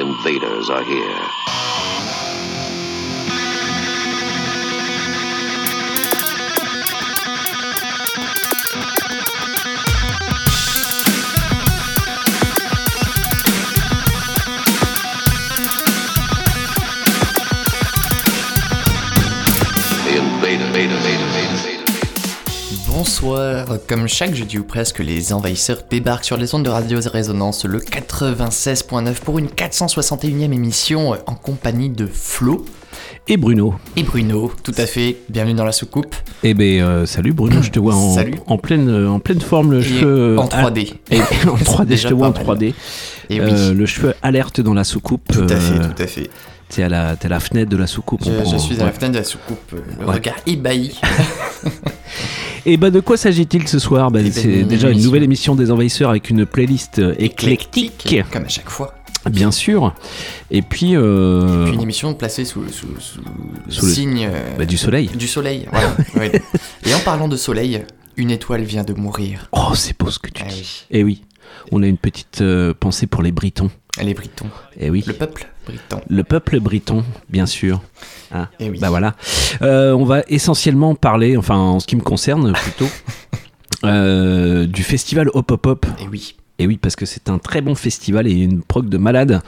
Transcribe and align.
Invaders 0.00 0.70
are 0.70 0.82
here. 0.82 1.79
Bonsoir, 23.22 23.66
comme 23.86 24.08
chaque 24.08 24.34
jeudi 24.34 24.58
ou 24.58 24.64
presque, 24.64 24.98
les 25.00 25.34
envahisseurs 25.34 25.82
débarquent 25.90 26.24
sur 26.24 26.38
les 26.38 26.54
ondes 26.54 26.62
de 26.64 26.70
Radio 26.70 26.98
Résonance, 27.04 27.66
le 27.66 27.78
96.9 27.78 29.14
pour 29.20 29.38
une 29.38 29.48
461e 29.48 30.52
émission 30.54 31.12
euh, 31.12 31.16
en 31.26 31.34
compagnie 31.34 31.90
de 31.90 32.06
Flo 32.06 32.64
Et 33.28 33.36
Bruno. 33.36 33.74
et 33.96 34.04
Bruno, 34.04 34.50
tout 34.62 34.72
à 34.78 34.86
fait, 34.86 35.18
bienvenue 35.28 35.52
dans 35.54 35.66
la 35.66 35.72
soucoupe, 35.72 36.14
Eh 36.42 36.54
ben 36.54 36.80
euh, 36.80 37.04
salut 37.04 37.34
Bruno, 37.34 37.60
je 37.60 37.70
te 37.70 37.78
vois 37.78 37.94
en, 37.94 38.56
pleine 38.56 38.88
euh, 38.88 39.10
en 39.10 39.18
pleine 39.20 39.40
forme 39.42 39.72
le 39.72 39.80
et 39.80 39.82
cheveu 39.82 40.38
en 40.38 40.48
ah, 40.52 40.70
3D. 40.70 40.94
et 41.10 41.18
en 41.48 41.56
3D, 41.56 41.96
je 41.96 42.08
te 42.08 42.14
vois 42.14 42.28
en 42.28 42.32
pas 42.32 42.42
mal. 42.44 42.56
3D. 42.56 42.72
Et 43.28 43.40
oui, 43.40 43.50
Euh, 43.52 43.74
le 43.74 43.84
cheveu 43.86 44.14
alerte 44.22 44.62
dans 44.62 44.74
la 44.74 44.84
soucoupe. 44.84 45.30
tout 45.30 45.40
à 45.48 45.56
fait, 45.56 45.74
euh, 45.78 45.88
tout 45.94 46.02
à 46.02 46.06
fait. 46.06 46.30
T'es 46.70 46.84
à 46.84 46.88
la 46.88 47.16
t'es 47.16 47.26
à 47.26 47.30
la 47.30 47.40
fenêtre 47.40 47.68
de 47.70 47.76
la 47.76 47.86
soucoupe. 47.88 48.22
Je, 48.24 48.30
on 48.30 48.38
je 48.38 48.42
prend- 48.44 48.58
suis 48.58 48.76
à 48.76 48.78
ouais. 48.78 48.84
la 48.86 48.92
fenêtre 48.92 49.12
de 49.12 49.18
la 49.18 49.24
soucoupe, 49.24 49.72
le 49.72 50.06
Ouais. 50.06 50.14
regard 50.14 50.36
ébahi. 50.46 50.98
Et 52.66 52.76
bah 52.76 52.90
de 52.90 53.00
quoi 53.00 53.16
s'agit-il 53.16 53.66
ce 53.68 53.78
soir 53.78 54.10
Bah, 54.10 54.20
Eh 54.20 54.24
ben, 54.24 54.32
C'est 54.32 54.62
déjà 54.64 54.90
une 54.90 55.02
nouvelle 55.02 55.22
émission 55.22 55.54
des 55.54 55.70
envahisseurs 55.70 56.10
avec 56.10 56.30
une 56.30 56.44
playlist 56.46 56.98
euh, 56.98 57.14
éclectique, 57.18 58.16
comme 58.32 58.44
à 58.44 58.48
chaque 58.48 58.70
fois. 58.70 58.94
bien 59.30 59.50
sûr. 59.50 59.94
Et 60.50 60.62
puis, 60.62 60.96
euh, 60.96 61.64
Puis 61.66 61.74
une 61.74 61.82
émission 61.82 62.14
placée 62.14 62.44
sous, 62.44 62.66
sous, 62.68 62.88
sous, 62.98 63.20
Sous 63.68 63.86
le- 63.86 63.92
signe 63.92 64.28
euh, 64.32 64.56
bah, 64.58 64.64
du 64.66 64.76
soleil. 64.76 65.08
du 65.08 65.28
soleil. 65.28 65.66
Voilà, 65.72 65.94
ouais. 66.16 66.40
Et 66.86 66.94
en 66.94 67.00
parlant 67.00 67.28
de 67.28 67.36
soleil, 67.36 67.82
une 68.16 68.30
étoile 68.30 68.62
vient 68.62 68.84
de 68.84 68.92
mourir. 68.94 69.48
Oh 69.52 69.72
c'est 69.74 69.98
beau 69.98 70.10
ce 70.10 70.18
que 70.18 70.30
tu 70.30 70.42
Ah 70.44 70.48
dis. 70.48 70.86
oui. 70.90 70.98
Et 70.98 71.04
oui, 71.04 71.22
on 71.72 71.82
a 71.82 71.86
une 71.86 71.98
petite 71.98 72.40
euh, 72.42 72.74
pensée 72.78 73.06
pour 73.06 73.22
les 73.22 73.32
Britons. 73.32 73.70
Les 74.02 74.14
Britons. 74.14 74.46
Et 74.78 74.90
oui. 74.90 75.04
Le 75.06 75.12
peuple 75.14 75.48
briton. 75.66 76.00
Le 76.08 76.24
peuple 76.24 76.60
briton, 76.60 77.04
bien 77.28 77.46
sûr. 77.46 77.82
Hein, 78.32 78.48
Eh 78.60 78.70
oui. 78.70 78.78
Bah 78.78 78.88
voilà. 78.90 79.14
Euh, 79.62 79.92
on 79.92 80.04
va 80.04 80.22
essentiellement 80.28 80.94
parler, 80.94 81.36
enfin 81.36 81.56
en 81.56 81.80
ce 81.80 81.86
qui 81.86 81.96
me 81.96 82.02
concerne 82.02 82.52
plutôt, 82.52 82.88
euh, 83.84 84.66
du 84.66 84.82
festival 84.82 85.30
Hop 85.34 85.50
Hop 85.50 85.66
Hop. 85.66 85.86
Et 86.00 86.08
oui. 86.08 86.36
Et 86.60 86.66
oui, 86.66 86.76
parce 86.76 86.94
que 86.94 87.06
c'est 87.06 87.30
un 87.30 87.38
très 87.38 87.62
bon 87.62 87.74
festival 87.74 88.26
et 88.26 88.32
une 88.32 88.60
prog 88.60 88.86
de 88.86 88.98
malade. 88.98 89.40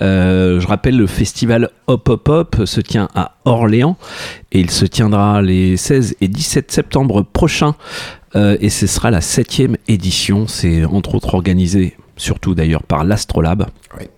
Euh, 0.00 0.60
je 0.60 0.66
rappelle, 0.66 0.96
le 0.96 1.06
festival 1.06 1.68
Hop 1.88 2.08
Hop 2.08 2.28
Hop 2.30 2.56
se 2.64 2.80
tient 2.80 3.10
à 3.14 3.36
Orléans 3.44 3.98
et 4.50 4.60
il 4.60 4.70
se 4.70 4.86
tiendra 4.86 5.42
les 5.42 5.76
16 5.76 6.16
et 6.22 6.28
17 6.28 6.72
septembre 6.72 7.20
prochains. 7.22 7.74
Euh, 8.36 8.56
et 8.60 8.68
ce 8.70 8.86
sera 8.86 9.10
la 9.10 9.20
septième 9.20 9.76
édition. 9.88 10.46
C'est 10.48 10.84
entre 10.84 11.14
autres 11.14 11.34
organisé, 11.34 11.96
surtout 12.16 12.54
d'ailleurs 12.54 12.82
par 12.82 13.04
l'Astrolabe. 13.04 13.66
Ouais. 13.98 14.08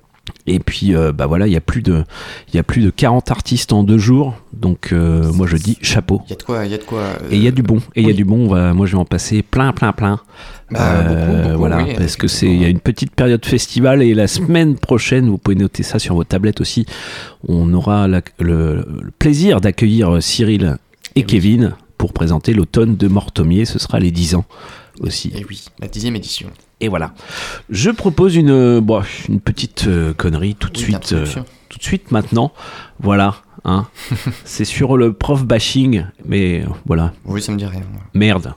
Et 0.49 0.59
puis, 0.59 0.95
euh, 0.95 1.13
bah 1.13 1.27
voilà, 1.27 1.47
il 1.47 1.53
y 1.53 1.57
a 1.57 1.61
plus 1.61 1.83
de, 1.83 2.03
il 2.49 2.57
y 2.57 2.59
a 2.59 2.63
plus 2.65 2.81
de 2.83 2.91
40 2.91 3.31
artistes 3.31 3.73
en 3.73 3.83
deux 3.85 3.99
jours. 3.99 4.35
Donc, 4.53 4.91
euh, 4.93 5.31
moi 5.33 5.47
je 5.47 5.57
dis 5.57 5.77
chapeau. 5.83 6.23
Il 6.27 6.31
y 6.31 6.33
a 6.33 6.37
de 6.37 6.43
quoi. 6.43 6.65
Il 6.65 6.71
y 6.71 6.75
a 6.75 6.79
de 6.79 6.83
quoi. 6.83 7.01
euh, 7.01 7.29
Et 7.31 7.37
il 7.37 7.43
y 7.43 7.49
a 7.49 7.51
du 7.53 7.63
bon. 7.63 7.79
Et 7.95 8.01
il 8.01 8.03
y 8.03 8.07
a 8.07 8.09
oui. 8.09 8.15
du 8.15 8.25
bon. 8.25 8.47
moi, 8.75 8.87
je 8.87 8.93
vais 8.93 8.99
en 8.99 9.05
passer 9.05 9.43
plein, 9.43 9.73
plein, 9.73 9.93
plein. 9.93 10.21
bah, 10.71 11.03
beaucoup, 11.03 11.43
beaucoup, 11.43 11.59
voilà, 11.59 11.79
oui, 11.85 11.95
parce 11.97 12.17
que 12.17 12.27
c'est 12.27 12.47
il 12.47 12.61
y 12.61 12.65
a 12.65 12.69
une 12.69 12.81
petite 12.81 13.13
période 13.13 13.45
festival 13.45 14.03
et 14.03 14.15
la 14.15 14.27
semaine 14.27 14.77
prochaine, 14.77 15.29
vous 15.29 15.39
pouvez 15.39 15.57
noter 15.57 15.83
ça 15.85 15.99
sur 16.01 16.15
vos 16.17 16.25
tablettes 16.25 16.61
aussi. 16.61 16.87
On 17.47 17.73
aura 17.75 18.09
la- 18.09 18.23
le, 18.41 18.77
le 19.03 19.11
plaisir 19.19 19.61
d'accueillir 19.61 20.21
Cyril 20.23 20.77
et 21.15 21.21
Eh 21.21 21.23
oui. 21.23 21.27
Pour 22.07 22.13
présenter 22.13 22.55
l'automne 22.55 22.95
de 22.97 23.09
Mortomier. 23.09 23.65
Ce 23.65 23.81
sera 23.81 23.99
les 23.99 24.13
10 24.13 24.37
ans 24.37 24.45
aussi. 25.01 25.33
Et 25.35 25.45
oui, 25.45 25.65
la 25.81 25.89
dixième 25.89 26.15
édition. 26.15 26.49
Et 26.79 26.87
voilà. 26.87 27.13
Je 27.69 27.91
propose 27.91 28.37
une, 28.37 28.51
euh, 28.51 28.81
bon, 28.81 29.03
une 29.29 29.41
petite 29.41 29.89
euh, 29.89 30.15
connerie 30.15 30.55
tout 30.55 30.69
de 30.69 30.79
Oui, 30.79 30.85
suite, 30.85 31.13
euh, 31.15 31.27
tout 31.69 31.79
de 31.79 31.83
suite 31.83 32.13
maintenant. 32.13 32.53
Voilà. 33.01 33.35
Hein. 33.65 33.89
c'est 34.45 34.65
sur 34.65 34.97
le 34.97 35.15
prof 35.15 35.45
bashing, 35.45 36.05
mais 36.25 36.63
voilà, 36.85 37.13
Oui, 37.25 37.43
ça 37.43 37.51
me 37.51 37.57
dit 37.59 37.67
rien. 37.67 37.83
merde. 38.15 38.55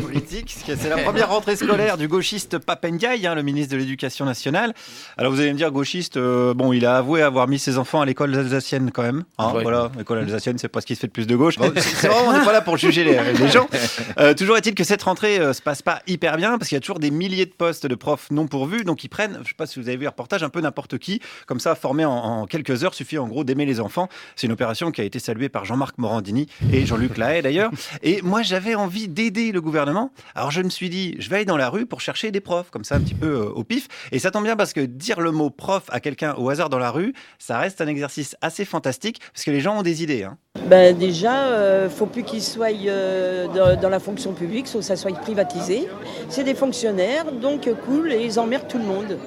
Politique. 0.00 0.54
C'est 0.64 0.88
la 0.88 0.98
première 0.98 1.28
rentrée 1.30 1.56
scolaire 1.56 1.96
du 1.96 2.08
gauchiste 2.08 2.58
Papendiaï, 2.58 3.26
hein, 3.26 3.34
le 3.34 3.42
ministre 3.42 3.72
de 3.72 3.78
l'Éducation 3.78 4.24
nationale. 4.24 4.74
Alors 5.16 5.32
vous 5.32 5.40
allez 5.40 5.52
me 5.52 5.56
dire, 5.58 5.70
gauchiste, 5.70 6.16
euh, 6.16 6.54
bon, 6.54 6.72
il 6.72 6.86
a 6.86 6.96
avoué 6.98 7.22
avoir 7.22 7.48
mis 7.48 7.58
ses 7.58 7.78
enfants 7.78 8.00
à 8.00 8.06
l'école 8.06 8.34
alsacienne 8.34 8.90
quand 8.92 9.02
même. 9.02 9.24
hein, 9.38 9.52
Ouais. 9.54 9.62
Voilà, 9.62 9.90
l'école 9.96 10.18
alsacienne, 10.18 10.58
c'est 10.58 10.68
pas 10.68 10.80
ce 10.80 10.86
qui 10.86 10.94
se 10.94 11.00
fait 11.00 11.06
de 11.06 11.12
plus 11.12 11.26
de 11.26 11.36
gauche. 11.36 11.56
Bon, 11.56 11.70
c'est 11.74 11.80
c'est 11.82 12.08
vraiment, 12.08 12.30
on 12.30 12.38
n'est 12.38 12.44
pas 12.44 12.52
là 12.52 12.60
pour 12.60 12.76
juger 12.76 13.04
les, 13.04 13.18
les 13.34 13.48
gens. 13.48 13.68
Euh, 14.18 14.34
toujours 14.34 14.56
est-il 14.56 14.74
que 14.74 14.84
cette 14.84 15.02
rentrée 15.02 15.38
euh, 15.38 15.52
se 15.52 15.60
passe 15.60 15.82
pas 15.82 16.00
hyper 16.06 16.36
bien 16.36 16.56
parce 16.58 16.68
qu'il 16.68 16.76
y 16.76 16.78
a 16.78 16.80
toujours 16.80 16.98
des 16.98 17.10
milliers 17.10 17.44
de 17.44 17.50
postes 17.52 17.86
de 17.86 17.94
profs 17.94 18.30
non 18.30 18.46
pourvus, 18.46 18.84
donc 18.84 19.04
ils 19.04 19.08
prennent, 19.08 19.38
je 19.42 19.48
sais 19.48 19.54
pas 19.56 19.66
si 19.66 19.78
vous 19.78 19.88
avez 19.88 19.96
vu 19.96 20.04
le 20.04 20.08
reportage, 20.08 20.42
un 20.42 20.48
peu 20.48 20.60
n'importe 20.60 20.98
qui, 20.98 21.20
comme 21.46 21.60
ça, 21.60 21.74
formé 21.74 22.04
en, 22.04 22.12
en 22.12 22.46
quelques 22.46 22.82
heures, 22.84 22.94
suffit 22.94 23.18
en 23.18 23.26
gros 23.26 23.44
d'aimer 23.44 23.66
les 23.66 23.80
enfants. 23.80 24.08
C'est 24.36 24.46
une 24.46 24.52
opération 24.52 24.90
qui 24.90 25.00
a 25.00 25.04
été 25.04 25.18
saluée 25.18 25.48
par 25.48 25.64
Jean-Marc 25.64 25.98
Morandini 25.98 26.46
et 26.72 26.86
Jean-Luc 26.86 27.16
Lahaye 27.18 27.42
d'ailleurs. 27.42 27.70
Et 28.02 28.20
moi, 28.22 28.42
j'avais 28.42 28.74
envie 28.74 29.08
d'aider 29.08 29.25
le 29.30 29.60
gouvernement. 29.60 30.10
Alors, 30.34 30.50
je 30.50 30.62
me 30.62 30.68
suis 30.68 30.88
dit, 30.88 31.16
je 31.18 31.28
vais 31.28 31.36
aller 31.36 31.44
dans 31.44 31.56
la 31.56 31.68
rue 31.68 31.86
pour 31.86 32.00
chercher 32.00 32.30
des 32.30 32.40
profs, 32.40 32.70
comme 32.70 32.84
ça, 32.84 32.96
un 32.96 33.00
petit 33.00 33.14
peu 33.14 33.26
euh, 33.26 33.48
au 33.50 33.64
pif. 33.64 33.88
Et 34.12 34.18
ça 34.18 34.30
tombe 34.30 34.44
bien 34.44 34.56
parce 34.56 34.72
que 34.72 34.80
dire 34.80 35.20
le 35.20 35.30
mot 35.30 35.50
prof 35.50 35.84
à 35.88 36.00
quelqu'un 36.00 36.34
au 36.34 36.48
hasard 36.48 36.70
dans 36.70 36.78
la 36.78 36.90
rue, 36.90 37.12
ça 37.38 37.58
reste 37.58 37.80
un 37.80 37.86
exercice 37.86 38.36
assez 38.40 38.64
fantastique 38.64 39.20
parce 39.32 39.44
que 39.44 39.50
les 39.50 39.60
gens 39.60 39.78
ont 39.78 39.82
des 39.82 40.02
idées. 40.02 40.22
hein. 40.22 40.38
Ben 40.68 40.96
déjà, 40.96 41.48
euh, 41.48 41.90
faut 41.90 42.06
plus 42.06 42.22
qu'ils 42.22 42.42
soient 42.42 42.68
euh, 42.72 43.46
dans, 43.48 43.80
dans 43.80 43.88
la 43.88 44.00
fonction 44.00 44.32
publique, 44.32 44.66
faut 44.66 44.78
que 44.78 44.84
ça 44.84 44.96
soit 44.96 45.16
privatisé. 45.18 45.88
C'est 46.28 46.44
des 46.44 46.54
fonctionnaires, 46.54 47.32
donc 47.32 47.68
cool, 47.84 48.12
et 48.12 48.24
ils 48.24 48.38
emmerdent 48.38 48.68
tout 48.68 48.78
le 48.78 48.84
monde. 48.84 49.18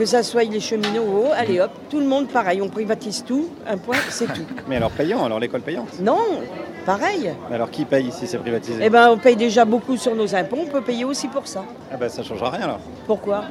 Que 0.00 0.06
ça 0.06 0.22
soit 0.22 0.44
les 0.44 0.60
cheminots 0.60 1.02
ou 1.02 1.18
autres, 1.26 1.34
allez 1.36 1.60
hop, 1.60 1.70
tout 1.90 2.00
le 2.00 2.06
monde 2.06 2.26
pareil, 2.28 2.62
on 2.62 2.70
privatise 2.70 3.22
tout, 3.22 3.50
un 3.68 3.76
point, 3.76 3.98
c'est 4.08 4.24
tout. 4.32 4.46
Mais 4.66 4.76
alors 4.76 4.90
payant, 4.90 5.22
alors 5.26 5.38
l'école 5.38 5.60
payante. 5.60 6.00
Non, 6.00 6.40
pareil. 6.86 7.30
Alors 7.52 7.70
qui 7.70 7.84
paye 7.84 8.10
si 8.10 8.26
c'est 8.26 8.38
privatisé? 8.38 8.78
Eh 8.82 8.88
ben, 8.88 9.10
on 9.10 9.18
paye 9.18 9.36
déjà 9.36 9.66
beaucoup 9.66 9.98
sur 9.98 10.14
nos 10.16 10.34
impôts, 10.34 10.60
on 10.62 10.70
peut 10.70 10.80
payer 10.80 11.04
aussi 11.04 11.28
pour 11.28 11.46
ça. 11.46 11.66
Ah 11.92 11.98
bah, 11.98 12.08
Ça 12.08 12.22
changera 12.22 12.48
rien 12.48 12.62
alors. 12.62 12.80
Pourquoi? 13.06 13.44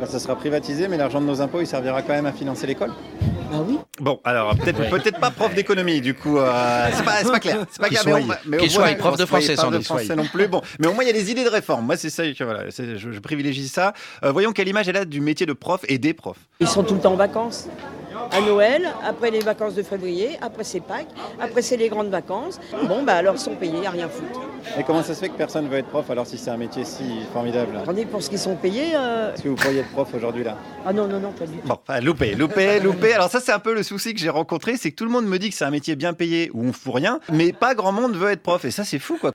Bah, 0.00 0.06
ça 0.08 0.18
sera 0.18 0.34
privatisé, 0.34 0.88
mais 0.88 0.96
l'argent 0.96 1.20
de 1.20 1.26
nos 1.26 1.40
impôts, 1.40 1.60
il 1.60 1.68
servira 1.68 2.02
quand 2.02 2.14
même 2.14 2.26
à 2.26 2.32
financer 2.32 2.66
l'école. 2.66 2.90
Ah 3.54 3.58
oui. 3.68 3.78
Bon, 4.00 4.18
alors 4.24 4.56
peut-être 4.56 4.88
peut-être 4.88 5.20
pas 5.20 5.30
prof 5.30 5.54
d'économie, 5.54 6.00
du 6.00 6.14
coup, 6.14 6.38
euh, 6.38 6.50
c'est 6.94 7.04
pas, 7.04 7.38
clair. 7.38 7.66
C'est 7.70 7.82
pas 7.82 7.88
clair, 7.90 8.02
mais 8.46 8.66
soit- 8.66 8.82
on- 8.84 8.86
mais 8.86 8.96
prof 8.96 9.18
de 9.18 9.26
français, 9.26 9.56
sans 9.56 9.70
de 9.70 9.78
français 9.80 10.16
non 10.16 10.24
plus. 10.24 10.48
Bon, 10.48 10.62
mais 10.78 10.86
au 10.86 10.94
moins 10.94 11.04
il 11.04 11.08
y 11.08 11.10
a 11.10 11.12
des 11.12 11.30
idées 11.30 11.44
de 11.44 11.50
réforme. 11.50 11.84
Moi, 11.84 11.98
c'est 11.98 12.08
ça 12.08 12.22
que 12.26 12.42
voilà, 12.44 12.70
c'est- 12.70 12.96
je, 12.96 13.12
je 13.12 13.18
privilégie 13.20 13.68
ça. 13.68 13.92
Euh, 14.24 14.32
voyons 14.32 14.52
quelle 14.52 14.68
image 14.68 14.88
elle 14.88 14.96
a 14.96 15.04
du 15.04 15.20
métier 15.20 15.44
de 15.44 15.52
prof 15.52 15.82
et 15.92 15.98
des 15.98 16.14
profs. 16.14 16.48
Ils 16.60 16.68
sont 16.68 16.82
tout 16.82 16.94
le 16.94 17.00
temps 17.00 17.12
en 17.12 17.16
vacances. 17.16 17.68
À 18.30 18.40
Noël, 18.40 18.88
après 19.04 19.30
les 19.30 19.40
vacances 19.40 19.74
de 19.74 19.82
février, 19.82 20.38
après 20.40 20.64
c'est 20.64 20.80
Pâques, 20.80 21.08
après 21.40 21.60
c'est 21.60 21.76
les 21.76 21.88
grandes 21.88 22.08
vacances. 22.08 22.58
Bon, 22.88 23.02
bah 23.02 23.14
alors 23.16 23.34
ils 23.34 23.40
sont 23.40 23.56
payés, 23.56 23.86
à 23.86 23.90
rien 23.90 24.08
foutre. 24.08 24.40
Et 24.78 24.84
comment 24.84 25.02
ça 25.02 25.14
se 25.14 25.20
fait 25.20 25.28
que 25.28 25.36
personne 25.36 25.68
veut 25.68 25.78
être 25.78 25.88
prof 25.88 26.08
alors 26.08 26.26
si 26.26 26.38
c'est 26.38 26.50
un 26.50 26.56
métier 26.56 26.84
si 26.84 27.04
formidable? 27.32 27.76
Attendez, 27.76 28.06
pour 28.06 28.22
ce 28.22 28.30
qu'ils 28.30 28.38
sont 28.38 28.54
payés, 28.54 28.92
euh, 28.94 29.34
Est-ce 29.34 29.42
que 29.42 29.48
vous 29.48 29.56
pourriez 29.56 29.80
être 29.80 29.90
prof 29.90 30.08
aujourd'hui 30.14 30.44
là? 30.44 30.56
Ah 30.86 30.92
non, 30.92 31.08
non, 31.08 31.20
non, 31.20 31.32
pas 31.32 31.46
du 31.46 31.58
tout. 31.58 31.66
Bon, 31.68 31.76
enfin, 31.86 32.00
loupé, 32.00 32.34
loupé, 32.34 32.80
loupé. 32.82 33.12
Alors 33.12 33.28
ça, 33.28 33.40
c'est 33.40 33.52
un 33.52 33.58
peu 33.58 33.74
le 33.74 33.82
souci 33.82 34.14
que 34.14 34.20
j'ai 34.20 34.30
rencontré, 34.30 34.76
c'est 34.76 34.90
que 34.92 34.96
tout 34.96 35.04
le 35.04 35.10
monde 35.10 35.26
me 35.26 35.38
dit 35.38 35.50
que 35.50 35.56
c'est 35.56 35.64
un 35.64 35.70
métier 35.70 35.96
bien 35.96 36.14
payé 36.14 36.50
où 36.54 36.64
on 36.64 36.72
fout 36.72 36.94
rien, 36.94 37.18
mais 37.30 37.52
pas 37.52 37.74
grand 37.74 37.92
monde 37.92 38.14
veut 38.14 38.30
être 38.30 38.42
prof. 38.42 38.64
Et 38.64 38.70
ça, 38.70 38.84
c'est 38.84 38.98
fou, 38.98 39.18
quoi. 39.20 39.32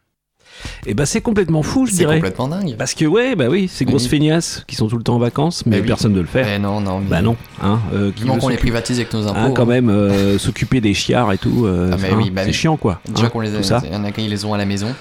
Et 0.86 0.94
bah 0.94 1.06
c'est 1.06 1.22
complètement 1.22 1.62
fou, 1.64 1.86
je 1.86 1.92
C'est 1.92 1.98
dirais. 2.00 2.16
complètement 2.16 2.48
dingue. 2.48 2.76
Parce 2.78 2.94
que 2.94 3.06
ouais, 3.06 3.36
bah 3.36 3.46
oui, 3.50 3.68
ces 3.72 3.86
grosses 3.86 4.04
Mhm. 4.06 4.10
feignasses 4.10 4.64
qui 4.68 4.76
sont 4.76 4.88
tout 4.88 4.98
le 4.98 5.04
temps 5.04 5.16
en 5.16 5.20
vacances, 5.20 5.66
mais 5.66 5.80
oui. 5.80 5.88
personne 5.88 6.14
ne 6.14 6.22
le 6.22 6.26
fait. 6.28 6.46
Eh 6.56 6.60
non, 6.60 6.80
non. 6.82 7.00
mais 7.00 7.10
Bah 7.10 7.22
non, 7.22 7.36
hein. 7.62 7.80
euh, 7.94 8.12
qui 8.16 8.24
qu'on 8.26 8.50
les 8.50 8.58
privatise 8.58 8.98
avec 9.00 9.14
nos 9.14 9.28
impôts. 9.28 9.38
hein, 9.38 9.52
quand 9.56 9.64
hein. 9.64 9.66
même, 9.66 9.90
euh, 9.90 10.38
s'occuper 10.38 10.82
des 10.82 10.94
chiards 10.94 11.32
et 11.34 11.38
tout, 11.38 11.66
euh, 11.66 11.92
Ah, 11.94 11.98
mais 12.02 12.10
hein, 12.12 12.16
oui, 12.18 12.30
bah 12.32 12.42
c'est 12.46 12.54
chiant 12.54 12.78
quoi. 12.78 13.00
Déjà 13.08 13.26
hein, 13.26 13.30
qu'on 13.30 13.40
les 13.42 13.56
a, 13.56 13.64
ça. 13.64 13.82
il 13.86 13.92
y 13.94 13.96
en 13.96 14.04
a 14.04 14.12
qui 14.12 14.22
les 14.28 14.46
ont 14.46 14.54
à 14.54 14.58
la 14.58 14.66
maison. 14.66 14.94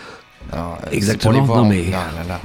Alors, 0.53 0.79
euh, 0.83 0.87
c'est 0.91 0.97
Exactement, 0.97 1.33
pour 1.33 1.41
les 1.41 1.47
voir, 1.47 1.59
non, 1.63 1.67
on- 1.67 1.69
mais- 1.71 1.85
Ah 1.93 2.07
là 2.23 2.29
là. 2.29 2.41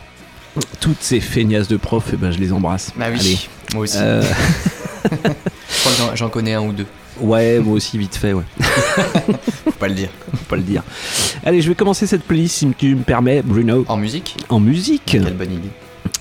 Toutes 0.79 1.01
ces 1.01 1.19
feignasses 1.21 1.67
de 1.69 1.77
profs, 1.77 2.09
eh 2.13 2.17
ben, 2.17 2.31
je 2.31 2.37
les 2.39 2.51
embrasse. 2.51 2.91
Bah 2.97 3.05
oui, 3.11 3.19
Allez. 3.19 3.37
moi 3.73 3.83
aussi. 3.83 3.97
Euh, 3.99 4.21
Je 5.11 5.17
crois 5.17 6.11
que 6.11 6.17
j'en 6.17 6.29
connais 6.29 6.53
un 6.53 6.61
ou 6.61 6.73
deux. 6.73 6.85
Ouais, 7.21 7.59
moi 7.59 7.75
aussi 7.75 7.97
vite 7.97 8.15
fait, 8.15 8.33
ouais. 8.33 8.43
Faut 8.59 9.71
pas 9.79 9.87
le 9.87 9.93
dire. 9.95 10.09
Faut 10.31 10.45
pas 10.49 10.55
le 10.55 10.61
dire. 10.63 10.83
Allez, 11.45 11.61
je 11.61 11.69
vais 11.69 11.75
commencer 11.75 12.05
cette 12.07 12.23
playlist 12.23 12.55
si 12.57 12.67
tu 12.77 12.95
me 12.95 13.03
permets, 13.03 13.41
Bruno, 13.41 13.85
En 13.87 13.97
musique? 13.97 14.35
En 14.49 14.59
musique. 14.59 15.03
Quelle 15.05 15.33
bonne 15.33 15.53
idée. 15.53 15.69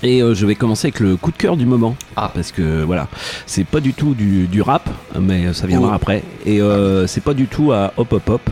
Et 0.03 0.23
euh, 0.23 0.33
je 0.33 0.47
vais 0.47 0.55
commencer 0.55 0.87
avec 0.87 0.99
le 0.99 1.15
coup 1.15 1.29
de 1.31 1.37
cœur 1.37 1.55
du 1.55 1.67
moment. 1.67 1.95
Ah. 2.15 2.31
Parce 2.33 2.51
que 2.51 2.83
voilà, 2.83 3.07
c'est 3.45 3.63
pas 3.65 3.79
du 3.79 3.93
tout 3.93 4.15
du, 4.15 4.47
du 4.47 4.61
rap, 4.63 4.89
mais 5.19 5.53
ça 5.53 5.67
viendra 5.67 5.91
Oh. 5.91 5.95
après. 5.95 6.23
Et 6.43 6.59
euh, 6.59 7.05
c'est 7.05 7.21
pas 7.21 7.35
du 7.35 7.45
tout 7.45 7.71
à 7.71 7.93
hop 7.97 8.11
hop 8.13 8.29
hop. 8.29 8.49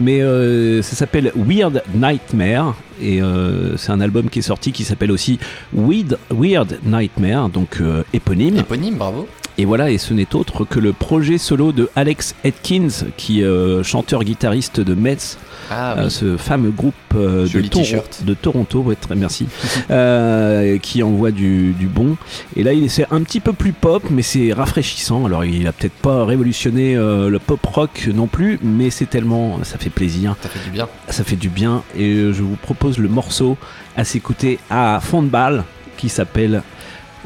Mais 0.00 0.20
euh, 0.20 0.82
ça 0.82 0.94
s'appelle 0.94 1.32
Weird 1.34 1.82
Nightmare. 1.94 2.74
Et 3.00 3.22
euh, 3.22 3.76
c'est 3.78 3.90
un 3.90 4.00
album 4.02 4.28
qui 4.28 4.40
est 4.40 4.42
sorti 4.42 4.70
qui 4.72 4.84
s'appelle 4.84 5.10
aussi 5.12 5.38
Weird, 5.74 6.18
Weird 6.30 6.78
Nightmare, 6.84 7.48
donc 7.48 7.78
euh, 7.80 8.02
éponyme. 8.12 8.58
Éponyme, 8.58 8.96
bravo. 8.96 9.26
Et 9.58 9.64
voilà, 9.66 9.90
et 9.90 9.98
ce 9.98 10.14
n'est 10.14 10.34
autre 10.34 10.64
que 10.64 10.78
le 10.78 10.92
projet 10.94 11.36
solo 11.36 11.72
de 11.72 11.90
Alex 11.94 12.34
Atkins, 12.44 12.88
qui 13.18 13.44
euh, 13.44 13.82
chanteur-guitariste 13.82 14.80
de 14.80 14.94
Metz, 14.94 15.36
Ah 15.70 15.94
euh, 15.98 16.08
ce 16.08 16.38
fameux 16.38 16.70
groupe 16.70 16.94
euh, 17.14 17.46
de, 17.46 17.60
t-shirt. 17.60 18.22
de 18.24 18.32
Toronto, 18.32 18.80
ouais, 18.80 18.94
très 18.94 19.14
merci, 19.14 19.46
euh, 19.90 20.78
qui 20.78 21.02
envoie 21.02 21.32
du, 21.32 21.72
du 21.72 21.86
bon. 21.86 22.16
Et 22.56 22.62
là, 22.62 22.72
il 22.72 22.84
est 22.84 23.06
un 23.10 23.20
petit 23.22 23.40
peu 23.40 23.52
plus 23.52 23.72
pop, 23.72 24.02
mais 24.10 24.22
c'est 24.22 24.54
rafraîchissant. 24.54 25.26
Alors, 25.26 25.44
il 25.44 25.66
a 25.66 25.72
peut-être 25.72 25.92
pas 26.00 26.24
révolutionné 26.24 26.96
euh, 26.96 27.28
le 27.28 27.38
pop 27.38 27.64
rock 27.66 28.08
non 28.14 28.28
plus, 28.28 28.58
mais 28.62 28.88
c'est 28.88 29.06
tellement, 29.06 29.62
ça 29.64 29.76
fait 29.76 29.90
plaisir, 29.90 30.34
Ça 30.42 30.48
fait 30.48 30.64
du 30.64 30.70
bien. 30.70 30.88
ça 31.08 31.24
fait 31.24 31.36
du 31.36 31.50
bien. 31.50 31.82
Et 31.94 32.14
je 32.14 32.42
vous 32.42 32.56
propose 32.56 32.96
le 32.96 33.08
morceau 33.08 33.58
à 33.96 34.04
s'écouter 34.04 34.58
à 34.70 34.98
fond 35.02 35.22
de 35.22 35.28
balle, 35.28 35.64
qui 35.98 36.08
s'appelle 36.08 36.62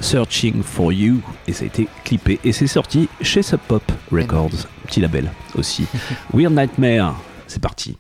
Searching 0.01 0.63
for 0.63 0.93
You, 0.93 1.21
et 1.49 1.53
ça 1.53 1.65
a 1.65 1.67
été 1.67 1.89
clippé 2.05 2.39
et 2.45 2.53
c'est 2.53 2.67
sorti 2.67 3.09
chez 3.23 3.43
Sub 3.43 3.61
Pop 3.61 3.83
Records, 4.13 4.67
petit 4.87 5.01
label 5.01 5.31
aussi. 5.57 5.87
Weird 6.35 6.55
Nightmare, 6.55 7.15
c'est 7.47 7.61
parti. 7.63 7.97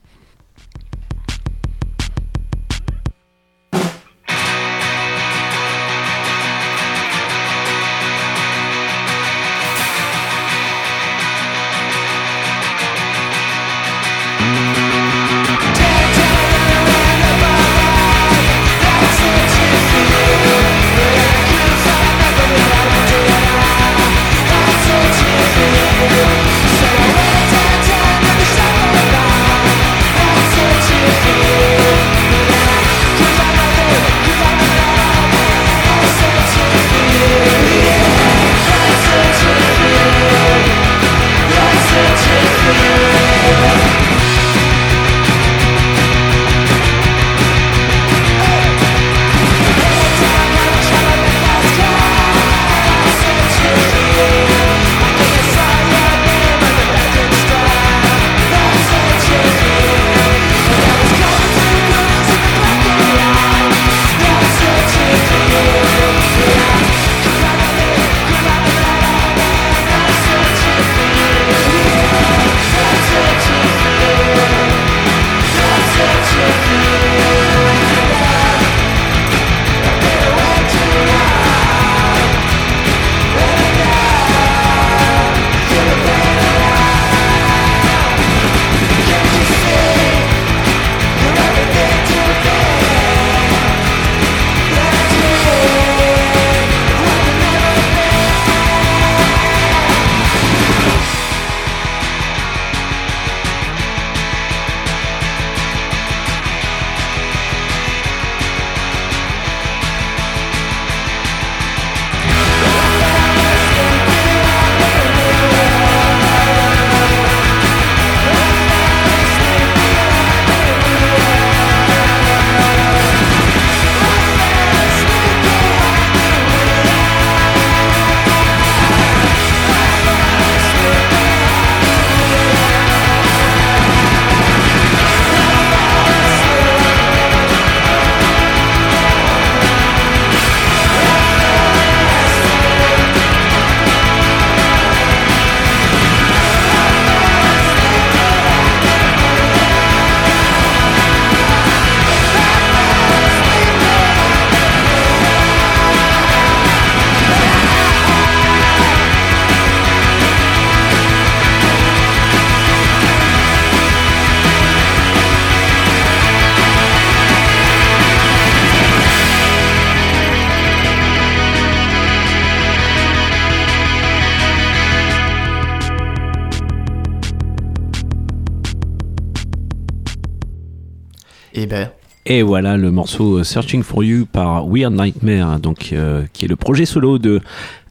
Et 182.28 182.42
voilà 182.42 182.76
le 182.76 182.90
morceau 182.90 183.38
euh, 183.38 183.44
Searching 183.44 183.84
for 183.84 184.02
You 184.02 184.26
par 184.26 184.66
Weird 184.66 184.92
Nightmare, 184.92 185.48
hein, 185.48 185.58
donc, 185.60 185.90
euh, 185.92 186.24
qui 186.32 186.44
est 186.44 186.48
le 186.48 186.56
projet 186.56 186.84
solo 186.84 187.18
de 187.20 187.40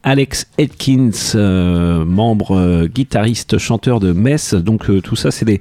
Alex 0.02 0.46
Atkins, 0.58 1.10
euh, 1.34 2.04
membre 2.04 2.86
guitariste 2.86 3.56
chanteur 3.56 3.98
de 3.98 4.12
Mess. 4.12 4.52
Donc 4.52 4.90
tout 5.02 5.16
ça, 5.16 5.30
c'est 5.30 5.46
des, 5.46 5.58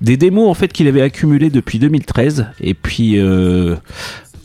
des 0.00 0.16
démos 0.16 0.50
en 0.50 0.54
fait 0.54 0.72
qu'il 0.72 0.88
avait 0.88 1.02
accumulées 1.02 1.50
depuis 1.50 1.78
2013. 1.78 2.48
Et 2.60 2.74
puis 2.74 3.18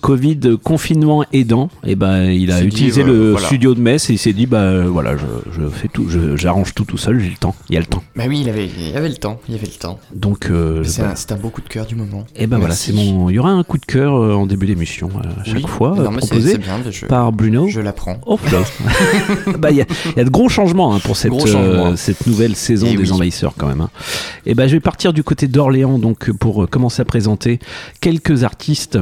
Covid, 0.01 0.39
confinement 0.63 1.23
aidant, 1.31 1.69
et 1.85 1.95
ben 1.95 2.23
il 2.25 2.51
a 2.51 2.59
dit, 2.61 2.67
utilisé 2.67 3.01
euh, 3.03 3.05
le 3.05 3.31
voilà. 3.31 3.45
studio 3.47 3.73
de 3.75 3.79
Metz 3.79 4.09
et 4.09 4.13
il 4.13 4.17
s'est 4.17 4.33
dit 4.33 4.45
bah 4.47 4.61
euh, 4.61 4.87
voilà, 4.89 5.15
je, 5.17 5.23
je 5.51 5.67
fais 5.69 5.87
tout, 5.87 6.09
je- 6.09 6.35
j'arrange 6.35 6.73
tout 6.73 6.83
tout 6.85 6.97
seul, 6.97 7.19
j'ai 7.19 7.29
le 7.29 7.35
temps, 7.35 7.55
il 7.69 7.75
y 7.75 7.77
a 7.77 7.79
le 7.79 7.85
temps. 7.85 8.03
bah 8.15 8.23
oui, 8.27 8.39
il 8.41 8.49
avait, 8.49 8.65
il 8.67 8.89
y 8.89 8.95
avait 8.95 9.09
le 9.09 9.15
temps, 9.15 9.39
il 9.47 9.53
y 9.55 9.57
avait 9.57 9.67
le 9.67 9.73
temps. 9.79 9.99
Donc 10.15 10.47
euh, 10.49 10.83
C'est 10.83 11.01
bah, 11.03 11.11
un, 11.11 11.15
c'est 11.15 11.31
un 11.31 11.37
beau 11.37 11.49
coup 11.49 11.61
de 11.61 11.67
cœur 11.69 11.85
du 11.85 11.95
moment. 11.95 12.25
et 12.35 12.47
ben 12.47 12.57
voilà, 12.57 12.73
c'est 12.73 12.93
mon. 12.93 13.29
Il 13.29 13.35
y 13.35 13.39
aura 13.39 13.51
un 13.51 13.63
coup 13.63 13.77
de 13.77 13.85
cœur 13.85 14.15
euh, 14.15 14.33
en 14.33 14.45
début 14.47 14.65
d'émission 14.65 15.09
euh, 15.15 15.41
à 15.41 15.43
chaque 15.45 15.55
Oui. 15.57 15.63
fois 15.67 15.95
Non, 15.95 16.11
euh, 16.11 16.17
proposé 16.17 16.51
c'est 16.53 16.57
bien, 16.57 16.79
je, 16.89 17.05
par 17.05 17.31
Bruno. 17.31 17.67
je 17.67 17.79
l'apprends. 17.79 18.19
Oh, 18.25 18.39
là. 18.51 18.59
bah, 19.59 19.71
il 19.71 19.77
y, 19.77 19.81
a- 19.81 19.85
il 20.07 20.17
y 20.17 20.21
a 20.21 20.23
de 20.23 20.29
gros 20.29 20.49
changements 20.49 20.93
hein, 20.95 20.99
pour 21.03 21.15
cette, 21.15 21.31
euh, 21.33 21.95
cette 21.95 22.25
nouvelle 22.27 22.55
saison 22.55 22.87
Eh 22.89 22.95
des 22.97 23.03
oui. 23.03 23.11
envahisseurs 23.11 23.53
quand 23.57 23.67
même. 23.67 23.87
Et 24.45 24.55
ben 24.55 24.67
je 24.67 24.73
vais 24.73 24.79
partir 24.79 25.13
du 25.13 25.23
côté 25.23 25.47
d'Orléans 25.47 25.99
donc 25.99 26.31
pour 26.31 26.63
euh, 26.63 26.67
commencer 26.67 27.01
à 27.01 27.05
présenter 27.05 27.59
quelques 28.01 28.43
artistes 28.43 28.97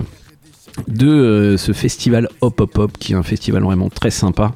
de 0.88 1.08
euh, 1.08 1.58
ce 1.58 1.72
festival 1.72 2.30
Hop 2.42 2.60
Hop 2.62 2.78
Hop 2.78 2.92
qui 2.98 3.14
est 3.14 3.16
un 3.16 3.24
festival 3.24 3.64
vraiment 3.64 3.90
très 3.90 4.12
sympa 4.12 4.54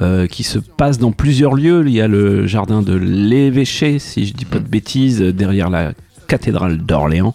euh, 0.00 0.26
qui 0.26 0.42
se 0.42 0.58
passe 0.58 0.98
dans 0.98 1.12
plusieurs 1.12 1.54
lieux. 1.54 1.84
Il 1.86 1.92
y 1.92 2.00
a 2.00 2.08
le 2.08 2.46
jardin 2.46 2.82
de 2.82 2.94
l'évêché 2.94 3.98
si 3.98 4.26
je 4.26 4.34
dis 4.34 4.44
pas 4.44 4.58
de 4.58 4.68
bêtises 4.68 5.20
derrière 5.20 5.70
la 5.70 5.92
cathédrale 6.26 6.78
d'Orléans. 6.78 7.34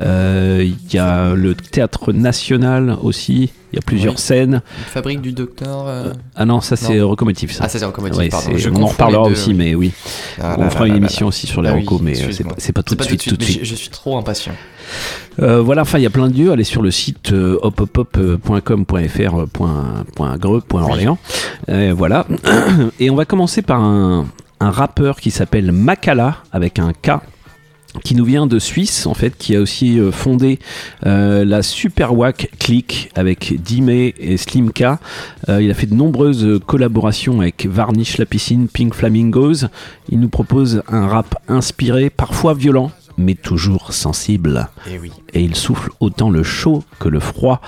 Euh, 0.00 0.62
Il 0.64 0.94
y 0.94 0.98
a 0.98 1.34
le 1.34 1.54
théâtre 1.54 2.12
national 2.12 2.96
aussi. 3.02 3.50
Il 3.72 3.76
y 3.76 3.78
a 3.78 3.82
plusieurs 3.82 4.14
Oui. 4.14 4.20
scènes. 4.20 4.62
Fabrique 4.86 5.20
du 5.20 5.32
docteur. 5.32 5.86
euh, 5.88 6.12
Ah 6.34 6.44
non, 6.44 6.60
ça 6.60 6.76
c'est 6.76 7.00
recomotive 7.00 7.52
ça. 7.52 7.64
Ah, 7.64 7.68
ça 7.68 7.78
c'est 7.78 7.84
recommandé, 7.84 8.16
Ouais, 8.16 8.30
on 8.72 8.82
en 8.82 8.86
reparlera 8.86 9.22
aussi, 9.24 9.50
oui. 9.50 9.54
mais 9.54 9.74
oui. 9.74 9.92
Ah 10.40 10.54
on 10.58 10.62
là 10.62 10.70
fera 10.70 10.80
là 10.82 10.86
une 10.88 10.92
là 10.94 10.98
émission 10.98 11.26
aussi 11.26 11.46
sur 11.46 11.62
les 11.62 11.70
Ah 11.70 11.74
oui, 11.74 11.80
recos, 11.80 12.00
mais 12.02 12.18
euh, 12.22 12.30
c'est 12.58 12.72
pas, 12.72 12.82
pas 12.82 12.82
tout 12.82 12.94
de 12.94 13.02
suite. 13.02 13.24
tout 13.28 13.36
de 13.36 13.44
mais 13.44 13.50
suite. 13.50 13.64
Je, 13.64 13.70
je 13.70 13.74
suis 13.74 13.88
trop 13.90 14.16
impatient. 14.16 14.52
Euh, 15.42 15.60
voilà, 15.60 15.82
enfin, 15.82 15.98
il 15.98 16.02
y 16.02 16.06
a 16.06 16.10
plein 16.10 16.28
de 16.28 16.36
lieux. 16.38 16.50
Allez 16.52 16.64
sur 16.64 16.80
le 16.80 16.90
site 16.90 17.32
euh, 17.32 17.58
hopopop.com.fr, 17.62 19.34
euh, 19.40 19.46
point- 19.46 20.04
point 20.14 20.36
greux, 20.36 20.60
point 20.60 20.82
Orléans. 20.82 21.18
Euh, 21.68 21.92
voilà. 21.96 22.26
Et 23.00 23.10
on 23.10 23.16
va 23.16 23.24
commencer 23.24 23.62
par 23.62 23.80
un, 23.82 24.26
un 24.60 24.70
rappeur 24.70 25.16
qui 25.20 25.30
s'appelle 25.30 25.72
Makala, 25.72 26.36
avec 26.52 26.78
un 26.78 26.92
K 26.92 27.18
qui 28.02 28.14
nous 28.14 28.24
vient 28.24 28.46
de 28.46 28.58
Suisse 28.58 29.06
en 29.06 29.14
fait, 29.14 29.36
qui 29.36 29.56
a 29.56 29.60
aussi 29.60 29.98
euh, 29.98 30.10
fondé 30.10 30.58
euh, 31.04 31.44
la 31.44 31.62
Super 31.62 32.14
Wack 32.14 32.50
Click 32.58 33.10
avec 33.14 33.62
Dime 33.62 33.90
et 33.90 34.36
Slimka. 34.36 34.98
Euh, 35.48 35.62
il 35.62 35.70
a 35.70 35.74
fait 35.74 35.86
de 35.86 35.94
nombreuses 35.94 36.60
collaborations 36.66 37.40
avec 37.40 37.66
Varnish 37.66 38.18
la 38.18 38.26
piscine, 38.26 38.68
Pink 38.68 38.94
Flamingos. 38.94 39.66
Il 40.08 40.20
nous 40.20 40.28
propose 40.28 40.82
un 40.88 41.06
rap 41.06 41.36
inspiré, 41.48 42.10
parfois 42.10 42.54
violent, 42.54 42.90
mais 43.16 43.34
toujours 43.34 43.92
sensible. 43.92 44.68
Et 44.90 44.98
oui. 44.98 45.12
Et 45.32 45.42
il 45.42 45.54
souffle 45.54 45.90
autant 46.00 46.30
le 46.30 46.42
chaud 46.42 46.84
que 46.98 47.08
le 47.08 47.20
froid. 47.20 47.60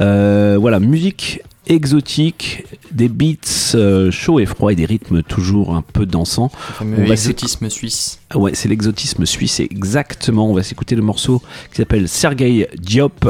Euh, 0.00 0.56
voilà, 0.60 0.80
musique 0.80 1.42
exotique, 1.66 2.64
des 2.90 3.08
beats 3.08 3.74
euh, 3.74 4.10
chauds 4.10 4.40
et 4.40 4.46
froids 4.46 4.72
et 4.72 4.76
des 4.76 4.84
rythmes 4.84 5.22
toujours 5.22 5.74
un 5.74 5.82
peu 5.82 6.06
dansants. 6.06 6.50
Le 6.68 6.74
fameux 6.74 6.96
On 6.98 7.04
va 7.06 7.12
exotisme 7.12 7.68
suisse. 7.70 8.20
Ah 8.30 8.38
Ouais, 8.38 8.54
c'est 8.54 8.68
l'exotisme 8.68 9.26
suisse, 9.26 9.60
exactement. 9.60 10.48
On 10.50 10.54
va 10.54 10.62
s'écouter 10.62 10.96
le 10.96 11.02
morceau 11.02 11.42
qui 11.70 11.76
s'appelle 11.76 12.08
Sergei 12.08 12.68
Diop 12.78 13.28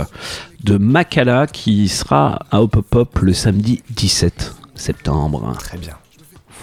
de 0.64 0.78
Makala 0.78 1.46
qui 1.46 1.88
sera 1.88 2.46
à 2.50 2.62
Hop 2.62 2.76
Hop 2.76 2.94
Hop 2.94 3.18
le 3.20 3.32
samedi 3.32 3.82
17 3.90 4.54
septembre. 4.74 5.52
Très 5.58 5.78
bien. 5.78 5.96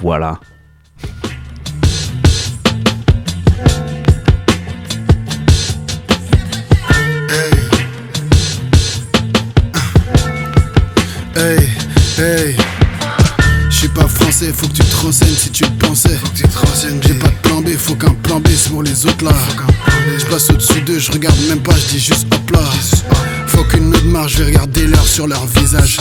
Voilà. 0.01 0.39
Hey, 11.39 11.55
hey. 12.17 12.78
Je 13.81 13.85
suis 13.85 13.93
pas 13.93 14.09
français, 14.09 14.51
faut 14.53 14.67
que 14.67 14.73
tu 14.73 14.83
te 14.83 14.95
renseignes 14.97 15.33
si 15.37 15.51
tu 15.51 15.63
pensais. 15.79 16.09
Faut 16.09 16.27
que 16.27 16.35
tu 16.35 16.43
te 16.43 16.57
renseignes. 16.57 16.99
J'ai 17.01 17.13
pas 17.13 17.29
de 17.29 17.35
plan 17.43 17.61
B, 17.61 17.69
faut 17.77 17.95
qu'un 17.95 18.13
plan 18.13 18.41
B 18.41 18.49
c'est 18.53 18.71
pour 18.71 18.83
les 18.83 19.05
autres 19.05 19.23
là. 19.23 19.31
Je 20.17 20.25
passe 20.25 20.49
au-dessus 20.49 20.81
d'eux, 20.81 20.99
je 20.99 21.09
regarde 21.13 21.39
même 21.47 21.61
pas, 21.61 21.71
je 21.77 21.93
dis 21.93 21.99
juste 22.01 22.27
hop 22.29 22.51
là. 22.51 22.59
Faut 23.47 23.63
qu'une 23.63 23.95
autre 23.95 24.03
marche, 24.03 24.33
je 24.33 24.39
vais 24.39 24.47
regarder 24.47 24.85
l'heure 24.85 25.07
sur 25.07 25.27
leur 25.27 25.45
visage. 25.45 25.97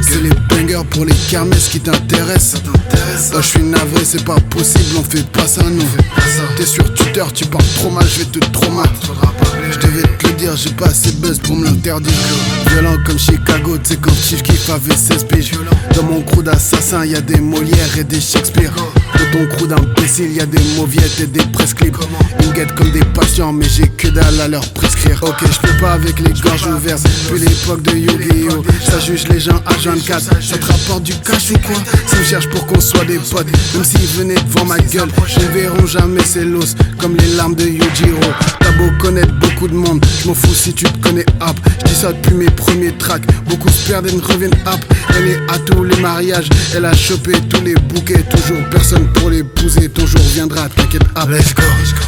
C'est 0.00 0.22
les 0.22 0.30
bangers 0.48 0.86
pour 0.88 1.04
les 1.04 1.14
kermesses 1.28 1.68
qui 1.68 1.80
t'intéressent. 1.80 2.62
Là, 3.34 3.42
je 3.42 3.46
suis 3.46 3.62
navré, 3.62 4.06
c'est 4.06 4.24
pas 4.24 4.40
possible, 4.48 4.96
on 4.98 5.02
fait 5.02 5.26
pas 5.32 5.46
ça 5.46 5.64
nous. 5.64 5.86
T'es 6.56 6.64
sur 6.64 6.94
Twitter, 6.94 7.24
tu 7.34 7.44
parles 7.44 7.62
trop 7.74 7.90
mal, 7.90 8.06
je 8.08 8.20
vais 8.20 8.24
te 8.24 8.38
traumater. 8.38 8.90
Je 9.70 9.78
devais 9.86 10.02
te 10.02 10.28
le 10.28 10.32
dire, 10.32 10.56
j'ai 10.56 10.70
pas 10.70 10.86
assez 10.86 11.12
de 11.12 11.16
buzz 11.16 11.38
pour 11.40 11.56
me 11.56 11.66
l'interdire. 11.66 12.12
Violent 12.68 12.96
comme 13.04 13.18
Chicago, 13.18 13.76
tu 13.82 13.90
sais 13.90 13.96
quand 14.00 14.14
Chief 14.14 14.42
Keef 14.42 14.70
avait 14.70 14.96
16 14.96 15.24
piges. 15.24 15.52
Dans 15.94 16.04
mon 16.04 16.22
crew 16.22 16.42
d'assassins, 16.42 17.01
y 17.06 17.16
a 17.16 17.20
des 17.20 17.40
Molières 17.40 17.98
et 17.98 18.04
des 18.04 18.20
Shakespeare. 18.20 18.72
Dans 18.74 19.38
ton 19.38 19.46
crew 19.46 19.66
d'imbéciles, 19.66 20.32
y 20.32 20.40
a 20.40 20.46
des 20.46 20.62
mauviettes 20.76 21.20
et 21.20 21.26
des 21.26 21.44
presse 21.52 21.74
clips. 21.74 21.96
Ils 22.40 22.52
guettent 22.52 22.74
comme 22.74 22.90
des 22.92 23.04
patients, 23.14 23.52
mais 23.52 23.66
j'ai 23.68 23.88
que 23.88 24.08
dalle 24.08 24.40
à 24.40 24.48
leur 24.48 24.66
prescrire. 24.72 25.22
Ok, 25.22 25.42
je 25.42 25.66
peux 25.66 25.76
pas 25.78 25.92
avec 25.92 26.18
les 26.20 26.32
gorges 26.32 26.66
ouvertes. 26.66 27.06
Puis 27.30 27.40
l'époque 27.40 27.82
de 27.82 27.92
Yu-Gi-Oh! 27.92 28.62
Ça 28.88 29.00
juge 29.00 29.28
les 29.28 29.40
gens 29.40 29.60
à 29.66 29.74
24. 29.74 30.20
Ça 30.42 30.58
te 30.58 30.64
rapporte 30.64 31.02
du 31.04 31.14
cash 31.14 31.50
ou 31.50 31.58
quoi? 31.66 31.76
S'ils 32.06 32.18
me 32.18 32.24
cherchent 32.24 32.48
pour 32.48 32.66
qu'on 32.66 32.80
soit 32.80 33.04
des 33.04 33.18
potes, 33.18 33.46
même 33.74 33.84
s'ils 33.84 34.06
venaient 34.18 34.34
devant 34.34 34.64
ma 34.66 34.78
gueule, 34.78 35.08
je 35.26 35.40
ne 35.40 35.50
verront 35.50 35.86
jamais 35.86 36.22
ces 36.24 36.44
l'os 36.44 36.74
comme 36.98 37.16
les 37.16 37.34
larmes 37.34 37.54
de 37.54 37.64
Yujiro. 37.64 38.20
T'as 38.60 38.72
beau 38.72 38.90
connaître 39.00 39.32
beaucoup 39.40 39.68
de 39.68 39.74
monde, 39.74 40.04
je 40.22 40.28
m'en 40.28 40.34
fous 40.34 40.54
si 40.54 40.72
tu 40.72 40.84
te 40.84 40.98
connais 40.98 41.26
hop. 41.40 41.56
Je 41.80 41.88
dis 41.90 41.94
ça 41.94 42.12
depuis 42.12 42.34
mes 42.34 42.50
premiers 42.50 42.92
tracks. 42.92 43.24
Beaucoup 43.48 43.68
se 43.68 43.88
perdent 43.88 44.06
et 44.08 44.12
ne 44.12 44.20
reviennent 44.20 44.56
hop. 44.66 44.80
Elle 45.16 45.28
est 45.28 45.40
à 45.48 45.58
tous 45.58 45.84
les 45.84 45.96
mariages, 45.96 46.48
elle 46.74 46.84
a 46.84 46.91
chopé 46.96 47.32
tous 47.48 47.62
les 47.62 47.74
bouquets. 47.74 48.22
Toujours 48.22 48.62
personne 48.70 49.06
pour 49.14 49.30
l'épouser, 49.30 49.88
ton 49.88 50.06
jour 50.06 50.20
viendra, 50.34 50.68
t'inquiète 50.68 51.02
hop. 51.16 51.28
Let's 51.30 51.54
go. 51.54 51.62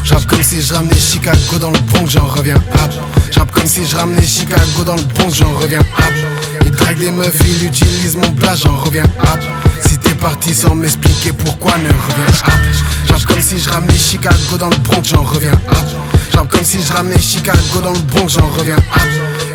J'rappe 0.05 0.27
comme 0.27 0.43
si 0.43 0.61
je 0.63 0.75
ramenais 0.75 0.99
Chicago 0.99 1.59
dans 1.61 1.71
le 1.71 1.79
Bronx, 1.81 2.11
j'en 2.11 2.27
reviens 2.27 2.57
hop. 2.57 2.93
J'rappe 3.31 3.51
comme 3.53 3.67
si 3.67 3.87
je 3.87 3.97
ramenais 3.97 4.27
Chicago 4.27 4.85
dans 4.85 4.97
le 4.97 5.03
Bronx, 5.03 5.35
j'en 5.35 5.53
reviens 5.55 5.81
hop. 5.81 6.15
Il 6.65 6.71
drague 6.71 6.99
des 6.99 7.11
meufs, 7.11 7.41
il 7.47 7.67
utilise 7.67 8.17
mon 8.17 8.31
plat, 8.33 8.55
j'en 8.55 8.77
reviens 8.77 9.05
hop. 9.05 9.41
Si 9.87 9.99
t'es 9.99 10.15
parti 10.15 10.55
sans 10.55 10.75
m'expliquer 10.75 11.33
pourquoi, 11.33 11.73
ne 11.79 11.89
reviens 11.89 12.35
hop. 12.47 12.53
J'rappe 13.09 13.25
comme 13.25 13.41
si 13.43 13.59
je 13.59 13.71
ramenais 13.71 13.99
Chicago 13.99 14.59
dans 14.59 14.71
le 14.71 14.77
Bronx, 14.77 15.03
j'en 15.09 15.23
reviens 15.23 15.53
hop. 15.53 15.87
J'rappe 16.33 16.49
comme 16.49 16.65
si 16.65 16.79
je 16.83 16.93
ramenais 16.93 17.19
Chicago 17.19 17.81
dans 17.83 17.93
le 17.93 17.99
Bronx, 18.01 18.29
j'en 18.29 18.49
reviens 18.49 18.77
hop. 18.77 19.03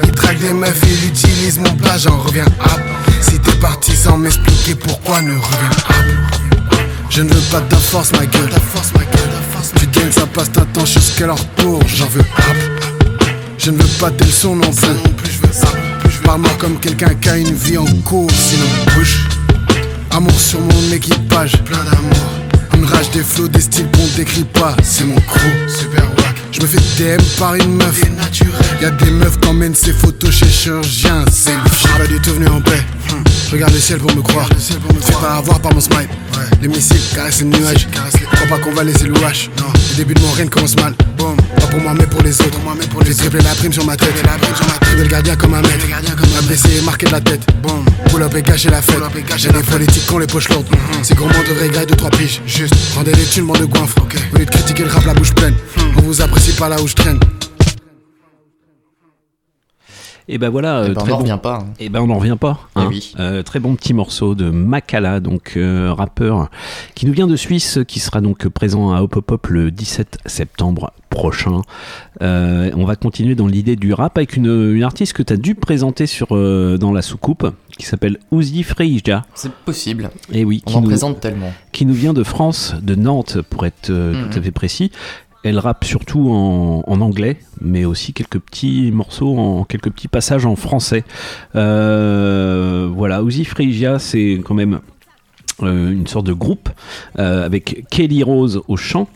Il 0.04 0.12
drague 0.12 0.40
des 0.40 0.54
meufs, 0.54 0.82
il 0.84 1.08
utilise 1.08 1.60
mon 1.60 1.74
plat, 1.76 1.98
j'en 1.98 2.18
reviens 2.18 2.46
hop. 2.46 2.82
Si 3.22 3.39
parti 3.60 3.96
sans 3.96 4.18
m'expliquer 4.18 4.76
pourquoi, 4.76 5.22
ne 5.22 5.32
reviens 5.32 5.70
hop. 5.90 6.80
Je 7.10 7.22
ne 7.22 7.30
veux 7.30 7.52
pas 7.52 7.60
de 7.60 7.68
ta 7.68 7.78
force, 7.78 8.12
ma 8.14 8.26
gueule. 8.26 8.50
Ta 8.50 8.60
force, 8.60 8.94
ma 8.94 9.04
gueule. 9.04 9.30
Tu 9.76 9.88
gagnes, 9.88 10.12
ça 10.12 10.26
passe 10.28 10.52
ta 10.52 10.62
temps 10.62 10.86
jusqu'à 10.86 11.28
leur 11.28 11.44
tour. 11.56 11.82
J'en 11.88 12.08
veux 12.08 12.22
hop. 12.22 13.30
Je 13.58 13.72
ne 13.72 13.78
veux 13.78 14.00
pas 14.00 14.12
tes 14.12 14.26
leçons 14.26 14.56
non 14.56 14.72
plus. 14.72 14.88
non 14.88 15.14
plus, 15.16 15.32
je 15.32 15.48
veux 15.48 15.64
hop. 15.64 15.78
Parle-moi 16.24 16.52
comme 16.60 16.80
quelqu'un 16.80 17.16
qui 17.16 17.30
a 17.30 17.38
une 17.38 17.54
vie 17.54 17.78
en 17.78 17.86
cours, 18.04 18.30
sinon 18.32 18.66
bouge. 18.96 19.28
Amour 20.12 20.40
sur 20.40 20.60
mon 20.60 20.92
équipage, 20.92 21.54
plein 21.64 21.84
d'amour. 21.84 22.30
Une 22.76 22.86
rage 22.86 23.10
des 23.12 23.24
flots, 23.24 23.48
des 23.48 23.62
styles 23.62 23.90
qu'on 23.92 24.06
décrit 24.16 24.44
pas, 24.44 24.76
c'est 24.84 25.06
mon 25.06 25.20
crew. 25.22 25.50
Super 25.68 26.04
wack. 26.04 26.36
Je 26.52 26.62
me 26.62 26.68
fais 26.68 26.78
DM 26.98 27.22
par 27.38 27.56
une 27.56 27.76
meuf. 27.76 28.02
Y 28.82 28.86
a 28.86 28.92
des 28.92 29.12
meufs 29.12 29.40
qui 29.40 29.48
emmènent 29.50 29.76
ces 29.76 29.92
photos 29.92 30.32
chez 30.32 30.48
chirurgien. 30.48 31.26
C'est 31.32 31.52
le 31.52 31.60
Je 31.72 31.76
suis 31.76 31.88
pas 31.90 32.08
du 32.08 32.20
tout 32.22 32.34
venu 32.34 32.48
en 32.48 32.62
paix. 32.62 32.84
Je 33.50 33.56
regarde 33.56 33.74
le 33.74 33.80
ciel 33.80 33.98
pour 33.98 34.16
me 34.16 34.22
croire. 34.22 34.48
Fais 34.60 35.14
pas 35.14 35.38
avoir 35.38 35.60
par 35.60 35.74
mon 35.74 35.80
smile. 35.80 36.08
Les 36.62 36.68
missiles 36.68 37.02
caressent 37.16 37.42
les 37.42 37.48
nuages. 37.48 37.88
Crois 38.34 38.48
pas 38.48 38.60
qu'on 38.60 38.76
va 38.76 38.84
laisser 38.84 39.06
louache. 39.06 39.50
Le 39.58 39.96
début 39.96 40.14
de 40.14 40.20
mon 40.20 40.32
règne 40.34 40.50
commence 40.50 40.76
mal. 40.76 40.94
Boom. 41.18 41.36
Pas 41.56 41.66
pour 41.66 41.80
moi, 41.80 41.96
mais 41.98 42.06
pour 42.06 42.22
les 42.22 42.40
autres. 42.42 42.60
J'ai 43.08 43.16
triplé 43.16 43.42
la 43.42 43.56
prime 43.56 43.74
sur 43.74 43.84
ma 43.86 43.98
tête. 43.98 44.14
Triplé 44.82 45.04
le 45.04 45.10
gardien 45.10 45.36
comme 45.36 45.56
un 45.56 45.62
maître. 45.64 45.88
M'a 45.88 46.42
blessé 46.44 46.78
et 46.78 46.82
marqué 46.82 47.08
de 47.08 47.12
la 47.12 47.22
tête. 47.22 47.42
Boom. 47.64 47.86
Pull 48.12 48.22
up 48.22 48.36
et 48.36 48.70
la 48.70 48.82
fête. 48.84 49.02
J'ai 49.38 49.50
des 49.50 49.64
politiques 49.64 50.06
qui 50.06 50.14
ont 50.14 50.20
les 50.20 50.28
poches 50.28 50.50
lourdes. 50.50 50.68
C'est 51.02 51.16
gourmand 51.16 51.34
de 51.34 51.60
regrets 51.60 51.88
de 51.88 51.96
trois 51.96 52.12
piges. 52.12 52.44
Juste. 52.46 52.76
Rendez 52.94 53.14
les 53.14 53.24
thunes, 53.24 53.48
de 53.48 53.66
goinfres. 53.66 53.98
Au 54.32 54.38
lieu 54.38 54.46
de 54.46 54.52
critiquer 54.52 54.84
le 54.84 54.90
rap, 54.92 55.06
la 55.08 55.16
bouche 55.16 55.34
pleine. 55.34 55.56
On 55.98 56.02
vous 56.02 56.22
apprécie 56.22 56.52
pas 56.52 56.70
là 56.70 56.80
où 56.80 56.88
je 56.88 56.94
traîne. 56.94 57.20
Et 60.32 60.38
ben 60.38 60.50
voilà, 60.50 60.84
Eh 60.86 60.90
euh, 60.92 60.94
ben, 60.94 61.02
on 61.02 61.04
très 61.04 61.10
n'en 61.12 61.18
bon. 61.18 61.24
revient 61.24 61.40
pas. 61.42 61.56
hein. 61.62 61.74
Et 61.80 61.90
ben 61.90 62.02
on 62.02 62.08
n'en 62.08 62.20
revient 62.20 62.38
pas. 62.40 62.60
Eh 62.76 62.80
hein. 62.80 62.86
oui. 62.88 63.14
Euh, 63.20 63.42
très 63.42 63.60
bon 63.60 63.76
petit 63.76 63.96
morceau 63.96 64.36
de 64.36 64.52
Makala, 64.52 65.20
donc 65.20 65.54
euh, 65.58 65.92
rappeur 65.92 66.50
qui 66.94 67.08
nous 67.08 67.14
vient 67.14 67.26
de 67.26 67.36
Suisse, 67.36 67.80
qui 67.88 68.00
sera 68.00 68.22
donc 68.22 68.48
présent 68.48 68.94
à 68.94 69.02
Hop 69.02 69.16
Hop 69.16 69.32
Hop 69.32 69.48
le 69.48 69.72
17 69.72 70.20
septembre 70.28 70.92
prochain. 71.10 71.64
Euh, 72.22 72.70
on 72.76 72.86
va 72.86 72.96
continuer 72.96 73.34
dans 73.34 73.48
l'idée 73.48 73.76
du 73.76 73.92
rap 73.92 74.18
avec 74.20 74.36
une, 74.36 74.46
une 74.76 74.84
artiste 74.84 75.14
que 75.14 75.24
tu 75.24 75.34
as 75.34 75.38
dû 75.38 75.56
présenter 75.56 76.06
sur, 76.06 76.28
dans 76.28 76.94
la 76.94 77.02
soucoupe, 77.02 77.48
qui 77.80 77.88
s'appelle 77.88 78.18
Uzi 78.32 78.62
Freija. 78.62 79.24
C'est 79.34 79.52
possible. 79.52 80.12
Et 80.32 80.46
oui, 80.46 80.62
On 80.68 80.70
qui 80.70 80.78
en 80.78 80.82
nous, 80.82 80.88
présente 80.90 81.20
tellement. 81.22 81.52
qui 81.72 81.88
nous 81.88 81.94
vient 81.96 82.14
de 82.14 82.24
France, 82.24 82.76
de 82.82 82.94
Nantes 82.94 83.40
pour 83.50 83.66
être 83.66 83.90
Mhm. 83.92 84.30
tout 84.30 84.38
à 84.38 84.42
fait 84.44 84.52
précis. 84.52 84.92
Elle 85.44 85.58
rappe 85.58 85.86
surtout 85.86 86.30
en, 86.32 87.02
anglais, 87.02 87.38
mais 87.62 87.86
aussi 87.86 88.12
quelques 88.12 88.40
petits 88.40 88.92
morceaux, 88.92 89.66
quelques 89.70 89.90
petits 89.90 90.10
passages 90.10 90.46
en 90.46 90.58
français. 90.58 91.06
Euh, 91.56 92.90
voilà, 92.94 93.22
Uzi 93.22 93.46
Freija, 93.46 94.00
c'est 94.00 94.42
quand 94.44 94.54
même 94.54 94.82
euh, 95.64 95.92
une 95.92 96.08
sorte 96.08 96.26
de 96.26 96.34
groupe 96.34 96.70
euh, 97.20 97.46
avec 97.46 97.86
Kelly 97.90 98.22
Rose 98.24 98.62
au 98.68 98.76
chant, 98.76 99.08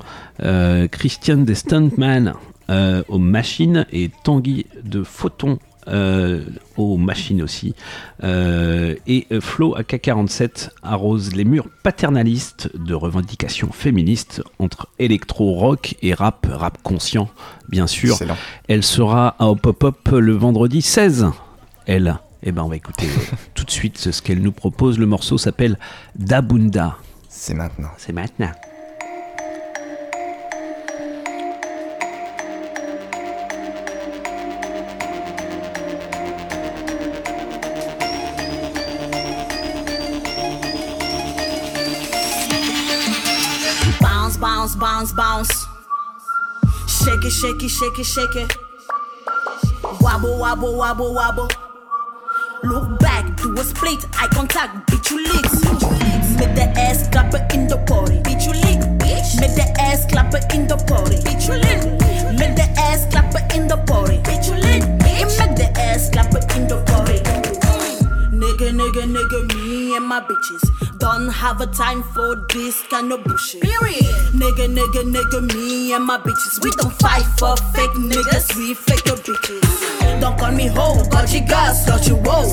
Christian 0.92 1.38
des 1.38 1.56
Stuntman 1.56 2.34
aux 2.70 3.20
machines 3.20 3.86
et 3.92 4.10
Tanguy 4.24 4.66
de 4.84 5.04
Photon 5.04 5.60
aux 5.88 6.98
machines 6.98 7.42
aussi. 7.42 7.76
Euh, 8.24 8.96
et 9.08 9.28
euh, 9.32 9.42
Flo 9.42 9.76
AK47 9.78 10.70
arrose 10.82 11.36
les 11.36 11.46
murs 11.46 11.68
paternalistes 11.84 12.70
de 12.76 12.94
revendications 12.94 13.72
féministes 13.72 14.42
entre 14.60 14.88
électro-rock 15.00 15.96
et 16.02 16.14
rap, 16.14 16.48
rap 16.50 16.82
conscient, 16.84 17.30
bien 17.70 17.88
sûr. 17.88 18.14
Excellent. 18.14 18.38
Elle 18.68 18.84
sera 18.84 19.36
à 19.40 19.48
Hop 19.48 19.66
Hop 19.66 19.84
Hop 19.84 20.10
le 20.12 20.34
vendredi 20.34 20.82
16. 20.82 21.28
Elle. 21.86 22.18
Eh 22.46 22.52
ben, 22.52 22.64
on 22.64 22.68
va 22.68 22.76
écouter 22.76 23.06
euh, 23.06 23.36
tout 23.54 23.64
de 23.64 23.72
suite 23.72 23.98
ce 23.98 24.22
qu'elle 24.22 24.42
nous 24.42 24.52
propose. 24.52 25.00
Le 25.00 25.06
morceau 25.06 25.38
s'appelle 25.38 25.78
Dabunda. 26.16 26.98
C'est 27.30 27.54
maintenant. 27.54 27.90
C'est 27.98 28.14
maintenant. 28.14 28.52
Bounce, 45.12 45.14
bounce. 45.14 45.68
Shake 46.88 47.26
it, 47.26 47.32
shake 47.32 47.64
it, 47.64 47.70
shake 47.70 48.00
it, 48.00 48.06
shake 48.06 48.36
it. 48.36 48.58
Wobble, 50.00 50.40
wobble, 50.40 50.78
wobble, 50.78 51.14
wobble. 51.14 51.50
Look 52.64 53.00
back, 53.00 53.36
do 53.36 53.54
a 53.60 53.64
split, 53.64 54.06
eye 54.14 54.28
contact, 54.32 54.88
bitch 54.88 55.12
you 55.12 55.24
lit. 55.24 55.44
Make 56.40 56.56
the 56.56 56.72
ass 56.78 57.10
clap 57.10 57.34
in 57.54 57.68
the 57.68 57.78
party, 57.86 58.22
bitch 58.22 58.46
you 58.46 58.54
lit. 58.54 58.80
Make 59.42 59.56
the 59.56 59.76
ass 59.78 60.06
clap 60.06 60.34
in 60.54 60.68
the 60.68 60.78
party, 60.78 61.18
bitch 61.18 61.48
you 61.48 61.56
lit. 61.56 62.40
Make 62.40 62.56
the 62.56 62.64
ass 62.78 63.06
clap 63.12 63.34
in 63.54 63.68
the 63.68 63.78
party, 63.78 64.20
bitch 64.20 64.48
you 64.48 64.56
lit. 64.56 64.88
Make 65.04 65.58
the 65.58 65.70
ass 65.78 66.10
clap 66.12 66.34
in 66.56 66.68
the 66.68 66.82
party. 66.88 67.53
Nigga, 68.44 68.72
nigga, 68.76 69.04
nigga, 69.08 69.56
me 69.56 69.96
and 69.96 70.06
my 70.06 70.20
bitches 70.20 70.98
don't 70.98 71.30
have 71.30 71.62
a 71.62 71.66
time 71.66 72.04
for 72.04 72.36
this 72.54 72.84
kind 72.90 73.14
of 73.14 73.24
bullshit. 73.24 73.62
Period. 73.62 74.04
Nigga, 74.36 74.68
nigga, 74.68 75.02
nigga, 75.16 75.54
me 75.54 75.94
and 75.94 76.04
my 76.04 76.18
bitches. 76.18 76.62
We 76.62 76.70
don't 76.72 76.92
fight 76.92 77.24
for 77.40 77.56
fake 77.72 77.92
niggas, 77.92 78.54
we 78.58 78.74
fake 78.74 79.06
your 79.06 79.16
bitches. 79.16 80.20
Don't 80.20 80.38
call 80.38 80.52
me 80.52 80.68
hoe, 80.68 81.06
call 81.10 81.26
you 81.28 81.40
girls, 81.48 81.86
got 81.86 82.06
you 82.06 82.18
woe. 82.18 82.52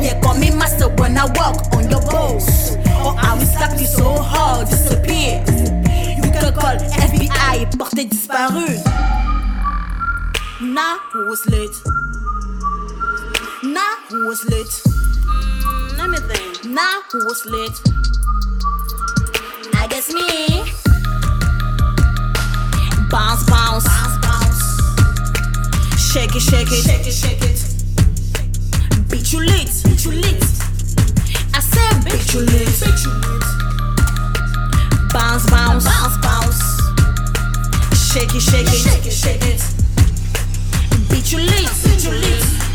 Yeah, 0.00 0.18
call 0.22 0.34
me 0.38 0.50
master 0.50 0.88
when 0.96 1.18
I 1.18 1.26
walk 1.36 1.74
on 1.76 1.90
your 1.90 2.00
bones. 2.08 2.76
Or 3.04 3.12
oh, 3.12 3.16
I 3.18 3.34
will 3.34 3.44
slap 3.44 3.78
you 3.78 3.86
so 3.86 4.10
hard, 4.16 4.66
disappear. 4.70 5.44
You 6.16 6.32
can 6.32 6.54
call 6.54 6.74
FBI, 7.04 7.70
portée 7.76 8.08
disparue. 8.08 8.80
Nah, 10.62 10.96
who 11.12 11.28
was 11.28 11.46
late? 11.50 11.76
Nah, 13.60 13.96
who 14.08 14.28
was 14.28 14.44
late? 14.48 14.66
Mm, 14.86 15.98
let 15.98 16.10
me 16.10 16.18
think. 16.18 16.64
Nah, 16.64 17.02
who 17.10 17.26
was 17.26 17.44
late? 17.44 17.74
I 19.74 19.88
guess 19.88 20.14
me. 20.14 20.62
Bounce, 23.10 23.42
bounce, 23.50 23.84
bounce, 23.84 24.16
bounce. 24.22 24.62
Shake 25.98 26.36
it, 26.36 26.40
shake 26.40 26.70
it, 26.70 26.84
shake 26.86 27.04
it, 27.04 27.12
shake 27.12 27.42
it. 27.42 27.58
Beat 29.10 29.32
you 29.32 29.40
lit, 29.40 29.68
beat 29.82 30.04
you 30.04 30.12
lit. 30.12 30.44
I 31.52 31.58
said 31.58 32.04
beat 32.04 32.32
you 32.32 32.42
lit, 32.46 32.68
beat 32.78 33.02
you 33.02 33.10
lit. 33.10 33.44
Bounce, 35.12 35.50
bounce, 35.50 35.84
bounce, 35.84 36.16
bounce. 36.22 36.62
Shake 38.12 38.36
it, 38.36 38.40
shake 38.40 38.68
it, 38.68 38.78
shake 38.78 39.04
it, 39.04 39.12
shake 39.12 39.42
it. 39.42 39.60
Beat 41.10 41.32
you 41.32 41.38
lit, 41.40 41.70
beat 41.82 42.04
you 42.04 42.12
lit. 42.12 42.67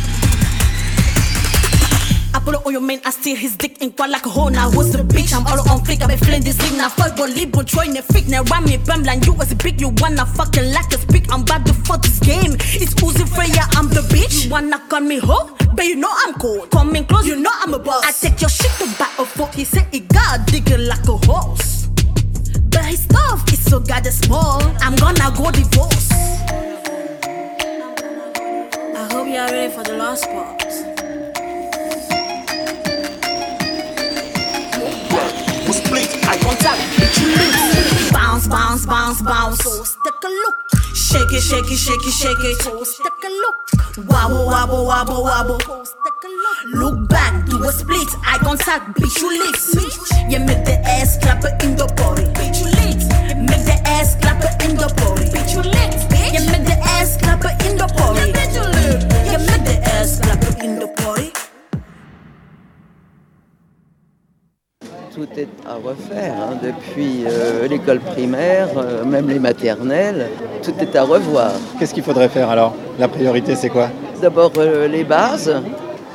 I 2.33 2.39
put 2.39 2.55
it 2.55 2.65
on 2.65 2.71
your 2.71 2.81
man, 2.81 2.99
I 3.05 3.11
steal 3.11 3.35
his 3.35 3.55
dick 3.55 3.81
and 3.81 3.95
quite 3.95 4.09
like 4.09 4.25
a 4.25 4.29
hoe. 4.29 4.49
Now 4.49 4.71
who's 4.71 4.91
the 4.91 5.03
bitch? 5.03 5.33
I'm 5.33 5.45
all 5.45 5.69
on 5.69 5.85
flick, 5.85 6.01
I've 6.01 6.09
been 6.09 6.17
feeling 6.17 6.43
this 6.43 6.57
thing. 6.57 6.77
Now 6.77 6.89
fuck 6.89 7.15
Bollywood, 7.15 7.67
trying 7.67 7.93
to 7.93 8.01
freak. 8.01 8.27
Now 8.27 8.43
run 8.43 8.65
me, 8.65 8.77
Bamlan, 8.77 9.25
you 9.25 9.33
was 9.33 9.51
a 9.51 9.55
big, 9.55 9.79
you 9.79 9.89
wanna 9.97 10.25
fucking 10.25 10.73
like 10.73 10.91
a 10.93 10.97
speak. 10.97 11.31
I'm 11.31 11.41
about 11.41 11.65
to 11.67 11.73
fuck 11.73 12.01
this 12.01 12.19
game. 12.19 12.55
It's 12.81 12.95
Uzi 12.95 13.27
Freya, 13.27 13.67
I'm 13.77 13.87
the 13.89 14.01
bitch. 14.09 14.45
You 14.45 14.51
wanna 14.51 14.79
call 14.89 15.01
me 15.01 15.19
hoe? 15.19 15.55
But 15.75 15.85
you 15.85 15.95
know 15.95 16.11
I'm 16.25 16.33
cold. 16.35 16.71
Coming 16.71 17.05
close, 17.05 17.27
you 17.27 17.35
know 17.35 17.51
I'm 17.53 17.73
a 17.73 17.79
boss. 17.79 18.03
I 18.03 18.11
take 18.11 18.41
your 18.41 18.49
shit 18.49 18.71
to 18.79 18.85
buy 18.97 19.09
a 19.19 19.25
foot. 19.25 19.53
He 19.53 19.63
said 19.63 19.87
he 19.91 20.01
got 20.01 20.47
digger 20.47 20.77
like 20.77 21.07
a 21.07 21.17
horse. 21.27 21.87
But 22.69 22.85
his 22.85 23.03
stuff 23.03 23.51
is 23.53 23.63
so 23.63 23.79
goddamn 23.79 24.11
small. 24.11 24.61
I'm 24.81 24.95
gonna 24.95 25.31
go 25.37 25.51
divorce. 25.51 26.11
I 28.95 29.07
hope 29.11 29.27
you're 29.27 29.45
ready 29.45 29.71
for 29.73 29.83
the 29.83 29.97
last 29.97 30.25
part. 30.25 30.92
Eye 36.33 36.39
contact, 36.41 36.81
bitch 36.97 37.19
you. 37.21 38.11
Bounce, 38.11 38.47
bounce, 38.47 38.85
bounce, 38.85 39.21
bounce. 39.21 39.59
So 39.63 39.83
stick 39.83 40.23
a 40.23 40.27
look. 40.27 40.55
Shake 40.95 41.31
it, 41.31 41.41
shake 41.41 41.71
it, 41.71 41.77
shake 41.77 42.05
it, 42.05 42.11
shake 42.11 42.43
it. 42.43 42.61
So 42.61 42.83
stick 42.83 43.23
a 43.23 43.29
look. 43.29 43.55
Wobble, 44.09 44.45
wobble, 44.45 44.85
wobble, 44.85 45.23
wobble. 45.23 45.59
So 45.59 45.83
stick 45.83 46.23
a 46.23 46.27
look. 46.27 46.57
Look 46.73 47.09
back, 47.09 47.45
do 47.45 47.63
a 47.63 47.71
split, 47.71 48.09
eye 48.25 48.39
contact, 48.41 48.97
bitch 48.97 49.19
you 49.21 49.29
lit. 49.29 50.31
You 50.31 50.39
make 50.39 50.65
the 50.65 50.79
ass 50.85 51.17
clap 51.17 51.43
in 51.63 51.75
the 51.75 51.85
body, 51.97 52.25
bitch 52.37 52.59
you 52.59 52.69
lit. 52.81 53.01
Make 53.37 53.65
the 53.65 53.77
ass 53.85 54.15
clap 54.15 54.41
in 54.63 54.75
the 54.77 54.87
body, 54.97 55.29
bitch 55.29 55.53
you 55.53 55.61
lit. 55.61 55.93
You 56.33 56.41
make 56.51 56.65
the 56.65 56.77
ass 56.97 57.17
clap 57.17 57.43
in 57.65 57.77
the 57.77 57.87
body. 57.97 58.27
You 59.31 59.39
make 59.45 59.63
the 59.65 59.79
ass 59.93 60.19
clap 60.19 60.63
in 60.63 60.79
the 60.79 60.87
body. 60.87 60.92
Tout 65.15 65.27
est 65.37 65.47
à 65.67 65.75
refaire, 65.75 66.33
hein, 66.33 66.57
depuis 66.61 67.23
euh, 67.27 67.67
l'école 67.67 67.99
primaire, 67.99 68.69
euh, 68.77 69.05
même 69.05 69.29
les 69.29 69.39
maternelles, 69.39 70.29
tout 70.63 70.73
est 70.79 70.95
à 70.95 71.03
revoir. 71.03 71.51
Qu'est-ce 71.79 71.93
qu'il 71.93 72.03
faudrait 72.03 72.29
faire 72.29 72.49
alors? 72.49 72.73
La 72.97 73.07
priorité, 73.07 73.55
c'est 73.55 73.69
quoi? 73.69 73.89
D'abord 74.21 74.51
euh, 74.57 74.87
les 74.87 75.03
bases, 75.03 75.53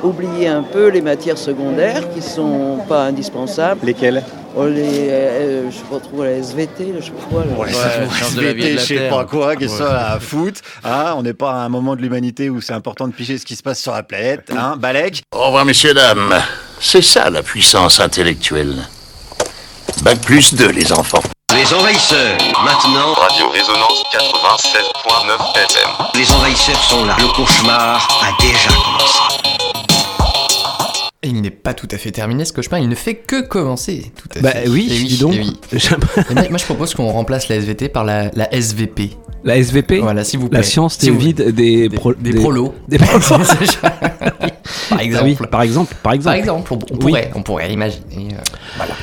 oublier 0.03 0.47
un 0.47 0.63
peu 0.63 0.87
les 0.89 1.01
matières 1.01 1.37
secondaires 1.37 2.09
qui 2.11 2.17
ne 2.19 2.23
sont 2.23 2.79
pas 2.87 3.03
indispensables. 3.05 3.85
Lesquelles? 3.85 4.23
Oh, 4.57 4.65
les, 4.65 5.09
euh, 5.09 5.69
je 5.71 5.93
retrouve 5.93 6.25
la 6.25 6.31
SVT, 6.31 6.93
je 6.99 7.05
sais 7.05 7.11
pas 7.11 7.23
quoi. 7.29 7.45
là. 7.45 7.57
Ouais, 7.57 7.71
sciences 7.71 8.35
de 8.35 8.41
la 8.41 8.53
vie 8.53 8.63
et 8.65 8.71
de 8.71 8.75
la 8.75 8.81
je 8.81 8.87
sais 8.87 8.95
terre. 8.95 9.09
pas 9.15 9.23
quoi, 9.25 9.55
qu'est-ce 9.55 9.77
que 9.77 9.83
ça 9.85 10.11
à 10.13 10.19
foutre 10.19 10.61
hein, 10.83 11.13
On 11.15 11.21
n'est 11.23 11.33
pas 11.35 11.51
à 11.51 11.57
un 11.57 11.69
moment 11.69 11.95
de 11.95 12.01
l'humanité 12.01 12.49
où 12.49 12.59
c'est 12.59 12.73
important 12.73 13.07
de 13.07 13.13
piger 13.13 13.37
ce 13.37 13.45
qui 13.45 13.55
se 13.55 13.63
passe 13.63 13.79
sur 13.79 13.93
la 13.93 14.03
planète. 14.03 14.51
Hein, 14.51 14.75
Balek? 14.77 15.21
Au 15.33 15.45
revoir, 15.45 15.63
messieurs, 15.65 15.93
dames. 15.93 16.33
C'est 16.79 17.01
ça 17.01 17.29
la 17.29 17.43
puissance 17.43 17.99
intellectuelle. 17.99 18.87
Bac 20.01 20.19
plus 20.21 20.53
2, 20.53 20.69
les 20.71 20.91
enfants. 20.93 21.21
Les 21.53 21.73
envahisseurs, 21.73 22.37
maintenant, 22.63 23.13
Radio 23.13 23.49
Résonance 23.49 24.03
96.9 24.13 25.55
FM. 25.55 25.89
les 26.15 26.31
envahisseurs 26.31 26.81
sont 26.83 27.05
là. 27.05 27.15
Le 27.19 27.27
cauchemar 27.35 28.07
a 28.23 28.41
déjà 28.41 28.69
commencé. 28.69 29.19
Et 31.21 31.27
il 31.27 31.41
n'est 31.41 31.49
pas 31.51 31.73
tout 31.73 31.87
à 31.91 31.97
fait 31.97 32.11
terminé 32.11 32.45
ce 32.45 32.53
cauchemar, 32.53 32.79
il 32.79 32.87
ne 32.87 32.95
fait 32.95 33.15
que 33.15 33.41
commencer. 33.41 34.11
Tout 34.15 34.39
à 34.39 34.41
Bah 34.41 34.51
fait. 34.51 34.69
oui, 34.69 34.87
Et 34.89 35.03
dis 35.03 35.17
donc. 35.17 35.33
et 35.35 35.39
oui. 35.41 35.59
Et 36.29 36.33
moi, 36.33 36.43
moi, 36.51 36.57
je 36.57 36.65
propose 36.65 36.93
qu'on 36.95 37.11
remplace 37.11 37.49
la 37.49 37.57
SVT 37.57 37.89
par 37.89 38.05
la, 38.05 38.29
la 38.33 38.53
SVP. 38.53 39.17
La 39.43 39.57
SVP 39.57 39.99
Voilà, 39.99 40.23
s'il 40.23 40.39
vous 40.39 40.47
plaît. 40.49 40.59
La 40.59 40.63
science 40.63 40.97
Si 40.97 41.09
vous- 41.09 41.19
vides 41.19 41.41
des, 41.51 41.89
Des, 41.89 41.97
pro- 41.97 42.13
des 42.13 42.33
prolos. 42.33 42.73
Des 42.87 42.97
prolos. 42.99 43.21
par 44.89 44.97
Ah 44.99 45.03
exemple. 45.03 45.25
oui, 45.25 45.37
par 45.49 45.61
exemple, 45.61 45.95
par 46.03 46.13
exemple. 46.13 46.35
Par 46.35 46.39
exemple, 46.39 46.73
on, 46.73 46.75
on 46.75 46.93
Oui. 46.95 46.99
pourrait, 46.99 47.31
on 47.35 47.41
pourrait 47.43 47.71
imaginer. 47.73 48.29
euh, 48.33 48.37
voilà. 48.77 48.93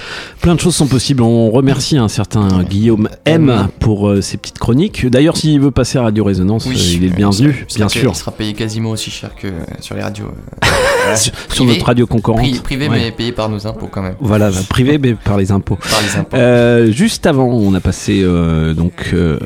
Plein 0.40 0.54
de 0.54 0.60
choses 0.60 0.76
sont 0.76 0.86
possibles. 0.86 1.22
On 1.22 1.50
remercie 1.50 1.96
un 1.98 2.08
certain 2.08 2.62
Guillaume 2.62 3.08
M 3.24 3.68
pour 3.80 4.08
euh, 4.08 4.20
ses 4.20 4.36
petites 4.36 4.58
chroniques. 4.58 5.06
D'ailleurs, 5.06 5.36
s'il 5.36 5.58
veut 5.60 5.70
passer 5.72 5.98
à 5.98 6.02
Radio 6.02 6.24
Résonance, 6.24 6.66
euh, 6.66 6.72
il 6.74 7.04
est 7.04 7.08
le 7.08 7.14
bienvenu, 7.14 7.66
bien 7.74 7.88
sûr. 7.88 8.12
Il 8.12 8.16
sera 8.16 8.30
payé 8.32 8.52
quasiment 8.52 8.90
aussi 8.90 9.10
cher 9.10 9.30
que 9.34 9.48
sur 9.80 9.94
les 9.96 10.02
radios. 10.02 10.26
euh, 10.26 11.16
Sur, 11.50 11.64
notre 11.64 11.86
radio 11.86 12.06
concurrente. 12.06 12.42
pri- 12.44 12.60
privé, 12.60 12.88
Ouais. 12.88 12.98
mais 12.98 13.10
payé 13.12 13.32
par 13.32 13.48
nos 13.48 13.66
impôts 13.66 13.88
quand 13.90 14.02
même. 14.02 14.14
Voilà, 14.20 14.50
bah, 14.50 14.58
privé, 14.68 14.98
mais 14.98 15.14
par 15.14 15.36
les 15.38 15.50
impôts. 15.50 15.76
Par 15.76 16.00
les 16.02 16.16
impôts. 16.18 16.36
Euh, 16.36 16.92
juste 16.92 17.26
avant, 17.26 17.46
on 17.46 17.72
a 17.74 17.80
passé 17.80 18.20
euh, 18.22 18.74
donc 18.74 19.10
euh, 19.14 19.38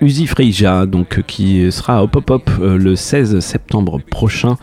Uzi 0.00 0.26
Freija, 0.26 0.86
donc 0.86 1.22
qui 1.26 1.70
sera 1.72 2.02
au 2.02 2.08
pop-up 2.08 2.48
euh, 2.60 2.78
le 2.78 2.96
16 2.96 3.40
septembre 3.40 4.00
prochain. 4.10 4.56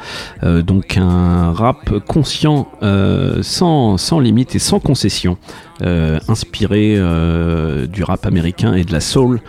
Euh, 0.43 0.62
donc 0.62 0.98
un 0.98 1.52
rap 1.52 2.00
conscient, 2.08 2.67
euh, 2.84 3.43
sans, 3.43 3.98
sans 3.98 4.19
limite 4.19 4.56
et 4.56 4.60
sans 4.60 4.80
concession, 4.80 5.38
euh, 5.82 6.19
inspiré 6.28 6.95
du 7.88 8.04
rap 8.04 8.26
américain 8.26 8.74
et 8.74 8.84
de 8.84 8.91
la 8.91 9.02
soul. 9.02 9.41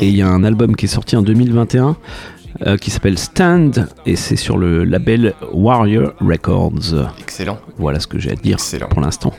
Et 0.00 0.08
il 0.08 0.16
y 0.16 0.22
a 0.22 0.28
un 0.28 0.44
album 0.44 0.76
qui 0.76 0.86
est 0.86 0.88
sorti 0.88 1.16
en 1.16 1.22
2021 1.22 1.96
euh, 2.66 2.76
qui 2.78 2.90
s'appelle 2.90 3.18
Stand 3.18 3.86
et 4.06 4.16
c'est 4.16 4.36
sur 4.36 4.56
le 4.56 4.84
label 4.84 5.34
Warrior 5.52 6.12
Records. 6.20 6.94
Excellent. 7.20 7.58
Voilà 7.76 8.00
ce 8.00 8.06
que 8.06 8.18
j'ai 8.18 8.30
à 8.30 8.34
dire 8.34 8.54
Excellent. 8.54 8.88
pour 8.88 9.00
l'instant. 9.02 9.34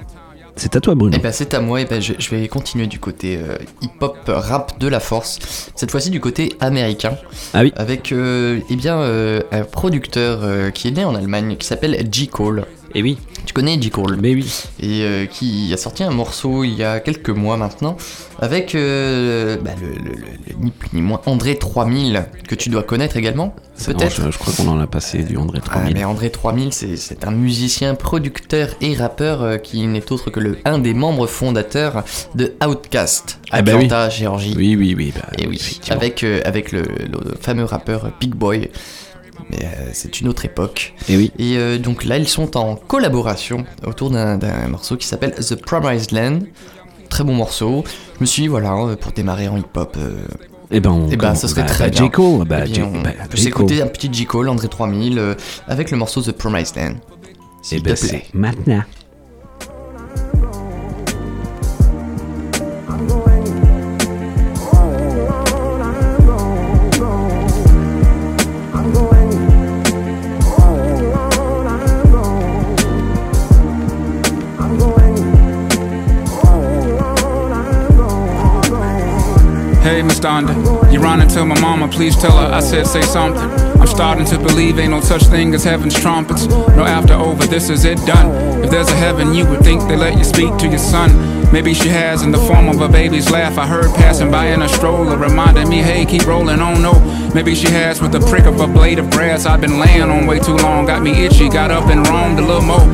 C'est 0.58 0.76
à 0.76 0.82
toi, 0.82 0.96
Bruno. 0.96 1.16
Et 1.16 1.20
ben 1.20 1.32
c'est 1.32 1.54
à 1.54 1.60
moi, 1.62 1.80
et 1.82 1.86
ben 1.86 2.02
je, 2.02 2.14
je 2.18 2.30
vais 2.32 2.48
continuer 2.48 2.88
du 2.88 3.00
côté 3.00 3.38
euh, 3.38 3.58
hip-hop 3.82 4.18
rap 4.28 4.80
de 4.80 4.88
la 4.88 5.00
force, 5.00 5.70
cette 5.76 5.92
fois-ci 5.92 6.10
du 6.10 6.20
côté 6.20 6.56
américain, 6.60 7.16
Ah 7.54 7.62
oui. 7.62 7.72
avec 7.76 8.12
euh, 8.12 8.60
eh 8.70 8.76
bien, 8.76 8.98
euh, 8.98 9.42
un 9.52 9.64
producteur 9.64 10.72
qui 10.74 10.88
est 10.88 10.92
né 10.92 11.06
en 11.06 11.16
Allemagne 11.16 11.56
qui 11.58 11.66
s'appelle 11.68 11.96
J. 12.12 12.28
Cole. 12.28 12.66
Et 12.98 13.04
oui. 13.04 13.16
Tu 13.46 13.54
connais 13.54 13.80
J. 13.80 13.92
Cole 13.92 14.18
Mais 14.20 14.34
oui. 14.34 14.52
Et 14.80 15.04
euh, 15.04 15.26
qui 15.28 15.72
a 15.72 15.78
sorti 15.78 16.04
un 16.04 16.10
morceau 16.10 16.64
il 16.64 16.74
y 16.74 16.84
a 16.84 17.00
quelques 17.00 17.30
mois 17.30 17.56
maintenant 17.56 17.96
avec 18.40 18.74
euh, 18.74 19.56
bah, 19.64 19.72
le, 19.80 19.88
le- 19.90 20.16
le- 20.16 20.22
le- 20.22 20.64
ni 20.66 20.72
plus 20.72 20.90
ni 20.94 21.02
moins 21.04 21.22
André 21.28 21.56
3000 21.58 22.26
que 22.48 22.56
tu 22.56 22.70
dois 22.70 22.82
connaître 22.84 23.16
également 23.16 23.56
peut-être 23.86 24.16
je, 24.26 24.32
je 24.32 24.38
crois 24.40 24.52
qu'on 24.58 24.68
en 24.70 24.80
a 24.80 24.88
passé 24.88 25.22
du 25.24 25.38
André 25.38 25.60
Ah, 25.68 25.70
3000. 25.70 25.94
mais 25.94 26.04
André 26.06 26.32
3000, 26.32 26.74
c'est 26.74 27.24
un 27.26 27.32
musicien, 27.32 27.94
producteur 27.94 28.70
et 28.82 28.96
rappeur 28.96 29.44
euh, 29.44 29.58
qui 29.58 29.86
n'est 29.86 30.12
autre 30.12 30.32
que 30.32 30.40
le, 30.40 30.58
un 30.66 30.80
des 30.80 30.96
membres 30.96 31.28
fondateurs 31.28 32.04
de 32.34 32.56
Outkast, 32.68 33.40
Ah 33.52 33.62
bah 33.62 33.74
oui. 33.76 33.86
Atlanta, 33.86 34.10
Géorgie. 34.10 34.56
Oui, 34.58 34.76
oui, 34.76 34.96
oui. 34.98 35.14
bah, 35.16 35.28
Et 35.38 35.46
oui, 35.48 35.56
effectivement. 35.58 35.98
avec, 36.00 36.24
euh, 36.24 36.42
avec 36.46 36.72
le, 36.72 36.82
le 36.82 37.36
fameux 37.40 37.66
rappeur 37.66 38.12
Big 38.20 38.34
Boy. 38.34 38.70
Mais 39.50 39.60
euh, 39.64 39.90
c'est 39.94 40.20
une 40.22 40.28
autre 40.28 40.46
époque. 40.46 40.94
Et 41.10 41.18
oui. 41.18 41.32
Et 41.40 41.58
euh, 41.58 41.78
donc 41.78 42.04
là, 42.06 42.18
ils 42.18 42.28
sont 42.28 42.58
en 42.58 42.76
collaboration 42.76 43.64
autour 43.86 44.10
d'un 44.10 44.38
morceau 44.68 44.98
qui 44.98 45.08
s'appelle 45.08 45.32
The 45.36 45.56
Promised 45.56 46.12
Land. 46.12 46.40
très 47.10 47.24
bon 47.24 47.34
morceau. 47.34 47.84
Je 48.16 48.22
me 48.22 48.26
suis 48.26 48.42
dit, 48.44 48.48
voilà, 48.48 48.74
euh, 48.76 48.96
pour 48.96 49.12
démarrer 49.14 49.48
en 49.48 49.58
hip-hop, 49.58 49.96
euh, 49.98 50.18
Eh 50.72 50.80
ben, 50.82 50.90
on- 50.92 51.10
eh 51.10 51.16
ben, 51.16 51.34
ce 51.36 51.48
serait 51.48 51.62
bah, 51.62 51.68
très 51.70 51.86
bah, 51.86 51.90
bien. 51.92 52.10
Cole, 52.10 52.46
bah, 52.48 52.60
Eh 52.66 52.70
bien, 52.70 52.86
on 52.94 53.02
bah, 53.02 53.12
peut 53.30 53.38
s'écouter 53.38 53.82
un 53.82 53.88
petit 53.88 54.10
J. 54.12 54.26
Cole, 54.26 54.50
André 54.50 54.68
3000, 54.68 55.18
euh, 55.18 55.36
avec 55.68 55.92
le 55.92 55.98
morceau 55.98 56.22
The 56.22 56.32
Promised 56.34 56.76
Land. 56.76 56.96
Eh 57.24 57.36
S'il 57.62 57.84
ben, 57.84 57.96
c'est 57.96 58.26
maintenant. 58.34 58.84
Donda, 80.28 80.92
you 80.92 81.00
running 81.00 81.30
to 81.30 81.46
my 81.46 81.58
mama, 81.62 81.88
please 81.88 82.14
tell 82.18 82.36
her 82.38 82.54
I 82.54 82.60
said 82.60 82.86
say 82.86 83.02
something. 83.02 83.42
I'm 83.80 83.88
starting 83.88 84.26
to 84.26 84.38
believe 84.38 84.78
ain't 84.78 84.92
no 84.92 85.00
such 85.00 85.24
thing 85.24 85.54
as 85.54 85.64
heaven's 85.64 85.98
trumpets. 85.98 86.48
No 86.48 86.84
after 86.84 87.14
over, 87.14 87.48
this 87.48 87.70
is 87.70 87.86
it 87.86 87.98
done. 88.06 88.62
If 88.62 88.70
there's 88.70 88.90
a 88.90 88.96
heaven, 88.96 89.34
you 89.34 89.48
would 89.48 89.62
think 89.62 89.88
they 89.88 89.96
let 89.96 90.18
you 90.18 90.26
speak 90.26 90.58
to 90.58 90.68
your 90.68 90.80
son. 90.80 91.54
Maybe 91.54 91.74
she 91.74 91.88
has 91.88 92.24
in 92.24 92.32
the 92.32 92.40
form 92.40 92.68
of 92.68 92.82
a 92.82 92.90
baby's 92.90 93.32
laugh. 93.32 93.58
I 93.58 93.66
heard 93.66 93.86
passing 93.96 94.30
by 94.30 94.48
in 94.48 94.62
a 94.64 94.68
stroller, 94.68 95.16
reminding 95.16 95.70
me, 95.70 95.78
hey, 95.78 96.06
keep 96.06 96.28
rolling 96.28 96.60
on. 96.60 96.82
No, 96.82 96.92
maybe 97.34 97.56
she 97.56 97.70
has 97.70 98.02
with 98.02 98.12
the 98.12 98.20
prick 98.20 98.48
of 98.48 98.60
a 98.60 98.68
blade 98.68 99.00
of 99.00 99.10
grass. 99.10 99.46
I've 99.46 99.62
been 99.62 99.80
laying 99.80 100.10
on 100.10 100.28
way 100.28 100.40
too 100.40 100.58
long, 100.58 100.88
got 100.88 101.02
me 101.02 101.24
itchy, 101.24 101.48
got 101.48 101.72
up 101.72 101.86
and 101.86 102.06
roamed 102.06 102.40
a 102.40 102.46
little 102.46 102.64
more. 102.64 102.86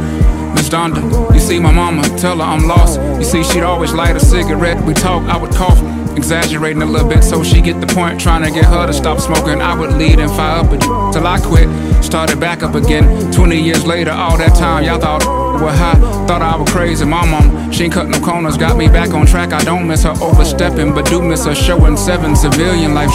Miss 0.53 0.69
Donda, 0.69 1.33
you 1.33 1.39
see 1.39 1.59
my 1.59 1.71
mama, 1.71 2.03
tell 2.19 2.37
her 2.37 2.43
I'm 2.43 2.67
lost. 2.67 3.01
You 3.17 3.23
see, 3.23 3.43
she'd 3.43 3.63
always 3.63 3.91
light 3.91 4.15
a 4.15 4.19
cigarette. 4.19 4.79
We 4.85 4.93
talk, 4.93 5.23
I 5.23 5.35
would 5.35 5.51
cough, 5.55 5.81
exaggerating 6.15 6.81
a 6.81 6.85
little 6.85 7.07
bit 7.07 7.23
so 7.23 7.43
she 7.43 7.61
get 7.61 7.79
the 7.81 7.87
point. 7.87 8.19
Trying 8.19 8.43
to 8.43 8.51
get 8.51 8.65
her 8.65 8.87
to 8.87 8.93
stop 8.93 9.19
smoking. 9.19 9.61
I 9.61 9.77
would 9.77 9.93
lead 9.93 10.19
and 10.19 10.29
fire 10.31 10.59
up 10.63 10.69
till 11.13 11.25
I 11.25 11.39
quit. 11.39 11.67
Started 12.03 12.39
back 12.39 12.63
up 12.63 12.75
again. 12.75 13.31
20 13.31 13.61
years 13.61 13.85
later, 13.85 14.11
all 14.11 14.37
that 14.37 14.55
time, 14.55 14.83
y'all 14.83 14.99
thought 14.99 15.23
were 15.61 15.71
high. 15.71 15.99
Thought 16.27 16.41
I 16.41 16.55
was 16.55 16.69
crazy. 16.71 17.05
My 17.05 17.25
mom, 17.25 17.71
she 17.71 17.85
ain't 17.85 17.93
cut 17.93 18.09
no 18.09 18.19
corners, 18.19 18.57
got 18.57 18.77
me 18.77 18.87
back 18.87 19.13
on 19.13 19.25
track. 19.25 19.53
I 19.53 19.63
don't 19.63 19.87
miss 19.87 20.03
her 20.03 20.13
overstepping, 20.21 20.93
but 20.93 21.05
do 21.05 21.21
miss 21.21 21.45
her 21.45 21.55
showing 21.55 21.97
seven 21.97 22.35
civilian 22.35 22.93
life. 22.93 23.11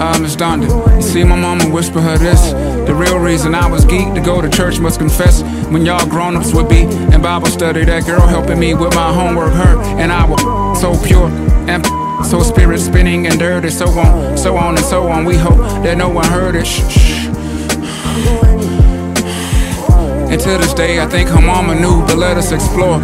Ah, 0.00 0.16
Miss 0.20 0.36
Donda, 0.36 0.68
you 0.94 1.02
see 1.02 1.24
my 1.24 1.34
mama 1.34 1.68
whisper 1.70 2.00
her 2.00 2.16
this. 2.18 2.52
The 2.86 2.94
real 2.94 3.18
reason 3.18 3.52
I 3.54 3.68
was 3.68 3.84
geeked 3.84 4.14
to 4.14 4.20
go 4.20 4.40
to 4.40 4.48
church 4.48 4.78
must 4.78 5.00
confess. 5.00 5.42
When 5.72 5.84
y'all 5.84 6.08
grown-ups 6.08 6.54
would 6.54 6.68
be 6.68 6.82
in 6.82 7.20
Bible 7.20 7.48
study, 7.48 7.84
that 7.84 8.06
girl 8.06 8.20
helping 8.20 8.60
me 8.60 8.74
with 8.74 8.94
my 8.94 9.12
homework, 9.12 9.52
her 9.54 9.80
and 9.98 10.12
I 10.12 10.28
were 10.28 10.74
so 10.76 10.96
pure 11.04 11.28
and 11.68 11.84
so 12.24 12.42
spirit 12.42 12.80
spinning 12.80 13.26
and 13.26 13.38
dirty, 13.38 13.70
so 13.70 13.88
on, 13.88 14.36
so 14.36 14.56
on 14.56 14.76
and 14.76 14.84
so 14.84 15.08
on. 15.08 15.24
We 15.24 15.36
hope 15.36 15.58
that 15.82 15.96
no 15.96 16.08
one 16.08 16.26
heard 16.26 16.56
it. 16.56 16.66
Shh, 16.66 16.88
shh. 16.90 17.26
And 20.30 20.40
to 20.40 20.48
this 20.58 20.74
day, 20.74 21.00
I 21.00 21.06
think 21.06 21.30
her 21.30 21.40
mama 21.40 21.74
knew, 21.74 22.02
but 22.02 22.18
let 22.18 22.36
us 22.36 22.52
explore. 22.52 23.00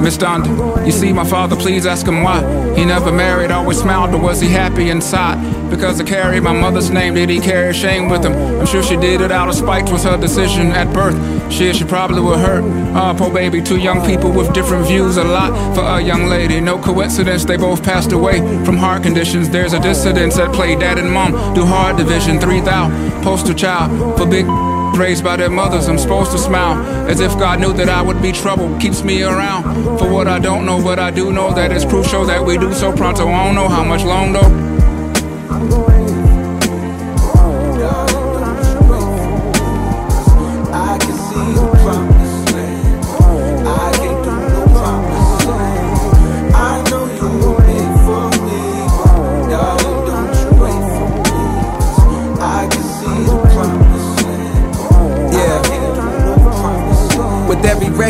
Miss 0.00 0.18
Donda, 0.18 0.84
you 0.84 0.92
see 0.92 1.12
my 1.12 1.24
father, 1.24 1.56
please 1.56 1.86
ask 1.86 2.06
him 2.06 2.22
why. 2.22 2.40
He 2.74 2.84
never 2.84 3.10
married, 3.10 3.50
always 3.50 3.80
smiled, 3.80 4.12
but 4.12 4.20
was 4.20 4.40
he 4.40 4.48
happy 4.48 4.90
inside? 4.90 5.38
Because 5.70 6.00
I 6.00 6.04
carried 6.04 6.42
my 6.42 6.52
mother's 6.52 6.90
name, 6.90 7.14
did 7.14 7.30
he 7.30 7.40
carry 7.40 7.72
shame 7.72 8.10
with 8.10 8.24
him? 8.24 8.32
I'm 8.60 8.66
sure 8.66 8.82
she 8.82 8.96
did 8.96 9.22
it 9.22 9.32
out 9.32 9.48
of 9.48 9.54
spite, 9.54 9.90
was 9.90 10.04
her 10.04 10.18
decision 10.18 10.72
at 10.72 10.92
birth. 10.92 11.16
Shit, 11.50 11.76
she 11.76 11.84
probably 11.84 12.20
would 12.20 12.38
hurt. 12.38 12.62
Ah, 12.94 13.14
poor 13.16 13.32
baby, 13.32 13.62
two 13.62 13.78
young 13.78 14.04
people 14.04 14.30
with 14.30 14.52
different 14.52 14.86
views, 14.86 15.16
a 15.16 15.24
lot 15.24 15.74
for 15.74 15.82
a 15.82 16.00
young 16.00 16.26
lady. 16.26 16.60
No 16.60 16.78
coincidence, 16.78 17.44
they 17.44 17.56
both 17.56 17.82
passed 17.82 18.12
away 18.12 18.38
from 18.64 18.76
heart 18.76 19.02
conditions. 19.02 19.48
There's 19.48 19.72
a 19.72 19.80
dissidence 19.80 20.38
at 20.38 20.52
play, 20.52 20.76
dad 20.76 20.98
and 20.98 21.10
mom 21.10 21.32
do 21.54 21.64
hard 21.64 21.96
division, 21.96 22.38
3,000, 22.38 23.22
poster 23.22 23.54
child 23.54 24.18
for 24.18 24.26
big 24.26 24.46
raised 24.96 25.24
by 25.24 25.36
their 25.36 25.50
mothers, 25.50 25.88
I'm 25.88 25.98
supposed 25.98 26.32
to 26.32 26.38
smile 26.38 26.84
as 27.08 27.20
if 27.20 27.32
God 27.38 27.60
knew 27.60 27.72
that 27.74 27.88
I 27.88 28.02
would 28.02 28.20
be 28.20 28.32
trouble. 28.32 28.76
Keeps 28.78 29.02
me 29.02 29.22
around 29.22 29.98
for 29.98 30.12
what 30.12 30.26
I 30.26 30.38
don't 30.38 30.66
know, 30.66 30.82
but 30.82 30.98
I 30.98 31.10
do 31.10 31.32
know 31.32 31.52
that 31.54 31.72
it's 31.72 31.84
crucial 31.84 32.24
that 32.26 32.44
we 32.44 32.58
do 32.58 32.72
so 32.74 32.92
pronto. 32.92 33.28
I 33.28 33.46
don't 33.46 33.54
know 33.54 33.68
how 33.68 33.84
much 33.84 34.02
long 34.04 34.32
though. 34.32 34.75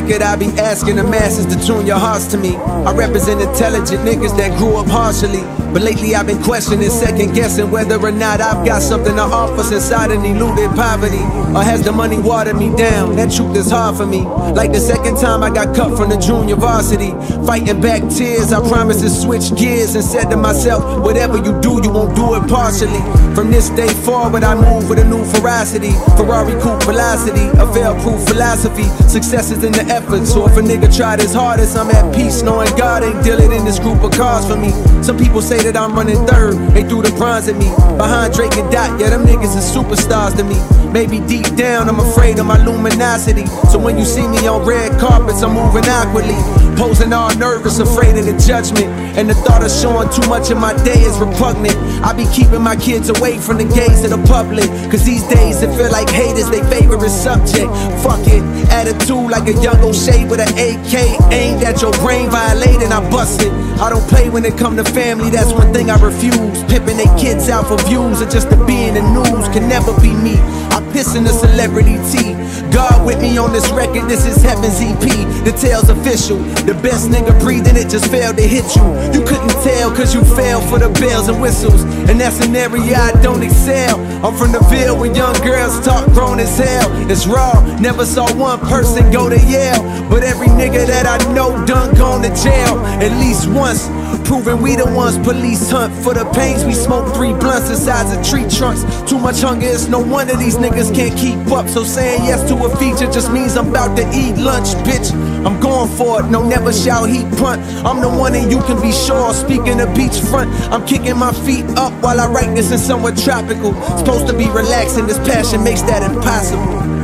Record, 0.00 0.22
I 0.22 0.36
be 0.36 0.46
asking 0.60 0.96
the 0.96 1.04
masses 1.04 1.46
to 1.46 1.66
tune 1.66 1.86
your 1.86 1.98
hearts 1.98 2.26
to 2.28 2.38
me. 2.38 2.56
I 2.56 2.92
represent 2.92 3.40
intelligent 3.40 4.00
niggas 4.00 4.36
that 4.36 4.56
grew 4.58 4.76
up 4.76 4.86
partially. 4.86 5.40
But 5.76 5.82
lately 5.82 6.14
I've 6.14 6.26
been 6.26 6.42
questioning, 6.42 6.88
second 6.88 7.34
guessing 7.34 7.70
whether 7.70 8.00
or 8.00 8.10
not 8.10 8.40
I've 8.40 8.64
got 8.64 8.80
something 8.80 9.14
to 9.14 9.20
offer 9.20 9.62
since 9.62 9.92
I 9.92 10.08
done 10.08 10.24
eluded 10.24 10.70
poverty. 10.70 11.20
Or 11.54 11.62
has 11.62 11.82
the 11.82 11.92
money 11.92 12.18
watered 12.18 12.56
me 12.56 12.74
down? 12.74 13.14
That 13.16 13.30
truth 13.30 13.54
is 13.58 13.70
hard 13.70 13.98
for 13.98 14.06
me. 14.06 14.22
Like 14.22 14.72
the 14.72 14.80
second 14.80 15.18
time 15.18 15.42
I 15.42 15.50
got 15.50 15.76
cut 15.76 15.94
from 15.94 16.08
the 16.08 16.16
junior 16.16 16.56
varsity. 16.56 17.10
Fighting 17.44 17.78
back 17.82 18.08
tears, 18.08 18.54
I 18.54 18.66
promised 18.66 19.02
to 19.02 19.10
switch 19.10 19.54
gears 19.54 19.94
and 19.94 20.02
said 20.02 20.30
to 20.30 20.38
myself, 20.38 20.80
whatever 21.04 21.36
you 21.36 21.60
do, 21.60 21.78
you 21.84 21.90
won't 21.92 22.16
do 22.16 22.34
it 22.36 22.48
partially. 22.48 23.04
From 23.34 23.50
this 23.50 23.68
day 23.68 23.92
forward, 24.00 24.44
I 24.44 24.54
move 24.54 24.88
with 24.88 24.98
a 24.98 25.04
new 25.04 25.26
ferocity. 25.26 25.92
Ferrari 26.16 26.58
coupe 26.62 26.84
velocity, 26.84 27.52
a 27.60 27.70
fail-proof 27.74 28.26
philosophy. 28.26 28.88
Success 29.12 29.50
is 29.50 29.62
in 29.62 29.72
the 29.72 29.84
effort, 29.92 30.24
so 30.24 30.48
if 30.48 30.56
a 30.56 30.62
nigga 30.62 30.88
tried 30.88 31.20
his 31.20 31.34
hardest, 31.34 31.76
I'm 31.76 31.90
at 31.90 32.14
peace 32.14 32.40
knowing 32.40 32.74
God 32.78 33.04
ain't 33.04 33.22
dealing 33.22 33.52
in 33.52 33.66
this 33.66 33.78
group 33.78 34.02
of 34.02 34.12
cars 34.12 34.46
for 34.48 34.56
me. 34.56 34.72
Some 35.02 35.18
people 35.18 35.42
say 35.42 35.65
that 35.66 35.76
I'm 35.76 35.94
running 35.94 36.24
third, 36.26 36.54
they 36.70 36.82
threw 36.84 37.02
the 37.02 37.10
bronze 37.18 37.48
at 37.48 37.56
me. 37.56 37.68
Behind 37.98 38.32
Drake 38.32 38.56
and 38.56 38.70
Dot, 38.70 39.00
yeah, 39.00 39.10
them 39.10 39.26
niggas 39.26 39.58
are 39.58 39.66
superstars 39.66 40.36
to 40.36 40.44
me. 40.44 40.54
Maybe 40.92 41.18
deep 41.26 41.56
down, 41.56 41.88
I'm 41.88 41.98
afraid 41.98 42.38
of 42.38 42.46
my 42.46 42.62
luminosity. 42.64 43.46
So 43.70 43.78
when 43.78 43.98
you 43.98 44.04
see 44.04 44.26
me 44.28 44.46
on 44.46 44.64
red 44.64 44.98
carpets, 45.00 45.42
I'm 45.42 45.54
moving 45.54 45.84
awkwardly. 45.90 46.65
Posing 46.76 47.12
all 47.12 47.34
nervous, 47.36 47.78
afraid 47.78 48.16
of 48.16 48.26
the 48.26 48.36
judgment. 48.36 48.86
And 49.16 49.28
the 49.30 49.34
thought 49.34 49.64
of 49.64 49.70
showing 49.70 50.08
too 50.12 50.28
much 50.28 50.50
of 50.50 50.58
my 50.58 50.76
day 50.84 51.00
is 51.00 51.16
repugnant. 51.18 51.74
I 52.04 52.12
be 52.12 52.26
keeping 52.32 52.62
my 52.62 52.76
kids 52.76 53.08
away 53.08 53.38
from 53.38 53.56
the 53.56 53.64
gaze 53.64 54.04
of 54.04 54.10
the 54.10 54.22
public. 54.28 54.68
Cause 54.90 55.04
these 55.04 55.24
days 55.28 55.62
it 55.62 55.72
feel 55.74 55.90
like 55.90 56.08
haters, 56.10 56.50
they 56.50 56.60
favorite 56.68 57.08
subject. 57.08 57.72
Fuck 58.04 58.28
it, 58.28 58.44
attitude 58.68 59.30
like 59.30 59.48
a 59.48 59.56
young 59.64 59.80
O'Shea 59.80 60.28
with 60.28 60.40
an 60.40 60.52
AK 60.52 61.16
aimed 61.32 61.64
at 61.64 61.80
your 61.80 61.92
brain, 62.04 62.28
violating, 62.28 62.92
I 62.92 63.00
bust 63.10 63.40
it. 63.40 63.52
I 63.80 63.88
don't 63.88 64.06
play 64.08 64.28
when 64.28 64.44
it 64.44 64.56
come 64.58 64.76
to 64.76 64.84
family, 64.84 65.30
that's 65.30 65.52
one 65.52 65.72
thing 65.72 65.90
I 65.90 65.96
refuse. 66.00 66.62
Pimping 66.68 66.96
they 66.96 67.08
kids 67.16 67.48
out 67.48 67.68
for 67.68 67.78
views 67.88 68.20
or 68.20 68.28
just 68.28 68.50
to 68.50 68.56
be 68.66 68.84
in 68.84 68.94
the 68.94 69.04
news 69.16 69.48
can 69.48 69.68
never 69.68 69.98
be 70.00 70.12
me. 70.12 70.36
I 70.76 70.80
piss 70.92 71.14
in 71.14 71.24
the 71.24 71.32
celebrity 71.32 71.96
tea. 72.12 72.36
God 72.72 73.06
with 73.06 73.20
me 73.20 73.38
on 73.38 73.52
this 73.52 73.68
record, 73.70 74.08
this 74.08 74.26
is 74.26 74.42
Heaven's 74.42 74.80
EP. 74.80 75.00
The 75.44 75.52
tale's 75.52 75.88
official. 75.88 76.38
The 76.66 76.74
best 76.82 77.08
nigga 77.08 77.38
breathing 77.40 77.76
it 77.76 77.88
just 77.88 78.10
failed 78.10 78.36
to 78.36 78.42
hit 78.42 78.64
you. 78.76 78.84
You 79.12 79.24
couldn't 79.26 79.54
tell 79.62 79.94
cause 79.94 80.14
you 80.14 80.22
fell 80.36 80.60
for 80.60 80.78
the 80.78 80.88
bells 81.00 81.28
and 81.28 81.40
whistles. 81.40 81.82
And 82.08 82.20
that's 82.20 82.40
an 82.44 82.54
area 82.54 82.96
I 82.96 83.12
don't 83.22 83.42
excel. 83.42 84.00
I'm 84.24 84.34
from 84.36 84.52
the 84.52 84.60
Ville 84.70 84.98
where 84.98 85.14
young 85.14 85.34
girls 85.44 85.80
talk 85.84 86.06
grown 86.12 86.40
as 86.40 86.58
hell. 86.58 86.88
It's 87.10 87.26
raw, 87.26 87.60
never 87.78 88.04
saw 88.04 88.26
one 88.36 88.60
person 88.60 89.10
go 89.12 89.28
to 89.28 89.38
Yale. 89.38 89.82
But 90.08 90.24
every 90.24 90.48
nigga 90.48 90.86
that 90.86 91.06
I 91.06 91.18
know 91.32 91.64
done 91.66 91.94
gone 91.94 92.22
to 92.22 92.28
jail 92.28 92.78
at 93.02 93.12
least 93.20 93.48
once. 93.48 93.88
Proving 94.26 94.60
we 94.60 94.74
the 94.74 94.86
ones 94.86 95.18
police 95.18 95.70
hunt 95.70 95.94
for 96.02 96.12
the 96.14 96.24
pains. 96.32 96.64
We 96.64 96.74
smoke 96.74 97.14
three 97.14 97.32
blunts 97.32 97.68
the 97.68 97.76
size 97.76 98.10
of 98.16 98.26
tree 98.26 98.48
trunks. 98.48 98.82
Too 99.08 99.18
much 99.18 99.40
hunger, 99.40 99.66
it's 99.66 99.86
no 99.86 100.00
wonder 100.00 100.34
these 100.36 100.56
niggas 100.56 100.94
can't 100.94 101.16
keep 101.16 101.38
up. 101.52 101.68
So 101.68 101.84
saying 101.84 102.24
yes 102.24 102.45
to 102.48 102.54
a 102.64 102.76
feature 102.76 103.10
just 103.10 103.30
means 103.32 103.56
I'm 103.56 103.68
about 103.68 103.96
to 103.96 104.04
eat 104.14 104.36
lunch, 104.36 104.68
bitch. 104.86 105.12
I'm 105.44 105.60
going 105.60 105.88
for 105.96 106.20
it, 106.20 106.30
no 106.30 106.46
never 106.46 106.72
shall 106.72 107.04
he 107.04 107.22
punt. 107.36 107.62
I'm 107.84 108.00
the 108.00 108.08
one 108.08 108.34
and 108.34 108.50
you 108.50 108.60
can 108.62 108.80
be 108.80 108.92
sure. 108.92 109.32
Speaking 109.34 109.80
of 109.80 109.88
beachfront, 109.90 110.50
I'm 110.70 110.86
kicking 110.86 111.16
my 111.18 111.32
feet 111.32 111.64
up 111.76 111.92
while 112.02 112.20
I 112.20 112.26
write 112.26 112.54
this 112.54 112.72
in 112.72 112.78
somewhere 112.78 113.14
tropical. 113.14 113.74
Supposed 113.98 114.26
to 114.28 114.36
be 114.36 114.48
relaxing, 114.50 115.06
this 115.06 115.18
passion 115.18 115.62
makes 115.62 115.82
that 115.82 116.02
impossible. 116.02 116.96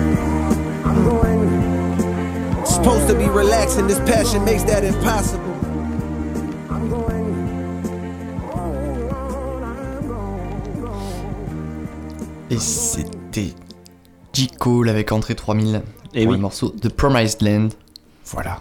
Supposed 2.66 3.08
to 3.08 3.14
be 3.14 3.28
relaxing, 3.28 3.86
this 3.86 4.00
passion 4.00 4.44
makes 4.44 4.64
that 4.64 4.84
impossible. 4.84 5.52
Et 12.50 12.58
c'était 12.58 13.54
J. 14.32 14.48
Cole 14.58 14.88
avec 14.88 15.12
Entrée 15.12 15.34
3000 15.34 15.82
Et 16.14 16.22
pour 16.22 16.30
oui. 16.30 16.36
le 16.36 16.42
morceau 16.42 16.68
The 16.70 16.88
Promised 16.88 17.42
Land. 17.42 17.68
Voilà. 18.26 18.60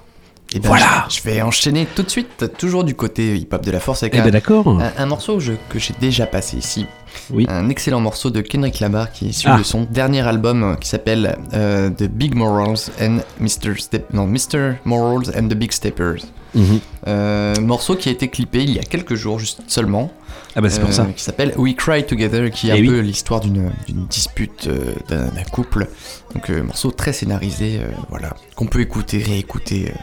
Et 0.53 0.59
ben, 0.59 0.67
Voilà. 0.67 1.05
Je, 1.09 1.17
je 1.17 1.23
vais 1.23 1.41
enchaîner 1.41 1.87
tout 1.95 2.03
de 2.03 2.09
suite, 2.09 2.51
toujours 2.57 2.83
du 2.83 2.93
côté 2.93 3.37
hip-hop 3.37 3.63
de 3.65 3.71
la 3.71 3.79
force, 3.79 4.03
avec 4.03 4.15
Eh 4.15 4.19
un, 4.19 4.23
ben, 4.25 4.31
d'accord. 4.31 4.67
un, 4.67 4.91
un 4.97 5.05
morceau 5.05 5.39
que 5.69 5.79
j'ai 5.79 5.93
déjà 6.01 6.25
passé 6.25 6.57
ici. 6.57 6.85
Oui. 7.29 7.45
Un 7.49 7.69
excellent 7.69 8.01
morceau 8.01 8.29
de 8.31 8.41
Kendrick 8.41 8.79
Lamar 8.81 9.11
qui 9.11 9.25
est 9.25 9.29
issu 9.29 9.47
Ah. 9.49 9.57
de 9.57 9.63
son 9.63 9.83
dernier 9.89 10.21
album 10.27 10.63
euh, 10.63 10.75
qui 10.75 10.89
s'appelle 10.89 11.37
euh, 11.53 11.89
The 11.89 12.03
Big 12.03 12.35
Morals 12.35 12.89
and 13.01 13.19
Mr. 13.39 13.77
Step... 13.77 14.11
Non, 14.13 14.27
Mr. 14.27 14.73
Morals 14.85 15.29
and 15.37 15.47
the 15.47 15.53
Big 15.55 15.71
Steppers. 15.71 16.21
Mhm. 16.53 16.79
Euh, 17.07 17.55
morceau 17.61 17.95
qui 17.95 18.09
a 18.09 18.11
été 18.11 18.27
clippé 18.27 18.63
il 18.63 18.71
y 18.73 18.79
a 18.79 18.83
quelques 18.83 19.15
jours 19.15 19.39
juste 19.39 19.61
seulement. 19.67 20.11
Ah 20.55 20.61
bah 20.61 20.69
c'est 20.69 20.79
pour 20.81 20.89
Euh, 20.89 20.93
ça. 20.93 21.05
Qui 21.15 21.23
s'appelle 21.23 21.53
We 21.57 21.75
Cry 21.75 22.03
Together, 22.05 22.49
qui 22.51 22.69
est 22.69 22.73
Eh 22.75 22.79
un 22.79 22.81
oui. 22.81 22.87
peu 22.89 22.99
l'histoire 22.99 23.39
d'une 23.39 23.71
dispute 24.09 24.67
euh, 24.67 24.93
d'un 25.09 25.43
couple. 25.51 25.87
Donc 26.35 26.49
euh, 26.49 26.63
morceau 26.63 26.91
très 26.91 27.13
scénarisé, 27.13 27.79
voilà, 28.09 28.35
qu'on 28.55 28.65
peut 28.65 28.81
écouter, 28.81 29.23
réécouter 29.23 29.93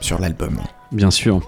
sur 0.00 0.20
l'album. 0.20 0.58
Bien 0.92 1.10
sûr. 1.10 1.40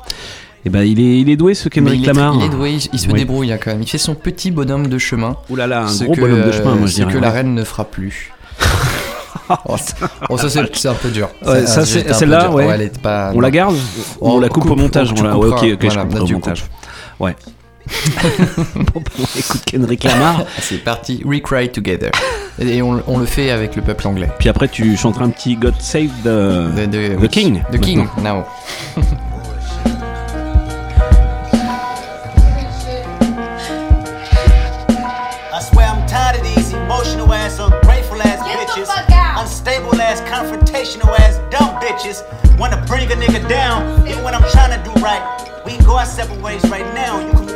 Et 0.65 0.71
ben 0.71 0.83
il 0.83 0.99
est, 0.99 1.21
il 1.21 1.31
est 1.31 1.37
doué 1.37 1.55
ce 1.55 1.69
Kendrick 1.69 2.05
Lamar. 2.05 2.35
il 2.37 2.43
est 2.45 2.49
doué, 2.49 2.73
il, 2.73 2.89
il 2.93 2.99
se 2.99 3.07
Oui. 3.07 3.21
débrouille 3.21 3.53
hein, 3.53 3.59
quand 3.63 3.71
même. 3.71 3.83
Il 3.83 3.89
fait 3.89 3.99
son 3.99 4.17
petit 4.17 4.51
bonhomme 4.51 4.89
de 4.89 4.99
chemin. 4.99 5.37
Ouh 5.51 5.57
là 5.57 5.67
là, 5.69 5.83
un 5.87 5.97
gros 6.05 6.13
que, 6.15 6.21
bonhomme 6.21 6.43
de 6.45 6.53
chemin, 6.53 6.75
moi 6.75 6.87
je 6.89 6.95
dirais. 6.95 7.13
que 7.13 7.19
la 7.19 7.29
ouais. 7.29 7.35
reine 7.35 7.55
ne 7.55 7.63
fera 7.63 7.85
plus. 7.85 8.33
oh, 9.67 9.77
ça- 9.77 9.95
oh, 10.29 10.37
ça 10.37 10.49
c'est 10.51 10.89
un 10.89 10.95
peu 10.95 11.11
dur. 11.11 11.31
Ouais, 11.47 11.65
ça, 11.67 11.87
c'est- 11.87 12.11
un 12.11 12.13
celle-là, 12.15 12.51
ouais. 12.51 12.67
elle 12.67 12.83
est 12.83 12.99
pas- 13.01 13.31
On 13.31 13.35
non. 13.37 13.41
la 13.41 13.51
garde 13.53 13.77
Oh, 14.21 14.33
On 14.33 14.41
la 14.41 14.49
coupe, 14.49 14.69
au 14.69 14.75
montage 14.77 15.13
on 15.17 15.23
la- 15.23 15.39
ouais, 15.39 15.49
Ok, 15.49 15.55
ok, 15.63 15.63
je 15.81 15.87
voilà, 15.87 16.03
couperai 16.03 16.19
là, 16.19 16.25
au 16.25 16.29
montage. 16.29 16.65
Ouais. 17.21 17.37
bon, 18.75 19.01
bah, 19.01 19.11
on 19.19 19.39
écoute 19.39 19.65
Kendrick 19.67 20.05
Lamar. 20.05 20.45
C'est 20.61 20.79
parti, 20.79 21.23
We 21.25 21.41
Cry 21.43 21.71
Together. 21.71 22.11
Et 22.61 22.83
on, 22.83 23.03
on 23.07 23.19
le 23.19 23.27
fait 23.27 23.51
avec 23.51 23.77
le 23.77 23.83
peuple 23.83 24.07
anglais. 24.09 24.29
Puis 24.39 24.49
après, 24.49 24.69
tu 24.69 24.97
chanteras 24.97 25.25
un 25.25 25.31
petit 25.31 25.57
God 25.57 25.75
Save 25.81 26.11
the, 26.23 26.75
The, 26.75 26.91
the- 26.91 27.21
the 27.21 27.29
King. 27.29 27.63
The 27.73 27.79
King, 27.79 28.07
maintenant. 28.17 28.45
now. 28.45 29.09
I 34.31 35.61
swear 35.73 35.87
I'm 35.89 36.07
tired 36.07 36.37
of 36.41 36.45
these 36.45 36.73
emotional 36.73 37.33
ass, 37.33 37.59
ungrateful 37.59 38.21
ass 38.23 38.41
bitches. 38.47 38.89
Unstable 39.41 39.95
ass, 40.01 40.21
confrontational 40.23 41.09
ass, 41.19 41.39
dumb 41.51 41.81
bitches. 41.81 42.23
Wanna 42.59 42.85
bring 42.87 43.11
a 43.11 43.15
nigga 43.15 43.49
down, 43.49 44.07
even 44.07 44.23
when 44.25 44.35
I'm 44.35 44.49
trying 44.51 44.77
to 44.77 44.83
do 44.85 44.93
right. 45.01 45.23
We 45.65 45.77
can 45.77 45.85
go 45.85 45.97
our 45.97 46.05
separate 46.07 46.41
ways 46.43 46.63
right 46.71 46.87
now. 46.95 47.21
You 47.21 47.33
can 47.33 47.48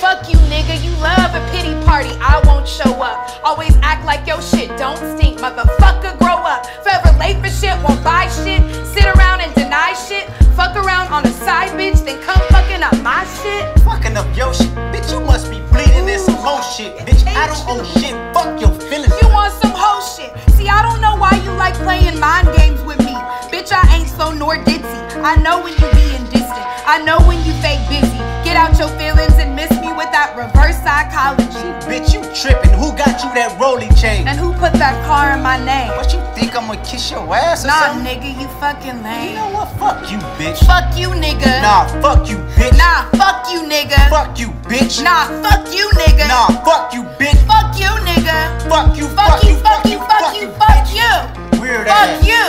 Fuck 0.00 0.28
you, 0.28 0.36
nigga. 0.52 0.76
You 0.84 0.90
love 1.00 1.34
a 1.34 1.42
pity 1.50 1.74
party. 1.86 2.10
I 2.20 2.40
won't 2.44 2.68
show 2.68 3.02
up. 3.02 3.16
Always 3.42 3.74
act 3.82 4.04
like 4.04 4.26
your 4.26 4.42
shit 4.42 4.68
don't 4.76 4.98
stink. 5.16 5.38
Motherfucker, 5.40 6.18
grow 6.18 6.36
up. 6.36 6.66
Forever 6.82 7.16
late 7.18 7.38
for 7.40 7.48
shit, 7.48 7.76
won't 7.82 8.02
buy 8.04 8.28
shit. 8.28 8.60
Sit 8.86 9.06
around 9.06 9.40
and 9.40 9.54
deny 9.54 9.94
shit. 9.94 10.28
Fuck 10.56 10.76
around 10.76 11.12
on 11.12 11.22
the 11.22 11.30
side 11.30 11.70
bitch, 11.70 12.04
then 12.04 12.20
come 12.22 12.40
fucking 12.48 12.82
up 12.82 12.96
my 13.02 13.24
shit. 13.42 13.64
Fucking 13.80 14.16
up 14.16 14.28
your 14.36 14.52
shit. 14.54 14.72
Bitch, 14.92 15.10
you 15.12 15.20
must 15.20 15.50
be 15.50 15.60
bleeding 15.72 16.08
in 16.08 16.18
some 16.18 16.36
shit. 16.76 16.96
Bitch, 16.98 17.26
I 17.26 17.46
don't 17.46 17.64
owe 17.68 17.84
shit. 17.98 18.14
Fuck 18.34 18.60
your 18.60 18.72
feelings. 18.88 19.14
You 19.22 19.28
want 19.28 19.52
some 19.60 19.72
hoe 19.74 20.00
shit. 20.16 20.32
See, 20.56 20.68
I 20.68 20.82
don't 20.82 21.00
know 21.00 21.16
why 21.16 21.32
you 21.44 21.52
like 21.52 21.74
playing 21.74 22.18
mind 22.18 22.48
games 22.56 22.82
with 22.82 22.98
me. 23.00 23.14
Bitch, 23.52 23.72
I 23.72 23.96
ain't 23.96 24.08
so 24.08 24.32
nor 24.32 24.56
ditzy. 24.56 25.00
I 25.22 25.36
know 25.36 25.62
when 25.62 25.72
you 25.72 25.88
being 25.92 26.24
distant. 26.32 26.66
I 26.86 27.02
know 27.04 27.18
when 27.28 27.38
you 27.44 27.52
fake 27.60 27.80
busy. 27.88 28.16
Get 28.56 28.72
out 28.72 28.78
your 28.80 28.88
feelings 28.96 29.36
and 29.36 29.52
miss 29.54 29.68
me 29.84 29.92
with 29.92 30.08
that 30.16 30.32
reverse 30.32 30.80
psychology. 30.80 31.60
Bitch, 31.84 32.16
you 32.16 32.24
tripping. 32.32 32.72
Who 32.80 32.88
got 32.96 33.20
you 33.20 33.28
that 33.36 33.52
rolling 33.60 33.92
chain? 34.00 34.24
And 34.24 34.40
who 34.40 34.48
put 34.56 34.72
that 34.80 34.96
car 35.04 35.36
in 35.36 35.44
my 35.44 35.60
name? 35.60 35.92
What 35.92 36.08
you 36.16 36.24
think 36.32 36.56
I'm 36.56 36.64
gonna 36.72 36.80
kiss 36.80 37.12
your 37.12 37.20
ass 37.36 37.68
or 37.68 37.68
Nah, 37.68 37.92
something? 37.92 38.08
nigga, 38.08 38.32
you 38.32 38.48
fucking 38.56 39.04
lame. 39.04 39.36
You 39.36 39.44
know 39.44 39.52
what? 39.60 39.68
Fuck 39.76 40.08
you, 40.08 40.16
bitch. 40.40 40.56
Fuck 40.64 40.96
you, 40.96 41.12
nigga. 41.12 41.60
Nah, 41.60 41.84
fuck 42.00 42.24
you, 42.32 42.40
bitch. 42.56 42.72
Nah, 42.80 43.04
fuck 43.20 43.44
you, 43.52 43.60
nigga. 43.68 44.00
Fuck 44.08 44.40
you, 44.40 44.48
bitch. 44.64 45.04
Nah, 45.04 45.28
fuck 45.44 45.68
you, 45.76 45.92
nigga. 46.00 46.24
Nah, 46.24 46.48
fuck 46.64 46.96
you, 46.96 47.04
bitch. 47.20 47.36
Fuck 47.44 47.76
you, 47.76 47.92
nigga. 48.08 48.40
Fuck 48.72 48.96
you, 48.96 49.04
Fuck 49.12 49.44
you, 49.44 49.52
fuck 49.60 49.84
you, 49.84 50.00
fuck 50.08 50.32
you, 50.32 50.48
fuck 50.56 50.88
you. 50.96 51.12
Weird 51.60 51.84
Fuck 51.92 52.08
ass. 52.08 52.24
you. 52.24 52.40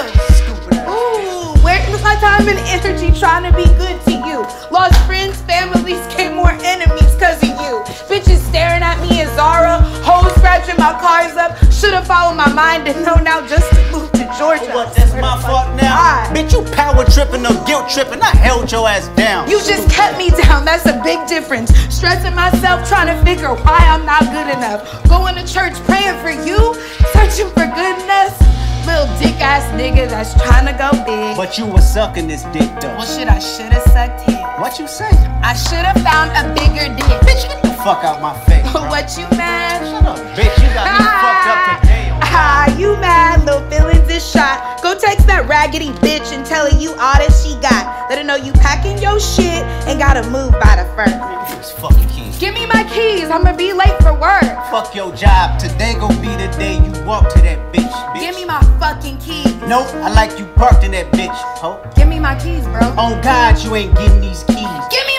Ooh, 0.88 1.47
where's 1.68 2.02
my 2.02 2.16
time 2.16 2.48
and 2.48 2.60
energy 2.72 3.12
trying 3.20 3.44
to 3.44 3.52
be 3.52 3.68
good 3.76 4.00
to 4.08 4.14
you? 4.24 4.40
Lost 4.72 4.96
friends, 5.06 5.36
families, 5.42 6.00
came 6.16 6.34
more 6.34 6.56
enemies 6.64 7.12
cause 7.20 7.44
of 7.44 7.52
you. 7.60 7.84
Bitches 8.08 8.40
staring 8.48 8.82
at 8.82 8.98
me 9.04 9.20
as 9.20 9.30
Zara, 9.36 9.82
hoes 10.08 10.32
scratching 10.40 10.78
my 10.78 10.96
cars 11.04 11.36
up. 11.36 11.52
Should've 11.72 12.08
followed 12.08 12.36
my 12.36 12.52
mind 12.54 12.88
and 12.88 13.04
know 13.04 13.16
now 13.16 13.46
just 13.46 13.68
to 13.76 13.82
move 13.92 14.10
to 14.14 14.24
Georgia. 14.40 14.72
What, 14.72 14.96
that's 14.96 15.14
my 15.16 15.36
fault 15.42 15.76
now? 15.76 16.32
Bitch, 16.34 16.54
you 16.56 16.64
power 16.74 17.04
tripping 17.04 17.46
or 17.46 17.58
guilt 17.68 17.90
tripping. 17.90 18.22
I 18.22 18.32
held 18.38 18.72
your 18.72 18.88
ass 18.88 19.10
down. 19.20 19.50
You 19.50 19.60
just 19.60 19.90
kept 19.90 20.18
me 20.18 20.30
down, 20.30 20.64
that's 20.64 20.86
a 20.86 20.96
big 21.04 21.20
difference. 21.28 21.76
Stressing 21.94 22.36
myself, 22.36 22.88
trying 22.88 23.12
to 23.12 23.18
figure 23.26 23.54
why 23.68 23.80
I'm 23.92 24.06
not 24.06 24.24
good 24.32 24.48
enough. 24.56 24.88
Going 25.10 25.36
to 25.36 25.46
church, 25.46 25.76
praying 25.84 26.18
for 26.24 26.32
you, 26.32 26.74
searching 27.12 27.52
for 27.52 27.68
goodness. 27.76 28.57
Little 28.88 29.08
dick 29.20 29.36
ass 29.44 29.68
nigga 29.76 30.08
that's 30.10 30.34
trying 30.42 30.66
to 30.66 30.72
go 30.72 30.90
big. 31.04 31.36
But 31.36 31.58
you 31.58 31.66
was 31.66 31.84
sucking 31.84 32.28
this 32.28 32.44
dick 32.56 32.70
though. 32.80 32.96
Well, 32.96 33.06
shit, 33.06 33.28
I 33.28 33.38
should've 33.40 33.84
sucked 33.92 34.22
his. 34.22 34.36
What 34.64 34.80
you 34.80 34.88
say? 34.88 35.12
I 35.44 35.54
should've 35.54 36.02
found 36.02 36.32
a 36.32 36.48
bigger 36.56 36.88
dick. 36.96 37.20
Bitch, 37.28 37.44
get 37.52 37.62
the 37.62 37.70
fuck 37.84 38.04
out 38.04 38.22
my 38.22 38.34
face. 38.46 38.66
what 38.74 39.12
you 39.20 39.28
mad? 39.38 39.84
Shut 39.84 40.06
up, 40.06 40.18
bitch. 40.40 40.56
You 40.64 40.74
got 40.74 40.88
me 40.88 41.04
fucked 41.22 41.48
up 41.52 41.82
today. 41.82 42.07
Oh 42.38 42.68
Ah, 42.70 42.78
you 42.78 42.96
mad? 42.98 43.46
Little 43.46 43.68
feelings 43.70 44.10
is 44.10 44.26
shot. 44.26 44.82
Go 44.84 44.98
text 44.98 45.26
that 45.28 45.48
raggedy 45.48 45.90
bitch 46.06 46.32
and 46.34 46.46
tell 46.46 46.70
her 46.70 46.78
you 46.78 46.92
all 46.92 47.18
that 47.18 47.34
she 47.34 47.56
got. 47.62 48.10
Let 48.10 48.20
her 48.20 48.24
know 48.24 48.36
you 48.36 48.54
packing 48.54 48.98
your 49.02 49.20
shit 49.20 49.64
and 49.90 50.00
gotta 50.00 50.24
move 50.30 50.52
by 50.62 50.76
the 50.78 50.86
first. 50.96 51.18
It's 51.58 51.72
fucking 51.72 52.08
keys. 52.10 52.38
Give 52.38 52.54
me 52.54 52.66
my 52.68 52.84
keys, 52.94 53.30
I'ma 53.30 53.56
be 53.56 53.74
late 53.74 53.98
for 54.02 54.14
work. 54.14 54.46
Fuck 54.70 54.94
your 54.94 55.12
job. 55.16 55.60
Today 55.60 55.96
gon' 56.00 56.16
be 56.22 56.30
the 56.38 56.50
day 56.58 56.76
you 56.78 56.92
walk 57.06 57.34
to 57.34 57.42
that 57.42 57.74
bitch. 57.74 57.90
bitch. 58.14 58.20
Give 58.22 58.36
me 58.36 58.46
my 58.46 58.62
fucking 58.80 59.18
keys. 59.18 59.56
Nope, 59.66 59.88
I 60.06 60.14
like 60.14 60.38
you 60.38 60.46
parked 60.56 60.84
in 60.84 60.92
that 60.92 61.12
bitch. 61.12 61.36
Ho. 61.62 61.82
Give 61.96 62.08
me 62.08 62.20
my 62.20 62.38
keys, 62.40 62.64
bro. 62.66 62.86
On 63.02 63.20
God, 63.22 63.58
you 63.64 63.76
ain't 63.76 63.96
getting 63.96 64.22
these 64.22 64.44
keys. 64.44 64.82
Give 64.94 65.06
me 65.08 65.17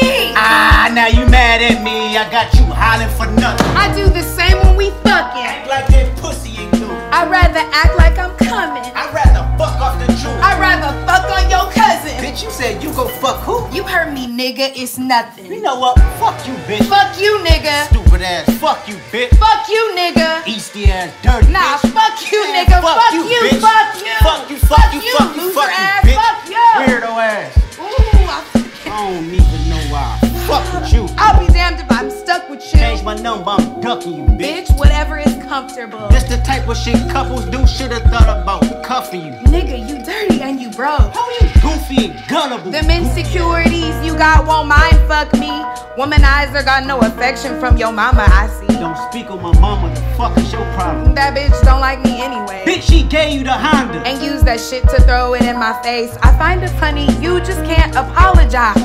my. 0.00 0.32
Ah, 0.36 0.90
now 0.94 1.06
you 1.06 1.26
mad 1.28 1.60
at 1.62 1.82
me. 1.82 2.16
I 2.16 2.28
got 2.30 2.52
you 2.54 2.64
hollering 2.64 3.10
for 3.16 3.26
nothing. 3.40 3.66
I 3.76 3.92
do 3.94 4.08
the 4.08 4.22
same 4.22 4.56
when 4.64 4.76
we 4.76 4.90
fucking. 5.04 5.44
Act 5.44 5.68
like 5.68 5.86
that 5.88 6.16
pussy 6.18 6.56
ain't 6.60 6.72
new. 6.80 6.88
I'd 7.12 7.28
rather 7.30 7.60
act 7.72 7.96
like 7.98 8.16
I'm 8.18 8.34
coming. 8.38 8.82
I'd 8.94 9.12
rather 9.12 9.44
fuck 9.58 9.76
off 9.80 9.98
the 10.00 10.06
truth. 10.18 10.38
I'd 10.40 10.58
rather 10.60 10.90
fuck 11.06 11.28
on 11.28 11.50
your 11.50 11.66
cousin. 11.72 12.16
Bitch, 12.24 12.42
you 12.42 12.50
said 12.50 12.82
you 12.82 12.90
go 12.94 13.08
fuck 13.08 13.40
who? 13.44 13.68
You 13.74 13.84
heard 13.84 14.12
me, 14.14 14.26
nigga. 14.26 14.72
It's 14.74 14.98
nothing. 14.98 15.46
You 15.46 15.60
know 15.60 15.78
what? 15.78 15.98
Fuck 16.18 16.46
you, 16.46 16.54
bitch. 16.64 16.84
Fuck 16.88 17.20
you, 17.20 17.38
nigga. 17.44 17.88
Stupid 17.92 18.22
ass. 18.22 18.48
Fuck 18.58 18.88
you, 18.88 18.94
bitch. 19.12 19.30
Fuck 19.36 19.68
you, 19.68 19.92
nigga. 19.96 20.42
Easty 20.44 20.88
ass, 20.88 21.12
dirty 21.22 21.52
Nah, 21.52 21.76
bitch. 21.78 21.92
fuck 21.92 22.32
you, 22.32 22.42
Man, 22.42 22.64
nigga. 22.66 22.80
fuck 22.80 22.96
Fuck 22.96 23.12
you, 23.14 23.24
you, 23.28 23.40
bitch. 23.50 23.60
fuck 23.60 23.96
you. 24.00 24.16
Fuck 24.22 24.50
you, 24.50 24.56
fuck 24.56 24.94
you, 24.94 25.00
fuck 25.12 25.36
you, 25.36 25.42
loser 25.42 25.54
fuck 25.54 25.68
you, 25.70 25.76
ass. 25.76 26.04
bitch. 26.04 26.16
Fuck 26.16 26.48
you. 26.48 26.56
Weirdo 26.80 27.12
ass. 27.20 27.78
Ooh, 27.78 27.84
I, 27.84 28.42
I 28.86 29.12
don't 29.12 29.24
even 29.34 29.61
와. 30.52 30.71
With 30.82 30.92
you. 30.92 31.06
I'll 31.18 31.38
be 31.44 31.52
damned 31.52 31.80
if 31.80 31.90
I'm 31.90 32.10
stuck 32.10 32.48
with 32.48 32.62
you. 32.64 32.78
Change 32.78 33.02
my 33.02 33.14
number, 33.14 33.50
I'm 33.50 33.80
ducking 33.80 34.14
you, 34.14 34.24
bitch. 34.24 34.66
Bitch, 34.66 34.78
whatever 34.78 35.18
is 35.18 35.34
comfortable. 35.44 36.08
This 36.08 36.24
the 36.24 36.38
type 36.38 36.68
of 36.68 36.76
shit 36.76 36.96
couples 37.10 37.44
do. 37.46 37.66
Should've 37.66 38.02
thought 38.04 38.42
about 38.42 38.84
cuffing 38.84 39.26
you. 39.26 39.32
Nigga, 39.50 39.78
you 39.88 40.02
dirty 40.04 40.40
and 40.42 40.60
you 40.60 40.70
broke. 40.70 41.12
How 41.14 41.30
you 41.40 41.48
goofy 41.60 42.06
and 42.06 42.18
gunnable? 42.28 42.72
Them 42.72 42.90
insecurities 42.90 43.94
you 44.04 44.16
got 44.16 44.46
won't 44.46 44.68
mind 44.68 44.96
fuck 45.08 45.32
me. 45.34 45.50
Womanizer 45.96 46.64
got 46.64 46.86
no 46.86 46.98
affection 47.00 47.60
from 47.60 47.76
your 47.76 47.92
mama, 47.92 48.24
I 48.28 48.48
see. 48.48 48.66
Don't 48.78 48.96
speak 49.10 49.30
on 49.30 49.42
my 49.42 49.56
mama. 49.60 49.94
The 49.94 50.00
fuck 50.16 50.36
is 50.38 50.52
your 50.52 50.64
problem? 50.74 51.14
That 51.14 51.36
bitch 51.36 51.60
don't 51.64 51.80
like 51.80 52.02
me 52.02 52.22
anyway. 52.22 52.64
Bitch, 52.66 52.82
she 52.82 53.04
gave 53.04 53.34
you 53.34 53.44
the 53.44 53.52
Honda. 53.52 54.00
And 54.06 54.22
use 54.22 54.42
that 54.42 54.58
shit 54.58 54.88
to 54.88 55.00
throw 55.02 55.34
it 55.34 55.42
in 55.42 55.58
my 55.58 55.80
face. 55.82 56.16
I 56.22 56.36
find 56.38 56.62
it 56.62 56.70
funny, 56.80 57.06
you 57.20 57.38
just 57.40 57.62
can't 57.64 57.94
apologize. 57.94 58.76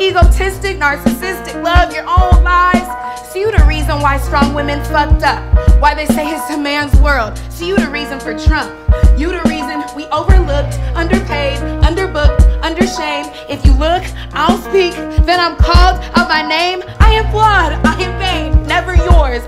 Egotistic, 0.00 0.78
narcissistic, 0.78 1.33
love 1.62 1.92
your 1.92 2.04
own 2.08 2.44
lies. 2.44 2.86
See 3.30 3.40
you 3.40 3.50
the 3.50 3.64
reason 3.64 4.00
why 4.00 4.18
strong 4.18 4.54
women 4.54 4.82
fucked 4.84 5.22
up. 5.22 5.42
Why 5.80 5.94
they 5.94 6.06
say 6.06 6.28
it's 6.28 6.50
a 6.50 6.58
man's 6.58 6.94
world. 7.00 7.36
See 7.50 7.68
you 7.68 7.76
the 7.76 7.90
reason 7.90 8.20
for 8.20 8.38
Trump. 8.38 8.70
You 9.18 9.30
the 9.30 9.42
reason 9.48 9.84
we 9.96 10.06
overlooked, 10.06 10.74
underpaid, 10.94 11.58
underbooked, 11.82 12.60
undershamed. 12.62 13.32
If 13.48 13.64
you 13.64 13.72
look, 13.72 14.04
I'll 14.32 14.58
speak. 14.58 14.94
Then 15.24 15.40
I'm 15.40 15.56
called 15.56 16.00
out 16.16 16.28
by 16.28 16.46
name. 16.46 16.82
I 17.00 17.12
am 17.12 17.30
flawed. 17.30 17.83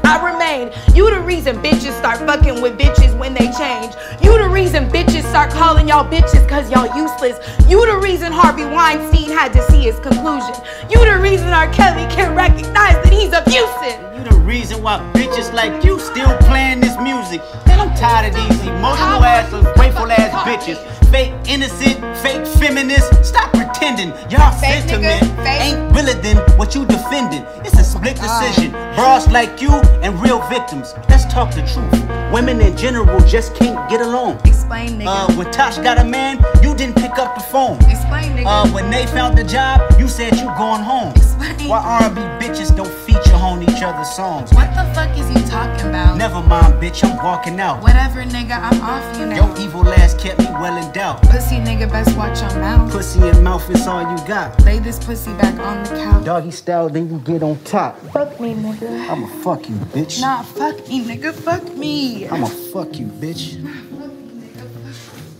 I 0.03 0.33
remain. 0.33 0.72
You 0.94 1.11
the 1.11 1.20
reason 1.20 1.57
bitches 1.62 1.96
start 1.99 2.18
fucking 2.18 2.61
with 2.61 2.79
bitches 2.79 3.16
when 3.18 3.35
they 3.35 3.51
change. 3.53 3.94
You 4.22 4.37
the 4.38 4.49
reason 4.49 4.88
bitches 4.90 5.22
start 5.29 5.51
calling 5.51 5.88
y'all 5.88 6.05
bitches 6.05 6.49
cause 6.49 6.70
y'all 6.70 6.90
useless. 6.96 7.38
You 7.68 7.87
the 7.87 7.99
reason 7.99 8.33
Harvey 8.33 8.64
Weinstein 8.64 9.31
had 9.31 9.53
to 9.53 9.62
see 9.70 9.83
his 9.83 10.01
conclusion. 10.01 10.55
You 10.90 11.05
the 11.05 11.18
reason 11.18 11.49
R. 11.49 11.70
Kelly 11.72 12.03
can't 12.12 12.37
recognize 12.37 12.94
that 12.94 13.12
he's 13.12 13.33
abusive. 13.33 14.03
You 14.16 14.25
the 14.25 14.37
reason 14.44 14.83
why 14.83 14.99
bitches 15.14 15.53
like 15.53 15.85
you 15.85 16.01
still 16.01 16.37
playing 16.49 16.81
this 16.81 16.99
music. 16.99 17.40
And 17.66 17.81
I'm 17.81 17.94
tired 17.96 18.35
of 18.35 18.35
these 18.35 18.61
emotional 18.62 19.22
ass, 19.22 19.51
grateful 19.77 20.11
ass 20.11 20.33
bitches. 20.42 21.06
Fake 21.11 21.33
innocent, 21.47 21.99
fake 22.19 22.47
feminist. 22.59 23.25
Stop 23.25 23.53
pretending. 23.53 24.11
Y'all 24.31 24.53
Fake 24.59 24.83
sentiment 24.88 25.23
nigga, 25.23 25.61
ain't 25.61 25.95
realer 25.95 26.21
than 26.21 26.37
what 26.59 26.75
you 26.75 26.85
defending. 26.87 27.45
It's 27.64 27.79
a 27.79 27.85
split 27.85 28.16
decision. 28.16 28.73
Bras 28.95 29.31
like 29.31 29.62
you 29.62 29.71
and 30.03 30.21
real 30.21 30.40
victims. 30.49 30.95
Let's 31.09 31.25
talk 31.33 31.55
the 31.55 31.62
truth. 31.62 32.33
Women 32.33 32.61
in 32.61 32.77
general 32.77 33.21
just 33.21 33.55
can't 33.55 33.88
get 33.88 34.01
along. 34.01 34.40
Explain, 34.45 34.99
nigga. 34.99 35.07
Uh, 35.07 35.33
when 35.37 35.51
Tosh 35.53 35.79
got 35.79 35.99
a 35.99 36.05
man, 36.05 36.42
you 36.62 36.75
didn't 36.75 36.97
pick 36.97 37.19
up 37.19 37.35
the 37.35 37.42
phone. 37.42 37.77
Explain, 37.88 38.37
nigga. 38.37 38.47
Uh, 38.47 38.69
when 38.71 38.90
they 38.90 39.07
found 39.07 39.38
the 39.38 39.45
job, 39.45 39.81
you 39.99 40.09
said 40.09 40.35
you 40.37 40.47
going 40.59 40.83
home. 40.83 41.12
Explain. 41.14 41.69
Why 41.69 41.79
R&B 42.03 42.21
bitches 42.45 42.75
don't 42.77 42.92
feature 43.07 43.35
on 43.35 43.62
each 43.62 43.83
other's 43.83 44.11
songs? 44.11 44.53
What 44.53 44.71
the 44.75 44.85
fuck 44.95 45.11
is 45.19 45.29
you 45.31 45.49
talking 45.49 45.88
about? 45.88 46.16
Never 46.16 46.42
mind, 46.42 46.75
bitch, 46.75 47.05
I'm 47.05 47.16
walking 47.25 47.61
out. 47.61 47.83
Whatever, 47.83 48.23
nigga, 48.23 48.59
I'm 48.61 48.81
off 48.83 49.19
you 49.19 49.27
now. 49.27 49.47
Your 49.47 49.59
evil 49.59 49.88
ass 49.88 50.14
kept 50.14 50.38
me 50.40 50.47
well 50.61 50.77
in 50.77 50.92
doubt. 50.97 51.23
Pussy 51.25 51.57
nigga, 51.57 51.91
best 51.91 52.17
watch 52.17 52.41
your 52.41 52.61
mouth. 52.61 52.91
Pussy 52.91 53.21
and 53.21 53.45
mouth 53.45 53.69
is 53.71 53.87
all 53.87 54.01
you 54.11 54.17
got. 54.27 54.59
Lay 54.65 54.79
this 54.79 54.99
pussy 54.99 55.33
back 55.35 55.59
on 55.61 55.83
the 55.85 55.91
couch. 55.91 56.25
Doggy 56.25 56.51
style, 56.51 56.89
then 56.89 57.11
you 57.11 57.19
get 57.19 57.43
on 57.43 57.59
top. 57.65 57.99
Fuck 58.13 58.41
me, 58.41 58.55
nigga. 58.55 59.09
I'ma 59.11 59.27
fuck 59.45 59.69
you, 59.69 59.77
bitch. 59.95 60.21
Nah, 60.21 60.43
fuck 60.43 60.77
me, 60.89 61.05
nigga. 61.05 61.35
Fuck 61.35 61.65
me. 61.77 62.27
I'ma 62.29 62.47
fuck 62.47 62.99
you, 62.99 63.07
bitch. 63.07 63.61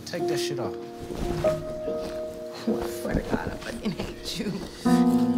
Take 0.05 0.27
that 0.27 0.37
shit 0.37 0.59
off. 0.59 0.75
I 2.67 2.87
swear 2.87 3.15
to 3.15 3.21
God, 3.21 3.51
I 3.51 3.57
fucking 3.57 3.91
hate 3.91 4.39
you. 4.39 5.36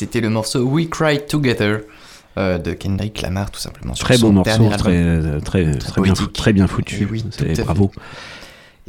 C'était 0.00 0.22
le 0.22 0.30
morceau 0.30 0.62
We 0.62 0.88
Cry 0.88 1.26
Together 1.26 1.80
euh, 2.38 2.56
de 2.56 2.72
Kendrick 2.72 3.20
Lamar, 3.20 3.50
tout 3.50 3.60
simplement. 3.60 3.92
Très 3.92 4.16
bon 4.16 4.32
morceau, 4.32 4.50
dernier 4.50 4.70
très, 4.70 5.40
très, 5.42 5.78
très, 5.78 6.00
bien, 6.00 6.14
très 6.14 6.52
bien 6.54 6.66
foutu. 6.66 7.06
Oui, 7.10 7.22
fait. 7.30 7.62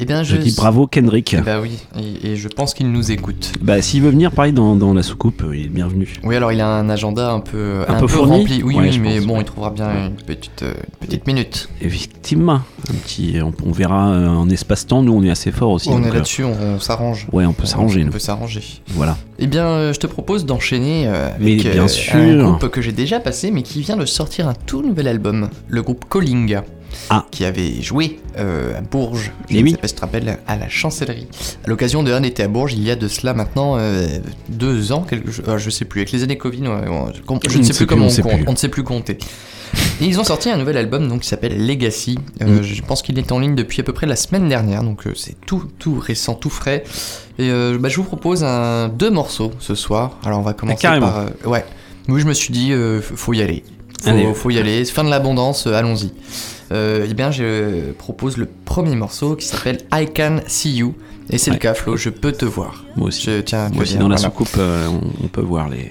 Eh 0.04 0.06
bien, 0.06 0.24
Je 0.24 0.36
je, 0.36 0.42
dis 0.42 0.56
bravo 0.56 0.88
Kendrick. 0.88 1.36
Ben 1.46 1.60
oui, 1.62 1.78
et, 1.96 2.32
et 2.32 2.36
je 2.36 2.48
pense 2.48 2.74
qu'il 2.74 2.92
nous 2.92 3.12
écoute. 3.12 3.52
Bah, 3.62 3.84
s'il 3.84 4.02
veut 4.02 4.10
venir 4.10 4.32
pareil 4.32 4.52
dans, 4.52 4.76
dans 4.76 4.96
la 4.96 5.04
soucoupe, 5.04 5.44
il 5.54 5.66
est 5.66 5.70
bienvenu. 5.70 6.12
Oui, 6.24 6.36
alors 6.36 6.52
il 6.52 6.60
a 6.60 6.68
un 6.68 6.90
agenda 6.90 7.32
un 7.32 7.40
peu, 7.40 7.82
Un 7.88 8.00
peu 8.00 8.08
fourni 8.08 8.40
rempli. 8.40 8.64
Oui, 8.64 8.74
Ouais, 8.76 8.82
oui, 8.86 8.92
je 8.94 9.00
mais 9.00 9.18
pense, 9.18 9.28
bon, 9.28 9.34
ouais. 9.36 9.42
il 9.42 9.46
trouvera 9.46 9.70
bien 9.70 10.08
une 10.08 10.16
petite, 10.16 10.64
euh, 10.64 10.74
une 11.02 11.08
petite 11.08 11.28
minute. 11.28 11.70
Effectivement, 11.82 12.62
un 12.90 12.94
petit, 12.96 13.36
on, 13.44 13.54
on 13.64 13.72
verra 13.72 14.10
euh, 14.10 14.28
en 14.28 14.50
espace-temps. 14.50 15.04
Nous, 15.04 15.14
on 15.14 15.22
est 15.22 15.30
assez 15.30 15.52
fort 15.52 15.70
aussi. 15.70 15.90
on 15.90 15.98
donc, 16.00 16.06
est 16.08 16.10
euh, 16.10 16.14
là-dessus, 16.16 16.44
on, 16.46 16.56
on 16.60 16.80
s'arrange. 16.80 17.28
Ouais, 17.32 17.46
on 17.46 17.54
peut 17.54 17.68
s'arranger. 17.68 18.04
On 18.08 18.10
peut 18.12 18.18
s'arranger. 18.18 18.64
Voilà. 18.96 19.18
Eh 19.38 19.46
bien, 19.46 19.66
euh, 19.68 19.94
je 19.94 20.00
te 20.00 20.08
propose 20.08 20.48
d'enchaîner 20.48 21.08
euh, 21.08 21.30
avec 21.36 21.62
bien 21.62 21.84
euh, 21.84 21.88
sûr. 21.88 22.16
un 22.16 22.44
groupe 22.54 22.70
que 22.70 22.82
j'ai 22.82 22.92
déjà 22.92 23.20
passé, 23.20 23.52
mais 23.52 23.62
qui 23.62 23.82
vient 23.82 23.98
de 23.98 24.06
sortir 24.06 24.48
un 24.48 24.54
tout 24.66 24.82
nouvel 24.82 25.08
album, 25.08 25.50
le 25.68 25.82
groupe 25.84 26.06
Calling, 26.10 26.58
Ah. 27.10 27.26
qui 27.32 27.44
avait 27.46 27.82
joué 27.82 28.20
euh, 28.38 28.78
à 28.78 28.82
Bourges, 28.82 29.32
je 29.50 29.58
ne 29.58 29.64
oui. 29.64 29.72
sais 29.72 29.78
pas 29.78 29.88
si 29.88 29.94
tu 29.94 30.00
te 30.00 30.06
rappelles, 30.06 30.38
à 30.48 30.56
la 30.56 30.70
Chancellerie, 30.70 31.28
à 31.66 31.70
l'occasion 31.70 32.04
d'un 32.04 32.24
été 32.24 32.44
à 32.44 32.48
Bourges, 32.48 32.74
il 32.74 32.84
y 32.84 32.92
a 32.92 32.96
de 32.96 33.08
cela 33.08 33.34
maintenant 33.34 33.76
euh, 33.78 34.08
deux 34.50 34.92
ans, 34.92 35.02
quelque, 35.02 35.30
euh, 35.48 35.58
je 35.58 35.70
sais 35.70 35.86
plus, 35.86 36.02
avec 36.02 36.12
les 36.12 36.24
années 36.24 36.38
Covid, 36.38 36.62
ouais, 36.68 36.82
je, 37.14 37.22
On 37.28 37.36
ne 37.36 37.40
sais 37.42 37.48
ne 37.58 37.64
plus 37.64 37.64
sait 37.64 37.74
plus, 37.74 37.86
comment 37.88 38.06
on 38.08 38.10
on, 38.10 38.22
compte, 38.22 38.40
on 38.48 38.52
ne 38.52 38.58
sait 38.58 38.70
plus 38.70 38.84
compter. 38.84 39.18
Et 40.02 40.06
ils 40.06 40.20
ont 40.20 40.24
sorti 40.26 40.50
un 40.50 40.58
nouvel 40.58 40.76
album 40.78 41.08
donc 41.08 41.22
qui 41.22 41.28
s'appelle 41.30 41.66
Legacy. 41.66 42.20
Euh, 42.42 42.60
Mm. 42.60 42.64
Je 42.64 42.82
pense 42.82 43.02
qu'il 43.02 43.18
est 43.18 43.32
en 43.32 43.40
ligne 43.40 43.56
depuis 43.56 43.80
à 43.82 43.84
peu 43.84 43.94
près 43.94 44.06
la 44.08 44.16
semaine 44.18 44.50
dernière, 44.50 44.84
donc 44.84 45.08
euh, 45.08 45.14
c'est 45.16 45.40
tout 45.46 45.64
tout 45.80 45.96
récent, 46.00 46.34
tout 46.34 46.50
frais. 46.50 46.84
Et 47.40 47.50
euh, 47.50 47.78
bah, 47.80 47.88
je 47.88 47.96
vous 47.98 48.04
propose 48.04 48.44
un 48.44 48.90
deux 48.90 49.10
morceaux 49.12 49.52
ce 49.60 49.74
soir. 49.76 50.18
Alors 50.26 50.40
on 50.40 50.44
va 50.44 50.54
commencer 50.54 50.80
Ah, 50.80 50.82
carrément. 50.82 51.12
par 51.12 51.26
ouais. 51.50 51.64
Oui, 52.10 52.20
je 52.20 52.26
me 52.26 52.34
suis 52.34 52.52
dit 52.54 52.74
faut 53.02 53.34
y 53.34 53.42
aller. 53.42 53.64
Faut, 54.04 54.10
Allez. 54.10 54.34
faut 54.34 54.50
y 54.50 54.58
aller. 54.58 54.84
Fin 54.86 55.04
de 55.06 55.10
l'abondance, 55.10 55.68
allons-y. 55.68 56.12
Euh, 56.72 57.06
eh 57.10 57.14
bien, 57.14 57.32
je 57.32 57.92
propose 57.94 58.38
le 58.38 58.48
premier 58.66 58.96
morceau 58.96 59.36
qui 59.36 59.46
s'appelle 59.46 59.80
I 59.94 60.08
Can 60.16 60.40
See 60.48 60.72
You. 60.78 60.96
Et 61.30 61.38
c'est 61.38 61.52
le 61.52 61.58
cas, 61.58 61.74
Flo, 61.74 61.98
je 61.98 62.10
peux 62.10 62.32
te 62.32 62.46
voir. 62.46 62.84
Moi 62.96 63.08
aussi. 63.10 63.24
Je 63.24 63.42
tiens 63.42 63.70
Moi 63.74 63.84
aussi, 63.84 63.94
dire, 63.94 64.02
dans 64.02 64.08
la 64.10 64.18
soucoupe, 64.18 64.50
euh, 64.58 64.88
on, 64.88 65.26
on 65.26 65.28
peut 65.28 65.42
voir 65.42 65.70
les. 65.70 65.90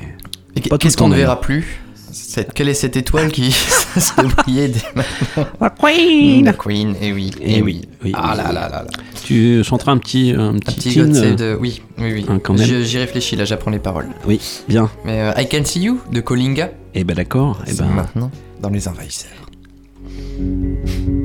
Qu'est-ce 0.78 0.96
qu'on 0.96 1.08
ne 1.08 1.16
verra 1.16 1.40
plus? 1.40 1.80
Cette- 2.12 2.52
Quelle 2.54 2.68
est 2.68 2.74
cette 2.74 2.96
étoile 2.96 3.30
qui 3.30 3.52
se 3.96 4.20
brillait 4.36 4.68
dès 4.68 4.82
maintenant 4.96 5.46
La 5.60 5.70
Queen 5.70 6.44
La 6.44 6.52
Queen, 6.54 6.94
et 7.00 7.12
oui, 7.12 7.30
et, 7.40 7.58
Eh 7.58 7.62
oui. 7.62 7.82
oui, 8.04 8.10
Ah 8.14 8.32
oui, 8.32 8.36
là 8.38 8.52
là 8.52 8.68
là 8.68 8.82
là. 8.82 8.86
Tu 9.24 9.62
chanteras 9.62 9.92
un 9.92 9.98
petit, 9.98 10.34
un 10.36 10.54
Un 10.54 10.58
petit, 10.58 10.74
petit 10.74 10.94
teen, 10.94 11.12
God 11.12 11.40
euh, 11.40 11.56
Oui, 11.60 11.82
oui, 11.98 12.12
oui. 12.14 12.26
hein, 12.28 12.40
quand 12.42 12.54
même. 12.54 12.66
Je- 12.66 12.82
J'y 12.82 12.98
réfléchis, 12.98 13.36
là, 13.36 13.44
j'apprends 13.44 13.70
les 13.70 13.78
paroles. 13.78 14.08
Oui, 14.26 14.40
bien. 14.68 14.90
Mais 15.04 15.20
euh, 15.20 15.32
I 15.40 15.48
Can 15.48 15.64
See 15.64 15.82
You 15.82 16.00
de 16.12 16.20
Kolinga, 16.20 16.70
Eh 16.94 17.04
ben 17.04 17.14
d'accord. 17.14 17.58
Eh 17.68 17.74
ben, 17.74 17.86
maintenant 17.86 18.30
dans 18.60 18.70
Les 18.70 18.88
Envahisseurs. 18.88 19.30
Thank 20.40 21.08
you. 21.08 21.19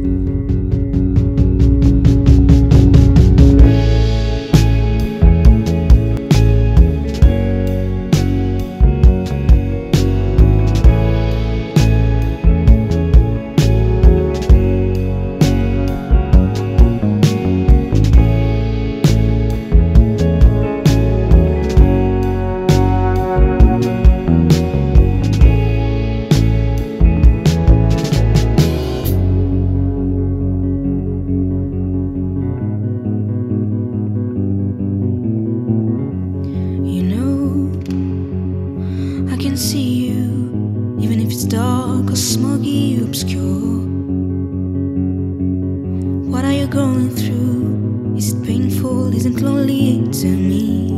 Lonely? 49.66 50.12
Tell 50.12 50.32
me. 50.32 50.92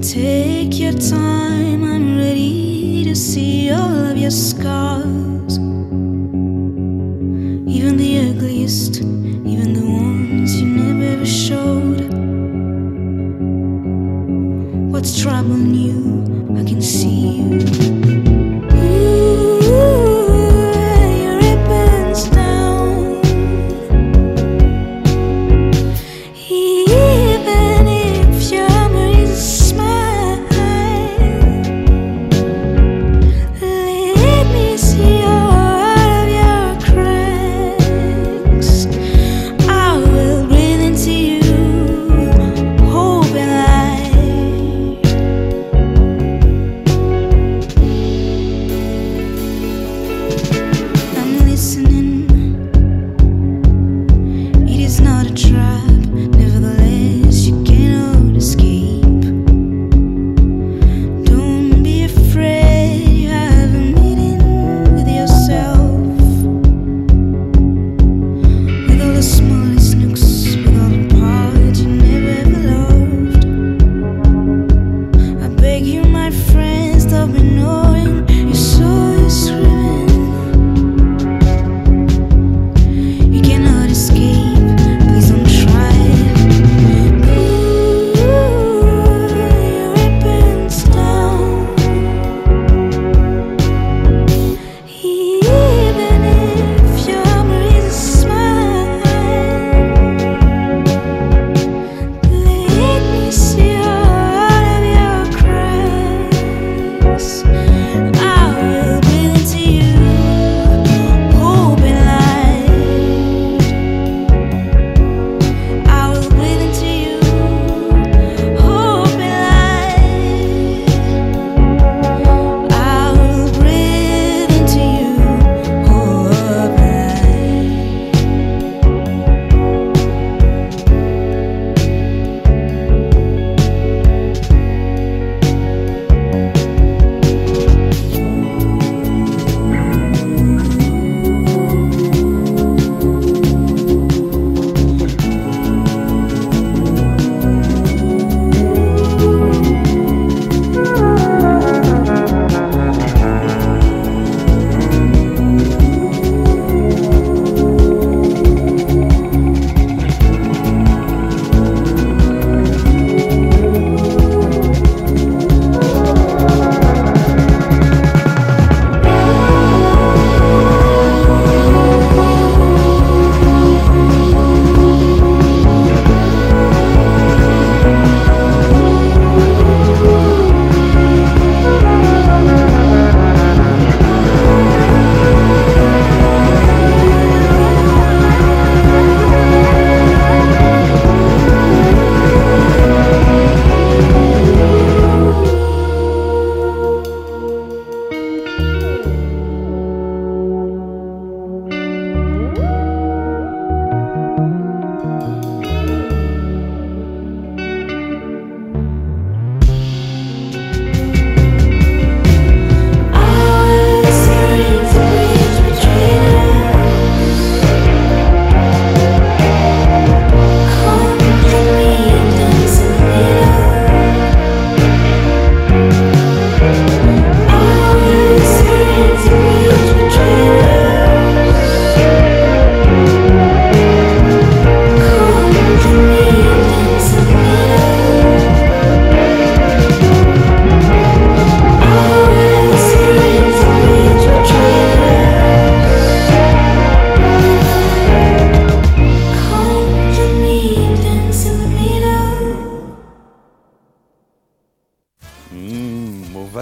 Take 0.00 0.78
your 0.78 0.92
time, 0.92 1.82
I'm 1.84 2.18
ready 2.18 3.04
to 3.04 3.14
see 3.16 3.70
all 3.70 4.10
of 4.10 4.16
your 4.16 4.30
scars. 4.30 5.23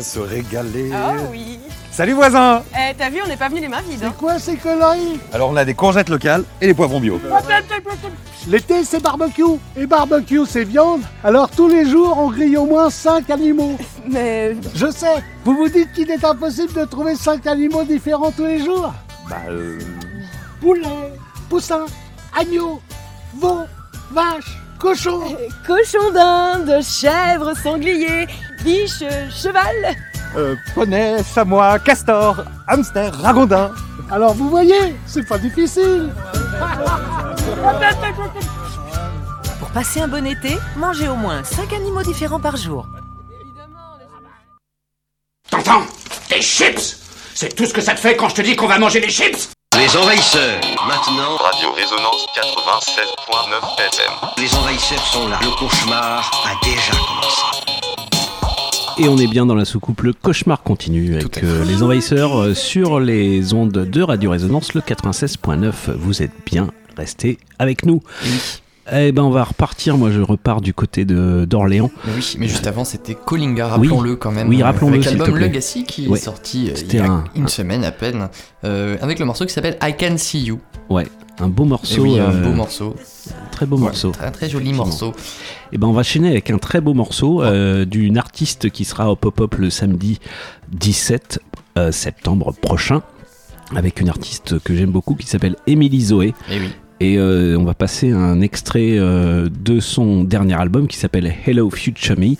Va 0.03 0.09
se 0.09 0.19
régaler. 0.19 0.91
Oh 0.93 1.21
oui. 1.31 1.59
Salut 1.93 2.13
voisin 2.15 2.63
Eh, 2.75 2.95
t'as 2.99 3.09
vu, 3.11 3.19
on 3.25 3.29
n'est 3.29 3.37
pas 3.37 3.49
venu 3.49 3.61
les 3.61 3.69
mains 3.69 3.83
vides. 3.89 4.03
hein. 4.05 4.13
quoi 4.19 4.39
ces 4.39 4.57
conneries 4.57 5.21
Alors 5.33 5.51
on 5.51 5.57
a 5.57 5.65
des 5.65 5.75
courgettes 5.75 6.09
locales 6.09 6.45
et 6.61 6.67
des 6.67 6.75
poivrons 6.75 6.99
bio. 7.01 7.21
L'été, 8.49 8.83
c'est 8.85 9.01
barbecue. 9.03 9.43
Et 9.77 9.87
barbecue, 9.87 10.41
c'est 10.47 10.65
viande. 10.65 11.03
Alors 11.23 11.51
tous 11.51 11.69
les 11.69 11.89
jours, 11.89 12.17
on 12.19 12.31
grille 12.31 12.57
au 12.57 12.67
moins 12.67 12.91
5 12.91 13.31
animaux. 13.31 13.77
Mais. 14.09 14.57
Je 14.75 14.91
sais. 14.91 15.23
Vous 15.45 15.55
vous 15.55 15.69
dites 15.69 15.93
qu'il 15.93 16.11
est 16.11 16.25
impossible 16.25 16.73
de 16.73 16.85
trouver 16.85 17.15
5 17.15 17.47
animaux 17.47 17.85
différents 17.85 18.33
tous 18.33 18.47
les 18.47 18.65
jours 18.65 18.93
Bah 19.31 19.37
euh... 19.49 19.79
Poulet, 20.61 20.83
poussin, 21.49 21.85
agneau, 22.39 22.81
veau, 23.37 23.61
vache, 24.13 24.57
cochon. 24.79 25.21
Cochon 25.67 26.11
d'Inde, 26.15 26.81
chèvre, 26.83 27.53
sanglier, 27.57 28.27
biche, 28.63 29.05
cheval. 29.31 29.97
euh, 30.37 30.55
poney, 30.75 31.17
chamois, 31.35 31.79
castor, 31.79 32.43
hamster, 32.69 33.13
ragondin. 33.23 33.71
Alors 34.11 34.35
vous 34.35 34.49
voyez, 34.51 34.97
c'est 35.07 35.27
pas 35.27 35.39
difficile. 35.39 36.13
Pour 39.59 39.69
passer 39.71 40.01
un 40.01 40.09
bon 40.09 40.27
été, 40.27 40.59
mangez 40.77 41.09
au 41.09 41.17
moins 41.17 41.43
5 41.45 41.73
animaux 41.73 42.03
différents 42.03 42.41
par 42.41 42.57
jour. 42.57 42.87
T'entends 45.51 45.83
Des 46.31 46.41
chips 46.41 46.97
C'est 47.35 47.55
tout 47.55 47.67
ce 47.67 47.75
que 47.75 47.81
ça 47.81 47.95
te 47.95 48.01
fait 48.01 48.17
quand 48.17 48.29
je 48.31 48.35
te 48.37 48.43
dis 48.43 48.57
qu'on 48.57 48.67
va 48.67 48.79
manger 48.79 49.01
des 49.01 49.11
chips 49.11 49.51
Les 49.77 49.97
envahisseurs, 49.97 50.61
maintenant. 50.87 51.37
Radio 51.37 51.73
Résonance 51.73 52.27
96.9 52.35 53.79
FM. 53.79 54.13
Les 54.39 54.55
envahisseurs 54.55 55.07
sont 55.07 55.29
là. 55.29 55.39
Le 55.43 55.51
cauchemar 55.59 56.31
a 56.47 56.65
déjà 56.65 56.93
commencé. 56.93 57.62
Et 58.99 59.09
on 59.09 59.17
est 59.17 59.27
bien 59.27 59.47
dans 59.47 59.55
la 59.55 59.65
soucoupe, 59.65 60.03
le 60.03 60.13
cauchemar 60.13 60.63
continue 60.63 61.15
avec 61.15 61.43
euh, 61.43 61.65
les 61.65 61.83
envahisseurs 61.83 62.37
euh, 62.37 62.55
sur 62.55 63.01
les 63.01 63.55
ondes 63.55 63.73
de 63.73 64.03
Radio 64.03 64.31
Résonance, 64.31 64.75
le 64.75 64.81
96.9. 64.81 65.93
Vous 65.97 66.23
êtes 66.23 66.33
bien 66.45 66.69
restés 66.97 67.39
avec 67.59 67.87
nous. 67.87 68.03
Eh 68.91 69.13
ben 69.13 69.23
on 69.23 69.31
va 69.31 69.45
repartir, 69.45 69.97
moi 69.97 70.11
je 70.11 70.21
repars 70.21 70.61
du 70.61 70.75
côté 70.75 71.05
de 71.05 71.45
d'Orléans. 71.49 71.91
Oui, 72.17 72.35
mais 72.39 72.49
juste 72.49 72.67
avant 72.67 72.85
c'était 72.85 73.15
Colinga, 73.15 73.67
Oui. 73.67 73.71
rappelons-le 73.89 74.17
quand 74.17 74.33
même. 74.33 74.49
Oui, 74.49 74.61
euh, 74.61 74.65
rappelons-le, 74.65 74.95
Avec 74.95 75.05
l'album. 75.19 75.39
Legacy 75.39 75.85
qui 75.85 76.09
Ouais. 76.09 76.19
est 76.19 76.23
sorti 76.23 76.69
euh, 76.71 76.75
il 76.89 76.95
y 76.95 76.99
a 76.99 77.07
un- 77.11 77.25
une 77.37 77.47
semaine 77.47 77.85
à 77.85 77.93
peine, 77.93 78.29
euh, 78.65 78.97
avec 79.01 79.21
le 79.21 79.25
morceau 79.25 79.47
qui 79.47 79.53
s'appelle 79.53 79.79
I 79.83 79.95
Can 79.99 80.17
See 80.19 80.41
You. 80.43 80.59
Ouais, 80.91 81.07
un 81.39 81.47
beau 81.47 81.65
morceau. 81.65 81.97
Et 81.97 82.01
oui, 82.01 82.19
un 82.19 82.31
euh, 82.33 82.43
beau 82.43 82.53
morceau. 82.55 82.97
Très 83.53 83.67
beau 83.67 83.77
Ouais, 83.77 83.83
morceau. 83.83 84.11
Très, 84.11 84.33
très 84.33 84.49
joli 84.51 84.73
morceau. 84.73 85.13
Et 85.73 85.79
ben 85.79 85.87
on 85.87 85.93
va 85.93 86.03
chaîner 86.03 86.29
avec 86.31 86.51
un 86.51 86.59
très 86.59 86.81
beau 86.81 86.93
morceau 86.93 87.41
euh, 87.43 87.85
d'une 87.85 88.19
artiste 88.19 88.69
qui 88.71 88.85
sera 88.85 89.11
au 89.13 89.15
pop-up 89.17 89.55
le 89.59 89.71
samedi 89.71 90.19
17 90.73 91.39
euh, 91.79 91.93
septembre 91.93 92.53
prochain 92.61 93.03
avec 93.77 94.01
une 94.01 94.09
artiste 94.09 94.59
que 94.59 94.75
j'aime 94.75 94.91
beaucoup 94.91 95.15
qui 95.15 95.27
s'appelle 95.27 95.55
Émilie 95.67 96.03
Zoé. 96.03 96.35
Et 96.51 96.59
oui. 96.59 96.69
Et 97.03 97.19
euh, 97.19 97.57
on 97.59 97.65
va 97.65 97.75
passer 97.75 98.13
un 98.13 98.41
extrait 98.41 98.93
euh, 98.93 99.49
de 99.51 99.81
son 99.81 100.23
dernier 100.23 100.55
album 100.55 100.87
qui 100.87 100.97
s'appelle 100.97 101.35
Hello 101.45 101.69
Future 101.69 102.17
Me. 102.17 102.37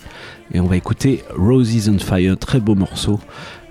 Et 0.55 0.61
on 0.61 0.67
va 0.67 0.77
écouter 0.77 1.25
Roses 1.37 1.89
on 1.89 1.99
Fire, 1.99 2.39
très 2.39 2.61
beau 2.61 2.77
morceau. 2.77 3.19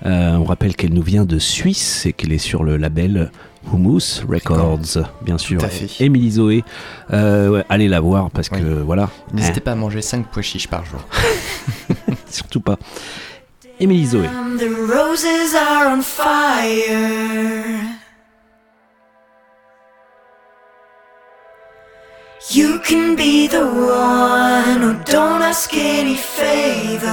Euh, 0.05 0.35
on 0.35 0.43
rappelle 0.43 0.75
qu'elle 0.75 0.93
nous 0.93 1.01
vient 1.01 1.23
de 1.23 1.39
Suisse 1.39 2.05
et 2.05 2.11
qu'elle 2.11 2.33
est 2.33 2.39
sur 2.39 2.65
le 2.65 2.75
label 2.75 3.31
Hummus 3.71 4.21
Records, 4.27 4.97
bien 5.21 5.37
sûr. 5.37 5.61
Tout 5.61 5.65
à 5.65 5.69
fait. 5.69 6.03
Émilie 6.03 6.31
Zoé, 6.31 6.65
euh, 7.13 7.51
ouais, 7.51 7.63
allez 7.69 7.87
la 7.87 8.01
voir 8.01 8.29
parce 8.29 8.49
que 8.49 8.81
voilà. 8.81 9.09
N'hésitez 9.33 9.59
Hein, 9.59 9.63
pas 9.63 9.71
à 9.71 9.75
manger 9.75 10.01
5 10.01 10.25
pois 10.29 10.41
chiches 10.41 10.67
par 10.67 10.83
jour. 10.83 10.99
surtout 12.29 12.59
pas. 12.59 12.77
Émilie 13.79 14.07
Zoé. 14.07 14.27
The 14.59 14.67
roses 14.91 15.55
are 15.55 15.97
on 15.97 16.01
fire. 16.01 18.00
You 22.49 22.79
can 22.79 23.15
be 23.15 23.47
the 23.47 23.65
one 23.65 24.81
who 24.81 25.03
don't 25.03 25.43
ask 25.43 25.71
any 25.75 26.15
favors. 26.15 27.11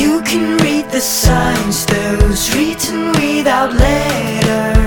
You 0.00 0.22
can 0.22 0.56
read 0.56 0.90
the 0.90 1.00
signs, 1.00 1.84
those 1.84 2.56
written 2.56 3.12
without 3.12 3.74
letters. 3.74 4.79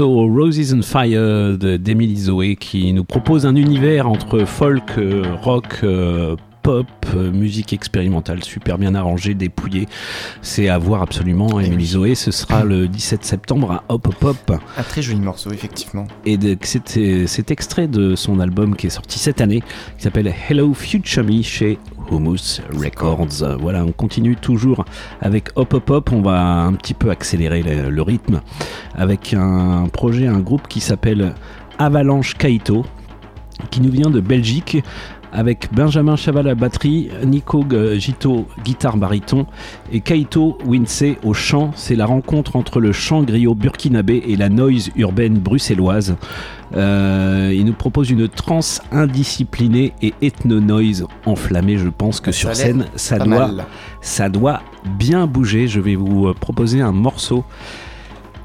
Morceau 0.00 0.26
Roses 0.26 0.74
and 0.74 0.82
Fire 0.82 1.56
de- 1.56 1.76
d'Emily 1.76 2.16
Zoé 2.16 2.56
qui 2.56 2.92
nous 2.92 3.04
propose 3.04 3.46
un 3.46 3.54
univers 3.54 4.08
entre 4.08 4.44
folk, 4.44 4.82
euh, 4.98 5.22
rock, 5.42 5.66
euh, 5.84 6.34
pop, 6.64 6.86
euh, 7.14 7.30
musique 7.30 7.72
expérimentale, 7.72 8.42
super 8.42 8.76
bien 8.78 8.96
arrangé, 8.96 9.34
dépouillé. 9.34 9.86
C'est 10.42 10.68
à 10.68 10.78
voir 10.78 11.02
absolument. 11.02 11.60
Emily 11.60 11.86
Zoé, 11.86 12.14
ce 12.16 12.32
sera 12.32 12.64
le 12.64 12.88
17 12.88 13.24
septembre 13.24 13.70
à 13.70 13.84
Hop 13.88 14.08
Hop 14.08 14.24
Hop. 14.24 14.58
Un 14.76 14.82
très 14.82 15.00
joli 15.02 15.20
morceau, 15.20 15.52
effectivement. 15.52 16.06
Et 16.26 16.38
c'est 16.62 17.26
c'est 17.28 17.50
extrait 17.52 17.86
de 17.86 18.16
son 18.16 18.40
album 18.40 18.74
qui 18.74 18.88
est 18.88 18.90
sorti 18.90 19.20
cette 19.20 19.40
année, 19.40 19.60
qui 19.96 20.02
s'appelle 20.02 20.32
Hello 20.48 20.74
Future 20.74 21.22
Me 21.22 21.42
chez 21.42 21.78
Records. 22.72 23.58
Voilà, 23.60 23.84
on 23.84 23.92
continue 23.92 24.36
toujours 24.36 24.84
avec 25.20 25.50
Hop 25.56 25.74
Hop 25.74 25.90
Hop. 25.90 26.12
On 26.12 26.22
va 26.22 26.40
un 26.62 26.72
petit 26.74 26.94
peu 26.94 27.10
accélérer 27.10 27.62
le 27.62 28.02
rythme 28.02 28.40
avec 28.94 29.34
un 29.34 29.86
projet, 29.92 30.26
un 30.26 30.40
groupe 30.40 30.68
qui 30.68 30.80
s'appelle 30.80 31.34
Avalanche 31.78 32.34
Kaito, 32.34 32.84
qui 33.70 33.80
nous 33.80 33.90
vient 33.90 34.10
de 34.10 34.20
Belgique. 34.20 34.82
Avec 35.36 35.74
Benjamin 35.74 36.14
Chaval 36.14 36.46
à 36.46 36.54
batterie, 36.54 37.08
Nico 37.24 37.64
Gito 37.98 38.46
guitare 38.62 38.96
baryton 38.96 39.46
et 39.92 40.00
Kaito 40.00 40.56
Wince 40.64 41.02
au 41.24 41.34
chant. 41.34 41.72
C'est 41.74 41.96
la 41.96 42.06
rencontre 42.06 42.54
entre 42.54 42.78
le 42.78 42.92
chant 42.92 43.24
griot 43.24 43.56
burkinabé 43.56 44.22
et 44.28 44.36
la 44.36 44.48
noise 44.48 44.90
urbaine 44.94 45.34
bruxelloise. 45.40 46.14
Euh, 46.76 47.52
il 47.52 47.64
nous 47.64 47.72
propose 47.72 48.10
une 48.10 48.28
trance 48.28 48.80
indisciplinée 48.92 49.92
et 50.02 50.14
ethno-noise 50.22 51.04
enflammée. 51.26 51.78
Je 51.78 51.88
pense 51.88 52.20
que 52.20 52.30
Ça 52.30 52.38
sur 52.38 52.54
scène, 52.54 52.86
ça 52.94 53.18
doit, 53.18 53.26
mal. 53.26 53.66
ça 54.00 54.28
doit 54.28 54.62
bien 54.96 55.26
bouger. 55.26 55.66
Je 55.66 55.80
vais 55.80 55.96
vous 55.96 56.28
euh, 56.28 56.34
proposer 56.34 56.80
un 56.80 56.92
morceau 56.92 57.44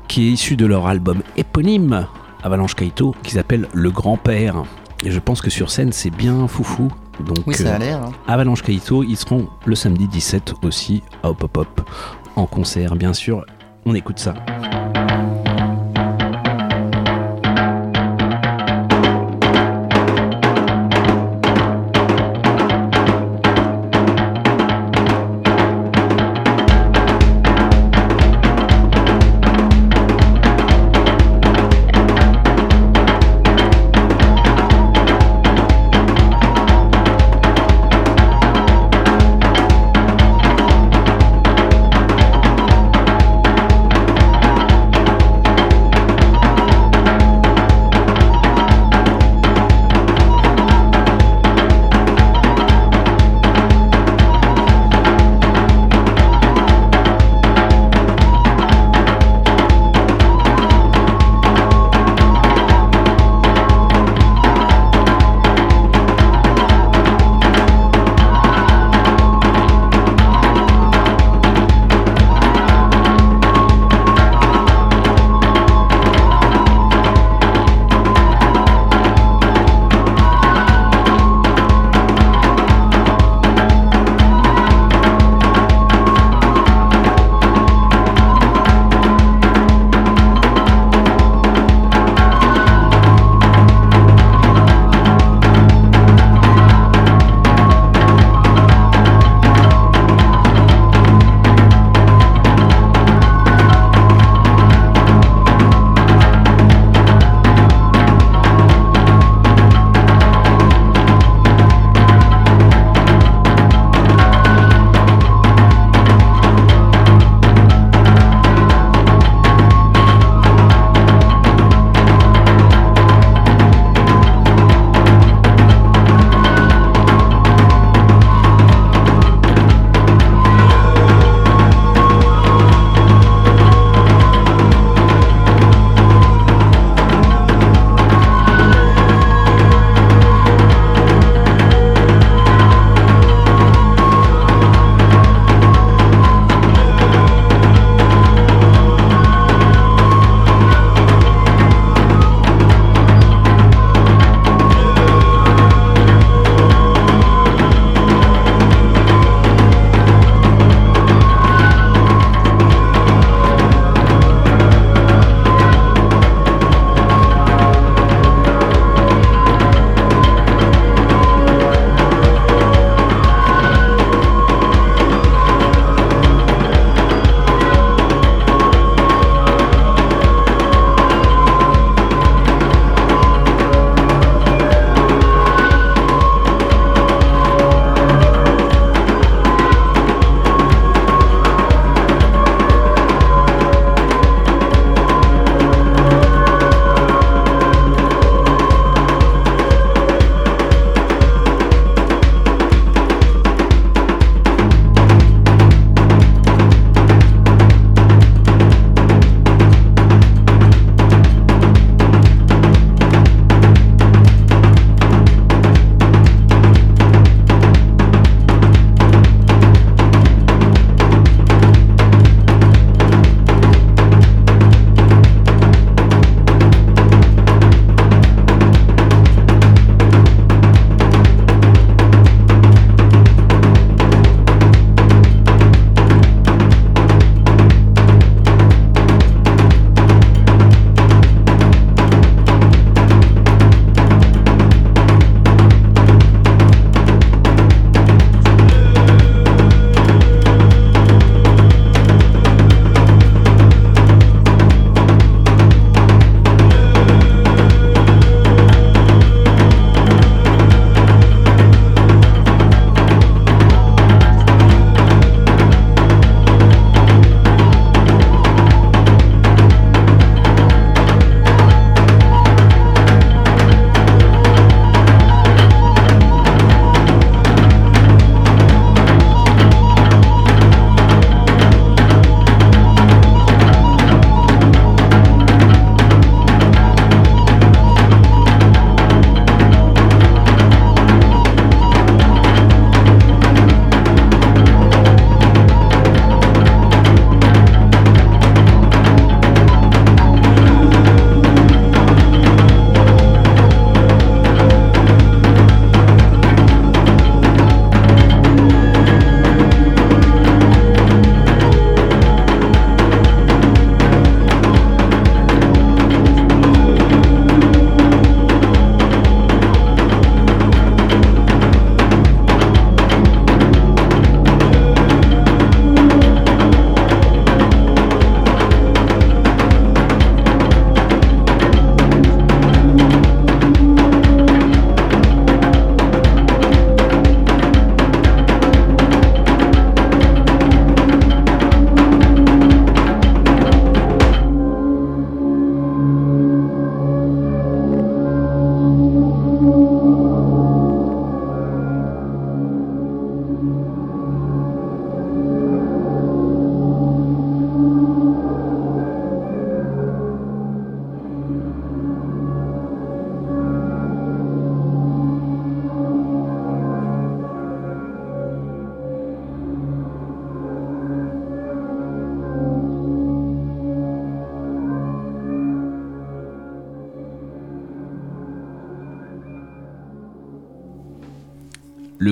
qui 0.08 0.28
est 0.28 0.32
issu 0.32 0.56
de 0.56 0.66
leur 0.66 0.88
album 0.88 1.22
éponyme, 1.38 2.08
Avalanche 2.42 2.74
Kaito, 2.74 3.14
qui 3.22 3.30
s'appelle 3.30 3.68
Le 3.74 3.92
Grand-Père. 3.92 4.64
Et 5.04 5.12
je 5.12 5.20
pense 5.20 5.42
que 5.42 5.50
sur 5.50 5.72
scène, 5.72 5.92
c'est 5.92 6.10
bien 6.10 6.48
foufou. 6.48 6.90
Donc, 7.26 7.40
Oui, 7.48 7.56
ça 7.56 7.74
a 7.74 7.76
euh, 7.76 7.80
l'air, 7.80 8.00
hein. 8.04 8.12
Avalanche 8.28 8.64
Kaito, 8.64 9.04
ils 9.04 9.18
seront 9.18 9.48
le 9.66 9.76
samedi 9.76 10.08
17 10.08 10.56
aussi 10.64 11.04
à 11.24 11.30
Hop 11.30 11.44
Hop 11.44 11.58
Hop, 11.58 11.90
en 12.36 12.46
concert, 12.46 12.96
bien 12.96 13.14
sûr. 13.14 13.46
On 13.86 13.96
écoute 13.96 14.20
ça. 14.20 14.34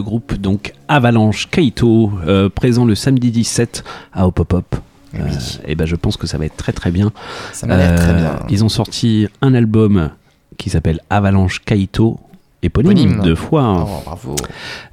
Groupe 0.07 0.35
donc 0.35 0.73
Avalanche 0.87 1.49
Kaito, 1.49 2.11
euh, 2.25 2.47
présent 2.47 2.85
le 2.85 2.95
samedi 2.95 3.29
17 3.29 3.83
à 4.13 4.25
Hop 4.25 4.39
Hop 4.39 4.53
Hop. 4.53 4.75
Euh, 5.15 5.19
et 5.65 5.75
ben 5.75 5.85
je 5.85 5.97
pense 5.97 6.15
que 6.15 6.27
ça 6.27 6.37
va 6.37 6.45
être 6.45 6.55
très 6.55 6.71
très 6.71 6.91
bien. 6.91 7.11
Ça 7.51 7.67
m'a 7.67 7.75
l'air 7.75 7.95
très 7.95 8.13
bien. 8.13 8.39
Ils 8.49 8.63
ont 8.63 8.69
sorti 8.69 9.27
un 9.41 9.53
album 9.53 10.11
qui 10.57 10.69
s'appelle 10.69 11.01
Avalanche 11.09 11.59
Kaito, 11.65 12.21
éponyme, 12.63 13.19
deux 13.21 13.35
fois. 13.35 13.85
Oh, 13.85 14.01
bravo. 14.05 14.35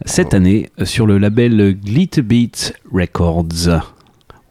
Cette 0.04 0.34
année 0.34 0.68
euh, 0.80 0.84
sur 0.84 1.06
le 1.06 1.18
label 1.18 1.78
Glitterbeat 1.80 2.74
Records. 2.92 3.82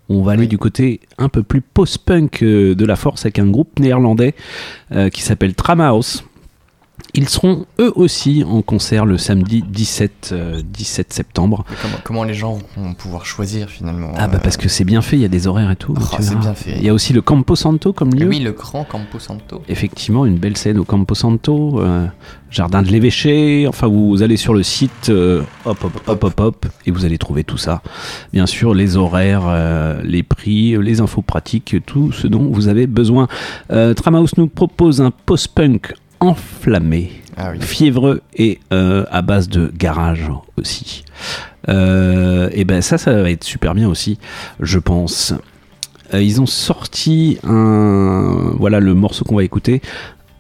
On 0.07 0.21
va 0.21 0.33
aller 0.33 0.47
du 0.47 0.57
côté 0.57 1.01
un 1.17 1.27
peu 1.27 1.43
plus 1.43 1.61
post-punk 1.61 2.41
euh, 2.41 2.73
de 2.73 2.85
la 2.85 2.95
force 2.95 3.25
avec 3.25 3.39
un 3.39 3.47
groupe 3.47 3.79
néerlandais 3.79 4.33
euh, 4.93 5.09
qui 5.09 5.23
s'appelle 5.23 5.55
Tramhouse. 5.55 6.23
Ils 7.15 7.29
seront 7.29 7.67
eux 7.79 7.91
aussi 7.95 8.43
en 8.43 8.63
concert 8.63 9.05
le 9.05 9.19
samedi 9.19 9.61
17, 9.61 10.29
euh, 10.31 10.61
17 10.65 11.13
septembre. 11.13 11.63
Comment, 11.79 11.97
comment 12.03 12.23
les 12.23 12.33
gens 12.33 12.57
vont 12.75 12.95
pouvoir 12.95 13.27
choisir 13.27 13.69
finalement 13.69 14.13
Ah 14.17 14.27
bah 14.27 14.39
parce 14.39 14.57
que 14.57 14.67
c'est 14.67 14.83
bien 14.83 15.03
fait, 15.03 15.17
il 15.17 15.21
y 15.21 15.25
a 15.25 15.29
des 15.29 15.45
horaires 15.45 15.69
et 15.69 15.75
tout. 15.75 15.93
Oh, 15.95 16.15
c'est 16.19 16.35
bien 16.39 16.55
fait. 16.55 16.73
Il 16.75 16.83
y 16.83 16.89
a 16.89 16.93
aussi 16.93 17.13
le 17.13 17.21
Campo 17.21 17.55
Santo 17.55 17.93
comme 17.93 18.15
lieu. 18.15 18.27
Oui, 18.27 18.39
le 18.39 18.51
grand 18.51 18.83
Campo 18.83 19.19
Santo. 19.19 19.61
Effectivement, 19.69 20.25
une 20.25 20.39
belle 20.39 20.57
scène 20.57 20.79
au 20.79 20.85
Campo 20.85 21.13
Santo, 21.13 21.79
euh, 21.81 22.07
jardin 22.49 22.81
de 22.81 22.87
l'évêché. 22.87 23.67
Enfin, 23.67 23.85
vous 23.85 24.23
allez 24.23 24.37
sur 24.37 24.55
le 24.55 24.63
site, 24.63 25.09
euh, 25.09 25.43
hop, 25.65 25.83
hop, 25.83 26.01
hop, 26.07 26.23
hop, 26.23 26.39
hop, 26.39 26.65
et 26.87 26.91
vous 26.91 27.05
allez 27.05 27.19
trouver 27.19 27.43
tout 27.43 27.59
ça. 27.59 27.83
Bien 28.31 28.47
sûr, 28.47 28.73
les 28.73 28.97
horaires, 28.97 30.01
les 30.03 30.23
prix, 30.23 30.75
les 30.81 30.99
infos 30.99 31.21
pratiques, 31.21 31.75
tout 31.85 32.11
ce 32.11 32.25
dont 32.25 32.49
vous 32.51 32.69
avez 32.69 32.87
besoin. 32.87 33.27
Tramhouse 33.69 34.31
nous 34.37 34.47
propose 34.47 34.99
un 34.99 35.11
post-punk 35.11 35.93
enflammé, 36.23 37.11
fiévreux 37.59 38.21
et 38.35 38.59
euh, 38.71 39.05
à 39.11 39.21
base 39.21 39.49
de 39.49 39.71
garage 39.75 40.31
aussi. 40.57 41.03
Euh, 41.67 42.49
et 42.53 42.63
ben 42.63 42.81
ça, 42.81 42.97
ça 42.97 43.21
va 43.21 43.29
être 43.29 43.43
super 43.43 43.75
bien 43.75 43.89
aussi, 43.89 44.17
je 44.59 44.79
pense. 44.79 45.33
Euh, 46.13 46.21
ils 46.21 46.39
ont 46.39 46.45
sorti 46.45 47.39
un. 47.43 48.53
Voilà 48.57 48.79
le 48.79 48.93
morceau 48.93 49.25
qu'on 49.25 49.35
va 49.35 49.43
écouter. 49.43 49.81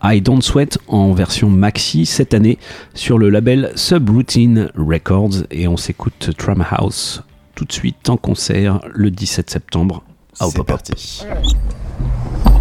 I 0.01 0.21
Don't 0.21 0.41
Sweat 0.41 0.77
en 0.87 1.13
version 1.13 1.49
maxi 1.49 2.05
cette 2.05 2.33
année 2.33 2.57
sur 2.93 3.17
le 3.17 3.29
label 3.29 3.71
Subroutine 3.75 4.69
Records 4.75 5.45
et 5.51 5.67
on 5.67 5.77
s'écoute 5.77 6.31
Tram 6.37 6.63
House 6.69 7.23
tout 7.55 7.63
de 7.65 7.71
suite 7.71 8.09
en 8.09 8.17
concert 8.17 8.81
le 8.93 9.11
17 9.11 9.49
septembre 9.49 10.03
à 10.39 10.47
Hop 10.47 10.59
Hop 10.59 10.71
Hop. 10.71 12.52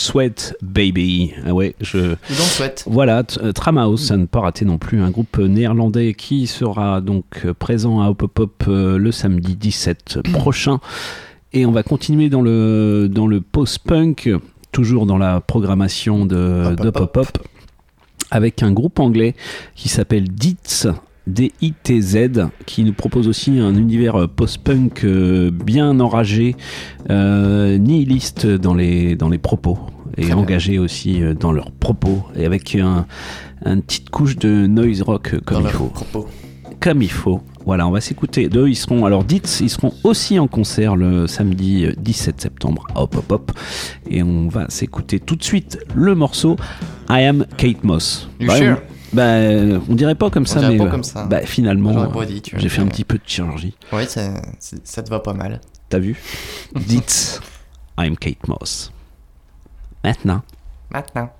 Sweat 0.00 0.56
baby. 0.62 1.34
Ah 1.46 1.52
ouais, 1.52 1.74
je. 1.80 1.98
Don't 1.98 2.16
sweat. 2.28 2.84
Voilà, 2.86 3.22
euh, 3.42 3.52
Tramhouse, 3.52 4.06
ça 4.06 4.16
ne 4.16 4.26
pas 4.26 4.40
rater 4.40 4.64
non 4.64 4.78
plus, 4.78 5.00
un 5.00 5.10
groupe 5.10 5.38
néerlandais 5.38 6.14
qui 6.14 6.46
sera 6.46 7.00
donc 7.00 7.24
euh, 7.44 7.54
présent 7.54 8.00
à 8.00 8.08
Hop 8.08 8.22
Hop 8.22 8.38
Hop 8.38 8.64
euh, 8.68 8.98
le 8.98 9.12
samedi 9.12 9.56
17 9.56 10.20
prochain. 10.32 10.80
Et 11.52 11.66
on 11.66 11.72
va 11.72 11.82
continuer 11.82 12.28
dans 12.28 12.42
le, 12.42 13.08
dans 13.10 13.26
le 13.26 13.40
post-punk, 13.40 14.30
toujours 14.72 15.04
dans 15.04 15.18
la 15.18 15.40
programmation 15.40 16.24
de, 16.24 16.74
de 16.76 16.88
Hop 16.88 17.00
Hop 17.00 17.16
Hop, 17.16 17.38
avec 18.30 18.62
un 18.62 18.72
groupe 18.72 19.00
anglais 19.00 19.34
qui 19.74 19.88
s'appelle 19.88 20.28
Dietz. 20.28 20.86
D-I-T-Z, 21.30 22.48
qui 22.66 22.84
nous 22.84 22.92
propose 22.92 23.28
aussi 23.28 23.58
un 23.58 23.74
univers 23.74 24.16
euh, 24.22 24.26
post-punk 24.26 25.04
euh, 25.04 25.50
bien 25.50 25.98
enragé, 26.00 26.56
euh, 27.10 27.78
nihiliste 27.78 28.46
dans 28.46 28.74
les, 28.74 29.16
dans 29.16 29.28
les 29.28 29.38
propos, 29.38 29.78
et 30.16 30.32
engagé 30.32 30.78
aussi 30.78 31.20
dans 31.38 31.52
leurs 31.52 31.70
propos, 31.70 32.22
et 32.36 32.44
avec 32.44 32.74
un, 32.74 33.06
une 33.64 33.82
petite 33.82 34.10
couche 34.10 34.36
de 34.36 34.66
noise 34.66 35.02
rock 35.02 35.36
comme 35.44 35.62
Dans 35.62 35.68
il 35.68 35.72
faut. 35.74 35.86
propos. 35.86 36.28
Comme 36.80 37.02
il 37.02 37.10
faut. 37.10 37.40
Voilà, 37.66 37.86
on 37.86 37.90
va 37.90 38.00
s'écouter. 38.00 38.48
Deux, 38.48 38.68
ils 38.68 38.74
seront, 38.74 39.04
alors 39.04 39.22
dites, 39.22 39.60
ils 39.60 39.68
seront 39.68 39.92
aussi 40.02 40.38
en 40.38 40.48
concert 40.48 40.96
le 40.96 41.26
samedi 41.26 41.84
euh, 41.84 41.92
17 41.98 42.40
septembre 42.40 42.86
Hop 42.94 43.14
Hop 43.16 43.30
Hop. 43.30 43.52
Et 44.10 44.22
on 44.22 44.48
va 44.48 44.64
s'écouter 44.70 45.20
tout 45.20 45.36
de 45.36 45.44
suite 45.44 45.78
le 45.94 46.14
morceau 46.14 46.56
I 47.10 47.22
Am 47.24 47.44
Kate 47.58 47.84
Moss. 47.84 48.28
You 48.40 48.46
Bah, 48.48 48.56
sure? 48.56 48.78
on, 48.80 48.99
bah, 49.12 49.38
on 49.88 49.94
dirait 49.94 50.14
pas 50.14 50.30
comme 50.30 50.44
On 50.44 50.46
ça, 50.46 50.68
mais 50.68 50.76
pas 50.76 50.84
bah, 50.84 50.90
comme 50.90 51.04
ça. 51.04 51.24
bah, 51.24 51.40
finalement, 51.44 52.12
j'ai 52.56 52.68
fait 52.68 52.82
un 52.82 52.86
petit 52.86 53.04
peu 53.04 53.16
de 53.16 53.22
chirurgie. 53.26 53.74
Oui, 53.92 54.02
ça, 54.06 55.02
te 55.02 55.10
va 55.10 55.20
pas 55.20 55.34
mal. 55.34 55.60
T'as 55.88 55.98
vu? 55.98 56.16
Dites 56.74 57.40
I 57.98 58.06
Am 58.06 58.16
Kate 58.16 58.46
Moss. 58.46 58.92
Maintenant. 60.04 60.42
Maintenant. 60.90 61.30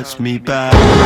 It 0.00 0.04
cuts 0.04 0.18
me 0.18 0.38
back. 0.38 0.99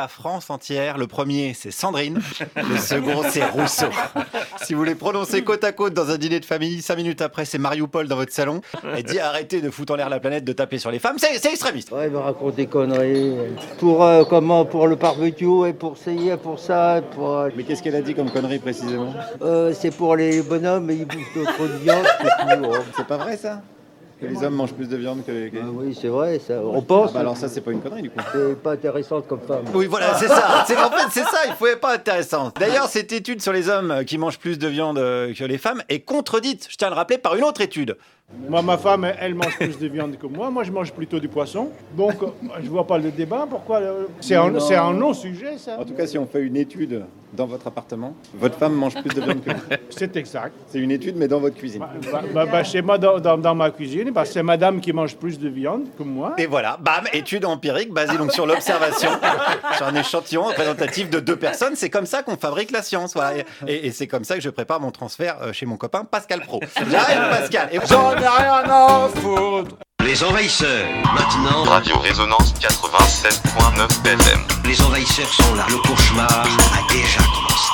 La 0.00 0.08
France 0.08 0.48
entière. 0.48 0.96
Le 0.96 1.06
premier, 1.06 1.52
c'est 1.52 1.70
Sandrine. 1.70 2.22
Le 2.56 2.78
second, 2.78 3.22
c'est 3.28 3.44
Rousseau. 3.44 3.90
Si 4.64 4.72
vous 4.72 4.82
les 4.82 4.94
prononcez 4.94 5.44
côte 5.44 5.62
à 5.62 5.72
côte 5.72 5.92
dans 5.92 6.08
un 6.08 6.16
dîner 6.16 6.40
de 6.40 6.46
famille, 6.46 6.80
cinq 6.80 6.96
minutes 6.96 7.20
après, 7.20 7.44
c'est 7.44 7.58
Mariupol 7.58 8.08
dans 8.08 8.16
votre 8.16 8.32
salon. 8.32 8.62
Elle 8.96 9.02
dit 9.02 9.18
arrêtez 9.18 9.60
de 9.60 9.68
foutre 9.68 9.92
en 9.92 9.96
l'air 9.96 10.08
la 10.08 10.18
planète, 10.18 10.44
de 10.44 10.54
taper 10.54 10.78
sur 10.78 10.90
les 10.90 10.98
femmes. 10.98 11.16
C'est 11.18 11.52
extrémiste. 11.52 11.92
Ouais, 11.92 12.06
il 12.06 12.12
me 12.12 12.18
raconte 12.18 12.54
des 12.54 12.66
conneries. 12.66 13.36
Pour 13.78 14.02
euh, 14.02 14.24
comment? 14.24 14.64
Pour 14.64 14.86
le 14.86 14.96
barbecue 14.96 15.68
et 15.68 15.74
pour 15.74 15.98
ça, 15.98 16.10
pour 16.42 16.58
ça. 16.58 17.02
Pour, 17.14 17.36
euh, 17.36 17.50
Mais 17.54 17.64
qu'est-ce 17.64 17.82
qu'elle 17.82 17.96
a 17.96 18.00
dit 18.00 18.14
comme 18.14 18.30
connerie 18.30 18.58
précisément? 18.58 19.12
Euh, 19.42 19.74
c'est 19.78 19.90
pour 19.90 20.16
les 20.16 20.40
bonhommes, 20.40 20.90
ils 20.90 21.04
bouffent 21.04 21.54
trop 21.54 21.66
de 21.66 21.76
viande. 21.76 22.06
C'est 22.96 23.06
pas 23.06 23.18
vrai 23.18 23.36
ça? 23.36 23.60
Que 24.20 24.26
les 24.26 24.42
hommes 24.44 24.54
mangent 24.54 24.74
plus 24.74 24.88
de 24.88 24.96
viande 24.96 25.24
que 25.24 25.32
les. 25.32 25.52
Ah 25.56 25.64
oui, 25.72 25.96
c'est 25.98 26.08
vrai, 26.08 26.38
ça. 26.38 26.60
On 26.62 26.82
pense. 26.82 27.10
Ah 27.10 27.14
bah 27.14 27.20
alors 27.20 27.36
ça, 27.36 27.48
c'est 27.48 27.62
pas 27.62 27.72
une 27.72 27.80
connerie 27.80 28.02
du 28.02 28.10
coup. 28.10 28.20
C'est 28.32 28.60
pas 28.62 28.72
intéressant 28.72 29.22
comme 29.22 29.40
femme. 29.40 29.64
Oui, 29.72 29.86
voilà, 29.86 30.14
c'est 30.14 30.28
ça. 30.28 30.64
C'est 30.66 30.76
en 30.76 30.90
fait, 30.90 31.06
c'est 31.10 31.24
ça. 31.24 31.38
Il 31.46 31.54
faut 31.54 31.66
être 31.66 31.80
pas 31.80 31.94
intéressant. 31.94 32.52
D'ailleurs, 32.58 32.86
cette 32.88 33.12
étude 33.12 33.40
sur 33.40 33.52
les 33.52 33.68
hommes 33.70 34.04
qui 34.06 34.18
mangent 34.18 34.38
plus 34.38 34.58
de 34.58 34.68
viande 34.68 34.98
euh, 34.98 35.32
que 35.32 35.44
les 35.44 35.58
femmes 35.58 35.82
est 35.88 36.00
contredite. 36.00 36.66
Je 36.70 36.76
tiens 36.76 36.88
à 36.88 36.90
le 36.90 36.96
rappeler 36.96 37.18
par 37.18 37.34
une 37.36 37.44
autre 37.44 37.62
étude. 37.62 37.96
Moi, 38.48 38.62
ma 38.62 38.78
femme, 38.78 39.06
elle- 39.18 39.34
mange 39.34 39.56
plus 39.56 39.78
de 39.78 39.88
viande 39.88 40.16
que 40.18 40.26
moi. 40.26 40.50
Moi, 40.50 40.64
je 40.64 40.70
mange 40.72 40.92
plutôt 40.92 41.18
du 41.18 41.28
poisson. 41.28 41.68
Donc, 41.96 42.14
je 42.62 42.68
vois 42.68 42.86
pas 42.86 42.98
le 42.98 43.10
débat. 43.10 43.46
Pourquoi 43.48 43.78
euh, 43.80 44.04
C'est 44.20 44.34
un, 44.36 44.58
c'est 44.60 44.76
un 44.76 44.92
non-sujet, 44.92 45.58
ça. 45.58 45.78
En 45.78 45.84
tout 45.84 45.94
cas, 45.94 46.06
si 46.06 46.18
on 46.18 46.26
fait 46.26 46.40
une 46.42 46.56
étude 46.56 47.04
dans 47.32 47.46
votre 47.46 47.68
appartement, 47.68 48.12
votre 48.34 48.58
femme 48.58 48.74
mange 48.74 48.94
plus 48.94 49.14
de 49.14 49.20
viande 49.20 49.40
que 49.44 49.50
vous. 49.50 49.60
C'est 49.90 50.16
exact. 50.16 50.52
C'est 50.66 50.78
une 50.80 50.90
étude, 50.90 51.16
mais 51.16 51.28
dans 51.28 51.38
votre 51.38 51.56
cuisine. 51.56 51.80
Bah, 52.10 52.22
bah, 52.34 52.46
bah, 52.46 52.64
chez 52.64 52.82
moi, 52.82 52.98
dans, 52.98 53.20
dans- 53.20 53.38
dans 53.38 53.54
ma 53.54 53.70
cuisine, 53.70 54.10
bah, 54.10 54.24
c'est 54.24 54.42
madame 54.42 54.80
qui 54.80 54.92
mange 54.92 55.14
plus 55.16 55.38
de 55.38 55.48
viande 55.48 55.84
que 55.96 56.02
moi. 56.02 56.34
Et 56.38 56.46
voilà, 56.46 56.76
bam, 56.80 57.04
étude 57.12 57.44
empirique 57.44 57.92
basée 57.92 58.16
donc 58.18 58.32
sur 58.32 58.46
l'observation, 58.46 59.10
sur 59.76 59.86
un 59.86 59.94
échantillon 59.94 60.42
représentatif 60.42 61.08
de 61.08 61.20
deux 61.20 61.36
personnes. 61.36 61.76
C'est 61.76 61.90
comme 61.90 62.06
ça 62.06 62.24
qu'on 62.24 62.36
fabrique 62.36 62.72
la 62.72 62.82
science. 62.82 63.14
Voilà. 63.14 63.42
Et, 63.66 63.92
c'est 63.92 64.08
comme 64.08 64.24
ça 64.24 64.34
que 64.34 64.40
je 64.40 64.50
prépare 64.50 64.80
mon 64.80 64.90
transfert 64.90 65.36
euh, 65.42 65.52
chez 65.52 65.66
mon 65.66 65.76
copain 65.76 66.04
Pascal 66.04 66.40
Pro. 66.40 66.60
J'arrive, 66.90 67.30
Pascal. 67.30 67.68
Et 67.72 67.78
ai 68.22 68.28
rien 68.28 68.64
à 68.70 69.08
foutre. 69.14 69.76
Les 70.04 70.24
envahisseurs, 70.24 70.86
maintenant. 71.14 71.62
Radio 71.70 71.98
Résonance 71.98 72.54
87.9 72.60 74.06
FM. 74.06 74.40
Les 74.64 74.80
envahisseurs 74.82 75.28
sont 75.28 75.54
là. 75.54 75.66
Le 75.68 75.76
cauchemar 75.76 76.28
a 76.30 76.92
déjà 76.92 77.20
commencé. 77.20 77.70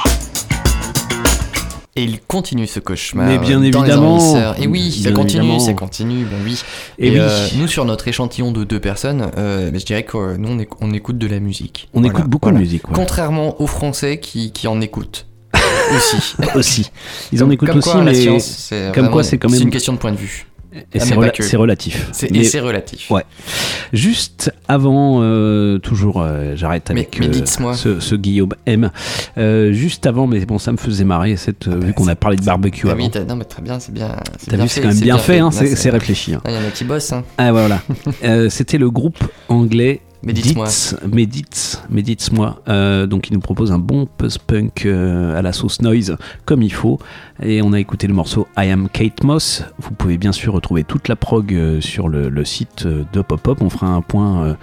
Et 1.99 2.03
il 2.05 2.21
continue 2.21 2.67
ce 2.67 2.79
cauchemar. 2.79 3.27
Mais 3.27 3.39
bien 3.39 3.57
dans 3.57 3.63
Les 3.63 3.69
évidemment. 3.69 4.55
Et 4.59 4.67
oui, 4.67 4.93
ça 5.03 5.13
continue, 5.13 5.43
évidemment. 5.45 5.59
ça 5.61 5.73
continue, 5.73 6.25
ben 6.27 6.37
oui. 6.45 6.61
Et 6.99 7.07
Et, 7.09 7.11
oui. 7.13 7.17
euh, 7.21 7.49
nous, 7.57 7.69
sur 7.69 7.87
notre 7.87 8.07
échantillon 8.07 8.53
de 8.53 8.65
deux 8.65 8.81
personnes, 8.81 9.31
euh, 9.39 9.71
je 9.73 9.85
dirais 9.85 10.03
que 10.03 10.19
euh, 10.19 10.37
nous, 10.37 10.51
on, 10.51 10.59
éc- 10.59 10.77
on 10.83 10.93
écoute 10.93 11.17
de 11.17 11.27
la 11.27 11.41
musique. 11.41 11.89
On 11.95 12.05
écoute 12.05 12.27
beaucoup 12.27 12.51
de 12.51 12.57
musique, 12.59 12.87
ouais. 12.89 12.95
Contrairement 12.95 13.59
aux 13.63 13.67
Français 13.67 14.21
qui, 14.21 14.53
qui 14.53 14.69
en 14.69 14.81
écoutent. 14.83 15.27
aussi. 15.97 16.35
aussi. 16.55 16.91
Ils 17.33 17.43
en 17.45 17.51
écoutent 17.51 17.69
comme 17.69 17.79
aussi, 17.79 17.91
quoi, 17.91 18.03
mais 18.03 18.15
science, 18.15 18.73
comme 18.95 19.11
quoi 19.11 19.23
c'est 19.23 19.39
quand 19.39 19.49
même 19.49 19.59
C'est 19.59 19.65
une 19.65 19.71
question 19.71 19.93
de 19.93 19.99
point 19.99 20.13
de 20.13 20.17
vue. 20.17 20.47
Et 20.93 20.99
Ah, 21.01 21.05
c'est 21.07 21.15
rela- 21.15 21.33
c'est 21.41 21.57
relatif. 21.57 22.11
Et 22.35 22.45
c'est 22.45 22.61
relatif. 22.61 23.11
Ouais. 23.11 23.25
Juste 23.95 24.53
avant, 24.69 25.21
euh, 25.23 25.79
toujours, 25.79 26.21
euh, 26.21 26.53
j'arrête 26.55 26.91
avec 26.91 27.19
mais 27.19 27.29
euh, 27.29 27.73
ce, 27.75 27.99
ce 27.99 28.15
Guillaume 28.15 28.53
M. 28.67 28.91
Juste 29.73 30.07
avant, 30.07 30.27
mais 30.27 30.45
bon, 30.45 30.59
ça 30.59 30.73
me 30.73 30.77
faisait 30.77 31.05
marrer, 31.05 31.37
cette, 31.37 31.67
euh, 31.69 31.79
vu 31.79 31.95
qu'on 31.95 32.09
a 32.09 32.15
parlé 32.15 32.37
de 32.37 32.45
barbecue 32.45 32.89
Ah 32.89 32.93
avant. 32.93 33.07
oui, 33.07 33.11
non, 33.27 33.37
mais 33.37 33.45
très 33.45 33.63
bien, 33.63 33.81
c'est 33.81 33.93
bien. 33.93 34.17
T'as 34.51 34.57
vu, 34.59 34.69
c'est 34.69 34.83
quand 34.83 34.89
même 34.89 35.01
bien 35.01 35.17
fait, 35.17 35.39
hein, 35.39 35.51
c'est 35.51 35.89
réfléchi. 35.91 36.35
hein. 36.35 36.43
Ah, 36.45 36.51
Il 36.51 36.55
y 36.57 36.59
en 36.59 36.69
a 36.69 36.71
qui 36.71 36.85
bossent. 36.85 37.13
Hein. 37.13 37.25
Ah 37.39 37.53
voilà. 37.53 37.81
C'était 38.51 38.77
le 38.77 38.91
groupe 38.91 39.19
anglais 39.49 40.03
Dites, 41.27 41.81
mais 41.89 42.03
dites-moi. 42.03 42.61
Euh, 42.69 43.07
donc 43.07 43.29
il 43.29 43.35
nous 43.35 43.41
propose 43.41 43.71
un 43.73 43.79
bon 43.79 44.07
post-punk 44.19 44.85
euh, 44.87 45.39
à 45.39 45.43
la 45.43 45.53
sauce 45.53 45.81
noise 45.83 46.17
comme 46.45 46.63
il 46.63 46.73
faut. 46.73 46.99
Et 47.43 47.61
on 47.63 47.73
a 47.73 47.79
écouté 47.81 48.07
le 48.07 48.15
morceau 48.15 48.49
I 48.57 48.71
Am 48.71 48.89
Kate 48.89 49.23
Moss. 49.23 49.63
Vous 49.79 49.91
pouvez 49.93 50.17
bien 50.19 50.33
sûr 50.33 50.53
retrouver 50.55 50.85
toute 50.85 51.09
la 51.09 51.17
prog 51.17 51.53
euh, 51.53 51.81
sur 51.81 52.09
le, 52.09 52.29
le 52.29 52.45
site 52.45 52.87
de 52.87 53.23
Pop 53.23 53.47
Up. 53.47 53.59
On 53.61 53.71
fera 53.71 53.87
un 53.89 54.01
point. 54.03 54.57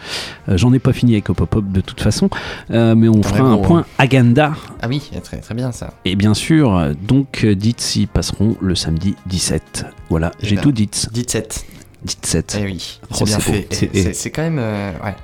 euh, 0.49 0.57
J'en 0.57 0.73
ai 0.73 0.79
pas 0.79 0.91
fini 0.93 1.13
avec 1.13 1.25
Pop 1.25 1.55
Up 1.55 1.65
de 1.71 1.81
toute 1.81 2.01
façon, 2.01 2.29
mais 2.69 3.07
on 3.07 3.21
fera 3.23 3.43
un 3.43 3.57
point 3.57 3.81
hein. 3.81 3.85
agenda. 3.99 4.53
Ah 4.81 4.87
oui, 4.89 5.01
très, 5.23 5.37
très 5.37 5.55
bien 5.55 5.71
ça. 5.71 5.93
Et 6.05 6.15
bien 6.15 6.33
sûr, 6.33 6.91
donc 7.07 7.45
Dites 7.45 7.95
y 7.95 8.05
passeront 8.07 8.57
le 8.59 8.75
samedi 8.75 9.15
17. 9.27 9.85
Voilà, 10.09 10.31
Eh 10.41 10.47
j'ai 10.47 10.55
ben, 10.55 10.61
tout 10.61 10.71
dit. 10.71 10.87
17. 10.87 11.65
17. 12.03 12.57
Eh 12.59 12.65
oui, 12.65 12.99
Oh, 13.03 13.13
c'est 13.13 13.23
bien 13.25 13.39
c'est 13.39 13.51
beau. 13.51 13.57
fait. 13.57 13.67
C'est- 13.71 13.95
Et 13.95 14.13
C'est 14.13 14.31
quand 14.31 14.41
même. 14.41 14.57
ouais. 14.57 15.15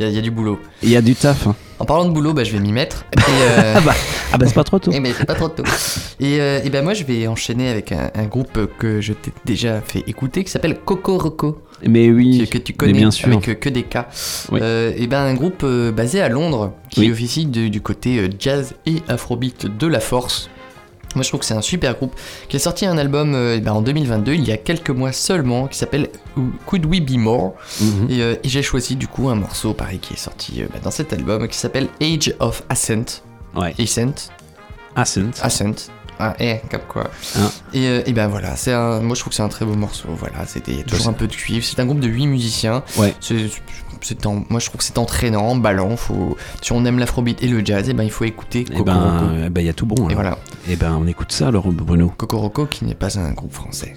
Il 0.00 0.02
y, 0.02 0.06
a- 0.06 0.10
il 0.10 0.14
y 0.16 0.18
a 0.18 0.22
du 0.22 0.30
boulot. 0.30 0.58
Il 0.82 0.88
y 0.90 0.96
a 0.96 1.02
du 1.02 1.14
taf. 1.14 1.46
hein. 1.46 1.54
En 1.78 1.84
parlant 1.84 2.04
de 2.04 2.10
boulot, 2.10 2.32
bah, 2.34 2.42
je 2.44 2.52
vais 2.52 2.60
m'y 2.60 2.72
mettre. 2.72 3.04
Et, 3.16 3.18
euh, 3.42 3.74
Ah 3.76 3.80
bah, 3.80 3.94
ah 4.32 4.38
bah, 4.38 4.46
c'est 4.46 4.54
pas 4.54 4.64
trop 4.64 4.78
tôt. 4.78 4.90
Eh, 4.92 5.00
mais 5.00 5.12
c'est 5.12 5.24
pas 5.24 5.34
trop 5.34 5.48
tôt. 5.48 5.62
Et, 6.20 6.40
euh, 6.40 6.60
et 6.64 6.70
ben 6.70 6.82
moi, 6.82 6.94
je 6.94 7.04
vais 7.04 7.26
enchaîner 7.28 7.68
avec 7.68 7.92
un, 7.92 8.10
un 8.14 8.24
groupe 8.24 8.58
que 8.78 9.00
je 9.00 9.12
t'ai 9.12 9.32
déjà 9.44 9.80
fait 9.80 10.02
écouter 10.06 10.42
qui 10.44 10.50
s'appelle 10.50 10.78
Coco 10.84 11.18
Roco. 11.18 11.62
Mais 11.86 12.10
oui, 12.10 12.46
que, 12.48 12.58
que 12.58 12.62
tu 12.62 12.72
connais 12.72 12.92
bien 12.92 13.10
sûr. 13.10 13.28
avec 13.28 13.48
euh, 13.48 13.54
que 13.54 13.68
des 13.68 13.82
cas. 13.82 14.08
Oui. 14.50 14.60
Euh, 14.62 14.92
et 14.96 15.06
ben 15.06 15.20
un 15.22 15.34
groupe 15.34 15.64
basé 15.94 16.20
à 16.20 16.28
Londres 16.28 16.72
qui 16.90 17.00
Oui. 17.00 17.10
officie 17.12 17.46
de- 17.46 17.68
du 17.68 17.80
côté 17.80 18.28
jazz 18.38 18.74
et 18.86 19.02
afrobeat 19.08 19.66
de 19.76 19.86
la 19.86 20.00
force. 20.00 20.48
Moi 21.14 21.22
je 21.22 21.28
trouve 21.28 21.40
que 21.40 21.46
c'est 21.46 21.54
un 21.54 21.62
super 21.62 21.94
groupe 21.94 22.14
qui 22.48 22.56
a 22.56 22.58
sorti 22.58 22.86
un 22.86 22.98
album 22.98 23.34
euh, 23.34 23.56
eh 23.56 23.60
ben, 23.60 23.72
en 23.72 23.82
2022 23.82 24.34
il 24.34 24.44
y 24.44 24.52
a 24.52 24.56
quelques 24.56 24.90
mois 24.90 25.12
seulement 25.12 25.66
qui 25.68 25.78
s'appelle 25.78 26.08
Could 26.66 26.86
We 26.86 27.00
Be 27.00 27.16
More? 27.18 27.54
Mhm. 27.80 28.06
et, 28.10 28.20
euh, 28.22 28.34
et 28.42 28.48
j'ai 28.48 28.62
choisi 28.62 28.96
du 28.96 29.06
coup 29.06 29.28
un 29.28 29.34
morceau 29.34 29.74
pareil 29.74 29.98
qui 29.98 30.14
est 30.14 30.18
sorti 30.18 30.62
euh, 30.62 30.66
bah, 30.72 30.80
dans 30.82 30.90
cet 30.90 31.12
album 31.12 31.46
qui 31.48 31.56
s'appelle 31.58 31.88
Age 32.00 32.34
of 32.40 32.62
Ascent. 32.68 33.22
Ouais. 33.56 33.74
Ascent. 33.78 34.30
Ascent. 34.96 35.30
Ascent. 35.42 35.90
Ah, 36.18 36.34
eh, 36.38 36.60
comme 36.70 36.82
quoi. 36.88 37.10
Hein. 37.36 37.50
Et, 37.72 37.86
euh, 37.88 38.02
et 38.06 38.12
ben 38.12 38.28
voilà, 38.28 38.54
c'est 38.56 38.72
un, 38.72 39.00
moi 39.00 39.14
je 39.14 39.20
trouve 39.20 39.30
que 39.30 39.34
c'est 39.36 39.42
un 39.42 39.48
très 39.48 39.64
beau 39.64 39.74
morceau. 39.74 40.08
Voilà, 40.18 40.46
c'était 40.46 40.82
toujours 40.84 41.08
un 41.08 41.12
peu 41.12 41.26
de 41.26 41.34
cuivre. 41.34 41.64
C'est 41.64 41.80
un 41.80 41.86
groupe 41.86 42.00
de 42.00 42.08
8 42.08 42.26
musiciens. 42.28 42.82
Ouais. 42.98 43.14
C'est, 43.20 43.50
c'est 44.00 44.24
en- 44.26 44.44
moi 44.48 44.60
je 44.60 44.66
trouve 44.66 44.78
que 44.78 44.84
c'est 44.84 44.98
entraînant, 44.98 45.42
emballant. 45.48 45.96
Faut, 45.96 46.36
si 46.62 46.72
on 46.72 46.84
aime 46.84 46.98
l'afrobeat 46.98 47.42
et 47.42 47.48
le 47.48 47.64
jazz, 47.64 47.88
et 47.88 47.94
ben 47.94 48.04
il 48.04 48.10
faut 48.10 48.24
écouter 48.24 48.60
Et 48.60 48.64
Coco 48.64 48.84
ben, 48.84 49.30
euh, 49.32 49.48
ben, 49.48 49.60
il 49.60 49.66
y 49.66 49.70
a 49.70 49.72
tout 49.72 49.86
bon. 49.86 49.96
Et 49.96 50.12
alors. 50.12 50.14
voilà. 50.14 50.38
Et 50.68 50.76
ben, 50.76 50.96
on 51.00 51.06
écoute 51.06 51.32
ça 51.32 51.48
alors, 51.48 51.66
Bruno. 51.72 52.12
Coco 52.16 52.38
Roco 52.38 52.66
qui 52.66 52.84
n'est 52.84 52.94
pas 52.94 53.18
un 53.18 53.32
groupe 53.32 53.52
français. 53.52 53.94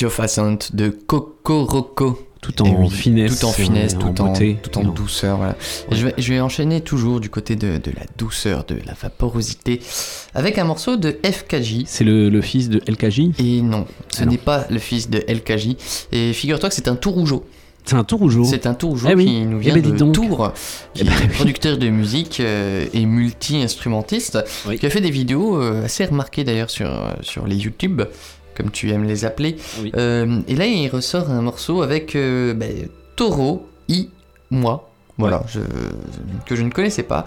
Age 0.00 0.04
of 0.06 0.18
Ascent 0.20 0.70
de 0.72 0.88
Kokoroko. 0.88 2.18
Tout 2.40 2.62
en 2.62 2.64
Eh 2.64 2.70
oui, 2.74 2.88
finesse, 2.88 3.38
tout 3.40 3.44
en 3.46 3.52
finesse, 3.52 3.98
tout 3.98 4.06
en 4.22 4.28
beauté. 4.28 4.56
tout 4.62 4.78
en 4.78 4.84
douceur. 4.84 5.36
Voilà. 5.36 5.56
Je, 5.90 6.06
vais, 6.06 6.14
je 6.16 6.32
vais 6.32 6.40
enchaîner 6.40 6.80
toujours 6.80 7.20
du 7.20 7.28
côté 7.28 7.54
de, 7.54 7.76
de 7.76 7.90
la 7.94 8.06
douceur, 8.16 8.64
de 8.64 8.76
la 8.86 8.94
vaporosité, 8.94 9.78
avec 10.34 10.56
un 10.56 10.64
morceau 10.64 10.96
de 10.96 11.18
FKJ. 11.22 11.82
C'est 11.84 12.04
le, 12.04 12.30
le 12.30 12.40
fils 12.40 12.70
de 12.70 12.80
LKJ 12.90 13.38
Et 13.38 13.60
non, 13.60 13.84
ce 14.10 14.22
Ah 14.22 14.26
n'est 14.26 14.38
pas 14.38 14.66
le 14.70 14.78
fils 14.78 15.10
de 15.10 15.18
LKJ. 15.28 15.76
Et 16.12 16.32
figure-toi 16.32 16.70
que 16.70 16.74
c'est 16.74 16.88
un 16.88 16.96
tout 16.96 17.10
rougeau. 17.10 17.44
C'est 17.84 17.96
un 17.96 18.04
tout 18.04 18.16
rougeau. 18.16 18.44
C'est 18.44 18.64
un 18.66 18.72
tout 18.74 18.88
rougeau 18.88 19.08
Ah 19.10 19.14
oui. 19.14 19.26
qui 19.26 19.40
nous 19.42 19.58
Eh 19.58 19.60
vient 19.60 19.74
ben, 19.76 19.82
de. 19.82 20.12
Tours, 20.12 20.52
qui 20.94 21.02
Eh 21.02 21.04
ben, 21.04 21.12
est 21.12 21.22
oui. 21.24 21.28
producteur 21.34 21.76
de 21.76 21.88
musique 21.90 22.40
euh, 22.40 22.86
et 22.94 23.04
multi-instrumentiste, 23.04 24.38
qui 24.78 24.86
a 24.86 24.90
fait 24.90 25.00
des 25.02 25.10
vidéos 25.10 25.60
euh, 25.60 25.84
assez 25.84 26.06
remarquées 26.06 26.44
d'ailleurs 26.44 26.70
sur, 26.70 26.88
euh, 26.88 27.10
sur 27.20 27.46
les 27.46 27.56
YouTube, 27.56 28.00
comme 28.60 28.70
tu 28.70 28.90
aimes 28.90 29.04
les 29.04 29.24
appeler. 29.24 29.56
Euh, 29.96 30.40
et 30.48 30.54
là, 30.54 30.66
il 30.66 30.88
ressort 30.88 31.30
un 31.30 31.42
morceau 31.42 31.82
avec 31.82 32.14
euh, 32.16 32.52
ben, 32.54 32.88
Toro, 33.16 33.68
I, 33.88 34.10
moi. 34.50 34.86
Voilà, 35.18 35.42
je- 35.48 35.60
que 36.46 36.56
je 36.56 36.62
ne 36.62 36.70
connaissais 36.70 37.02
pas. 37.02 37.26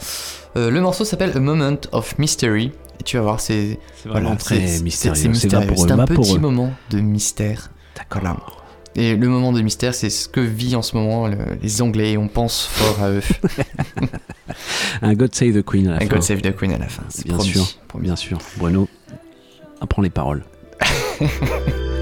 Euh, 0.58 0.72
le 0.72 0.82
morceau 0.82 1.06
s'appelle 1.06 1.32
A 1.36 1.40
Moment 1.40 1.78
of 1.92 2.18
Mystery. 2.18 2.72
Et 3.00 3.04
tu 3.04 3.18
vas 3.18 3.24
voir, 3.24 3.40
c'est 3.40 3.78
vraiment 4.06 4.36
très 4.36 4.66
c'est- 4.68 4.84
mystérieux, 4.84 5.34
C'est 5.36 5.54
un 5.54 5.62
petit 6.06 6.40
moment 6.40 6.72
de 6.90 7.00
mystère. 7.00 7.70
D'accord. 7.96 8.64
Et 8.96 9.16
le 9.16 9.28
moment 9.28 9.52
de 9.52 9.62
mystère, 9.62 9.94
c'est 9.96 10.10
ce 10.12 10.28
que 10.28 10.40
vit 10.40 10.76
en 10.76 10.82
ce 10.84 10.96
moment 10.96 11.28
le- 11.28 11.38
les 11.62 11.82
Anglais. 11.84 12.14
et 12.14 12.18
On 12.18 12.28
pense 12.28 12.66
fort 12.66 13.04
à 13.04 13.10
eux. 13.12 13.22
Un 15.02 15.14
God 15.14 15.34
Save 15.34 15.54
the 15.54 15.64
Queen 15.64 15.88
à 15.88 15.92
la 15.92 15.96
Un 15.98 16.00
fin. 16.02 16.06
God 16.08 16.22
Save 16.24 16.42
the 16.42 16.56
Queen 16.56 16.72
à 16.74 16.78
la 16.78 16.88
fin. 16.88 17.04
Bien 17.26 17.36
promis. 17.36 17.50
sûr, 17.52 17.66
bien 18.00 18.16
sûr. 18.16 18.38
Bruno, 18.58 18.88
apprends 19.82 20.02
les 20.02 20.10
paroles. 20.10 20.44
Ha 21.20 21.28
ha 21.28 21.46
ha. 21.46 21.93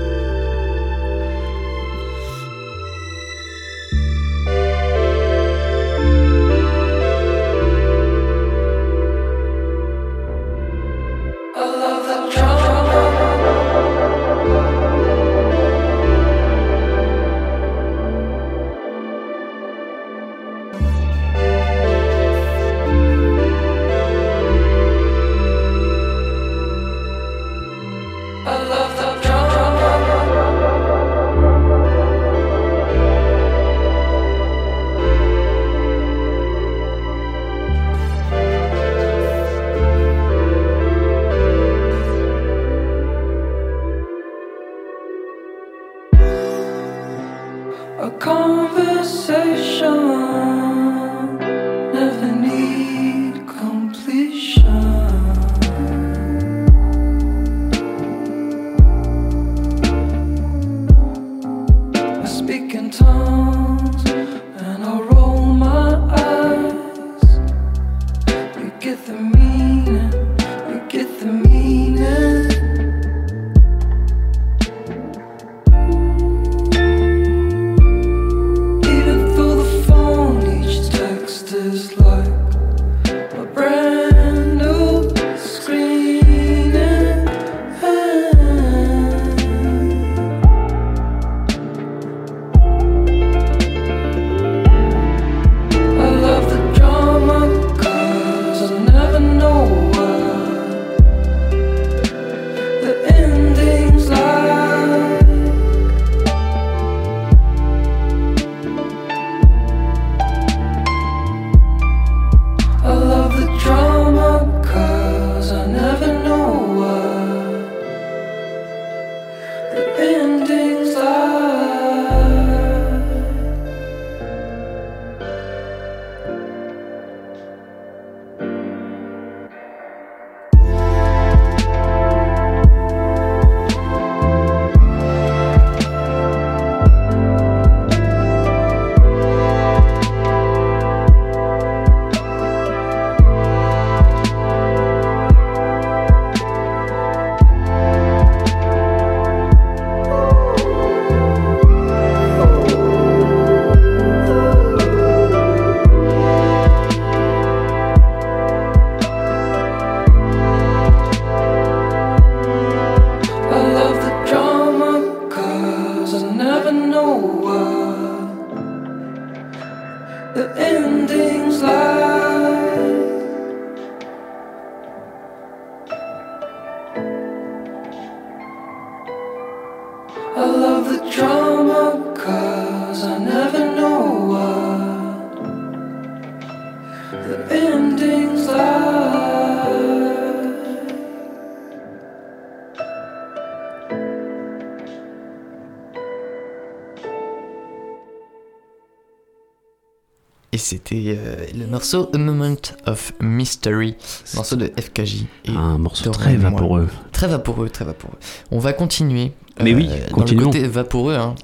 Morceau 204.42 204.56
de 204.56 204.72
FKJ. 204.80 205.26
Et 205.46 205.52
Un 205.56 205.78
morceau 205.78 206.10
très 206.12 206.36
vaporeux. 206.36 206.88
Très 207.12 207.28
vaporeux, 207.28 207.70
très 207.70 207.86
vaporeux. 207.86 208.18
On 208.52 208.60
va 208.60 208.74
continuer. 208.74 209.32
Mais 209.62 209.74
oui, 209.76 209.88
dans 210.10 210.16
continuons. 210.16 210.42
le 210.42 210.46
côté 210.48 210.68
vaporeux, 210.68 211.16
hein. 211.16 211.36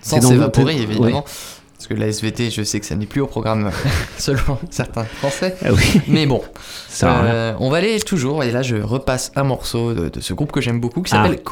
sans 0.00 0.18
dans- 0.18 0.28
s'évaporer 0.28 0.76
évidemment. 0.80 1.18
ouais. 1.18 1.24
Parce 1.78 1.88
que 1.88 1.94
la 1.94 2.06
SVT, 2.06 2.48
je 2.50 2.62
sais 2.62 2.80
que 2.80 2.86
ça 2.86 2.96
n'est 2.96 3.04
plus 3.04 3.20
au 3.20 3.26
programme 3.26 3.70
selon 4.18 4.56
certains 4.70 5.04
Français. 5.04 5.54
Ah 5.62 5.74
oui. 5.74 6.00
Mais 6.08 6.24
bon, 6.24 6.40
Ça 6.88 7.22
Euh, 7.24 7.52
on 7.60 7.68
va 7.68 7.76
aller 7.76 8.00
toujours, 8.00 8.42
et 8.42 8.50
là 8.50 8.62
je 8.62 8.76
repasse 8.76 9.30
un 9.36 9.42
morceau 9.44 9.92
de, 9.92 10.08
de 10.08 10.20
ce 10.20 10.32
groupe 10.32 10.52
que 10.52 10.62
j'aime 10.62 10.80
beaucoup 10.80 11.02
qui 11.02 11.12
Ah. 11.14 11.22
s'appelle 11.24 11.42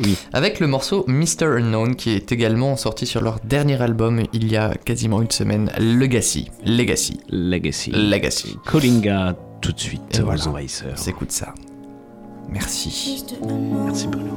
Oui. 0.00 0.16
avec 0.32 0.58
le 0.58 0.66
morceau 0.66 1.04
Mr. 1.06 1.44
Unknown 1.58 1.94
qui 1.94 2.10
est 2.10 2.32
également 2.32 2.76
sorti 2.76 3.06
sur 3.06 3.20
leur 3.22 3.38
dernier 3.44 3.80
album 3.80 4.24
il 4.32 4.50
y 4.50 4.56
a 4.56 4.72
quasiment 4.84 5.22
une 5.22 5.30
semaine, 5.30 5.70
Legacy. 5.78 6.50
Legacy. 6.64 7.20
Legacy. 7.30 7.92
Legacy. 7.92 8.56
Kolinga 8.66 9.36
tout 9.60 9.72
de 9.72 9.80
suite 9.80 10.16
Et 10.16 10.20
aux 10.22 10.26
voilà. 10.26 10.46
envahisseurs. 10.48 10.94
On 10.94 11.00
s'écoute 11.00 11.32
ça. 11.32 11.54
Merci. 12.48 13.24
Merci 13.84 14.06
Bruno. 14.06 14.34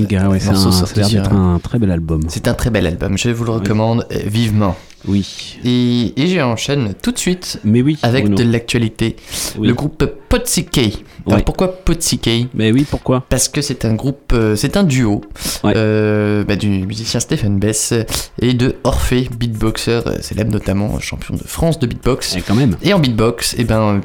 Kolinga. 0.00 0.18
Kolinga, 0.18 0.30
ouais, 0.30 0.40
c'est 0.40 0.48
un, 0.50 0.56
sur- 0.56 0.86
d'être 0.94 1.32
un 1.32 1.58
très 1.58 1.78
bel 1.78 1.90
album. 1.90 2.20
C'est 2.28 2.48
un 2.48 2.54
très 2.54 2.70
bel 2.70 2.86
album, 2.86 3.16
je 3.18 3.30
vous 3.30 3.44
le 3.44 3.50
recommande 3.50 4.06
euh, 4.12 4.18
vivement. 4.26 4.76
Oui. 5.06 5.58
Et, 5.64 6.12
et 6.20 6.26
j'enchaîne 6.28 6.94
tout 7.00 7.12
de 7.12 7.18
suite 7.18 7.60
Mais 7.64 7.82
oui, 7.82 7.98
avec 8.02 8.24
Bruno. 8.24 8.36
de 8.36 8.42
l'actualité. 8.50 9.16
Oui. 9.58 9.68
Le 9.68 9.74
groupe 9.74 10.04
Potsykey. 10.28 10.92
Alors 11.26 11.38
Ouais. 11.38 11.42
pourquoi 11.44 11.72
Potsykey 11.84 12.48
Mais 12.54 12.70
oui, 12.72 12.84
pourquoi? 12.88 13.24
Parce 13.28 13.48
que 13.48 13.60
c'est 13.62 13.84
un 13.84 13.94
groupe, 13.94 14.32
euh, 14.32 14.54
c'est 14.56 14.76
un 14.76 14.84
duo 14.84 15.22
euh, 15.64 16.44
bah, 16.44 16.56
du 16.56 16.68
musicien 16.68 17.20
Stephen 17.20 17.58
Bess 17.58 17.92
et 18.40 18.54
de 18.54 18.76
Orphée, 18.84 19.28
beatboxer 19.36 20.00
euh, 20.06 20.20
célèbre 20.20 20.52
notamment, 20.52 20.98
champion 21.00 21.34
de 21.34 21.42
France 21.42 21.78
de 21.78 21.86
beatbox. 21.86 22.36
Et 22.36 22.42
quand 22.42 22.54
même. 22.54 22.76
Et 22.82 22.92
en 22.92 22.98
beatbox, 22.98 23.54
et 23.58 23.64
ben, 23.64 23.80
euh, 23.80 24.00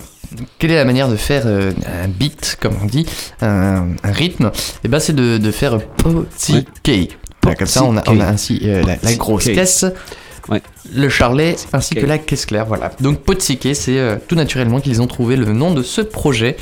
quelle 0.59 0.71
est 0.71 0.75
la 0.75 0.85
manière 0.85 1.09
de 1.09 1.15
faire 1.15 1.43
euh, 1.45 1.71
un 2.03 2.07
beat, 2.07 2.57
comme 2.59 2.73
on 2.81 2.85
dit, 2.85 3.05
un, 3.41 3.87
un 4.03 4.11
rythme? 4.11 4.51
Et 4.83 4.87
ben, 4.87 4.99
c'est 4.99 5.15
de, 5.15 5.37
de 5.37 5.51
faire 5.51 5.79
Potsykey. 5.79 7.09
Voilà, 7.43 7.55
comme 7.55 7.67
ça, 7.67 7.83
on 7.83 7.97
a, 7.97 8.03
on 8.07 8.19
a 8.19 8.25
ainsi 8.27 8.61
euh, 8.63 8.83
la, 8.83 8.97
la 9.01 9.15
grosse 9.15 9.45
caisse. 9.45 9.85
Le 10.93 11.09
charlet 11.09 11.55
ainsi 11.73 11.95
que 11.95 12.05
la 12.05 12.17
caisse 12.17 12.45
claire, 12.45 12.65
voilà. 12.65 12.91
Donc 13.01 13.19
Potsykey, 13.19 13.73
c'est 13.73 13.97
euh, 13.99 14.15
tout 14.27 14.35
naturellement 14.35 14.79
qu'ils 14.79 15.01
ont 15.01 15.07
trouvé 15.07 15.35
le 15.35 15.45
nom 15.53 15.73
de 15.73 15.83
ce 15.83 16.01
projet. 16.01 16.57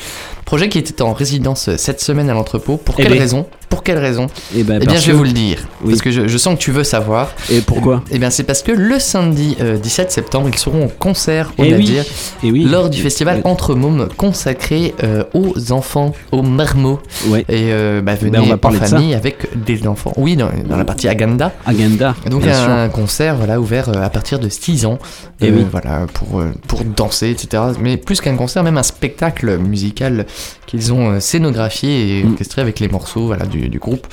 Projet 0.45 0.67
qui 0.67 0.79
était 0.79 1.01
en 1.03 1.13
résidence 1.13 1.69
euh, 1.69 1.77
cette 1.77 2.01
semaine 2.01 2.29
à 2.29 2.33
l'entrepôt. 2.33 2.77
Pour 2.77 2.95
Eh 2.97 3.03
quelle 3.03 3.13
ben. 3.13 3.19
raison? 3.19 3.45
Pour 3.69 3.83
quelle 3.83 3.99
raison? 3.99 4.25
Eh 4.55 4.63
ben, 4.63 4.79
Eh 4.81 4.85
bien, 4.87 4.97
je 4.97 5.11
vais 5.11 5.17
vous 5.17 5.23
le 5.23 5.31
dire. 5.31 5.59
Oui. 5.83 5.91
Parce 5.91 6.01
que 6.01 6.09
je, 6.09 6.27
je 6.27 6.37
sens 6.39 6.55
que 6.55 6.59
tu 6.59 6.71
veux 6.71 6.83
savoir. 6.83 7.31
Et 7.51 7.61
pourquoi? 7.61 8.03
Eh 8.09 8.17
bien, 8.17 8.31
c'est 8.31 8.43
parce 8.43 8.63
que 8.63 8.71
le 8.71 8.97
samedi 8.97 9.55
euh, 9.61 9.77
17 9.77 10.11
septembre, 10.11 10.49
ils 10.51 10.57
seront 10.57 10.85
en 10.85 10.87
concert, 10.87 11.53
on 11.59 11.63
Eh 11.65 11.71
va 11.73 11.77
oui. 11.77 11.99
Eh 12.43 12.49
lors 12.51 12.89
du 12.89 12.99
festival 12.99 13.41
Entre 13.43 13.75
Mômes 13.75 14.07
consacré 14.17 14.95
euh, 15.03 15.23
aux 15.35 15.71
enfants, 15.71 16.13
aux 16.31 16.41
marmots. 16.41 16.99
Ouais. 17.27 17.41
Et 17.41 17.71
euh, 17.71 18.01
bah, 18.01 18.15
venez 18.15 18.31
Ben, 18.31 18.41
on 18.41 18.47
va 18.47 18.55
en 18.55 18.57
parler 18.57 18.79
de 18.79 18.85
ça. 18.85 18.95
famille 18.97 19.13
avec 19.13 19.47
des 19.55 19.87
enfants. 19.87 20.13
Oui, 20.17 20.35
dans, 20.35 20.49
dans 20.67 20.77
la 20.77 20.85
partie 20.85 21.07
Agenda. 21.07 21.51
Agenda. 21.67 22.15
Donc 22.27 22.41
bien 22.41 22.55
sûr. 22.55 22.69
un 22.71 22.89
concert 22.89 23.35
voilà, 23.35 23.59
ouvert 23.61 23.89
euh, 23.89 24.01
à 24.10 24.11
partir 24.11 24.40
de 24.40 24.49
6 24.49 24.86
ans. 24.88 24.98
Eh 25.40 25.49
euh, 25.49 25.52
oui. 25.57 25.65
Voilà, 25.72 26.07
pour, 26.14 26.40
euh, 26.40 26.52
pour 26.68 26.84
danser, 26.84 27.30
etc. 27.30 27.61
Mais 27.80 27.95
plus 27.95 28.22
qu'un 28.22 28.36
concert, 28.36 28.64
même 28.64 28.77
un 28.77 28.84
spectacle 28.84 29.60
musical 29.60 30.26
qu'ils 30.65 30.91
ont 30.91 31.11
euh, 31.11 31.19
scénographié 31.19 32.18
et 32.19 32.23
Mm. 32.23 32.31
orchestré 32.34 32.61
avec 32.61 32.80
les 32.80 32.88
morceaux 32.88 33.27
voilà, 33.27 33.45
du, 33.45 33.69
du 33.69 33.77
groupe. 33.80 34.07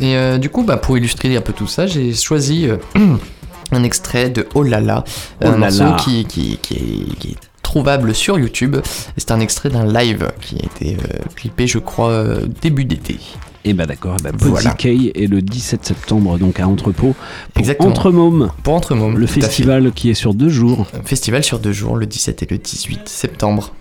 Et 0.00 0.16
euh, 0.16 0.36
du 0.38 0.50
coup, 0.50 0.64
bah, 0.64 0.76
pour 0.76 0.98
illustrer 0.98 1.34
un 1.36 1.40
peu 1.40 1.52
tout 1.54 1.66
ça, 1.66 1.86
j'ai 1.86 2.12
choisi 2.12 2.68
euh, 2.68 2.76
un 3.72 3.82
extrait 3.82 4.28
de 4.28 4.46
Oh 4.54 4.62
là 4.62 4.80
là, 4.80 5.02
Oh 5.42 5.48
un 5.48 5.56
morceau 5.56 5.84
là. 5.84 5.96
Qui, 5.98 6.24
qui, 6.26 6.58
qui 6.60 6.74
est, 6.74 7.18
qui 7.18 7.28
est 7.30 7.36
trouvable 7.62 8.14
sur 8.14 8.38
YouTube. 8.38 8.76
Et 8.76 9.20
c'est 9.20 9.30
un 9.32 9.40
extrait 9.40 9.70
d'un 9.70 9.86
live 9.90 10.30
qui 10.42 10.56
a 10.56 10.64
été 10.64 10.96
euh, 10.96 11.18
clippé, 11.34 11.66
je 11.66 11.78
crois, 11.78 12.36
début 12.60 12.84
d'été. 12.84 13.18
Et 13.64 13.72
bah 13.74 13.86
d'accord, 13.86 14.16
eh 14.18 14.22
ben, 14.22 14.32
Voilà. 14.38 14.70
Potsykey 14.70 15.12
est 15.14 15.26
le 15.26 15.42
17 15.42 15.84
septembre 15.84 16.38
donc 16.38 16.60
à 16.60 16.66
Entrepôt 16.68 17.14
pour 17.52 17.60
Exactement. 17.60 17.90
Entremôme. 17.90 18.50
Pour 18.62 18.74
Entremôme, 18.74 19.18
Le 19.18 19.24
à 19.24 19.26
fait. 19.26 19.40
festival 19.40 19.92
qui 19.92 20.10
est 20.10 20.14
sur 20.14 20.32
deux 20.34 20.48
jours. 20.48 20.86
Un 20.98 21.02
festival 21.02 21.42
sur 21.44 21.58
deux 21.58 21.72
jours, 21.72 21.96
le 21.96 22.06
17 22.06 22.42
et 22.42 22.46
le 22.50 22.58
18 22.58 23.08
septembre. 23.08 23.74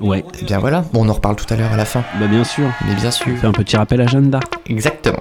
Ouais. 0.00 0.24
Et 0.40 0.44
bien 0.44 0.58
voilà, 0.60 0.84
bon, 0.92 1.04
on 1.04 1.08
en 1.08 1.12
reparle 1.12 1.36
tout 1.36 1.52
à 1.52 1.56
l'heure 1.56 1.72
à 1.72 1.76
la 1.76 1.84
fin. 1.84 2.04
Bah 2.20 2.28
bien 2.28 2.44
sûr. 2.44 2.68
Mais 2.86 2.94
bien 2.94 3.10
sûr. 3.10 3.36
Fais 3.38 3.46
un 3.46 3.52
petit 3.52 3.76
rappel 3.76 4.00
agenda. 4.00 4.38
Exactement. 4.66 5.18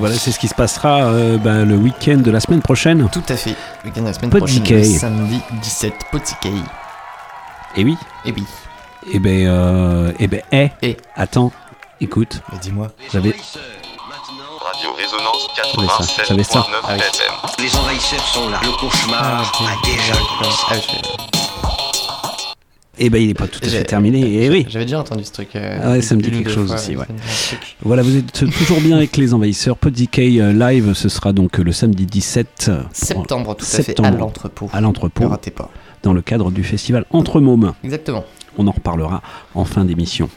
Voilà, 0.00 0.16
c'est 0.16 0.32
ce 0.32 0.38
qui 0.38 0.48
se 0.48 0.54
passera 0.54 1.04
euh, 1.04 1.36
ben, 1.36 1.64
le 1.64 1.76
week-end 1.76 2.16
de 2.16 2.30
la 2.30 2.40
semaine 2.40 2.62
prochaine. 2.62 3.08
Tout 3.12 3.22
à 3.28 3.36
fait. 3.36 3.54
Le 3.84 3.90
week-end 3.90 4.00
de 4.00 4.06
la 4.06 4.12
semaine 4.14 4.30
Pot 4.30 4.38
prochaine, 4.38 4.64
le 4.64 4.84
samedi 4.84 5.40
17, 5.62 5.94
Potikei. 6.10 6.52
Et 7.76 7.84
oui. 7.84 7.96
Et 8.24 8.32
oui. 8.32 8.44
Et 9.12 9.18
ben, 9.18 9.46
euh, 9.46 10.12
et 10.18 10.26
ben, 10.26 10.42
eh, 10.52 10.96
attends, 11.14 11.52
écoute. 12.00 12.40
dis-moi. 12.60 12.88
J'avais, 13.12 13.34
Radio 14.62 14.92
Résonance 14.94 15.48
J'avais 15.56 15.88
ça, 15.88 16.24
j'avais 16.28 16.44
ça. 16.44 16.60
87.9 16.60 16.64
Ah 16.84 16.96
oui. 16.96 17.64
Les 17.64 17.76
envahisseurs 17.76 18.26
sont 18.26 18.48
là. 18.48 18.60
Le 18.62 18.70
cauchemar 18.72 19.52
a 19.60 19.86
déjà 19.86 20.14
commencé. 20.38 21.19
Et 23.00 23.10
ben, 23.10 23.20
il 23.20 23.30
est 23.30 23.34
pas 23.34 23.46
tout 23.48 23.60
à 23.62 23.66
fait 23.66 23.84
terminé. 23.84 24.44
Et 24.44 24.50
oui. 24.50 24.66
J'avais 24.68 24.84
déjà 24.84 25.00
entendu 25.00 25.24
ce 25.24 25.32
truc. 25.32 25.56
euh, 25.56 25.78
Ah 25.82 25.90
ouais, 25.92 26.02
ça 26.02 26.14
me 26.14 26.20
dit 26.20 26.30
quelque 26.30 26.50
chose 26.50 26.66
fois, 26.68 26.76
aussi, 26.76 26.96
ouais. 26.96 27.06
Voilà, 27.82 28.02
vous 28.02 28.16
êtes 28.16 28.30
toujours 28.32 28.80
bien 28.80 28.96
avec 28.96 29.16
les 29.16 29.32
envahisseurs. 29.34 29.76
Pod 29.76 29.92
Decay 29.94 30.40
euh, 30.40 30.52
live, 30.52 30.92
ce 30.94 31.08
sera 31.08 31.32
donc 31.32 31.58
le 31.58 31.72
samedi 31.72 32.06
17 32.06 32.66
euh, 32.68 32.82
Septembre, 32.92 33.56
tout 33.56 33.64
à 33.64 33.68
fait, 33.68 33.82
septembre, 33.82 34.08
à 34.08 34.10
l'entrepôt. 34.12 34.70
À 34.72 34.80
l'entrepôt. 34.80 35.24
Ne 35.24 35.28
ratez 35.30 35.50
pas. 35.50 35.70
Dans 36.02 36.12
le 36.12 36.22
cadre 36.22 36.50
du 36.50 36.62
festival 36.62 37.04
Entre 37.10 37.40
Mômes. 37.40 37.72
Exactement. 37.84 38.24
On 38.58 38.66
en 38.66 38.72
reparlera 38.72 39.22
en 39.54 39.64
fin 39.64 39.84
d'émission. 39.84 40.28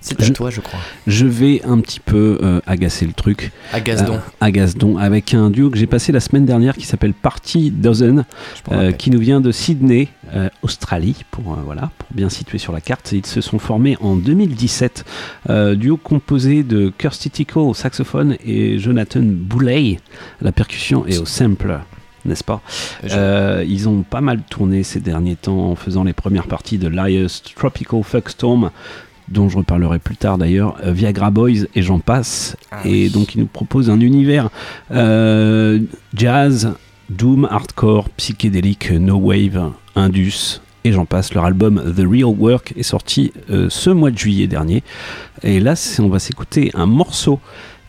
C'est 0.00 0.22
à 0.22 0.30
toi, 0.30 0.50
je 0.50 0.60
crois. 0.60 0.78
Je 1.06 1.26
vais 1.26 1.62
un 1.64 1.80
petit 1.80 1.98
peu 2.00 2.38
euh, 2.42 2.60
agacer 2.66 3.06
le 3.06 3.12
truc. 3.12 3.50
Agace 3.72 4.04
donc. 4.04 4.20
Euh, 4.42 4.98
avec 4.98 5.34
un 5.34 5.50
duo 5.50 5.70
que 5.70 5.78
j'ai 5.78 5.86
passé 5.86 6.12
la 6.12 6.20
semaine 6.20 6.44
dernière 6.44 6.76
qui 6.76 6.86
s'appelle 6.86 7.12
Party 7.12 7.70
Dozen, 7.70 8.24
euh, 8.70 8.92
qui 8.92 9.10
nous 9.10 9.18
vient 9.18 9.40
de 9.40 9.50
Sydney, 9.50 10.08
euh, 10.34 10.48
Australie, 10.62 11.24
pour, 11.30 11.56
voilà, 11.64 11.90
pour 11.98 12.08
bien 12.12 12.28
situer 12.28 12.58
sur 12.58 12.72
la 12.72 12.80
carte. 12.80 13.10
Ils 13.12 13.26
se 13.26 13.40
sont 13.40 13.58
formés 13.58 13.96
en 14.00 14.14
2017. 14.16 15.04
Euh, 15.50 15.74
duo 15.74 15.96
composé 15.96 16.62
de 16.62 16.92
Kirsty 16.96 17.30
Tickle 17.30 17.58
au 17.58 17.74
saxophone 17.74 18.36
et 18.44 18.78
Jonathan 18.78 19.22
Boulay 19.22 19.98
à 20.40 20.44
la 20.44 20.52
percussion 20.52 21.04
et 21.06 21.18
au 21.18 21.24
sampler. 21.26 21.78
N'est-ce 22.24 22.42
pas? 22.42 22.60
Euh, 23.12 23.64
Ils 23.68 23.88
ont 23.88 24.02
pas 24.02 24.20
mal 24.20 24.40
tourné 24.50 24.82
ces 24.82 24.98
derniers 24.98 25.36
temps 25.36 25.70
en 25.70 25.76
faisant 25.76 26.02
les 26.02 26.12
premières 26.12 26.48
parties 26.48 26.76
de 26.76 26.88
Liar's 26.88 27.40
Tropical 27.54 28.02
Fuckstorm, 28.02 28.70
dont 29.28 29.48
je 29.48 29.58
reparlerai 29.58 29.98
plus 29.98 30.16
tard 30.16 30.38
d'ailleurs, 30.38 30.76
euh, 30.84 30.92
Viagra 30.92 31.30
Boys 31.30 31.66
et 31.74 31.82
j'en 31.82 31.98
passe. 31.98 32.56
et 32.84 33.08
donc 33.08 33.34
ils 33.34 33.40
nous 33.40 33.46
proposent 33.46 33.90
un 33.90 34.00
univers 34.00 34.50
euh, 34.92 35.80
jazz, 36.14 36.74
doom, 37.10 37.46
hardcore, 37.50 38.08
psychédélique, 38.10 38.90
no 38.90 39.16
wave, 39.16 39.72
indus. 39.94 40.60
Et 40.84 40.92
j'en 40.92 41.04
passe, 41.04 41.34
leur 41.34 41.44
album 41.44 41.82
The 41.96 42.04
Real 42.08 42.26
Work 42.38 42.74
est 42.76 42.84
sorti 42.84 43.32
euh, 43.50 43.66
ce 43.68 43.90
mois 43.90 44.12
de 44.12 44.18
juillet 44.18 44.46
dernier. 44.46 44.84
Et 45.42 45.58
là, 45.58 45.74
on 45.98 46.08
va 46.08 46.20
s'écouter 46.20 46.70
un 46.74 46.86
morceau 46.86 47.40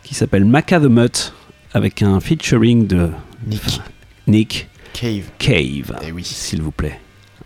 qui 0.02 0.16
s'appelle 0.16 0.46
Maca 0.46 0.80
the 0.80 0.86
Mutt 0.86 1.34
avec 1.74 2.02
un 2.02 2.20
featuring 2.20 2.88
de 2.88 3.10
Nick. 3.46 3.82
Nick 4.26 4.68
Cave. 4.94 5.26
Cave, 5.38 5.96
s'il 6.24 6.64
vous 6.64 6.72
plaît. 6.72 7.00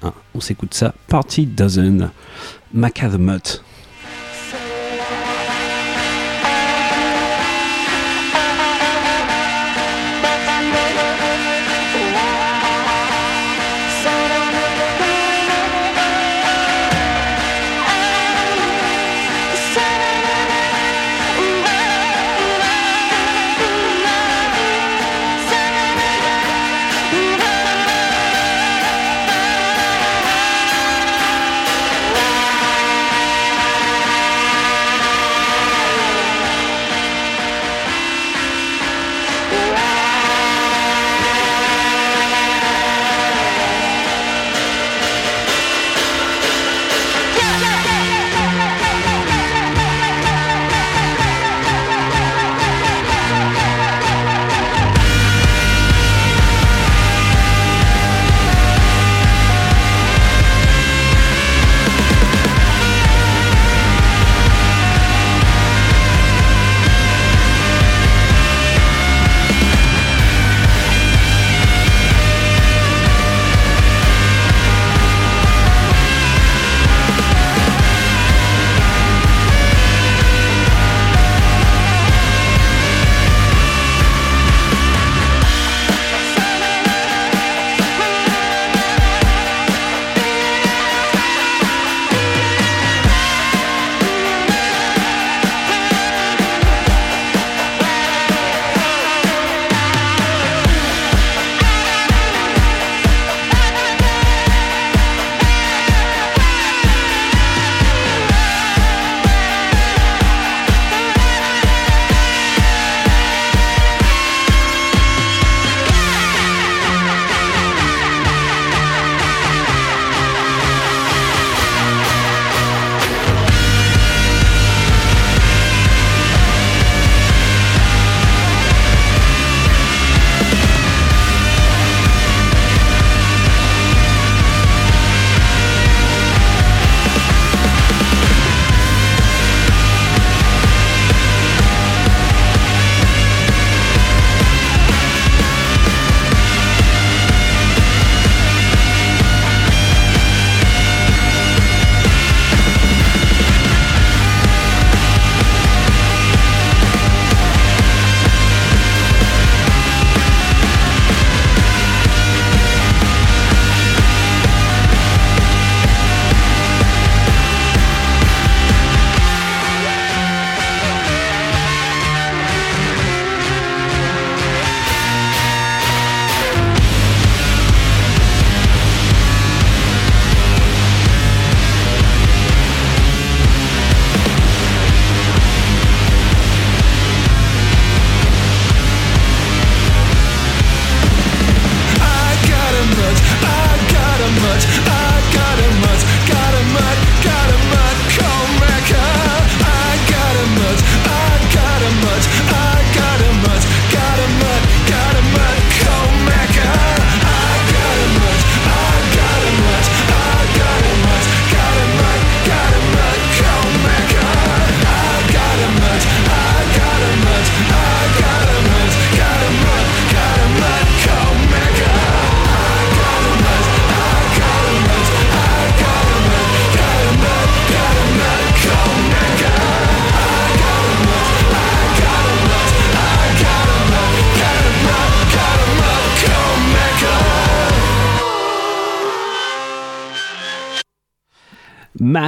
Hein, 0.04 0.14
on 0.34 0.40
s'écoute 0.40 0.74
ça. 0.74 0.94
Party 1.10 1.46
Dozen, 1.46 2.12
Maca 2.74 3.10
the 3.10 3.20
Mutt. 3.20 3.62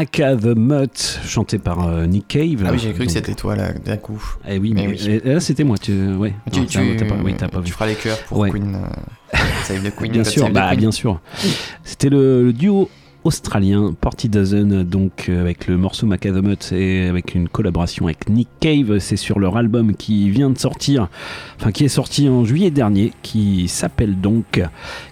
Maca 0.03 0.35
the 0.35 0.53
Mutt, 0.57 1.21
chanté 1.25 1.57
par 1.59 1.87
euh, 1.87 2.05
Nick 2.05 2.27
Cave. 2.27 2.63
Ah 2.65 2.71
oui, 2.73 2.77
j'ai 2.79 2.91
cru 2.91 3.05
que 3.05 3.11
c'était 3.11 3.33
toi 3.35 3.55
là, 3.55 3.71
d'un 3.71 3.95
coup. 3.95 4.21
Eh 4.45 4.57
oui, 4.57 4.73
mais, 4.75 4.87
Mais 4.87 4.97
oui. 5.01 5.21
là 5.23 5.39
c'était 5.39 5.63
moi. 5.63 5.77
Tu, 5.77 5.93
ouais. 6.15 6.33
Tu, 6.51 6.59
Non, 6.59 6.65
tu, 6.65 6.77
pas, 7.05 7.15
oui, 7.23 7.33
t'as 7.37 7.47
pas 7.47 7.61
tu 7.63 7.71
feras 7.71 7.87
les 7.87 7.95
chœurs 7.95 8.19
pour 8.27 8.39
Ouais. 8.39 8.49
Queen. 8.49 8.75
euh, 8.75 9.37
Save 9.63 9.81
the 9.89 9.95
Queen. 9.95 10.11
Bien 10.11 10.25
sûr, 10.25 10.49
bah, 10.49 10.67
Queen. 10.71 10.79
bien 10.81 10.91
sûr. 10.91 11.21
C'était 11.85 12.09
le, 12.09 12.43
le 12.43 12.51
duo 12.51 12.89
australien 13.23 13.93
Party 13.99 14.27
Dozen, 14.27 14.83
donc 14.83 15.27
euh, 15.29 15.39
avec 15.39 15.67
le 15.67 15.77
morceau 15.77 16.05
Macadamut 16.05 16.57
et 16.73 17.07
avec 17.07 17.33
une 17.33 17.47
collaboration 17.47 18.07
avec 18.07 18.29
Nick 18.29 18.49
Cave. 18.59 18.99
C'est 18.99 19.15
sur 19.15 19.39
leur 19.39 19.55
album 19.55 19.95
qui 19.95 20.29
vient 20.29 20.49
de 20.49 20.57
sortir, 20.57 21.07
enfin 21.57 21.71
qui 21.71 21.85
est 21.85 21.89
sorti 21.89 22.27
en 22.27 22.43
juillet 22.43 22.71
dernier, 22.71 23.13
qui 23.21 23.69
s'appelle 23.69 24.19
donc, 24.19 24.61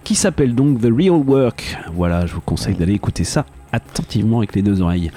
qui 0.04 0.16
s'appelle 0.16 0.54
donc 0.54 0.82
The 0.82 0.90
Real 0.94 1.12
Work. 1.26 1.78
Voilà, 1.96 2.26
je 2.26 2.34
vous 2.34 2.42
conseille 2.42 2.76
d'aller 2.76 2.94
écouter 2.96 3.24
ça 3.24 3.46
attentivement 3.72 4.40
avec 4.40 4.56
les 4.56 4.62
deux 4.62 4.82
oreilles. 4.82 5.12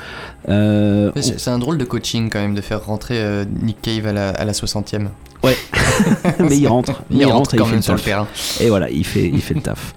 Euh, 0.48 1.10
C'est 1.16 1.50
un 1.50 1.58
drôle 1.58 1.78
de 1.78 1.84
coaching 1.84 2.30
quand 2.30 2.40
même 2.40 2.54
de 2.54 2.60
faire 2.60 2.84
rentrer 2.84 3.18
euh, 3.18 3.44
Nick 3.62 3.80
Cave 3.82 4.06
à 4.06 4.12
la, 4.12 4.30
à 4.30 4.44
la 4.44 4.52
60e. 4.52 5.08
Ouais, 5.42 5.56
mais 6.40 6.56
il 6.56 6.66
rentre, 6.66 7.02
Il, 7.10 7.24
rentre 7.26 7.54
et 7.54 7.58
quand 7.58 7.64
il 7.64 7.68
fait 7.68 7.74
même 7.74 7.82
sur 7.82 7.94
le 7.94 8.00
terrain. 8.00 8.26
Et 8.60 8.68
voilà, 8.68 8.90
il 8.90 9.04
fait, 9.04 9.28
il 9.28 9.42
fait 9.42 9.54
le 9.54 9.60
taf. 9.60 9.94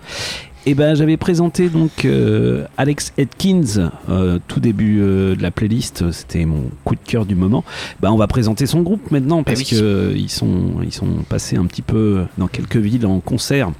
Et 0.68 0.74
ben 0.74 0.96
j'avais 0.96 1.16
présenté 1.16 1.70
donc 1.70 2.04
euh, 2.04 2.66
Alex 2.76 3.14
Atkins 3.18 3.90
euh, 4.10 4.38
tout 4.50 4.60
début 4.60 5.00
euh, 5.00 5.34
de 5.34 5.42
la 5.42 5.50
playlist, 5.50 6.12
c'était 6.12 6.44
mon 6.44 6.64
coup 6.84 6.96
de 6.96 7.00
cœur 7.06 7.26
du 7.26 7.36
moment. 7.36 7.64
Ben 8.02 8.12
on 8.12 8.18
va 8.18 8.28
présenter 8.28 8.66
son 8.66 8.82
groupe 8.82 9.10
maintenant 9.10 9.44
parce 9.44 9.60
oui. 9.60 9.66
que 9.66 9.76
euh, 9.82 10.14
ils 10.14 10.30
sont 10.30 10.74
ils 10.84 10.92
sont 10.92 11.24
passés 11.30 11.56
un 11.56 11.64
petit 11.68 11.82
peu 11.82 12.26
dans 12.38 12.48
quelques 12.48 12.76
villes 12.76 13.06
en 13.06 13.22
concert. 13.22 13.72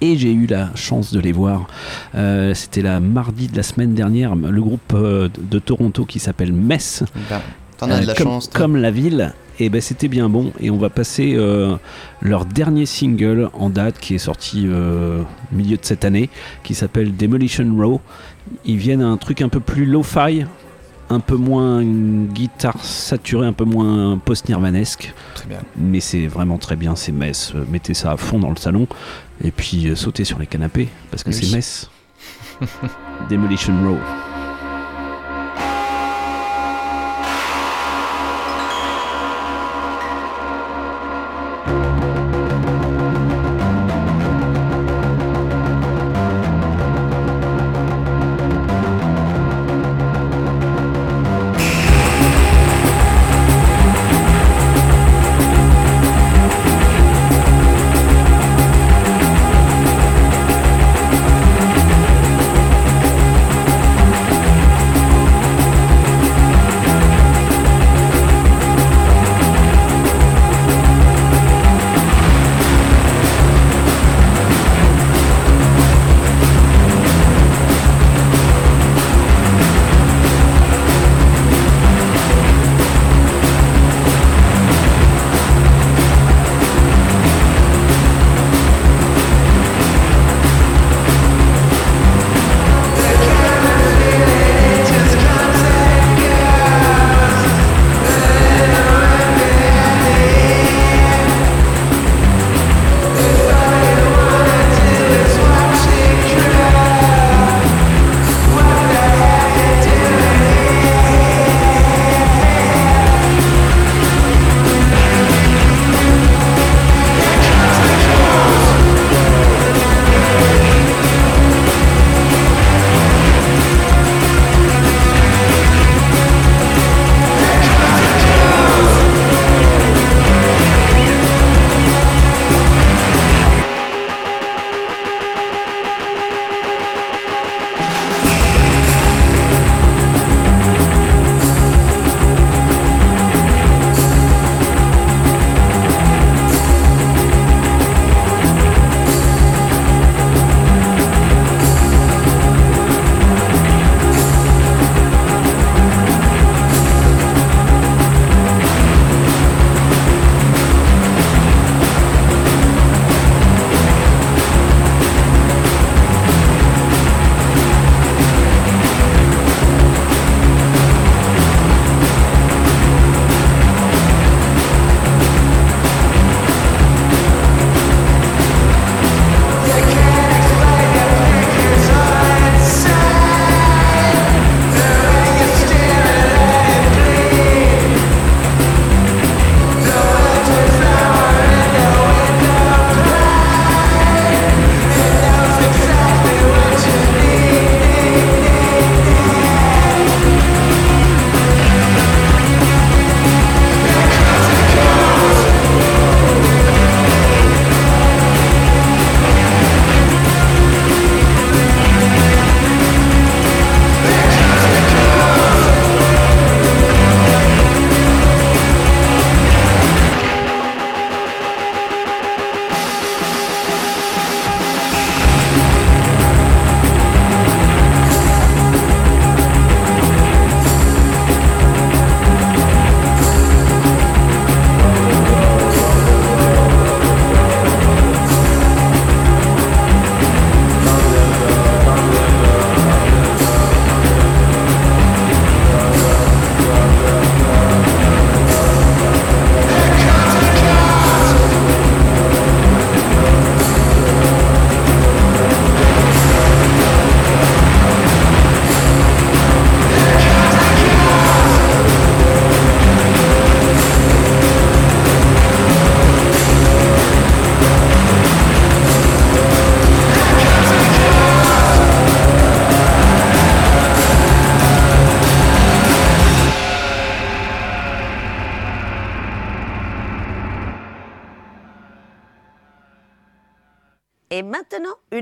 Et 0.00 0.16
j'ai 0.16 0.32
eu 0.32 0.46
la 0.46 0.70
chance 0.74 1.12
de 1.12 1.20
les 1.20 1.32
voir. 1.32 1.66
Euh, 2.14 2.54
C'était 2.54 2.82
la 2.82 3.00
mardi 3.00 3.48
de 3.48 3.56
la 3.56 3.62
semaine 3.62 3.94
dernière. 3.94 4.36
Le 4.36 4.60
groupe 4.60 4.92
euh, 4.94 5.28
de 5.38 5.58
Toronto 5.58 6.04
qui 6.04 6.18
s'appelle 6.18 6.52
Mess. 6.52 7.02
Ben, 7.28 7.40
T'en 7.78 7.90
as 7.90 8.00
de 8.00 8.06
la 8.06 8.14
comme, 8.14 8.26
chance. 8.26 8.50
Comme 8.52 8.76
la 8.76 8.90
ville. 8.90 9.32
Et 9.60 9.70
ben 9.70 9.80
c'était 9.80 10.08
bien 10.08 10.28
bon. 10.28 10.52
Et 10.60 10.70
on 10.70 10.76
va 10.76 10.88
passer 10.88 11.34
euh, 11.36 11.76
leur 12.22 12.44
dernier 12.44 12.86
single 12.86 13.50
en 13.54 13.70
date 13.70 13.98
qui 13.98 14.14
est 14.14 14.18
sorti 14.18 14.64
euh, 14.66 15.22
au 15.22 15.54
milieu 15.56 15.76
de 15.76 15.84
cette 15.84 16.04
année, 16.04 16.30
qui 16.62 16.74
s'appelle 16.74 17.16
Demolition 17.16 17.68
Row. 17.76 18.00
Ils 18.64 18.76
viennent 18.76 19.02
à 19.02 19.08
un 19.08 19.16
truc 19.16 19.42
un 19.42 19.48
peu 19.48 19.60
plus 19.60 19.84
lo-fi, 19.84 20.44
un 21.10 21.20
peu 21.20 21.36
moins 21.36 21.80
une 21.80 22.26
guitare 22.26 22.84
saturée, 22.84 23.46
un 23.46 23.52
peu 23.52 23.64
moins 23.64 24.18
post-nirvanesque. 24.18 25.12
Très 25.34 25.46
bien. 25.48 25.58
Mais 25.76 26.00
c'est 26.00 26.26
vraiment 26.26 26.58
très 26.58 26.76
bien, 26.76 26.96
c'est 26.96 27.12
Mess. 27.12 27.52
Euh, 27.54 27.64
Mettez 27.70 27.94
ça 27.94 28.12
à 28.12 28.16
fond 28.16 28.38
dans 28.38 28.50
le 28.50 28.56
salon 28.56 28.86
et 29.42 29.50
puis 29.50 29.88
euh, 29.88 29.94
sautez 29.96 30.24
sur 30.24 30.38
les 30.38 30.46
canapés 30.46 30.88
parce 31.10 31.22
que 31.24 31.30
Oui. 31.30 31.34
c'est 31.34 31.54
Mess. 31.56 31.90
Demolition 33.30 33.72
Row. 33.88 33.96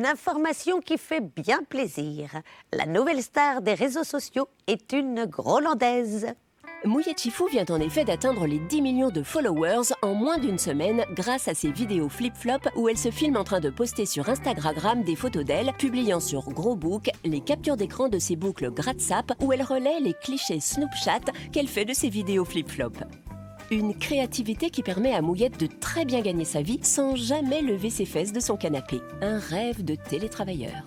Une 0.06 0.12
information 0.12 0.80
qui 0.80 0.98
fait 0.98 1.20
bien 1.20 1.62
plaisir. 1.68 2.30
La 2.72 2.86
nouvelle 2.86 3.22
star 3.22 3.60
des 3.60 3.74
réseaux 3.74 4.04
sociaux 4.04 4.48
est 4.66 4.92
une 4.92 5.24
Grolandaise. 5.24 6.26
Mouya 6.84 7.14
Chifu 7.16 7.48
vient 7.50 7.64
en 7.70 7.80
effet 7.80 8.04
d'atteindre 8.04 8.46
les 8.46 8.58
10 8.58 8.82
millions 8.82 9.10
de 9.10 9.22
followers 9.22 9.92
en 10.02 10.14
moins 10.14 10.38
d'une 10.38 10.58
semaine 10.58 11.04
grâce 11.14 11.48
à 11.48 11.54
ses 11.54 11.72
vidéos 11.72 12.08
flip-flop 12.08 12.70
où 12.76 12.88
elle 12.88 12.98
se 12.98 13.10
filme 13.10 13.36
en 13.36 13.44
train 13.44 13.60
de 13.60 13.70
poster 13.70 14.06
sur 14.06 14.28
Instagram 14.28 15.02
des 15.02 15.16
photos 15.16 15.44
d'elle, 15.44 15.72
publiant 15.76 16.20
sur 16.20 16.50
Gros 16.50 16.76
Book 16.76 17.10
les 17.24 17.40
captures 17.40 17.76
d'écran 17.76 18.08
de 18.08 18.18
ses 18.18 18.36
boucles 18.36 18.70
Gratsap 18.70 19.32
où 19.40 19.52
elle 19.52 19.62
relaie 19.62 20.00
les 20.00 20.14
clichés 20.14 20.60
Snoopchat 20.60 21.32
qu'elle 21.52 21.68
fait 21.68 21.84
de 21.84 21.94
ses 21.94 22.10
vidéos 22.10 22.44
flip-flop. 22.44 22.92
Une 23.72 23.98
créativité 23.98 24.70
qui 24.70 24.84
permet 24.84 25.12
à 25.12 25.22
Mouillette 25.22 25.58
de 25.58 25.66
très 25.66 26.04
bien 26.04 26.20
gagner 26.20 26.44
sa 26.44 26.62
vie 26.62 26.78
sans 26.82 27.16
jamais 27.16 27.62
lever 27.62 27.90
ses 27.90 28.04
fesses 28.04 28.32
de 28.32 28.38
son 28.38 28.56
canapé. 28.56 29.00
Un 29.20 29.40
rêve 29.40 29.84
de 29.84 29.96
télétravailleur. 29.96 30.84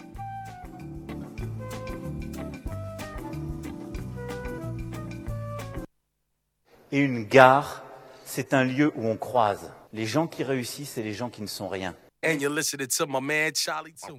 Et 6.94 7.00
une 7.00 7.26
gare, 7.26 7.84
c'est 8.24 8.54
un 8.54 8.64
lieu 8.64 8.94
où 8.96 9.06
on 9.08 9.18
croise 9.18 9.74
les 9.92 10.06
gens 10.06 10.28
qui 10.28 10.44
réussissent 10.44 10.98
et 10.98 11.04
les 11.04 11.14
gens 11.14 11.30
qui 11.30 11.42
ne 11.42 11.48
sont 11.48 11.68
rien. 11.68 11.96
And 12.22 12.42
you're 12.42 12.54
listening 12.54 12.88
to 12.98 13.06
my 13.08 13.22
man 13.22 13.52
Charlie 13.56 13.94
too. 13.94 14.18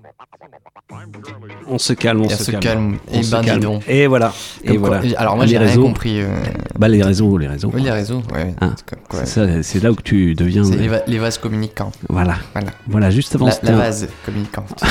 On 1.66 1.76
se 1.78 1.92
calme, 1.92 2.22
on 2.22 2.28
se, 2.30 2.44
se 2.44 2.50
calme. 2.50 2.60
calme. 2.62 2.98
On 3.12 3.18
Et 3.18 3.22
se 3.22 3.30
ben, 3.30 3.40
dis 3.42 3.46
calme. 3.48 3.60
donc. 3.60 3.82
Et 3.86 4.06
voilà. 4.06 4.32
Et 4.64 4.76
quoi- 4.78 4.88
voilà. 5.00 5.18
alors 5.18 5.36
moi, 5.36 5.44
Les 5.44 5.50
j'ai 5.50 5.58
rien 5.58 5.66
réseaux. 5.68 5.82
compris, 5.82 6.22
euh. 6.22 6.28
Bah 6.78 6.88
les 6.88 7.02
réseaux, 7.02 7.36
les 7.36 7.46
réseaux. 7.46 7.70
Oui, 7.74 7.82
les 7.82 7.90
réseaux, 7.90 8.22
ouais. 8.32 8.54
Ouais. 8.62 9.62
c'est 9.62 9.82
là 9.82 9.92
où 9.92 9.96
tu 10.02 10.34
deviens. 10.34 10.64
C'est 10.64 10.76
les, 10.76 10.88
va- 10.88 11.02
les 11.06 11.18
vases 11.18 11.36
communicants. 11.36 11.92
Voilà. 12.08 12.36
Voilà. 12.54 12.70
Voilà, 12.88 13.10
juste 13.10 13.34
avant 13.34 13.46
La, 13.48 13.58
la 13.62 13.72
vase 13.76 14.08
communicante. 14.24 14.72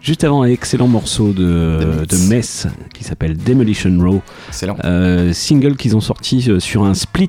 Juste 0.00 0.24
avant, 0.24 0.42
un 0.42 0.46
excellent 0.48 0.86
morceau 0.88 1.32
de, 1.32 2.06
de 2.08 2.16
Mess 2.28 2.66
qui 2.94 3.04
s'appelle 3.04 3.36
Demolition 3.36 3.94
Row. 4.00 4.22
Excellent. 4.48 4.76
Euh, 4.84 5.32
single 5.34 5.76
qu'ils 5.76 5.94
ont 5.96 6.00
sorti 6.00 6.46
euh, 6.48 6.60
sur 6.60 6.84
un 6.84 6.94
split 6.94 7.28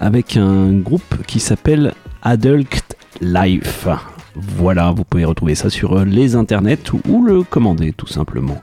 avec 0.00 0.36
un 0.36 0.72
groupe 0.72 1.22
qui 1.26 1.38
s'appelle 1.38 1.94
Adult 2.22 2.95
Life. 3.20 3.88
Voilà, 4.34 4.90
vous 4.90 5.04
pouvez 5.04 5.24
retrouver 5.24 5.54
ça 5.54 5.70
sur 5.70 5.98
euh, 5.98 6.04
les 6.04 6.36
internets 6.36 6.92
ou, 6.92 7.00
ou 7.08 7.24
le 7.24 7.42
commander 7.42 7.92
tout 7.92 8.06
simplement 8.06 8.60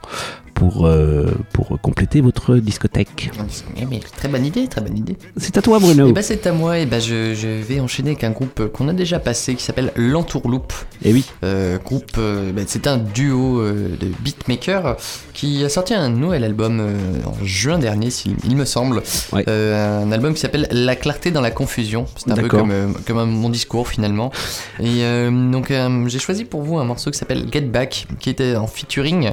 pour, 0.54 0.86
euh, 0.86 1.32
pour 1.54 1.80
compléter 1.82 2.22
votre 2.22 2.58
discothèque. 2.58 3.32
Eh, 3.78 3.86
mais 3.86 4.00
très 4.00 4.28
bonne 4.28 4.46
idée, 4.46 4.68
très 4.68 4.82
bonne 4.82 4.98
idée. 4.98 5.18
C'est 5.38 5.58
à 5.58 5.62
toi 5.62 5.80
Bruno. 5.80 6.08
Et 6.08 6.14
bah 6.14 6.22
c'est 6.22 6.46
à 6.48 6.54
moi, 6.54 6.80
et 6.80 6.86
bah 6.86 7.00
je, 7.00 7.34
je 7.34 7.48
vais 7.48 7.80
enchaîner 7.80 8.12
avec 8.12 8.24
un 8.24 8.32
groupe 8.32 8.68
qu'on 8.72 8.88
a 8.88 8.94
déjà 8.94 9.20
passé 9.20 9.56
qui 9.56 9.64
s'appelle 9.64 9.92
L'Entourloupe. 9.96 10.74
Et 11.04 11.14
oui. 11.14 11.26
Euh, 11.44 11.78
groupe, 11.80 12.12
euh, 12.18 12.52
bah, 12.52 12.62
c'est 12.68 12.88
un 12.88 12.98
duo 12.98 13.62
de 13.64 14.08
beatmakers 14.22 14.98
qui 15.34 15.64
a 15.64 15.70
sorti 15.70 15.94
un 15.94 16.10
nouvel 16.10 16.44
album 16.44 16.82
en 17.26 17.44
juin 17.46 17.80
dernier, 17.80 18.10
il 18.46 18.56
me 18.56 18.66
semble. 18.66 19.02
Un 19.34 20.12
album 20.12 20.34
qui 20.34 20.40
s'appelle 20.40 20.68
La 20.72 20.96
clarté 20.96 21.32
dans 21.32 21.42
la 21.42 21.52
confusion. 21.52 22.06
C'est 22.16 22.32
un 22.32 22.36
peu 22.36 22.48
comme, 22.48 22.72
comme 23.06 23.18
un- 23.18 23.26
mon 23.26 23.50
discours 23.50 23.88
finalement. 23.88 24.32
Et 24.80 25.04
donc 25.30 25.74
j'ai 26.08 26.20
choisi 26.20 26.46
pour 26.46 26.62
vous 26.62 26.78
un 26.78 26.84
morceau 26.86 27.12
qui 27.12 27.18
s'appelle 27.18 27.48
Get 27.52 27.62
Back, 27.62 28.08
qui 28.20 28.30
était 28.30 28.56
en 28.56 28.68
featuring 28.68 29.32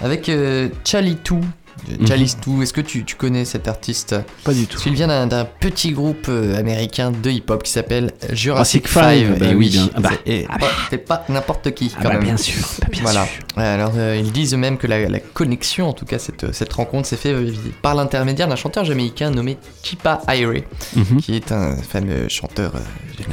avec 0.00 0.28
euh, 0.28 0.68
Chalitou. 0.84 1.40
Mhm. 2.00 2.08
Chalitou, 2.08 2.60
est-ce 2.60 2.72
que 2.72 2.80
tu, 2.80 3.04
tu 3.04 3.14
connais 3.14 3.44
cet 3.44 3.68
artiste? 3.68 4.16
Pas 4.42 4.52
du 4.52 4.66
tout. 4.66 4.80
Qu'il 4.80 4.94
vient 4.94 5.26
d'un- 5.28 5.44
petit 5.44 5.92
groupe 5.92 6.26
euh, 6.28 6.58
américain 6.58 7.12
de 7.12 7.30
hip-hop 7.30 7.62
qui 7.62 7.70
s'appelle 7.70 8.10
Jurassic 8.32 8.88
Jurassic 8.88 8.88
Five, 8.88 9.30
5. 9.34 9.38
bah 9.38 9.46
et 9.46 9.54
oui, 9.54 9.68
bien- 9.70 9.88
ah 9.94 10.00
bah. 10.00 10.10
c'est- 10.26 10.46
pas- 10.48 10.70
c'est 10.90 10.98
pas 10.98 11.24
n'importe 11.28 11.70
qui 11.74 11.92
Ah 11.94 12.00
quand 12.02 12.08
bah, 12.08 12.14
même. 12.16 12.24
bien 12.24 12.36
sûr, 12.36 12.64
bah, 12.80 12.88
bien 12.90 13.02
voilà. 13.02 13.26
sûr. 13.26 13.44
Ouais, 13.56 13.62
Alors 13.62 13.92
euh, 13.96 14.16
ils 14.20 14.32
disent 14.32 14.54
même 14.54 14.76
que 14.76 14.88
la, 14.88 15.08
la 15.08 15.20
connexion, 15.20 15.88
en 15.88 15.92
tout 15.92 16.04
cas 16.04 16.18
cette, 16.18 16.52
cette 16.52 16.72
rencontre, 16.72 17.06
s'est 17.06 17.16
faite 17.16 17.36
euh, 17.36 17.52
par 17.80 17.94
l'intermédiaire 17.94 18.48
d'un 18.48 18.56
chanteur 18.56 18.84
jamaïcain 18.84 19.30
nommé 19.30 19.56
Chipa 19.84 20.20
Irie, 20.34 20.64
Mhm. 20.96 21.20
qui 21.20 21.36
est 21.36 21.52
un 21.52 21.76
fameux 21.76 22.28
chanteur 22.28 22.72
euh, 22.74 22.80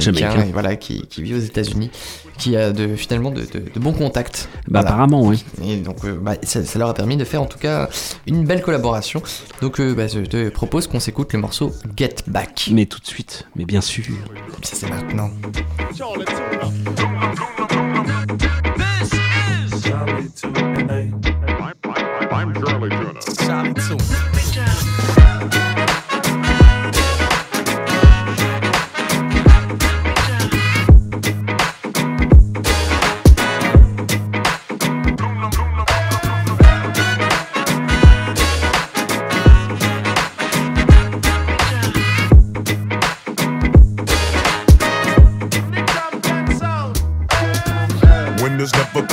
Jamaïcain. 0.20 0.48
et 0.48 0.52
voilà, 0.52 0.76
qui, 0.76 1.02
qui 1.08 1.20
vit 1.22 1.34
aux 1.34 1.40
États-Unis, 1.40 1.90
qui 2.38 2.56
a 2.56 2.72
de, 2.72 2.94
finalement 2.96 3.30
de, 3.30 3.40
de- 3.42 3.70
de 3.74 3.80
bons 3.80 3.92
contacts. 3.92 4.48
Bah, 4.54 4.80
Voilà. 4.80 4.88
apparemment, 4.88 5.22
oui. 5.22 5.44
Et 5.64 5.76
donc 5.76 6.04
euh, 6.04 6.18
bah, 6.20 6.34
ça, 6.42 6.64
ça 6.64 6.78
leur 6.78 6.88
a 6.88 6.94
permis 6.94 7.16
de 7.16 7.24
faire 7.24 7.42
en 7.42 7.46
tout 7.46 7.58
cas 7.58 7.88
une 8.26 8.44
belle 8.44 8.62
collaboration. 8.62 9.22
Donc 9.62 9.80
euh, 9.80 9.94
bah, 9.94 10.06
je 10.08 10.20
te 10.20 10.48
propose 10.48 10.86
qu'on 10.86 11.00
s'écoute 11.00 11.32
le 11.32 11.38
morceau 11.40 11.72
Get 11.96 12.14
Back. 12.26 12.68
Mais 12.72 12.86
tout 12.86 13.00
de 13.00 13.06
suite, 13.06 13.46
mais 13.56 13.64
bien 13.64 13.80
sûr. 13.80 14.04
Ça 14.62 14.76
c'est 14.76 14.88
maintenant. 14.90 15.30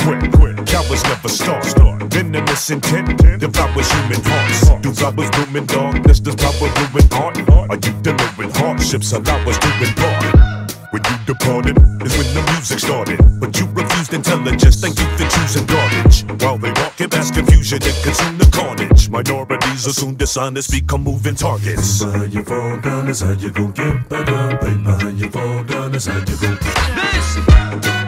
Winners 0.06 0.22
never 0.22 0.36
quit, 0.36 0.66
cowards 0.66 1.02
never 1.04 1.28
start. 1.28 1.64
Venomous 2.12 2.70
intent 2.70 3.18
devours 3.40 3.90
human 3.92 4.20
hearts. 4.24 4.82
Do 4.82 4.92
flowers 4.92 5.30
bloom 5.30 5.56
in 5.56 5.66
darkness? 5.66 6.20
Does 6.20 6.36
power 6.36 6.52
ruin 6.60 7.08
art? 7.12 7.38
Are 7.70 7.76
you 7.76 7.92
dealing 8.02 8.36
with 8.36 8.56
hardships? 8.56 9.12
Allow 9.12 9.48
us 9.48 9.58
to 9.58 9.68
embark. 9.82 10.74
When 10.92 11.02
you 11.04 11.16
departed 11.26 11.78
is 12.04 12.16
when 12.16 12.28
the 12.34 12.42
music 12.52 12.78
started. 12.80 13.18
But 13.40 13.58
you 13.58 13.66
refused 13.72 14.12
intelligence, 14.12 14.80
thank 14.80 14.98
you 14.98 15.06
for 15.16 15.28
choosing 15.28 15.66
garbage. 15.66 16.24
While 16.42 16.58
they 16.58 16.70
walk 16.72 17.00
in 17.00 17.10
mass 17.10 17.30
confusion 17.30 17.80
and 17.82 17.96
consume 18.04 18.38
the 18.38 18.48
carnage. 18.52 19.08
Minorities 19.08 19.86
assume 19.86 20.14
dishonest, 20.16 20.70
become 20.70 21.02
moving 21.02 21.34
targets. 21.34 22.04
Behind 22.04 22.32
you 22.32 22.44
fall 22.44 22.76
down 22.80 23.08
is 23.08 23.20
how 23.20 23.32
you 23.32 23.50
gon' 23.50 23.72
get 23.72 24.08
better. 24.08 24.58
Right 24.62 24.84
behind 24.84 25.18
you 25.18 25.30
fall 25.30 25.64
down 25.64 25.94
is 25.94 26.06
how 26.06 26.18
you 26.18 26.36
gon' 26.36 26.58
I'm 27.46 28.03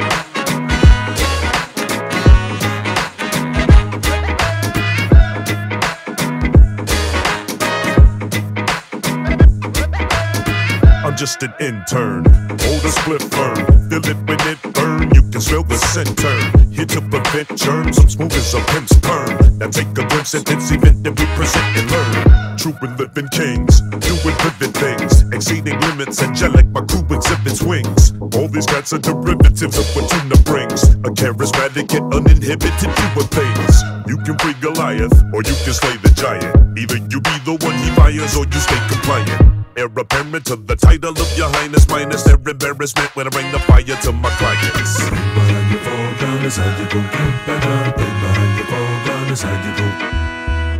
just 11.16 11.42
an 11.42 11.54
intern. 11.60 12.24
Hold 12.60 12.84
a 12.84 12.92
split 12.92 13.22
firm. 13.32 13.56
Feel 13.88 14.04
it 14.04 14.16
when 14.28 14.40
it 14.46 14.60
burn. 14.74 15.10
You 15.14 15.22
can 15.32 15.40
smell 15.40 15.62
the 15.62 15.76
scent 15.78 16.12
turn. 16.18 16.70
Here 16.70 16.84
to 16.84 17.00
prevent 17.00 17.56
germs. 17.56 17.98
I'm 17.98 18.08
smooth 18.08 18.34
as 18.34 18.52
a 18.52 18.60
pimp's 18.68 18.92
perm. 19.00 19.56
Now 19.58 19.68
take 19.70 19.88
a 19.96 20.04
glimpse 20.04 20.34
at 20.34 20.44
this 20.44 20.70
event 20.70 21.04
that 21.04 21.18
we 21.18 21.24
present 21.32 21.64
and 21.72 21.90
learn. 21.90 22.58
True 22.58 22.76
and 22.82 22.98
living 23.00 23.28
kings. 23.32 23.80
Doing 24.04 24.36
vivid 24.44 24.74
things. 24.76 25.24
Exceeding 25.32 25.80
limits. 25.80 26.22
Angelic, 26.22 26.66
my 26.68 26.82
crew 26.84 27.06
exhibits 27.08 27.62
wings. 27.62 28.12
All 28.36 28.48
these 28.48 28.66
cats 28.66 28.92
are 28.92 28.98
derivatives 28.98 29.78
of 29.78 29.88
what 29.96 30.10
tuna 30.10 30.36
brings. 30.44 30.84
A 31.08 31.10
charismatic 31.16 31.96
and 31.96 32.12
uninhibited 32.12 32.92
view 32.92 33.12
of 33.16 33.28
things. 33.32 33.74
You 34.06 34.18
can 34.18 34.36
free 34.38 34.54
Goliath, 34.60 35.16
or 35.32 35.40
you 35.40 35.56
can 35.64 35.72
slay 35.72 35.96
the 35.96 36.12
giant. 36.12 36.78
Either 36.78 36.98
you 37.08 37.20
be 37.24 37.36
the 37.48 37.56
one 37.64 37.76
he 37.80 37.90
fires, 37.96 38.36
or 38.36 38.44
you 38.44 38.60
stay 38.60 38.80
compliant. 38.92 39.65
Heir 39.76 39.92
apparent 39.92 40.46
to 40.46 40.56
the 40.56 40.74
title 40.74 41.12
of 41.12 41.36
your 41.36 41.50
highness, 41.50 41.86
minus 41.86 42.22
their 42.22 42.40
embarrassment 42.40 43.14
when 43.14 43.26
I 43.26 43.30
bring 43.30 43.52
the 43.52 43.58
fire 43.58 43.84
to 43.84 44.12
my 44.12 44.30
clients. 44.40 45.04
behind 45.04 45.68
you 45.70 45.76
fall 45.84 46.10
down 46.16 46.44
is 46.48 46.56
how 46.56 46.64
you 46.80 46.88
gon' 46.88 47.04
get 47.12 47.44
better. 47.44 47.76
Right 47.92 48.16
behind 48.24 48.56
you 48.56 48.64
fall 48.72 48.96
down 49.04 49.28
is 49.28 49.42
how 49.42 49.52
you 49.52 49.72
gon' 49.76 49.92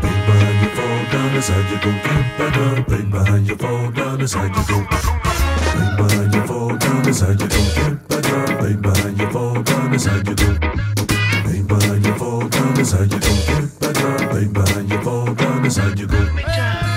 Right 0.01 0.23
behind 0.24 0.59
you 0.64 0.70
fall 0.73 1.01
down 1.12 1.36
is 1.36 1.48
how 1.48 1.60
you 1.60 1.77
gon' 1.77 2.01
get 2.09 2.24
better. 2.39 2.68
Right 2.89 3.10
behind 3.12 3.47
you 3.47 3.56
fall 3.56 3.90
down 3.93 4.20
is 4.23 4.32
how 4.32 4.44
you 4.44 4.64
gon' 4.64 4.89
Right 5.77 5.97
behind 6.01 6.32
you 6.32 6.47
fall 6.47 6.77
down 6.77 7.09
is 7.09 7.20
how 7.20 7.28
you 7.28 7.48
gon' 7.52 7.68
get 7.77 8.09
better. 8.09 8.40
Right 8.64 8.81
behind 8.81 9.18
you 9.20 9.28
fall 9.28 9.62
down 9.62 9.93
is 9.93 10.06
how 10.06 10.16
you 10.16 10.35
gon' 10.40 10.56
Right 11.44 11.68
behind 11.68 12.06
you 12.06 12.14
fall 12.16 12.48
down 12.48 12.77
how 12.77 13.02
you 13.05 13.20
gon' 13.20 13.44
get 13.44 13.78
better. 13.78 14.09
Right 14.32 14.52
behind 14.55 14.89
you 14.89 15.02
fall 15.02 15.35
down 15.35 15.66
is 15.66 15.77
how 15.77 15.89
you 15.89 16.06
gon' 16.06 16.95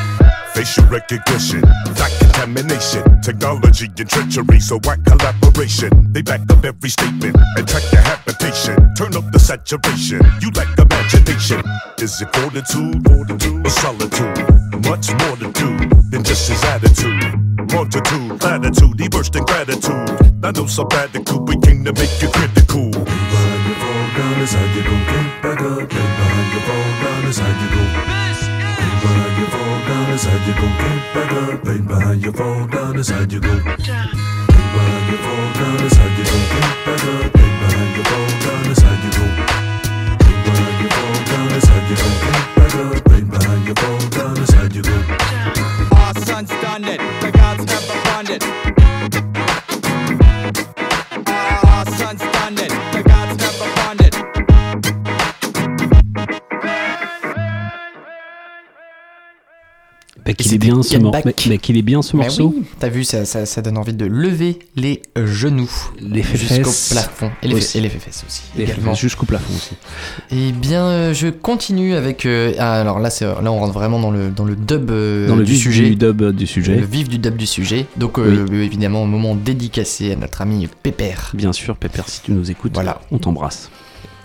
facial 0.60 0.84
recognition, 0.88 1.62
not 1.96 2.12
contamination, 2.20 3.04
technology 3.22 3.88
and 3.98 4.10
treachery, 4.10 4.60
so 4.60 4.78
why 4.84 4.98
collaboration? 5.08 5.90
They 6.12 6.22
back 6.22 6.42
up 6.52 6.66
every 6.66 6.90
statement 6.90 7.38
and 7.56 7.66
track 7.66 7.90
your 7.94 8.02
habitation. 8.02 8.76
Turn 8.96 9.16
up 9.16 9.32
the 9.32 9.40
saturation, 9.40 10.20
you 10.42 10.52
lack 10.52 10.68
imagination. 10.78 11.64
Is 12.00 12.22
it 12.22 12.28
fortitude, 12.36 13.00
fortitude 13.08 13.66
or 13.66 13.70
solitude? 13.70 14.36
Much 14.84 15.08
more 15.20 15.38
to 15.40 15.48
do 15.56 15.72
than 16.12 16.24
just 16.28 16.50
his 16.50 16.62
attitude. 16.66 17.24
Multitude, 17.72 18.44
latitude, 18.44 19.00
he 19.00 19.08
burst 19.08 19.36
in 19.38 19.46
gratitude. 19.46 20.12
I 20.44 20.52
know 20.52 20.66
some 20.68 20.90
radical, 20.92 21.40
we 21.46 21.56
came 21.62 21.86
to 21.86 21.94
make 21.94 22.22
you 22.22 22.28
critical. 22.28 22.92
Behind 22.92 23.64
your 23.64 23.78
fall 23.80 24.08
down 24.18 24.42
is 24.44 24.52
how 24.52 24.66
you 24.76 24.84
gon' 24.84 25.06
get 25.08 25.42
back 25.42 25.62
up. 25.62 25.78
Lay 25.80 25.86
behind 25.88 26.52
your 26.52 26.64
fall 26.68 26.90
down 27.00 27.24
is 27.32 27.40
how 27.40 27.48
you 27.48 27.70
gon' 27.76 28.29
Lay 28.80 28.94
behind 29.02 29.36
your 29.40 29.50
fall 29.50 29.78
down 29.88 30.18
how 30.18 30.38
you 30.48 30.54
gon' 30.60 30.76
get 30.80 31.02
back 31.14 31.32
up. 31.34 31.66
Lay 31.66 31.80
behind 31.80 32.22
your 32.24 32.34
fall 32.34 32.68
down 32.68 32.96
how 32.96 33.20
you 33.28 33.40
gon' 33.40 33.60
Lay 33.60 33.86
behind 34.74 35.06
your 35.10 35.20
fall 35.26 35.48
down 35.60 35.84
how 35.98 36.08
you 36.16 36.24
gon' 36.30 36.46
get 36.54 36.74
back 36.86 37.04
up. 37.04 37.36
Lay 37.36 37.52
behind 37.60 37.92
your 37.96 38.06
fall 38.10 38.32
down 38.44 38.68
how 38.80 38.96
you 39.04 39.12
gon' 39.18 39.36
Lay 40.20 40.36
behind 40.46 40.78
your 40.80 40.92
you 41.90 41.98
get 42.24 42.46
back 42.56 42.76
up. 42.76 43.04
Behind 43.30 43.64
your 43.66 43.76
fall 43.76 44.04
down 44.16 44.38
how 44.54 44.64
you 44.74 44.82
gon' 44.82 45.06
Our 45.98 46.14
son's 46.26 46.50
done 46.62 46.84
it, 46.86 47.00
the 47.22 47.32
gods 47.32 47.72
have 47.72 47.90
abundant. 47.90 48.79
Bah, 60.30 60.34
qu'il 60.36 60.54
est 60.54 60.58
bien 60.60 60.84
ce 60.84 60.98
mor- 60.98 61.12
bah, 61.12 61.22
qu'il 61.58 61.78
est 61.78 61.82
bien 61.82 62.02
ce 62.04 62.16
morceau. 62.16 62.54
oui, 62.56 62.64
t'as 62.80 62.90
vu, 62.90 63.04
ça, 63.04 63.26
ça, 63.26 63.46
ça 63.48 63.62
donne 63.64 63.78
envie 63.80 63.94
de 63.94 64.06
lever 64.06 64.60
les 64.76 65.02
genoux 65.16 65.70
Les 66.00 66.22
jusqu'au 66.22 66.72
plafond. 66.94 67.32
Et 67.42 67.48
les, 67.48 67.56
aussi. 67.56 67.78
et 67.80 67.82
les 67.82 67.90
fesses 67.90 68.24
aussi. 68.28 68.42
Les 68.56 68.66
également. 68.66 68.92
fesses 68.92 69.00
jusqu'au 69.02 69.26
plafond 69.26 69.52
aussi. 69.56 69.72
Eh 70.32 70.52
bien, 70.52 70.86
euh, 70.86 71.14
je 71.14 71.30
continue 71.30 71.96
avec. 71.96 72.26
euh, 72.28 72.54
ah, 72.60 72.80
alors 72.80 73.00
là, 73.00 73.10
c'est, 73.10 73.26
là, 73.26 73.52
on 73.52 73.60
rentre 73.60 73.74
vraiment 73.74 74.00
dans 74.00 74.12
le, 74.12 74.30
dans 74.30 74.46
le 74.46 74.56
dub 74.56 74.92
euh, 74.92 75.28
Dans 75.28 75.36
le 75.36 75.44
du 75.44 75.54
vif 75.54 75.64
sujet. 75.64 75.90
du 75.90 75.96
dub 75.96 76.22
du 76.36 76.46
sujet. 76.46 76.76
Le 76.76 76.86
vif 76.86 77.10
du 77.10 77.18
dub 77.18 77.36
du 77.36 77.48
sujet. 77.48 77.88
Donc, 77.98 78.20
euh, 78.20 78.46
évidemment, 78.52 79.02
au 79.04 79.08
moment 79.08 79.34
dédicacé 79.36 80.12
à 80.12 80.16
notre 80.16 80.42
ami 80.42 80.68
Pépère. 80.84 81.32
Bien 81.34 81.54
sûr, 81.54 81.76
Pépère, 81.76 82.08
si 82.08 82.22
tu 82.22 82.32
nous 82.34 82.52
écoutes, 82.52 82.72
Voilà. 82.76 83.02
on 83.12 83.18
t'embrasse. 83.18 83.70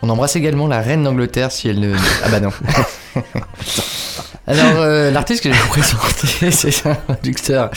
On 0.02 0.10
embrasse 0.10 0.36
également 0.36 0.66
la 0.66 0.80
reine 0.82 1.02
d'Angleterre 1.02 1.50
si 1.50 1.68
elle 1.68 1.80
ne. 1.80 1.94
Ah 2.24 2.28
bah 2.28 2.40
non. 2.40 2.50
Alors, 4.46 4.76
euh, 4.82 5.10
l'artiste 5.10 5.42
que 5.42 5.50
j'ai 5.50 5.58
présenté, 5.68 6.50
c'est 6.50 6.86
un 6.86 6.94
producteur 6.94 7.70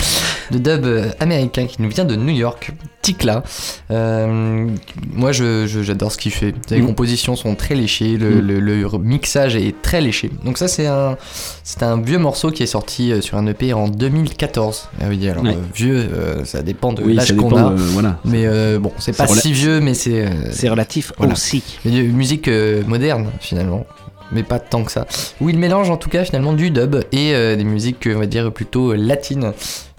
de 0.51 0.57
dub 0.57 0.83
euh, 0.85 1.09
américain 1.21 1.65
qui 1.65 1.81
nous 1.81 1.87
vient 1.89 2.03
de 2.03 2.17
New 2.17 2.33
York, 2.33 2.71
Tikla. 3.01 3.41
Euh, 3.89 4.67
moi, 5.13 5.31
je, 5.31 5.65
je- 5.65 5.81
j'adore 5.81 6.11
ce 6.11 6.17
qu'il 6.17 6.33
fait. 6.33 6.53
Les 6.69 6.81
Mm. 6.81 6.87
compositions 6.87 7.37
sont 7.37 7.55
très 7.55 7.73
léchées, 7.73 8.17
le, 8.17 8.41
Mm. 8.41 8.47
le- 8.47 8.59
le 8.59 8.89
mixage 8.99 9.55
est 9.55 9.81
très 9.81 10.01
léché. 10.01 10.29
Donc 10.43 10.57
ça, 10.57 10.67
c'est 10.67 10.87
un, 10.87 11.15
c'est 11.63 11.83
un 11.83 12.01
vieux 12.01 12.19
morceau 12.19 12.51
qui 12.51 12.63
est 12.63 12.67
sorti 12.67 13.13
euh, 13.13 13.21
sur 13.21 13.37
un 13.37 13.47
EP 13.47 13.71
en 13.71 13.87
2014. 13.87 14.89
Ah 14.99 15.05
oui, 15.07 15.25
alors 15.29 15.43
Ouais. 15.45 15.51
euh, 15.51 15.61
vieux, 15.73 16.09
ça 16.43 16.61
dépend 16.63 16.91
de 16.91 17.01
Oui, 17.01 17.13
l'âge 17.13 17.33
qu'on 17.37 17.55
a. 17.55 17.71
voilà. 17.75 18.19
Mais 18.25 18.45
bon, 18.77 18.91
c'est 18.99 19.15
pas 19.15 19.25
si 19.27 19.53
vieux, 19.53 19.79
mais 19.79 19.93
c'est. 19.93 20.27
C'est 20.51 20.67
relatif 20.67 21.13
voilà. 21.17 21.31
aussi. 21.31 21.63
Mais 21.85 21.91
musique 22.03 22.49
moderne 22.87 23.27
finalement, 23.39 23.85
mais 24.31 24.43
pas 24.43 24.59
tant 24.59 24.83
que 24.83 24.91
ça. 24.91 25.05
Où 25.41 25.49
il 25.49 25.57
mélange 25.57 25.89
en 25.89 25.97
tout 25.97 26.09
cas 26.09 26.23
finalement 26.25 26.53
du 26.53 26.71
dub 26.71 26.95
et 27.11 27.33
euh, 27.33 27.55
des 27.55 27.63
musiques 27.63 28.07
euh, 28.07 28.15
on 28.15 28.19
va 28.19 28.25
dire 28.25 28.51
plutôt 28.51 28.93
latines. 28.93 29.53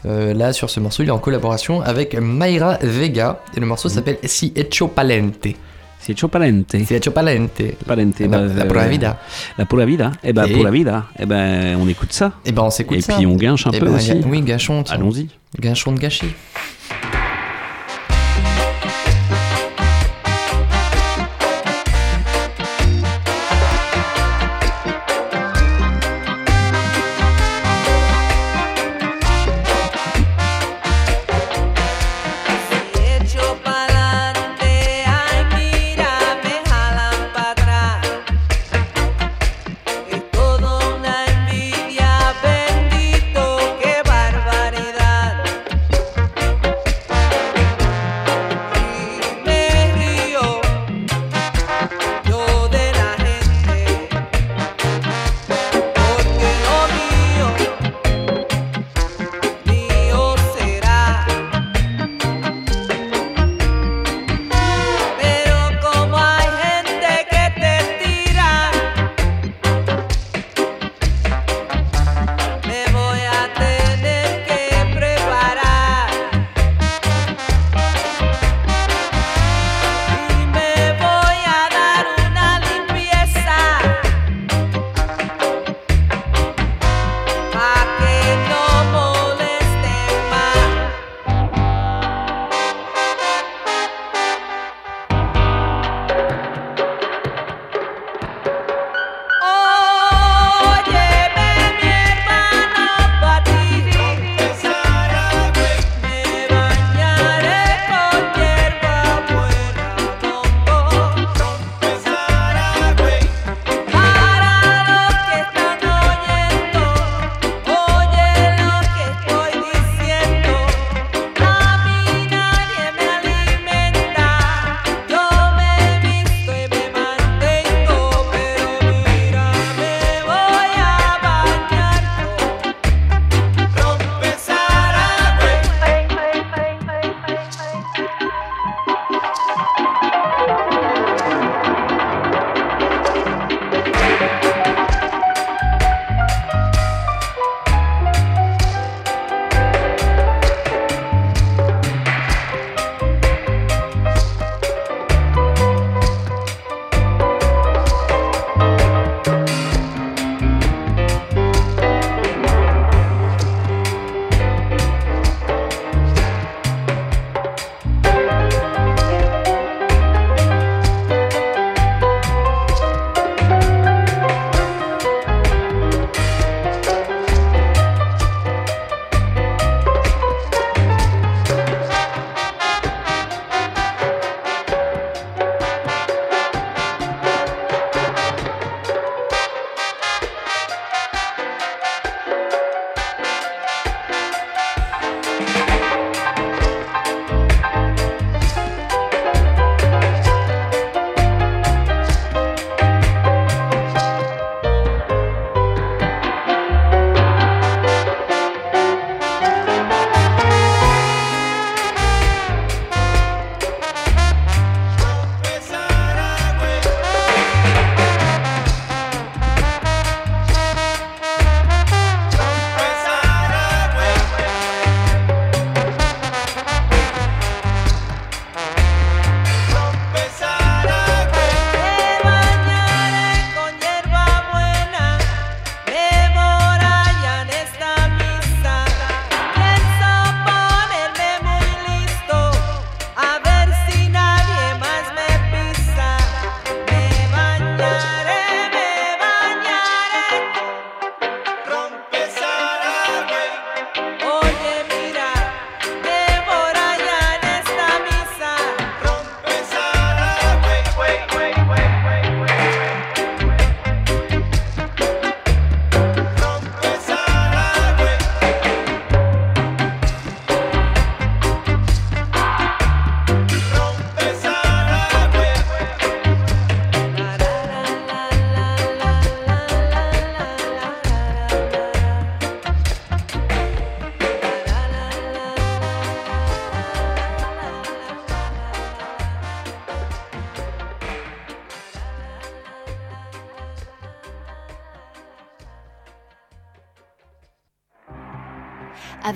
Euh, 0.07 0.33
là 0.33 0.53
sur 0.53 0.71
ce 0.71 0.79
morceau 0.79 1.03
il 1.03 1.09
est 1.09 1.13
en 1.13 1.19
collaboration 1.19 1.81
avec 1.83 2.15
Mayra 2.15 2.79
Vega 2.83 3.41
et 3.57 3.61
le 3.61 3.67
morceau 3.67 3.89
s'appelle 3.89 4.19
Si 4.25 4.53
Hecho 4.55 4.87
Palente. 4.89 5.49
Si 6.01 6.13
Hecho 6.13 6.29
Palente. 6.29 6.77
Si 6.87 6.95
Hecho 6.95 7.11
Palente. 7.11 7.61
Palente. 7.85 8.21
La- 8.21 8.29
bah, 8.29 8.41
la 8.43 8.63
euh, 8.65 8.69
pura 8.69 8.87
vida. 8.87 9.19
La 9.59 9.67
pura 9.67 9.85
vida. 9.85 10.13
Eh 10.23 10.33
ben, 10.33 10.45
Et- 10.47 10.53
pura 10.53 10.71
vida. 10.71 11.07
Eh 11.19 11.27
ben, 11.27 11.77
on 11.83 11.89
écoute 11.89 12.13
ça. 12.13 12.33
Et 12.45 12.53
ben 12.53 12.63
on 12.63 12.71
s'écoute 12.71 12.99
Et 12.99 13.01
ça. 13.01 13.17
puis 13.17 13.27
on 13.27 13.35
gâche 13.35 13.67
un 13.67 13.71
Eh 13.73 13.81
peu 13.81 13.87
ben, 13.87 13.97
aussi. 13.97 14.13
Oui, 14.25 14.41
gâchons. 14.43 14.85
Allons-y. 14.89 15.29
Gâchons 15.59 15.91
de 15.93 15.99
gâchis. 15.99 16.33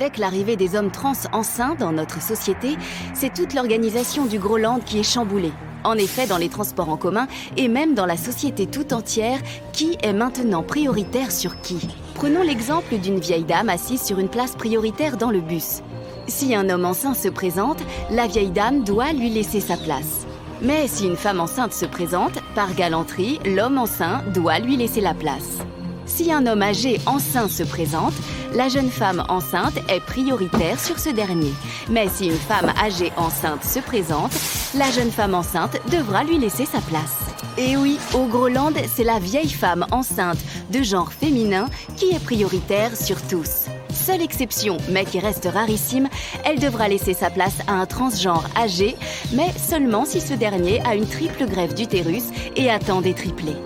Avec 0.02 0.18
l'arrivée 0.18 0.56
des 0.56 0.74
hommes 0.74 0.90
trans 0.90 1.12
enceints 1.32 1.76
dans 1.78 1.92
notre 1.92 2.20
société, 2.20 2.76
c'est 3.14 3.32
toute 3.32 3.54
l'organisation 3.54 4.26
du 4.26 4.40
Groland 4.40 4.80
qui 4.84 4.98
est 4.98 5.04
chamboulée. 5.04 5.52
En 5.84 5.94
effet, 5.94 6.26
dans 6.26 6.38
les 6.38 6.48
transports 6.48 6.88
en 6.88 6.96
commun 6.96 7.28
et 7.56 7.68
même 7.68 7.94
dans 7.94 8.04
la 8.04 8.16
société 8.16 8.66
tout 8.66 8.94
entière, 8.94 9.38
qui 9.72 9.96
est 10.02 10.12
maintenant 10.12 10.64
prioritaire 10.64 11.30
sur 11.30 11.60
qui? 11.60 11.86
Prenons 12.16 12.42
l'exemple 12.42 12.96
d'une 12.96 13.20
vieille 13.20 13.44
dame 13.44 13.68
assise 13.68 14.02
sur 14.02 14.18
une 14.18 14.28
place 14.28 14.56
prioritaire 14.56 15.18
dans 15.18 15.30
le 15.30 15.40
bus. 15.40 15.82
Si 16.26 16.52
un 16.52 16.68
homme 16.68 16.84
enceint 16.84 17.14
se 17.14 17.28
présente, 17.28 17.78
la 18.10 18.26
vieille 18.26 18.50
dame 18.50 18.82
doit 18.82 19.12
lui 19.12 19.30
laisser 19.30 19.60
sa 19.60 19.76
place. 19.76 20.26
Mais 20.62 20.88
si 20.88 21.06
une 21.06 21.14
femme 21.14 21.38
enceinte 21.38 21.74
se 21.74 21.86
présente, 21.86 22.40
par 22.56 22.74
galanterie, 22.74 23.38
l'homme 23.44 23.78
enceint 23.78 24.24
doit 24.34 24.58
lui 24.58 24.76
laisser 24.76 25.00
la 25.00 25.14
place. 25.14 25.58
Si 26.06 26.32
un 26.32 26.46
homme 26.46 26.62
âgé 26.62 26.98
enceint 27.06 27.48
se 27.48 27.62
présente, 27.62 28.14
la 28.54 28.68
jeune 28.68 28.90
femme 28.90 29.24
enceinte 29.28 29.78
est 29.88 30.00
prioritaire 30.00 30.78
sur 30.78 30.98
ce 30.98 31.10
dernier. 31.10 31.52
Mais 31.88 32.08
si 32.08 32.26
une 32.26 32.36
femme 32.36 32.72
âgée 32.82 33.12
enceinte 33.16 33.64
se 33.64 33.78
présente, 33.80 34.32
la 34.74 34.90
jeune 34.90 35.10
femme 35.10 35.34
enceinte 35.34 35.76
devra 35.90 36.24
lui 36.24 36.38
laisser 36.38 36.66
sa 36.66 36.80
place. 36.80 37.18
Et 37.58 37.76
oui, 37.76 37.98
au 38.14 38.24
Groland, 38.26 38.72
c'est 38.94 39.04
la 39.04 39.18
vieille 39.18 39.50
femme 39.50 39.86
enceinte 39.90 40.38
de 40.70 40.82
genre 40.82 41.12
féminin 41.12 41.66
qui 41.96 42.10
est 42.10 42.22
prioritaire 42.22 42.96
sur 42.96 43.20
tous. 43.22 43.66
Seule 43.92 44.22
exception, 44.22 44.78
mais 44.88 45.04
qui 45.04 45.20
reste 45.20 45.48
rarissime, 45.52 46.08
elle 46.44 46.58
devra 46.58 46.88
laisser 46.88 47.14
sa 47.14 47.30
place 47.30 47.58
à 47.66 47.72
un 47.72 47.86
transgenre 47.86 48.48
âgé, 48.56 48.96
mais 49.32 49.50
seulement 49.56 50.04
si 50.04 50.20
ce 50.20 50.34
dernier 50.34 50.80
a 50.86 50.94
une 50.94 51.06
triple 51.06 51.46
greffe 51.46 51.74
d'utérus 51.74 52.24
et 52.56 52.70
attend 52.70 53.00
des 53.02 53.14
triplés. 53.14 53.56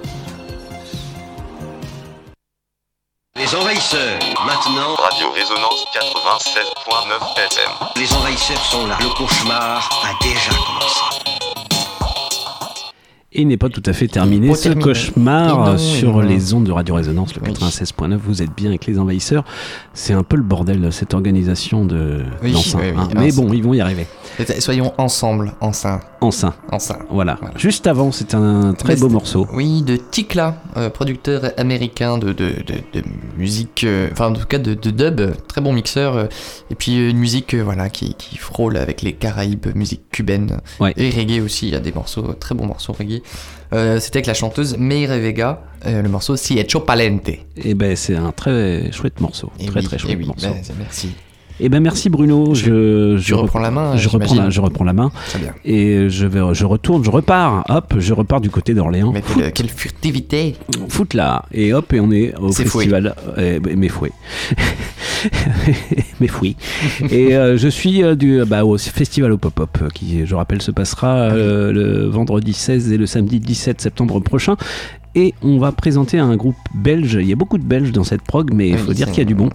Envahisseurs, 3.56 4.18
maintenant. 4.44 4.94
Radio 4.96 5.30
Résonance 5.30 5.84
96.9 5.92 7.36
FM. 7.36 7.70
Les 7.96 8.12
envahisseurs 8.14 8.64
sont 8.64 8.86
là. 8.86 8.98
Le 9.00 9.08
cauchemar 9.08 9.88
a 10.04 10.24
déjà 10.24 10.50
commencé. 10.66 11.05
Et 13.38 13.44
n'est 13.44 13.58
pas 13.58 13.68
tout 13.68 13.82
à 13.84 13.92
fait 13.92 14.08
terminé 14.08 14.54
ce 14.54 14.62
terminé. 14.62 14.82
cauchemar 14.82 15.72
non, 15.72 15.78
sur 15.78 16.22
les 16.22 16.54
ondes 16.54 16.64
de 16.64 16.72
Radio 16.72 16.94
Résonance, 16.94 17.34
le 17.36 17.42
96.9. 17.42 18.16
Vous 18.16 18.40
êtes 18.42 18.54
bien 18.56 18.70
avec 18.70 18.86
les 18.86 18.98
envahisseurs. 18.98 19.44
C'est 19.92 20.14
un 20.14 20.22
peu 20.22 20.36
le 20.36 20.42
bordel, 20.42 20.90
cette 20.90 21.12
organisation 21.12 21.84
de 21.84 22.22
Oui, 22.42 22.54
hein. 22.56 23.08
Mais 23.14 23.32
bon, 23.32 23.52
ils 23.52 23.62
vont 23.62 23.74
y 23.74 23.80
arriver. 23.82 24.06
Soyons 24.58 24.94
ensemble, 24.96 25.52
enceint. 25.60 26.00
Enceint. 26.22 26.54
Enceint. 26.72 26.98
Voilà. 27.10 27.38
Juste 27.56 27.86
avant, 27.86 28.10
c'est 28.10 28.34
un 28.34 28.72
très 28.72 28.96
beau 28.96 29.10
morceau. 29.10 29.46
Oui, 29.52 29.82
de 29.82 29.96
Tikla, 29.96 30.62
euh, 30.78 30.88
producteur 30.88 31.52
américain 31.58 32.16
de, 32.16 32.28
de, 32.28 32.54
de, 32.66 33.00
de 33.00 33.04
musique, 33.36 33.84
euh, 33.84 34.08
enfin 34.12 34.28
en 34.28 34.32
tout 34.32 34.46
cas 34.46 34.58
de, 34.58 34.74
dub, 34.74 35.20
très 35.46 35.60
bon 35.60 35.74
mixeur, 35.74 36.16
euh, 36.16 36.26
et 36.70 36.74
puis 36.74 37.10
une 37.10 37.18
musique 37.18 37.54
voilà, 37.54 37.90
qui, 37.90 38.14
qui 38.14 38.38
frôle 38.38 38.78
avec 38.78 39.02
les 39.02 39.12
Caraïbes, 39.12 39.66
musique 39.74 40.08
cubaine, 40.10 40.58
et 40.96 41.10
reggae 41.10 41.42
aussi, 41.44 41.68
il 41.68 41.72
y 41.74 41.76
a 41.76 41.80
des 41.80 41.92
morceaux, 41.92 42.32
très 42.32 42.54
bons 42.54 42.66
morceaux 42.66 42.94
reggae. 42.94 43.22
Euh, 43.72 43.98
C'était 43.98 44.18
avec 44.18 44.26
la 44.26 44.34
chanteuse 44.34 44.76
Meire 44.78 45.10
Vega, 45.18 45.62
euh, 45.86 46.02
le 46.02 46.08
morceau 46.08 46.36
Si 46.36 46.58
Hecho 46.58 46.80
Palente. 46.80 47.30
Et 47.56 47.74
ben, 47.74 47.96
c'est 47.96 48.14
un 48.16 48.32
très 48.32 48.92
chouette 48.92 49.20
morceau. 49.20 49.50
Et 49.58 49.66
très 49.66 49.80
oui, 49.80 49.86
très 49.86 49.96
et 49.96 49.98
chouette 49.98 50.16
oui, 50.18 50.26
morceau. 50.26 50.46
ben, 50.48 50.62
merci. 50.78 51.10
Eh 51.58 51.68
ben 51.70 51.80
merci 51.80 52.10
Bruno, 52.10 52.54
je, 52.54 53.32
reprends 53.34 53.60
la 53.60 53.70
main, 53.70 53.96
je 53.96 54.08
reprends 54.08 54.34
la, 54.34 54.50
je 54.50 54.60
reprends 54.60 54.84
la 54.84 54.92
main, 54.92 55.10
Très 55.28 55.38
bien. 55.38 55.54
et 55.64 56.10
je 56.10 56.26
vais, 56.26 56.40
je 56.52 56.66
retourne, 56.66 57.02
je 57.02 57.10
repars, 57.10 57.64
hop, 57.70 57.94
je 57.98 58.12
repars 58.12 58.42
du 58.42 58.50
côté 58.50 58.74
d'Orléans. 58.74 59.10
Mais 59.12 59.22
quelle, 59.22 59.52
quelle 59.52 59.70
furtivité 59.70 60.54
Foot 60.88 61.14
là, 61.14 61.46
et 61.52 61.72
hop, 61.72 61.92
et 61.94 62.00
on 62.00 62.10
est 62.12 62.34
au 62.38 62.52
festival. 62.52 63.14
euh, 63.38 63.58
mes 63.74 63.88
fouets. 63.88 64.12
mes 66.20 66.28
fouilles. 66.28 66.56
et 67.10 67.34
euh, 67.34 67.56
je 67.56 67.68
suis 67.68 68.02
euh, 68.02 68.14
du, 68.14 68.42
bah, 68.46 68.64
au 68.64 68.76
festival 68.76 69.32
au 69.32 69.38
pop-up, 69.38 69.78
euh, 69.82 69.88
qui, 69.88 70.26
je 70.26 70.34
rappelle, 70.34 70.60
se 70.62 70.70
passera 70.70 71.14
euh, 71.14 71.72
le 71.72 72.06
vendredi 72.06 72.52
16 72.52 72.92
et 72.92 72.98
le 72.98 73.06
samedi 73.06 73.40
17 73.40 73.80
septembre 73.80 74.20
prochain. 74.20 74.56
Et 75.18 75.32
on 75.42 75.58
va 75.58 75.72
présenter 75.72 76.18
un 76.18 76.36
groupe 76.36 76.56
belge. 76.74 77.14
Il 77.18 77.26
y 77.26 77.32
a 77.32 77.36
beaucoup 77.36 77.56
de 77.56 77.64
Belges 77.64 77.90
dans 77.90 78.04
cette 78.04 78.20
prog, 78.20 78.52
mais 78.52 78.68
il 78.68 78.74
Oui, 78.74 78.80
faut 78.80 78.92
dire 78.92 79.06
qu'il 79.08 79.18
y 79.18 79.22
a 79.22 79.24
du 79.24 79.34
bon. 79.34 79.48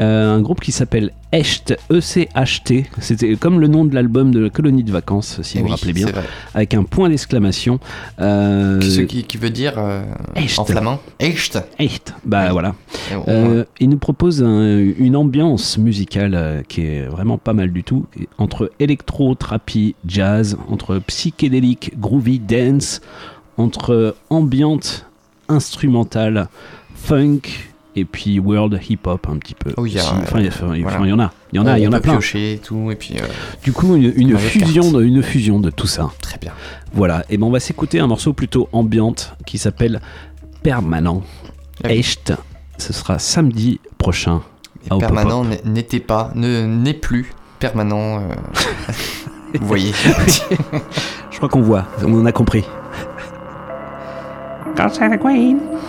Euh, 0.00 0.36
un 0.36 0.40
groupe 0.42 0.60
qui 0.60 0.70
s'appelle 0.70 1.12
Echt, 1.32 1.74
E-C-H-T. 1.90 2.84
C'était 3.00 3.36
comme 3.36 3.58
le 3.58 3.68
nom 3.68 3.86
de 3.86 3.94
l'album 3.94 4.30
de 4.32 4.38
la 4.38 4.50
colonie 4.50 4.84
de 4.84 4.92
vacances, 4.92 5.40
si 5.42 5.56
Eh 5.56 5.60
vous 5.60 5.66
vous 5.68 5.72
rappelez 5.72 5.94
bien, 5.94 6.08
avec 6.54 6.74
un 6.74 6.82
point 6.84 7.08
d'exclamation. 7.08 7.80
Euh, 8.20 8.80
Ce 8.82 9.00
qui, 9.00 9.24
qui 9.24 9.38
veut 9.38 9.48
dire 9.50 9.74
euh, 9.78 10.02
Echt. 10.34 10.58
en 10.58 10.66
flamand 10.66 11.00
Echt. 11.20 11.58
Echt, 11.78 12.14
bah 12.26 12.52
voilà. 12.52 12.74
Au 13.14 13.28
Euh, 13.30 13.64
il 13.80 13.88
nous 13.88 13.98
propose 13.98 14.42
un- 14.42 14.76
une 14.98 15.16
ambiance 15.16 15.78
musicale 15.78 16.62
qui 16.68 16.82
est 16.82 17.06
vraiment 17.06 17.38
pas 17.38 17.54
mal 17.54 17.72
du 17.72 17.82
tout, 17.82 18.04
entre 18.36 18.70
électro, 18.78 19.34
trappy, 19.34 19.94
jazz, 20.06 20.58
entre 20.68 20.98
psychédélique, 20.98 21.92
groovy, 21.98 22.38
dance, 22.40 23.00
entre 23.58 24.14
ambiante, 24.30 25.06
instrumentale, 25.48 26.48
funk 26.94 27.40
et 27.96 28.04
puis 28.04 28.38
world 28.38 28.78
hip-hop 28.88 29.26
un 29.28 29.36
petit 29.38 29.54
peu. 29.54 29.72
Oh, 29.76 29.84
il. 29.84 29.98
Enfin, 29.98 30.38
il 30.40 30.46
y 30.46 30.48
enfin, 30.48 30.66
en 30.68 30.70
a, 31.18 31.32
il 31.52 31.56
y 31.56 31.58
en 31.58 31.66
a, 31.66 31.78
il 31.78 31.82
y 31.84 31.88
en 31.88 31.92
a 31.92 32.00
plein. 32.00 32.12
piocher 32.12 32.52
et 32.54 32.58
tout, 32.58 32.90
et 32.90 32.94
puis. 32.94 33.14
euh, 33.18 33.24
Du 33.64 33.72
coup, 33.72 33.96
une, 33.96 34.38
fusion, 34.38 34.92
de, 34.92 35.02
une 35.02 35.22
fusion 35.22 35.58
de 35.58 35.70
tout 35.70 35.86
ça. 35.88 36.10
Très 36.20 36.38
bien. 36.38 36.52
Voilà, 36.92 37.24
et 37.28 37.36
ben 37.36 37.46
on 37.46 37.50
va 37.50 37.60
s'écouter 37.60 37.98
un 37.98 38.06
morceau 38.06 38.32
plutôt 38.32 38.68
ambiante 38.72 39.34
qui 39.46 39.58
s'appelle 39.58 40.00
Permanent. 40.62 41.22
Ah 41.82 41.88
oui. 41.90 41.98
Echt, 41.98 42.32
ce 42.78 42.92
sera 42.92 43.18
samedi 43.18 43.80
prochain. 43.98 44.42
à 44.90 44.94
Hop 44.94 45.02
Hop 45.02 45.08
permanent 45.12 45.40
Hop. 45.42 45.64
n'était 45.64 46.00
pas, 46.00 46.30
ne 46.36 46.64
n'est 46.66 46.94
plus 46.94 47.32
permanent. 47.58 48.20
euh, 48.20 48.34
Vous 49.60 49.66
voyez. 49.66 49.92
Je 51.30 51.36
crois 51.36 51.48
qu'on 51.48 51.62
voit, 51.62 51.86
on 52.04 52.26
a 52.26 52.32
compris. 52.32 52.64
Queen. 55.18 55.87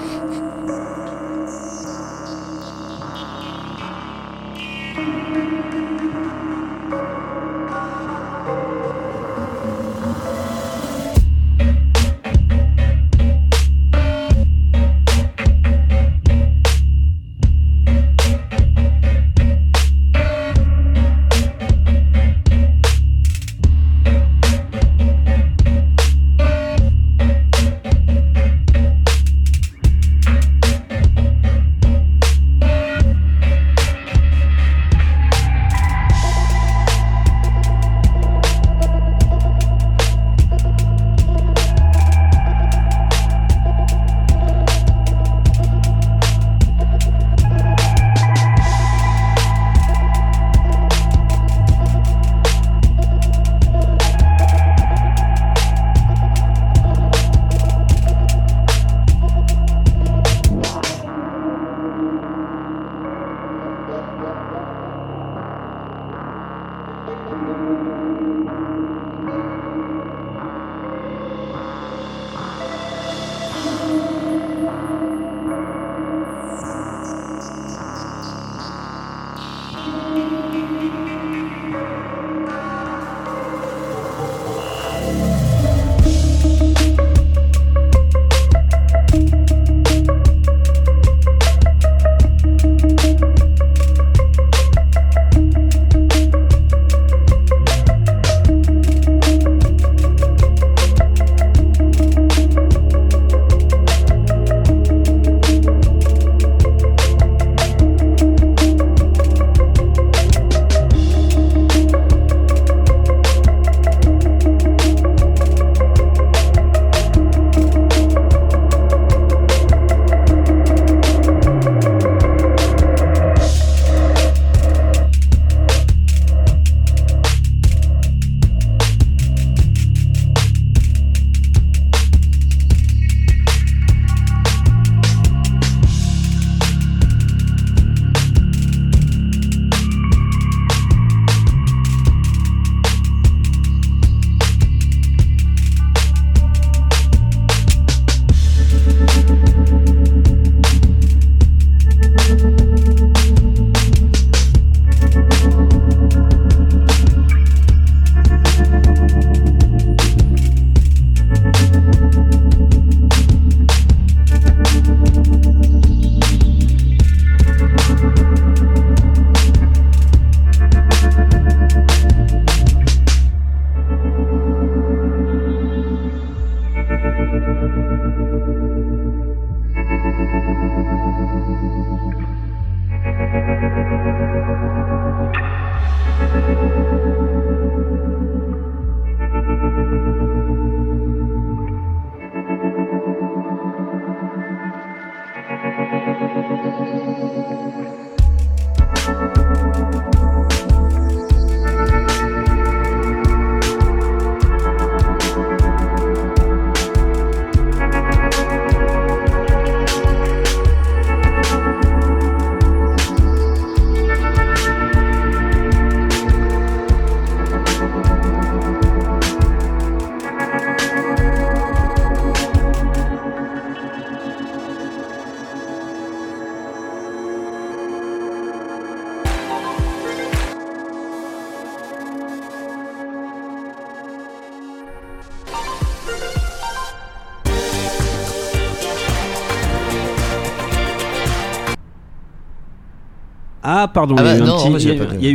Ah 243.90 243.92
pardon, 243.94 244.16
Ah 244.18 244.22
il, 244.22 244.28
y 244.28 244.32
a 244.32 244.36
eu 244.38 244.42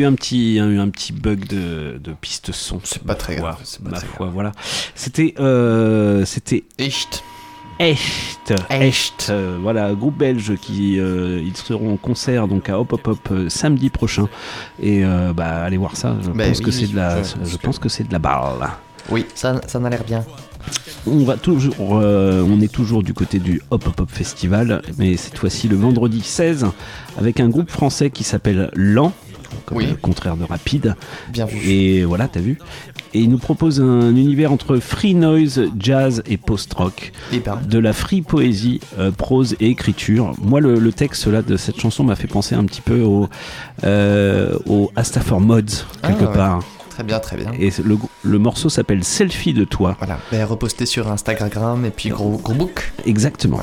un 0.04 0.14
petit- 0.14 0.52
il 0.52 0.54
y 0.54 0.60
a 0.60 0.64
eu- 0.64 0.78
un 0.78 0.86
un 0.86 0.90
bug 1.12 1.46
de, 1.48 1.98
de 1.98 2.12
piste 2.20 2.52
son. 2.52 2.78
C'est 2.84 3.02
pas 3.02 3.14
très 3.16 3.34
grave. 3.36 3.56
Foi, 3.64 3.90
ma 3.90 3.98
foi, 4.00 4.26
voilà. 4.32 4.52
C'était, 4.94 5.34
euh, 5.40 6.24
c'était 6.24 6.64
Echt. 6.78 7.22
Echt, 7.80 8.54
Echt, 8.70 9.26
euh, 9.30 9.58
voilà, 9.60 9.92
groupe 9.94 10.16
belge 10.16 10.54
qui 10.60 11.00
euh, 11.00 11.42
ils 11.44 11.56
seront 11.56 11.94
en 11.94 11.96
concert 11.96 12.46
donc 12.46 12.68
à 12.68 12.78
Hop 12.78 12.92
Hop 12.92 13.08
Hop 13.08 13.28
euh, 13.32 13.48
samedi 13.48 13.90
prochain 13.90 14.28
et 14.80 15.02
bah 15.34 15.64
allez 15.64 15.76
voir 15.76 15.96
ça. 15.96 16.14
Je 16.22 16.30
Bah 16.30 16.44
pense 16.46 16.58
oui, 16.58 16.64
que 16.66 16.70
c'est 16.70 16.86
de 16.86 16.94
la, 16.94 17.22
je 17.24 17.30
je, 17.30 17.34
pense 17.34 17.56
que- 17.56 17.62
pense 17.66 17.78
que 17.80 17.88
c'est 17.88 18.06
de 18.06 18.12
la 18.12 18.20
balle. 18.20 18.68
Oui, 19.10 19.26
ça, 19.34 19.60
ça 19.66 19.80
m'a 19.80 19.90
l'air 19.90 20.04
bien. 20.04 20.24
On 21.06 21.24
va 21.24 21.36
toujours, 21.36 21.74
euh, 22.00 22.42
on 22.48 22.60
est 22.62 22.72
toujours 22.72 23.02
du 23.02 23.12
côté 23.12 23.38
du 23.38 23.60
Hop 23.70 23.86
Hop 23.86 24.00
Hop 24.00 24.10
Festival, 24.10 24.80
mais 24.98 25.16
cette 25.16 25.36
fois-ci 25.38 25.68
le 25.68 25.76
vendredi 25.76 26.20
16 26.22 26.66
avec 27.18 27.40
un 27.40 27.48
groupe 27.50 27.70
français 27.70 28.08
qui 28.10 28.24
s'appelle 28.24 28.70
Lan, 28.74 29.12
comme 29.66 29.76
Oui. 29.78 29.86
le 29.86 29.96
contraire 29.96 30.36
de 30.38 30.44
rapide. 30.44 30.96
Bien 31.30 31.44
vu. 31.44 31.58
Et 31.70 32.04
voilà, 32.04 32.26
t'as 32.26 32.40
vu. 32.40 32.58
Et 33.12 33.20
il 33.20 33.28
nous 33.28 33.36
propose 33.38 33.82
un 33.82 34.16
univers 34.16 34.50
entre 34.50 34.78
free 34.78 35.14
noise, 35.14 35.60
jazz 35.78 36.22
et 36.26 36.38
post-rock, 36.38 37.12
Eh 37.32 37.38
ben. 37.40 37.58
de 37.68 37.78
la 37.78 37.92
free 37.92 38.22
poésie, 38.22 38.80
euh, 38.98 39.10
prose 39.10 39.56
et 39.60 39.68
écriture. 39.68 40.32
Moi, 40.42 40.60
le, 40.60 40.78
le 40.78 40.92
texte 40.92 41.26
là 41.26 41.42
de 41.42 41.56
cette 41.58 41.78
chanson 41.78 42.02
m'a 42.02 42.16
fait 42.16 42.26
penser 42.28 42.54
un 42.54 42.64
petit 42.64 42.80
peu 42.80 43.02
au, 43.02 43.28
euh, 43.84 44.56
au 44.66 44.90
Astafor 44.96 45.40
Mods 45.42 45.84
quelque 46.02 46.24
Ah, 46.34 46.56
ouais. 46.56 46.64
Très 46.94 47.02
bien, 47.02 47.18
très 47.18 47.36
bien. 47.36 47.50
Et 47.58 47.72
le, 47.82 47.98
le 48.22 48.38
morceau 48.38 48.68
s'appelle 48.68 49.02
Selfie 49.02 49.52
de 49.52 49.64
toi. 49.64 49.96
Voilà, 49.98 50.20
ben, 50.30 50.44
reposté 50.44 50.86
sur 50.86 51.10
Instagram 51.10 51.84
et 51.84 51.90
puis 51.90 52.10
gros, 52.10 52.38
gros 52.38 52.54
book. 52.54 52.92
Exactement. 53.04 53.60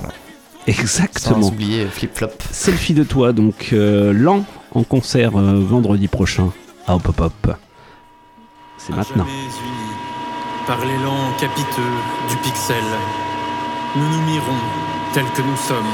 Exactement. 0.68 1.42
Sans 1.42 1.48
oublier 1.48 1.86
Flip 1.86 2.14
Flop. 2.14 2.32
Selfie 2.52 2.94
de 2.94 3.06
toi, 3.06 3.32
donc 3.32 3.70
euh, 3.72 4.12
lent 4.12 4.44
en 4.76 4.84
concert 4.84 5.40
euh, 5.40 5.64
vendredi 5.66 6.10
prochain 6.10 6.52
à 6.88 6.96
Hop 6.96 7.08
Hop 7.08 7.22
Hop. 7.22 7.56
C'est 8.78 8.94
maintenant. 8.94 9.24
Unis 9.24 9.72
par 10.68 10.80
l'élan 10.80 11.32
capiteux 11.40 11.82
du 12.30 12.36
pixel, 12.44 12.84
nous 13.96 14.10
nous 14.10 14.22
mirons 14.26 14.60
tels 15.14 15.24
que 15.38 15.42
nous 15.42 15.56
sommes. 15.56 15.86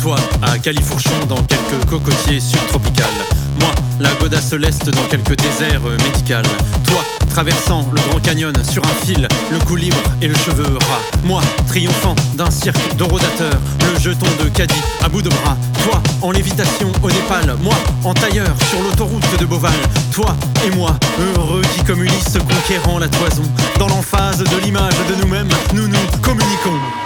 Toi, 0.00 0.16
à 0.42 0.58
Califourchon 0.58 1.24
dans 1.28 1.42
quelques 1.44 1.88
cocotiers 1.88 2.40
subtropicales. 2.40 3.45
Moi, 3.60 3.70
la 4.00 4.10
godasse 4.14 4.52
l'est 4.52 4.88
dans 4.90 5.04
quelques 5.10 5.36
déserts 5.36 5.82
médicales. 6.04 6.46
Toi, 6.86 7.02
traversant 7.30 7.88
le 7.92 8.00
Grand 8.08 8.20
Canyon 8.20 8.52
sur 8.68 8.82
un 8.84 9.04
fil, 9.04 9.28
le 9.50 9.58
cou 9.60 9.76
libre 9.76 9.96
et 10.22 10.28
le 10.28 10.34
cheveu 10.34 10.64
ras. 10.64 11.00
Moi, 11.24 11.42
triomphant 11.66 12.14
d'un 12.34 12.50
cirque 12.50 12.96
de 12.96 13.04
rodateurs, 13.04 13.58
le 13.80 13.98
jeton 13.98 14.26
de 14.42 14.48
caddie 14.48 14.82
à 15.02 15.08
bout 15.08 15.22
de 15.22 15.28
bras. 15.28 15.56
Toi, 15.84 16.02
en 16.22 16.30
lévitation 16.30 16.90
au 17.02 17.10
Népal. 17.10 17.56
Moi, 17.62 17.74
en 18.04 18.14
tailleur 18.14 18.54
sur 18.70 18.82
l'autoroute 18.82 19.38
de 19.38 19.44
Beauval. 19.44 19.72
Toi 20.12 20.34
et 20.66 20.70
moi, 20.74 20.96
heureux 21.36 21.62
qui 21.74 21.84
communissent, 21.84 22.38
conquérant 22.48 22.98
la 22.98 23.08
toison. 23.08 23.44
Dans 23.78 23.88
l'emphase 23.88 24.38
de 24.38 24.56
l'image 24.64 24.94
de 25.08 25.22
nous-mêmes, 25.22 25.48
nous 25.74 25.88
nous 25.88 26.18
communiquons. 26.22 27.05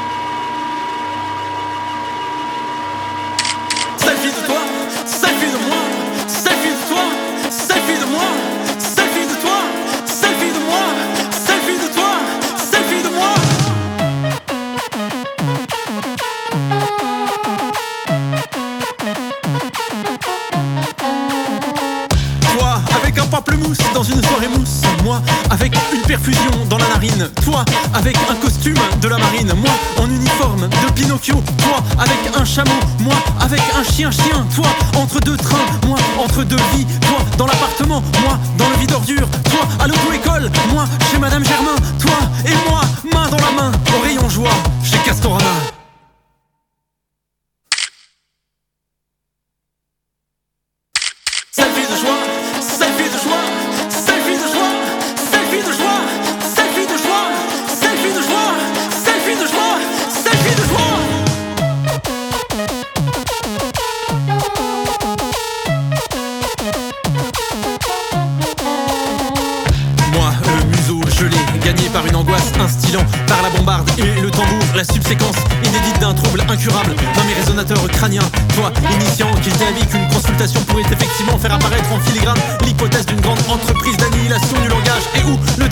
Moi 25.11 25.20
avec 25.51 25.73
une 25.93 26.03
perfusion 26.03 26.53
dans 26.69 26.78
la 26.78 26.87
narine. 26.87 27.28
Toi 27.45 27.65
avec 27.95 28.16
un 28.31 28.37
costume 28.37 28.78
de 29.03 29.09
la 29.09 29.19
marine. 29.19 29.53
Moi 29.57 29.73
en 29.99 30.09
uniforme 30.09 30.69
de 30.69 30.93
Pinocchio. 30.93 31.43
Toi 31.59 31.78
avec 31.99 32.19
un 32.32 32.45
chameau. 32.45 32.78
Moi 33.01 33.16
avec 33.41 33.61
un 33.77 33.82
chien-chien 33.82 34.47
Toi 34.55 34.69
entre 34.95 35.19
deux 35.19 35.37
trains. 35.37 35.66
Moi 35.85 35.99
entre 36.16 36.45
deux 36.45 36.62
vies. 36.73 36.87
Toi 37.01 37.19
dans 37.39 37.47
l'appartement. 37.47 38.05
Moi 38.23 38.39
dans 38.57 38.69
le 38.69 38.77
vide 38.77 38.93
ordure. 38.93 39.28
Toi 39.51 39.66
à 39.81 39.89
l'auto-école. 39.89 40.49
Moi 40.73 40.85
chez 41.11 41.19
Madame 41.19 41.45
Germain. 41.45 41.74
Toi 41.99 42.19
et 42.47 42.70
moi 42.70 42.82
main 43.12 43.28
dans 43.31 43.45
la 43.45 43.51
main 43.51 43.73
Au 43.99 44.05
rayon 44.05 44.28
joie 44.28 44.55
chez 44.85 44.99
Castorama 44.99 45.80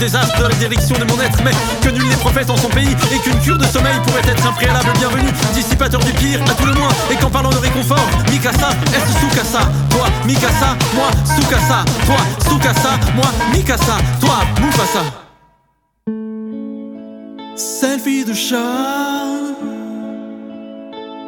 de 0.09 0.43
la 0.43 0.55
direction 0.55 0.95
de 0.97 1.03
mon 1.03 1.21
être, 1.21 1.37
mais 1.43 1.51
que 1.83 1.89
nul 1.89 2.07
n'est 2.07 2.15
prophète 2.15 2.49
en 2.49 2.57
son 2.57 2.69
pays 2.69 2.95
et 3.13 3.19
qu'une 3.19 3.39
cure 3.41 3.57
de 3.59 3.65
sommeil 3.65 3.93
pourrait 4.07 4.27
être 4.27 4.47
un 4.47 4.51
préalable 4.53 4.91
bienvenu, 4.97 5.29
dissipateur 5.53 5.99
du 5.99 6.11
pire 6.13 6.41
à 6.49 6.53
tout 6.55 6.65
le 6.65 6.73
moins. 6.73 6.89
Et 7.11 7.15
qu'en 7.15 7.29
parlant 7.29 7.51
de 7.51 7.57
réconfort, 7.57 8.07
Mikasa, 8.31 8.69
est 8.87 9.19
Sukasa, 9.19 9.59
toi, 9.91 10.07
Mikasa, 10.25 10.75
moi, 10.95 11.11
Sukasa, 11.35 11.85
toi, 12.07 12.17
Sukasa, 12.49 12.97
moi, 13.15 13.25
Mikasa, 13.53 13.97
toi, 14.19 14.39
Mufasa. 14.59 15.03
Selfie 17.55 18.25
de 18.25 18.33
chat. 18.33 18.57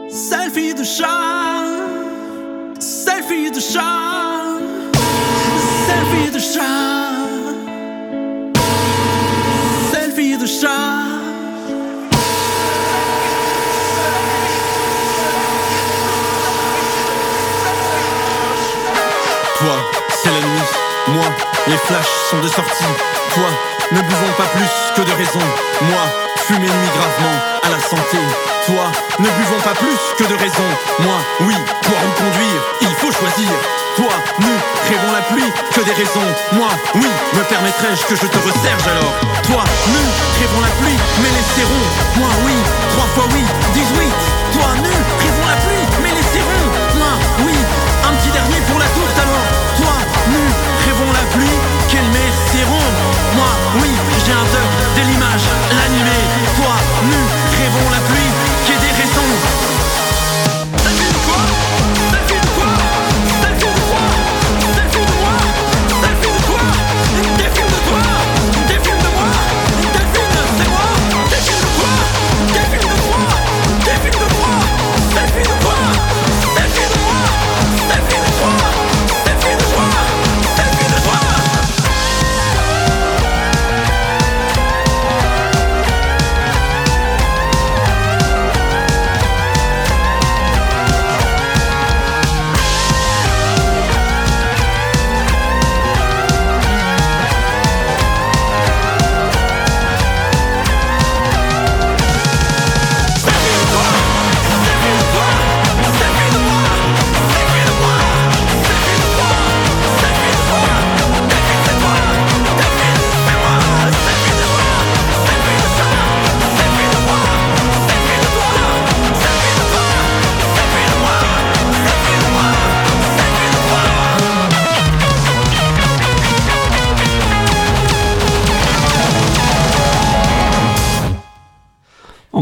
Selfie 0.09 0.73
de 0.73 0.83
chat. 0.83 1.07
Selfie 2.79 3.51
de 3.51 3.59
chat. 3.59 4.41
Selfie 5.85 6.31
de 6.31 6.39
chat. 6.39 7.20
Toi, 10.41 10.47
c'est 20.09 20.29
la 20.31 20.39
nuit. 20.39 20.47
Moi, 21.09 21.25
les 21.67 21.77
flashs 21.77 22.07
sont 22.31 22.39
de 22.39 22.47
sortie. 22.47 22.83
Toi, 23.35 23.43
ne 23.91 24.01
buvons 24.01 24.33
pas 24.35 24.47
plus 24.55 24.65
que 24.95 25.01
de 25.07 25.11
raison. 25.15 25.39
Moi, 25.81 26.01
fumer 26.37 26.65
nuit 26.65 26.89
gravement 26.95 27.37
à 27.61 27.69
la 27.69 27.79
santé. 27.79 28.17
Toi, 28.65 28.91
ne 29.19 29.29
buvons 29.29 29.61
pas 29.63 29.75
plus 29.75 29.99
que 30.17 30.23
de 30.27 30.35
raison. 30.39 30.69
Moi, 31.01 31.17
oui, 31.41 31.55
pour 31.83 31.99
me 31.99 32.15
conduire, 32.17 32.63
il 32.81 32.95
faut 32.95 33.11
choisir. 33.11 33.80
Toi, 33.95 34.13
nous, 34.39 34.57
rêvons 34.87 35.11
la 35.11 35.21
pluie 35.33 35.51
que 35.75 35.81
des 35.81 35.91
raisons. 35.91 36.29
Moi, 36.53 36.69
oui, 36.95 37.09
me 37.35 37.43
permettrais-je 37.43 38.05
que 38.07 38.15
je 38.15 38.25
te 38.25 38.37
resserge 38.37 38.87
alors 38.87 39.13
Toi, 39.43 39.63
nous, 39.91 40.07
rêvons 40.39 40.61
la 40.61 40.71
pluie, 40.79 40.97
mais 41.21 41.31
les 41.35 41.45
serrons. 41.55 41.87
Moi, 42.15 42.29
oui, 42.45 42.55
trois 42.95 43.09
fois 43.15 43.27
oui, 43.33 43.43
18. 43.73 43.83
Toi, 44.53 44.67
nous, 44.77 44.99
rêvons 45.19 45.47
la 45.47 45.57
pluie, 45.59 45.85
mais 46.03 46.13
les 46.15 46.27
serrons. 46.31 46.67
Moi, 46.95 47.13
oui, 47.45 47.55
un 48.07 48.13
petit 48.15 48.31
dernier 48.31 48.61
pour 48.71 48.79
la 48.79 48.87
tourte 48.95 49.17
alors. 49.19 49.47
Toi, 49.75 49.95
nous, 50.31 50.49
rêvons 50.87 51.11
la 51.11 51.25
pluie, 51.35 51.57
quel 51.89 52.05
serrons. 52.51 52.91
Moi, 53.35 53.51
oui, 53.81 53.91
j'ai 54.25 54.31
un 54.31 54.47
dub 54.55 54.70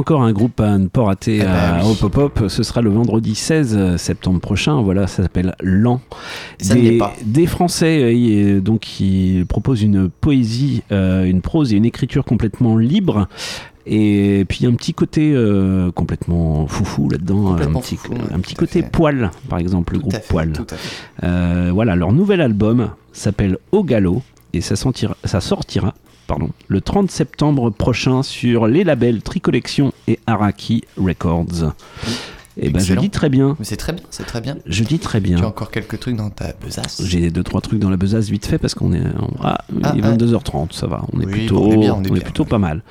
encore 0.10 0.24
un 0.24 0.32
groupe 0.32 0.60
à 0.60 0.76
ne 0.80 0.88
pas 0.88 1.04
rater 1.04 1.42
Ah 1.42 1.46
bah 1.46 1.76
à. 1.82 1.86
Hop 1.86 2.02
Hop 2.04 2.18
Hop. 2.18 2.44
Ce 2.48 2.64
sera 2.64 2.82
le 2.82 2.90
vendredi 2.90 3.36
16 3.36 3.98
septembre 3.98 4.40
prochain. 4.40 4.82
Voilà, 4.82 5.06
ça 5.06 5.22
s'appelle 5.22 5.54
L'An. 5.62 6.02
Des, 6.60 7.00
des 7.24 7.46
Français 7.46 8.02
euh, 8.02 8.12
y- 8.12 8.60
donc, 8.60 8.80
qui 8.80 9.46
proposent 9.48 9.84
une 9.84 10.10
poésie, 10.10 10.82
euh, 10.92 11.26
une 11.26 11.42
prose 11.42 11.74
et 11.74 11.78
une 11.78 11.86
écriture 11.86 12.26
complètement 12.26 12.76
libre. 12.76 13.28
Et 13.86 14.46
puis 14.50 14.66
un 14.66 14.74
petit 14.74 14.94
côté 14.96 15.32
euh, 15.36 15.92
complètement 15.92 16.66
foufou 16.68 17.08
là-dedans, 17.10 17.54
un 17.54 17.58
petit, 18.40 18.56
côté 18.56 18.82
poil, 18.84 19.30
par 19.48 19.60
exemple, 19.60 19.94
le 19.94 20.00
Tout 20.00 20.08
groupe 20.08 20.16
fait, 20.16 20.28
Poil. 20.28 20.54
Euh, 21.24 21.70
voilà, 21.72 21.96
leur 21.96 22.14
nouvel 22.14 22.42
album 22.42 22.90
s'appelle 23.14 23.58
Au 23.72 23.84
Galop 23.84 24.24
et 24.54 24.62
ça, 24.62 24.76
sentira- 24.76 25.18
ça 25.24 25.40
sortira 25.40 25.94
le 26.68 26.82
30 26.82 27.10
septembre 27.10 27.70
prochain 27.70 28.24
sur 28.24 28.68
les 28.68 28.84
labels 28.84 29.22
Tricollection 29.22 29.94
et 30.08 30.20
Araki 30.28 30.84
Records. 30.98 31.74
Et 32.62 32.70
ben 32.70 32.80
je 32.82 32.94
dis 32.96 33.10
très 33.10 33.30
bien. 33.30 33.56
Mais 33.60 33.66
c'est 33.66 33.78
très 33.78 33.94
bien, 33.94 34.04
c'est 34.10 34.26
très 34.26 34.42
bien. 34.42 34.58
Je 34.66 34.84
dis 34.84 35.00
très 35.00 35.20
bien. 35.20 35.38
Tu 35.38 35.44
as 35.44 35.48
encore 35.48 35.72
quelques 35.72 36.00
trucs 36.00 36.16
dans 36.16 36.30
ta 36.30 36.54
besace 36.64 37.02
J'ai 37.06 37.30
deux 37.32 37.44
trois 37.44 37.62
trucs 37.62 37.80
dans 37.80 37.90
la 37.90 37.98
besace 37.98 38.30
vite 38.30 38.46
fait 38.46 38.58
parce 38.58 38.74
qu'on 38.76 38.94
est 38.94 39.02
on- 39.20 39.30
ah, 39.44 39.58
Ah, 39.84 39.94
il 39.96 40.00
est 40.02 40.04
ah. 40.08 40.12
22h30 40.16 40.74
ça 40.74 40.88
va 40.88 41.04
on 41.14 41.22
est 41.22 41.26
Oui, 41.26 41.32
plutôt 41.32 41.60
on 41.64 41.72
est 41.72 41.78
bien, 41.78 41.94
on 41.96 42.04
est 42.04 42.10
bien. 42.12 42.22
plutôt 42.22 42.46
pas 42.46 42.58
mal. 42.58 42.82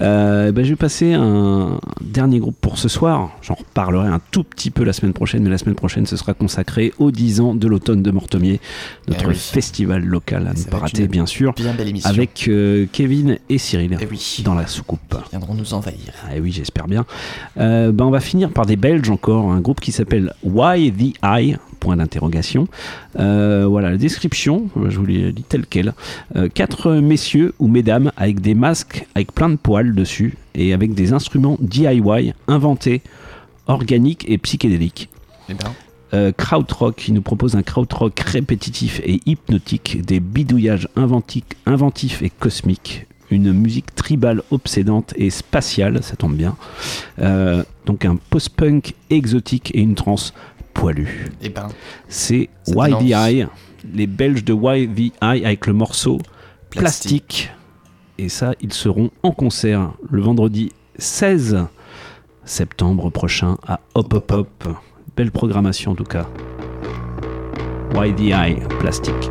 Euh, 0.00 0.52
ben, 0.52 0.64
je 0.64 0.70
vais 0.70 0.76
passer 0.76 1.14
un 1.14 1.80
dernier 2.00 2.38
groupe 2.38 2.56
pour 2.60 2.78
ce 2.78 2.88
soir. 2.88 3.30
J'en 3.42 3.54
reparlerai 3.54 4.08
un 4.08 4.20
tout 4.30 4.44
petit 4.44 4.70
peu 4.70 4.84
la 4.84 4.92
semaine 4.92 5.12
prochaine 5.12 5.42
mais 5.42 5.50
la 5.50 5.58
semaine 5.58 5.74
prochaine 5.74 6.06
ce 6.06 6.16
sera 6.16 6.34
consacré 6.34 6.92
aux 6.98 7.10
10 7.10 7.40
ans 7.40 7.54
de 7.54 7.66
l'automne 7.66 8.02
de 8.02 8.10
Mortomier, 8.10 8.60
notre 9.08 9.24
Eh 9.24 9.28
oui. 9.28 9.34
festival 9.34 10.04
local 10.04 10.46
à 10.46 10.54
ne 10.58 10.64
pas 10.64 10.78
rater 10.78 11.08
bien 11.08 11.26
sûr 11.26 11.52
bien 11.54 11.72
belle 11.74 11.88
émission. 11.88 12.08
avec 12.10 12.46
euh, 12.48 12.86
Kevin 12.92 13.38
et 13.48 13.58
Cyril 13.58 13.96
Eh 14.00 14.06
oui. 14.10 14.42
dans 14.44 14.54
la 14.54 14.66
soucoupe. 14.66 14.98
Ils 15.26 15.30
viendront 15.30 15.54
nous 15.54 15.74
envahir. 15.74 16.12
Ah 16.24 16.32
oui, 16.40 16.52
j'espère 16.52 16.86
bien. 16.86 17.04
Euh, 17.58 17.92
ben 17.92 18.04
on 18.04 18.10
va 18.10 18.20
finir 18.20 18.50
par 18.50 18.66
des 18.66 18.76
Belges 18.76 19.07
encore, 19.10 19.50
un 19.50 19.60
groupe 19.60 19.80
qui 19.80 19.92
s'appelle 19.92 20.34
Why 20.42 20.92
the 20.92 21.16
Eye? 21.24 21.56
Point 21.80 21.96
d'interrogation. 21.96 22.66
Euh, 23.20 23.64
voilà 23.68 23.90
la 23.90 23.96
description, 23.98 24.68
je 24.88 24.98
vous 24.98 25.06
l'ai 25.06 25.32
dit 25.32 25.44
telle 25.44 25.64
quelle. 25.64 25.94
Euh, 26.34 26.48
quatre 26.52 26.94
messieurs 26.94 27.54
ou 27.60 27.68
mesdames 27.68 28.10
avec 28.16 28.40
des 28.40 28.54
masques 28.54 29.06
avec 29.14 29.32
plein 29.32 29.48
de 29.48 29.56
poils 29.56 29.94
dessus 29.94 30.36
et 30.56 30.72
avec 30.72 30.94
des 30.94 31.12
instruments 31.12 31.56
DIY 31.60 32.32
inventés, 32.48 33.02
organiques 33.68 34.24
et 34.28 34.38
psychédéliques. 34.38 35.08
Eh 35.48 35.54
ben, 35.54 35.70
Euh, 36.14 36.32
Krautrock 36.32 36.96
qui 36.96 37.12
nous 37.12 37.20
propose 37.20 37.54
un 37.54 37.62
krautrock 37.62 38.18
répétitif 38.20 39.00
et 39.04 39.20
hypnotique, 39.26 40.00
des 40.02 40.20
bidouillages 40.20 40.88
inventifs 40.96 42.22
et 42.22 42.30
cosmiques, 42.30 43.06
une 43.30 43.52
musique 43.52 43.94
tribale 43.94 44.42
obsédante 44.50 45.12
et 45.16 45.30
spatiale, 45.30 46.02
ça 46.02 46.16
tombe 46.16 46.34
bien. 46.34 46.56
Euh, 47.20 47.62
donc 47.86 48.04
un 48.04 48.16
post-punk 48.30 48.94
exotique 49.10 49.70
et 49.74 49.80
une 49.80 49.94
trance 49.94 50.32
poilue. 50.74 51.26
eh 51.42 51.48
ben, 51.48 51.68
C'est. 52.08 52.48
Eye, 53.12 53.46
les 53.92 54.06
Belges 54.06 54.44
de 54.44 54.54
Eye 55.22 55.44
avec 55.44 55.66
le 55.66 55.72
morceau 55.72 56.18
Plastique. 56.70 57.50
Et 58.18 58.28
ça, 58.28 58.52
ils 58.60 58.72
seront 58.72 59.10
en 59.22 59.30
concert 59.30 59.92
le 60.10 60.20
vendredi 60.20 60.72
16 60.98 61.66
septembre 62.44 63.10
prochain 63.10 63.56
à 63.66 63.80
Hop 63.94 64.12
Hop 64.12 64.32
Hop. 64.32 64.68
Belle 65.16 65.30
programmation 65.30 65.92
en 65.92 65.94
tout 65.94 66.04
cas. 66.04 66.26
Plastique. 67.94 68.60
Plastique 68.80 69.30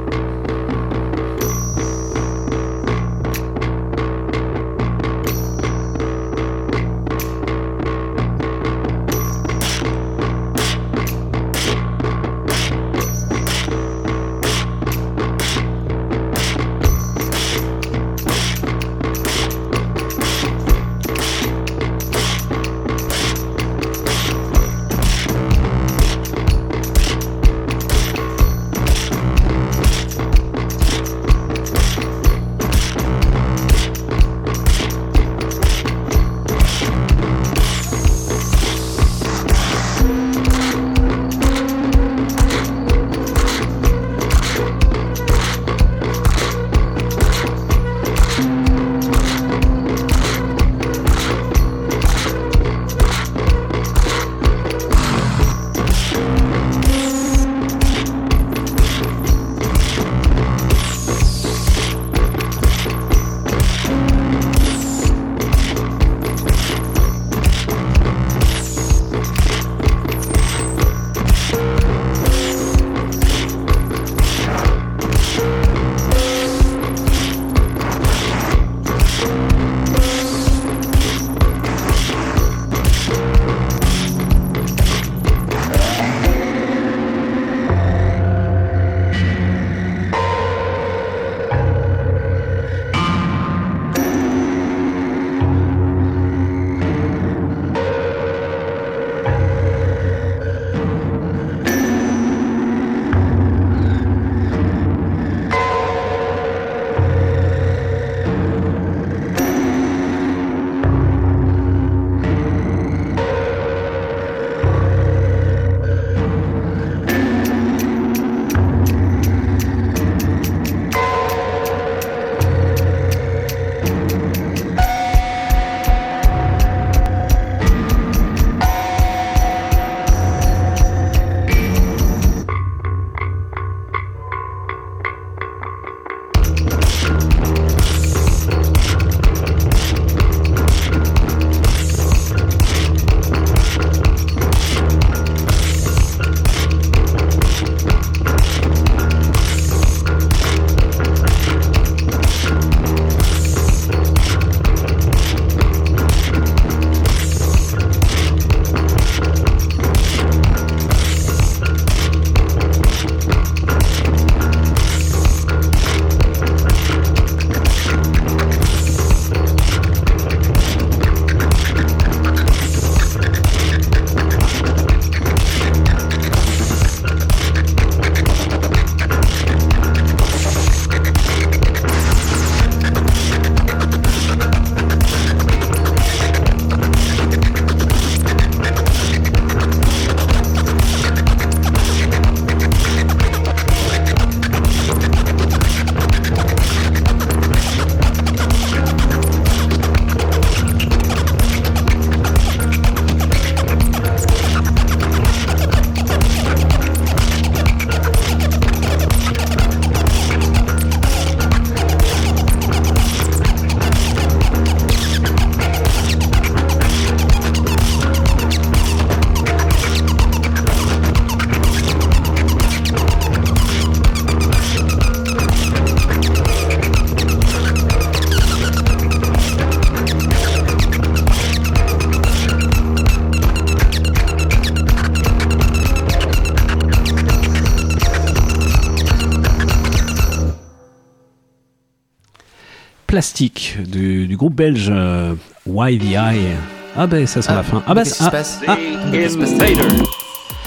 Why 245.87 245.97
the 245.97 246.17
Eye. 246.17 246.57
Ah 246.97 247.07
ben 247.07 247.25
ça 247.25 247.41
c'est 247.41 247.53
la 247.53 247.63
fin. 247.63 247.81
Ah 247.87 247.93
bah 247.93 248.03
qu'est-ce 248.03 248.17
qui 248.17 248.23
ah, 248.25 248.29
passe 248.29 248.59
ah, 248.67 248.75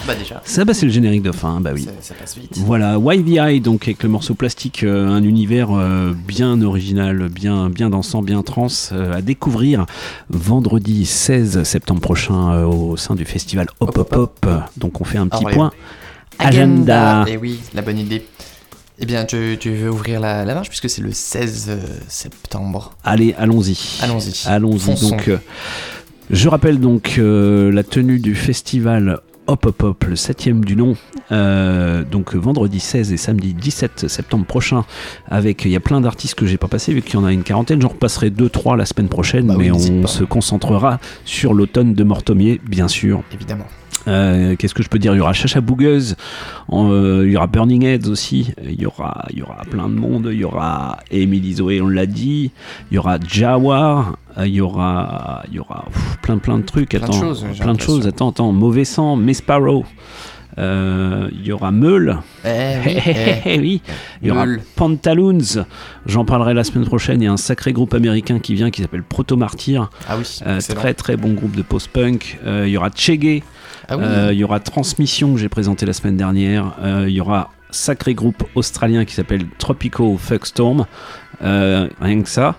Bah 0.07 0.15
déjà. 0.15 0.41
ça 0.47 0.65
bah 0.65 0.73
c'est 0.73 0.87
le 0.87 0.93
générique 0.93 1.21
de 1.21 1.31
fin, 1.31 1.61
bah 1.61 1.73
oui. 1.75 1.83
Ça, 1.83 1.91
ça 2.01 2.15
passe 2.15 2.39
vite. 2.39 2.57
Voilà, 2.65 2.99
Why 2.99 3.23
the 3.23 3.37
Eye, 3.37 3.61
donc 3.61 3.83
avec 3.83 4.03
le 4.03 4.09
morceau 4.09 4.33
plastique, 4.33 4.83
euh, 4.83 5.09
un 5.09 5.23
univers 5.23 5.77
euh, 5.77 6.15
bien 6.27 6.63
original, 6.63 7.29
bien, 7.29 7.69
bien 7.69 7.91
dansant, 7.91 8.23
bien 8.23 8.43
trans, 8.43 8.69
euh, 8.93 9.13
à 9.13 9.21
découvrir 9.21 9.85
vendredi 10.31 11.05
16 11.05 11.65
septembre 11.65 12.01
prochain 12.01 12.55
euh, 12.55 12.65
au 12.65 12.97
sein 12.97 13.15
du 13.15 13.27
festival 13.27 13.67
Hop 13.81 13.99
Hop 13.99 14.17
Hop. 14.17 14.47
Donc 14.79 15.03
on 15.03 15.05
fait 15.05 15.19
un 15.19 15.29
petit 15.29 15.45
point 15.45 15.71
agenda. 16.39 17.27
Et 17.29 17.37
oui, 17.37 17.61
la 17.75 17.83
bonne 17.83 17.99
idée. 17.99 18.25
Eh 19.01 19.07
bien, 19.07 19.25
tu, 19.25 19.57
tu 19.59 19.71
veux 19.71 19.91
ouvrir 19.91 20.21
la, 20.21 20.45
la 20.45 20.55
marche 20.55 20.69
puisque 20.69 20.91
c'est 20.91 21.01
le 21.01 21.13
16 21.13 21.67
euh, 21.69 21.79
septembre. 22.09 22.93
Allez, 23.03 23.35
allons-y. 23.39 23.99
Allons-y. 24.03 24.47
Allons-y. 24.47 25.01
Donc, 25.01 25.29
euh, 25.29 25.39
je 26.31 26.49
rappelle 26.49 26.79
donc 26.79 27.15
euh, 27.19 27.73
la 27.73 27.83
tenue 27.83 28.19
du 28.19 28.35
festival 28.35 29.21
Hop 29.47 29.67
Hop 29.67 29.83
Hop, 29.83 30.05
le 30.05 30.17
septième 30.17 30.65
du 30.65 30.77
nom, 30.77 30.97
euh, 31.33 32.05
donc 32.05 32.37
vendredi 32.37 32.79
16 32.79 33.13
et 33.13 33.17
samedi 33.17 33.53
17 33.55 34.07
septembre 34.07 34.45
prochain. 34.45 34.85
Avec, 35.29 35.65
il 35.65 35.73
y 35.73 35.77
a 35.77 35.81
plein 35.81 36.01
d'artistes 36.01 36.37
que 36.37 36.47
j'ai 36.47 36.59
pas 36.59 36.69
passé, 36.69 36.93
vu 36.93 37.03
qu'il 37.03 37.15
y 37.15 37.17
en 37.17 37.25
a 37.25 37.33
une 37.33 37.43
quarantaine. 37.43 37.81
J'en 37.81 37.89
repasserai 37.89 38.31
deux, 38.31 38.49
trois 38.49 38.77
la 38.77 38.87
semaine 38.87 39.09
prochaine, 39.09 39.47
Bah 39.47 39.57
mais 39.59 39.71
on 39.73 40.07
se 40.07 40.25
concentrera 40.25 41.01
sur 41.25 41.53
l'automne 41.55 41.95
de 41.95 42.05
Mortomier, 42.05 42.61
bien 42.65 42.87
sûr. 42.87 43.23
Évidemment. 43.33 43.67
Euh, 44.09 44.57
Qu'est-ce 44.57 44.75
que 44.75 44.83
je 44.83 44.89
peux 44.89 44.99
dire? 44.99 45.15
Il 45.15 45.19
y 45.19 45.21
aura 45.21 45.33
Chacha 45.33 45.61
Bougueuse, 45.61 46.17
euh, 46.73 47.23
il 47.27 47.33
y 47.33 47.37
aura 47.37 47.47
Burning 47.47 47.85
Heads 47.85 48.09
aussi, 48.09 48.53
il 48.65 48.81
y 48.81 48.87
aura, 48.87 49.27
il 49.31 49.39
y 49.39 49.43
aura 49.43 49.63
plein 49.71 49.89
de 49.89 49.95
monde, 49.95 50.29
il 50.33 50.39
y 50.39 50.45
aura 50.45 50.99
Emily 51.11 51.55
Zoé, 51.55 51.81
on 51.81 51.89
l'a 51.89 52.07
dit, 52.07 52.51
il 52.91 52.95
y 52.95 52.99
aura 52.99 53.19
Jawar, 53.27 54.17
euh, 54.39 54.47
il 54.47 54.55
y 54.55 54.61
aura, 54.61 55.43
il 55.49 55.55
y 55.55 55.59
aura 55.59 55.85
pff, 55.93 56.17
plein 56.23 56.39
plein 56.39 56.59
de 56.59 56.65
trucs. 56.65 56.91
Plein 56.91 57.01
de 57.01 57.05
attends, 57.05 57.13
choses, 57.21 57.47
j'ai 57.53 57.63
plein 57.63 57.75
de 57.75 57.81
choses. 57.81 58.07
Attends, 58.07 58.31
attends, 58.31 58.53
Mauvais 58.53 58.85
Sang, 58.85 59.17
Miss 59.17 59.39
Sparrow. 59.39 59.85
Euh, 60.59 61.29
il 61.33 61.47
y 61.47 61.53
aura 61.53 61.71
Meul, 61.71 62.19
Eh 62.45 62.49
oui, 62.85 62.97
eh. 63.47 63.59
oui. 63.61 63.83
il 64.21 64.29
y 64.29 64.31
aura 64.33 64.47
Meul. 64.47 64.61
Pantaloons, 64.75 65.65
j'en 66.07 66.25
parlerai 66.25 66.55
la 66.55 66.65
semaine 66.65 66.85
prochaine. 66.85 67.23
Il 67.23 67.25
y 67.25 67.29
a 67.29 67.33
un 67.33 67.37
sacré 67.37 67.73
groupe 67.73 67.95
américain 67.95 68.41
qui 68.41 68.55
vient 68.55 68.71
qui 68.71 68.83
s'appelle 68.83 69.05
Proto 69.05 69.37
Martyr. 69.37 69.91
Ah 70.09 70.17
oui, 70.19 70.25
Euh, 70.47 70.59
très 70.61 70.93
très 70.95 71.17
bon 71.17 71.35
groupe 71.35 71.55
de 71.55 71.63
post-punk. 71.63 72.41
Euh, 72.45 72.65
il 72.67 72.73
y 72.73 72.77
aura 72.77 72.91
Chege, 72.91 73.43
Ah 73.89 73.97
oui. 73.97 74.05
Euh, 74.05 74.33
il 74.33 74.39
y 74.39 74.45
aura 74.45 74.61
Transmission 74.61 75.35
que 75.35 75.41
j'ai 75.41 75.49
présenté 75.49 75.87
la 75.87 75.93
semaine 75.93 76.17
dernière. 76.17 76.75
Euh, 76.83 77.07
il 77.09 77.15
y 77.15 77.21
aura 77.21 77.51
sacré 77.71 78.15
groupe 78.15 78.43
australien 78.55 79.05
qui 79.05 79.15
s'appelle 79.15 79.47
Tropical 79.59 80.17
Fuckstorm. 80.19 80.87
Euh, 81.43 81.89
rien 82.01 82.23
que 82.23 82.29
ça. 82.29 82.57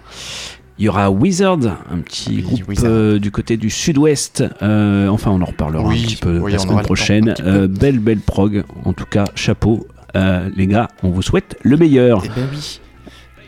Il 0.80 0.86
y 0.86 0.90
aura 0.90 1.12
Wizard, 1.12 1.60
un 1.92 2.00
petit 2.00 2.42
groupe 2.42 2.68
Wizard. 2.68 2.90
euh, 2.90 3.20
du 3.20 3.30
côté 3.30 3.56
du 3.58 3.70
sud-ouest. 3.70 4.44
Euh, 4.64 5.08
enfin, 5.10 5.30
on 5.32 5.42
en 5.42 5.46
reparlera 5.46 5.84
Oui, 5.88 6.00
un 6.00 6.08
petit 6.08 6.16
peu 6.16 6.40
oui, 6.40 6.52
la 6.54 6.58
semaine 6.58 6.82
prochaine. 6.82 7.36
Euh, 7.42 7.68
belle, 7.68 8.00
belle 8.00 8.20
prog. 8.20 8.64
En 8.86 8.94
tout 8.94 9.06
cas, 9.06 9.26
chapeau. 9.36 9.86
Euh, 10.16 10.50
les 10.56 10.68
gars, 10.68 10.88
on 11.04 11.10
vous 11.10 11.22
souhaite 11.22 11.58
le 11.62 11.78
meilleur. 11.78 12.24
Eh 12.26 12.30
ben 12.30 12.48
oui. 12.52 12.80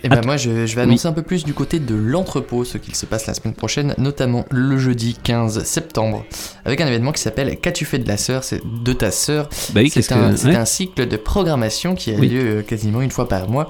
Et 0.03 0.09
ben 0.09 0.17
Att- 0.19 0.25
moi 0.25 0.35
je, 0.37 0.65
je 0.65 0.75
vais 0.75 0.81
Oui. 0.81 0.87
annoncer 0.89 1.07
un 1.07 1.13
peu 1.13 1.21
plus 1.21 1.45
du 1.45 1.53
côté 1.53 1.79
de 1.79 1.95
l'entrepôt 1.95 2.65
ce 2.65 2.77
qu'il 2.77 2.93
se 2.95 3.05
passe 3.05 3.25
la 3.25 3.33
semaine 3.33 3.53
prochaine, 3.53 3.93
notamment 3.97 4.45
le 4.51 4.77
jeudi 4.77 5.17
15 5.23 5.63
septembre, 5.63 6.25
avec 6.65 6.81
un 6.81 6.87
événement 6.87 7.11
qui 7.13 7.21
s'appelle 7.21 7.57
Qu'as-tu 7.59 7.85
fait 7.85 7.99
de 7.99 8.07
la 8.07 8.17
sœur? 8.17 8.43
C'est 8.43 8.61
de 8.65 8.93
ta 8.93 9.11
sœur. 9.11 9.47
Bah 9.73 9.79
oui, 9.81 9.89
c'est 9.89 10.11
un, 10.11 10.31
que- 10.31 10.35
c'est 10.37 10.47
ouais. 10.49 10.55
un 10.55 10.65
cycle 10.65 11.07
de 11.07 11.15
programmation 11.17 11.95
qui 11.95 12.11
a 12.13 12.17
Oui. 12.17 12.27
lieu 12.29 12.41
euh, 12.57 12.61
quasiment 12.63 13.01
une 13.01 13.11
fois 13.11 13.27
par 13.29 13.49
mois 13.49 13.69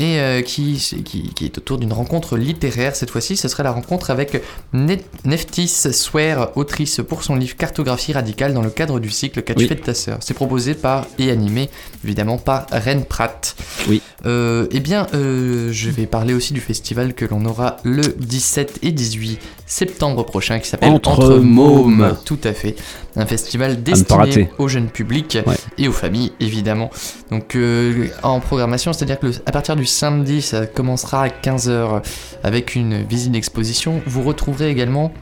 et 0.00 0.18
euh, 0.18 0.42
qui, 0.42 0.76
qui, 1.04 1.28
qui 1.34 1.44
est 1.44 1.58
autour 1.58 1.78
d'une 1.78 1.92
rencontre 1.92 2.36
littéraire. 2.36 2.96
Cette 2.96 3.10
fois-ci, 3.10 3.36
ce 3.36 3.46
serait 3.48 3.62
la 3.62 3.70
rencontre 3.70 4.10
avec 4.10 4.42
Ne- 4.72 4.96
Neftis 5.24 5.68
Swear, 5.68 6.56
autrice 6.56 7.00
pour 7.06 7.22
son 7.22 7.36
livre 7.36 7.54
Cartographie 7.56 8.12
radicale 8.12 8.54
dans 8.54 8.62
le 8.62 8.70
cadre 8.70 8.98
du 8.98 9.10
cycle 9.10 9.42
Qu'as-tu 9.42 9.60
Oui. 9.62 9.68
fait 9.68 9.74
de 9.76 9.80
ta 9.82 9.94
sœur? 9.94 10.18
C'est 10.20 10.34
proposé 10.34 10.74
par 10.74 11.06
et 11.18 11.30
animé 11.30 11.68
évidemment 12.04 12.38
par 12.38 12.66
Ren 12.72 13.02
Pratt. 13.08 13.54
Oui. 13.88 14.00
Euh, 14.26 14.66
eh 14.70 14.80
bien, 14.80 15.06
euh, 15.14 15.68
je 15.72 15.90
vais 15.90 16.06
parler 16.06 16.34
aussi 16.34 16.52
du 16.52 16.60
festival 16.60 17.14
que 17.14 17.24
l'on 17.24 17.44
aura 17.44 17.76
le 17.84 18.02
17 18.02 18.78
et 18.82 18.92
18 18.92 19.38
septembre 19.66 20.24
prochain 20.24 20.58
qui 20.58 20.68
s'appelle 20.68 20.90
Entre 20.90 21.36
Mômes. 21.38 22.16
Tout 22.24 22.38
à 22.44 22.52
fait. 22.52 22.74
Un 23.16 23.26
festival 23.26 23.82
destiné 23.82 24.50
au 24.58 24.68
jeune 24.68 24.88
public 24.88 25.38
Ouais. 25.46 25.54
et 25.78 25.88
aux 25.88 25.92
familles 25.92 26.32
évidemment. 26.40 26.90
Donc 27.30 27.54
euh, 27.56 28.06
en 28.22 28.40
programmation, 28.40 28.92
c'est-à-dire 28.92 29.18
que 29.18 29.26
le- 29.26 29.32
à 29.46 29.52
partir 29.52 29.74
du 29.76 29.86
samedi, 29.90 30.42
ça 30.42 30.66
commencera 30.66 31.24
à 31.24 31.28
15h 31.28 32.02
avec 32.42 32.74
une 32.74 33.02
visite 33.02 33.32
d'exposition. 33.32 34.00
Vous 34.06 34.22
retrouverez 34.22 34.70
également 34.70 35.12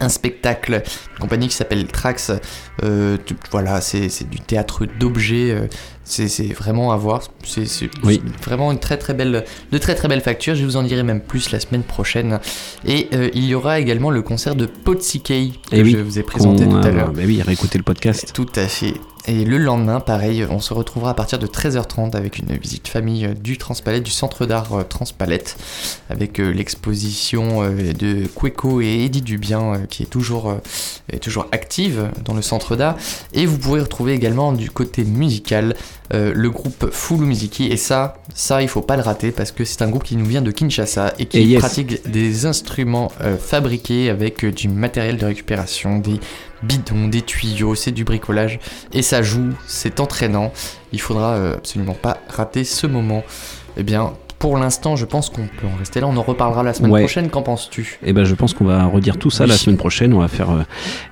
un 0.00 0.08
spectacle, 0.08 0.82
une 1.14 1.18
compagnie 1.20 1.48
qui 1.48 1.54
s'appelle 1.54 1.86
Trax. 1.86 2.32
Euh, 2.82 3.16
tu- 3.24 3.36
voilà, 3.52 3.80
c'est 3.80 4.08
du 4.28 4.40
théâtre 4.40 4.84
d'objets. 4.98 5.52
euh, 5.52 5.66
c'est 6.04 6.52
vraiment 6.52 6.92
à 6.92 6.96
voir. 6.96 7.22
C'est 7.44 7.64
Oui. 8.04 8.20
vraiment 8.44 8.70
une 8.72 8.78
très 8.78 8.96
très 8.96 9.12
belle, 9.14 9.44
de 9.72 9.78
très 9.78 9.94
très 9.94 10.06
belles 10.08 10.20
factures. 10.20 10.54
Je 10.54 10.64
vous 10.64 10.76
en 10.76 10.82
dirai 10.82 11.02
même 11.02 11.20
plus 11.20 11.50
la 11.50 11.58
semaine 11.60 11.82
prochaine. 11.82 12.38
Et 12.84 13.08
euh, 13.12 13.28
il 13.34 13.44
y 13.44 13.54
aura 13.54 13.78
également 13.80 14.10
le 14.10 14.22
concert 14.22 14.54
de 14.54 14.66
Potsikei 14.66 15.52
que 15.70 15.76
Et 15.76 15.82
oui, 15.82 15.92
je 15.92 15.98
vous 15.98 16.18
ai 16.18 16.22
présenté 16.22 16.64
tout 16.68 16.76
à 16.76 16.90
l'heure. 16.90 17.12
bah 17.12 17.22
oui, 17.24 17.40
réécoutez 17.42 17.78
le 17.78 17.84
podcast. 17.84 18.30
Tout 18.34 18.46
à 18.56 18.66
fait. 18.68 18.94
Et 19.28 19.44
le 19.44 19.58
lendemain, 19.58 19.98
pareil, 19.98 20.46
on 20.48 20.60
se 20.60 20.72
retrouvera 20.72 21.10
à 21.10 21.14
partir 21.14 21.40
de 21.40 21.48
13h30 21.48 22.14
avec 22.14 22.38
une 22.38 22.56
visite 22.56 22.86
famille 22.86 23.26
euh, 23.26 23.34
du 23.34 23.58
Transpalette, 23.58 24.04
du 24.04 24.12
centre 24.12 24.46
d'art 24.46 24.72
euh, 24.72 24.82
Transpalette, 24.84 25.56
avec 26.10 26.38
euh, 26.38 26.52
l'exposition 26.52 27.68
de 27.68 28.26
Queco 28.28 28.80
et 28.80 29.04
Eddie 29.04 29.22
Dubien 29.22 29.82
qui 29.90 30.04
est 30.04 30.06
toujours, 30.06 30.54
est 31.12 31.18
toujours 31.18 31.48
active 31.50 32.10
dans 32.24 32.34
le 32.34 32.42
centre 32.42 32.76
d'art. 32.76 32.96
Et 33.32 33.46
vous 33.46 33.58
pourrez 33.58 33.80
retrouver 33.80 34.12
également 34.12 34.52
du 34.52 34.70
côté 34.70 35.02
musical 35.04 35.74
euh, 36.14 36.32
le 36.34 36.50
groupe 36.50 36.90
Fulu 36.92 37.26
Miziki. 37.26 37.66
Et 37.66 37.76
ça, 37.76 38.14
ça, 38.34 38.62
il 38.62 38.68
faut 38.68 38.82
pas 38.82 38.96
le 38.96 39.02
rater 39.02 39.32
parce 39.32 39.52
que 39.52 39.64
c'est 39.64 39.82
un 39.82 39.88
groupe 39.88 40.04
qui 40.04 40.16
nous 40.16 40.24
vient 40.24 40.42
de 40.42 40.50
Kinshasa 40.50 41.14
et 41.18 41.26
qui 41.26 41.38
Et 41.38 41.42
yes. 41.44 41.60
pratique 41.60 42.08
des 42.10 42.46
instruments 42.46 43.10
euh, 43.20 43.36
fabriqués 43.36 44.10
avec 44.10 44.44
euh, 44.44 44.52
du 44.52 44.68
matériel 44.68 45.16
de 45.16 45.26
récupération, 45.26 45.98
des 45.98 46.20
bidons, 46.62 47.08
des 47.08 47.22
tuyaux, 47.22 47.74
c'est 47.74 47.92
du 47.92 48.04
bricolage 48.04 48.58
et 48.92 49.02
ça 49.02 49.22
joue, 49.22 49.52
c'est 49.66 50.00
entraînant. 50.00 50.52
Il 50.92 51.00
faudra 51.00 51.52
absolument 51.54 51.94
pas 51.94 52.18
rater 52.28 52.64
ce 52.64 52.86
moment. 52.86 53.22
Eh 53.76 53.82
bien, 53.82 54.14
pour 54.38 54.58
l'instant, 54.58 54.96
je 54.96 55.04
pense 55.06 55.30
qu'on 55.30 55.42
peut 55.46 55.66
en 55.66 55.78
rester 55.78 56.00
là. 56.00 56.06
On 56.08 56.16
en 56.16 56.22
reparlera 56.22 56.62
la 56.62 56.74
semaine 56.74 56.90
Ouais. 56.92 57.00
prochaine. 57.00 57.30
Qu'en 57.30 57.42
penses-tu? 57.42 57.98
Et 58.02 58.12
ben, 58.12 58.24
je 58.24 58.34
pense 58.34 58.52
qu'on 58.54 58.64
va 58.66 58.84
redire 58.84 59.16
tout 59.18 59.30
ça 59.30 59.44
Oui. 59.44 59.50
la 59.50 59.56
semaine 59.56 59.76
prochaine. 59.78 60.12
On 60.12 60.18
va 60.20 60.28
faire 60.28 60.50
euh, 60.50 60.62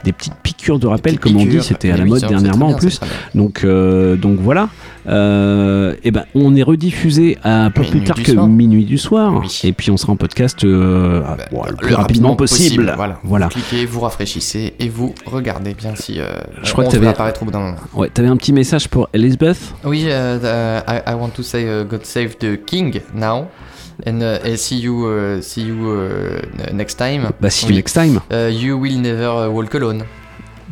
des 0.04 0.12
petites 0.12 0.34
piqûres 0.42 0.78
de 0.78 0.86
rappel, 0.86 1.18
comme 1.18 1.36
on 1.36 1.44
dit. 1.46 1.62
C'était 1.62 1.90
à 1.90 1.94
Oui, 1.94 1.98
la 2.00 2.04
mode 2.06 2.20
dernièrement 2.20 2.68
en 2.68 2.74
plus. 2.74 3.00
Donc, 3.34 3.64
euh, 3.64 4.16
donc 4.16 4.38
voilà. 4.40 4.68
Euh, 5.06 5.94
et 6.02 6.10
ben, 6.10 6.24
on 6.34 6.56
est 6.56 6.62
rediffusé 6.62 7.38
un 7.44 7.70
peu 7.70 7.82
plus 7.82 7.92
Minuit 7.92 8.06
tard 8.06 8.16
du 8.16 8.22
que 8.22 8.32
soir. 8.32 8.46
minuit 8.48 8.84
du 8.84 8.98
soir. 8.98 9.42
Et 9.62 9.72
puis, 9.72 9.90
on 9.90 9.96
sera 9.96 10.12
en 10.12 10.16
podcast 10.16 10.64
euh, 10.64 11.22
bon, 11.52 11.62
le 11.68 11.76
plus 11.76 11.94
rapidement, 11.94 12.36
possible. 12.36 12.92
Voilà. 12.96 13.18
Voilà. 13.22 13.46
Vous 13.46 13.52
cliquez, 13.60 13.84
vous 13.86 14.00
rafraîchissez 14.00 14.74
et 14.78 14.88
vous 14.88 15.14
regardez 15.26 15.74
bien 15.74 15.94
si 15.94 16.18
euh, 16.20 16.24
Je 16.62 16.72
crois 16.72 16.84
on 16.84 16.90
que 16.90 16.96
tu 16.96 17.06
apparaître 17.06 17.42
au 17.42 17.44
bout 17.44 17.50
d'un 17.50 17.60
moment. 17.60 17.76
Ouais, 17.94 18.08
t'avais 18.08 18.28
un 18.28 18.36
petit 18.36 18.52
message 18.52 18.88
pour 18.88 19.08
Elizabeth? 19.12 19.58
Oui, 19.84 20.04
uh, 20.06 20.10
I, 20.88 21.02
I 21.06 21.14
want 21.14 21.30
to 21.36 21.42
say 21.42 21.64
uh, 21.64 21.84
God 21.84 22.04
save 22.04 22.38
the 22.38 22.56
king 22.64 23.00
now. 23.14 23.48
And 24.06 24.22
uh, 24.22 24.38
I'll 24.44 24.56
see 24.56 24.78
you, 24.80 25.06
uh, 25.06 25.40
see 25.40 25.62
you 25.66 25.86
uh, 25.88 26.72
next 26.72 26.96
time. 26.96 27.28
Bah, 27.40 27.48
see 27.50 27.68
you 27.68 27.74
next 27.76 27.92
time. 27.92 28.20
Uh, 28.32 28.48
you 28.50 28.76
will 28.76 28.98
never 28.98 29.26
uh, 29.28 29.48
walk 29.50 29.72
alone. 29.74 30.02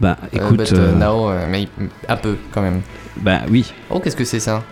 Bah, 0.00 0.16
Uh, 0.32 0.36
écoute. 0.36 0.56
but 0.56 0.72
uh, 0.72 0.76
euh, 0.76 0.92
now, 0.98 1.28
uh, 1.30 1.46
mais 1.48 1.68
un 2.08 2.16
peu 2.16 2.36
quand 2.50 2.62
même. 2.62 2.80
Bah 3.18 3.40
oui. 3.50 3.72
Oh, 3.90 4.00
qu'est-ce 4.00 4.16
que 4.16 4.24
c'est 4.24 4.40
ça 4.40 4.62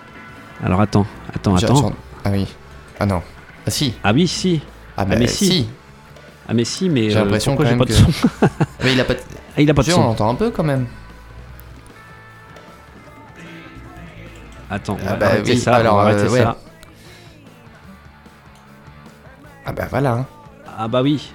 Alors 0.65 0.81
attends, 0.81 1.07
attends, 1.35 1.57
J'ai- 1.57 1.67
attends. 1.67 1.93
Ah 2.25 2.31
oui. 2.31 2.47
Ah 2.99 3.07
non. 3.07 3.23
Ah 3.67 3.71
si. 3.71 3.95
Ah 4.03 4.13
oui, 4.13 4.27
si. 4.27 4.61
Ah, 4.97 5.05
bah, 5.05 5.17
mais 5.19 5.27
si. 5.27 5.69
Ah 6.49 6.55
mais 6.55 6.65
si, 6.65 6.89
mais 6.89 7.11
J'ai 7.11 7.17
euh, 7.17 7.23
l'impression 7.25 7.55
pourquoi 7.55 7.71
quand 7.77 7.87
j'ai 7.87 7.95
pas 7.95 8.03
de 8.03 8.07
que- 8.07 8.13
son 8.13 8.49
Mais 8.85 8.93
il 8.93 9.01
a 9.01 9.05
pas 9.05 9.15
de... 9.15 9.21
Ah, 9.57 9.61
il 9.61 9.71
a 9.71 9.75
pas 9.75 9.83
de 9.83 9.87
Si, 9.87 9.93
son. 9.93 10.01
on 10.01 10.09
entend 10.11 10.31
un 10.31 10.35
peu 10.35 10.51
quand 10.51 10.65
même. 10.65 10.87
Attends, 14.71 14.97
on 15.01 15.07
Ah 15.07 15.11
va 15.11 15.17
bah 15.17 15.27
arrêter 15.27 15.53
oui, 15.53 15.59
ça. 15.59 15.77
alors, 15.77 15.95
on 15.95 15.97
va 15.99 16.03
arrêter 16.05 16.23
euh, 16.23 16.31
ouais. 16.31 16.43
ça. 16.43 16.57
Ah 19.67 19.73
bah 19.73 19.85
voilà. 19.91 20.13
hein. 20.13 20.27
Ah 20.79 20.89
bah 20.89 21.03
oui. 21.03 21.31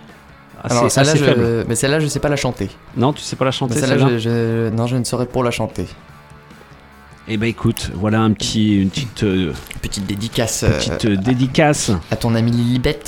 Ah, 0.64 0.68
Alors, 0.72 0.84
c'est 0.84 1.03
celle-là, 1.06 1.11
assez 1.11 1.41
je... 1.41 1.64
Mais 1.68 1.76
celle-là, 1.76 1.99
je 1.99 2.07
sais 2.07 2.19
pas 2.19 2.30
la 2.30 2.36
chanter. 2.38 2.69
Non, 2.98 3.14
tu 3.14 3.22
sais 3.22 3.36
pas 3.36 3.45
la 3.45 3.52
chanter 3.52 3.76
Mais 3.76 3.82
celle-là, 3.82 3.98
celle-là 4.06 4.18
je, 4.18 4.69
je- 4.69 4.76
Non, 4.76 4.88
je 4.88 4.95
ne 4.98 5.03
saurais 5.03 5.26
pour 5.27 5.44
la 5.44 5.52
chanter. 5.52 5.86
Eh 7.27 7.38
bah 7.38 7.47
écoute, 7.47 7.89
voilà 7.95 8.19
un 8.22 8.31
petit, 8.34 8.81
une 8.81 8.89
petite, 8.89 9.23
euh, 9.23 9.52
Petite 9.81 10.06
dédicace. 10.06 10.64
petite 10.64 11.06
euh, 11.06 11.14
euh, 11.14 11.18
dédicace. 11.18 11.91
à 12.11 12.15
ton 12.15 12.35
ami 12.35 12.52
Lilibet. 12.52 12.99